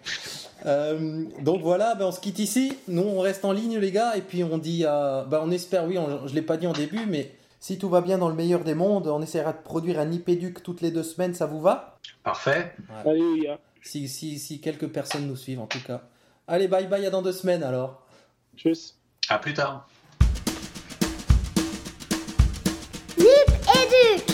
Euh, 0.66 1.26
donc 1.42 1.62
voilà, 1.62 1.94
ben 1.96 2.06
on 2.06 2.12
se 2.12 2.20
quitte 2.20 2.40
ici. 2.40 2.76
Nous, 2.88 3.04
on 3.04 3.20
reste 3.20 3.46
en 3.46 3.52
ligne, 3.52 3.78
les 3.78 3.92
gars. 3.92 4.16
Et 4.18 4.22
puis 4.22 4.44
on 4.44 4.58
dit, 4.58 4.84
euh, 4.88 5.24
ben 5.26 5.42
on 5.44 5.52
espère, 5.52 5.86
oui, 5.86 5.98
on- 5.98 6.26
je 6.28 6.34
l'ai 6.34 6.42
pas 6.42 6.58
dit 6.58 6.66
en 6.66 6.74
début, 6.74 7.06
mais 7.08 7.32
si 7.60 7.78
tout 7.78 7.88
va 7.90 8.02
bien 8.02 8.18
dans 8.18 8.30
le 8.30 8.36
meilleur 8.36 8.64
des 8.64 8.74
mondes, 8.74 9.08
on 9.08 9.22
essaiera 9.22 9.52
de 9.54 9.62
produire 9.62 10.00
un 10.00 10.12
IPDUC 10.12 10.64
toutes 10.64 10.82
les 10.82 10.90
deux 10.92 11.04
semaines. 11.04 11.34
Ça 11.36 11.46
vous 11.46 11.62
va? 11.62 11.98
Parfait. 12.24 12.74
Alléluia. 13.06 13.60
si, 13.84 14.08
si, 14.08 14.40
si 14.40 14.60
quelques 14.60 14.88
personnes 14.88 15.28
nous 15.28 15.36
suivent, 15.36 15.60
en 15.62 15.68
tout 15.68 15.84
cas. 15.86 16.02
Allez, 16.48 16.68
bye 16.68 16.88
bye, 16.88 17.06
à 17.06 17.10
dans 17.12 17.22
deux 17.22 17.34
semaines 17.34 17.62
alors. 17.64 18.02
Tchuss. 18.58 18.96
À 19.30 19.38
plus 19.38 19.54
tard. 19.54 19.88
Nip 23.18 24.26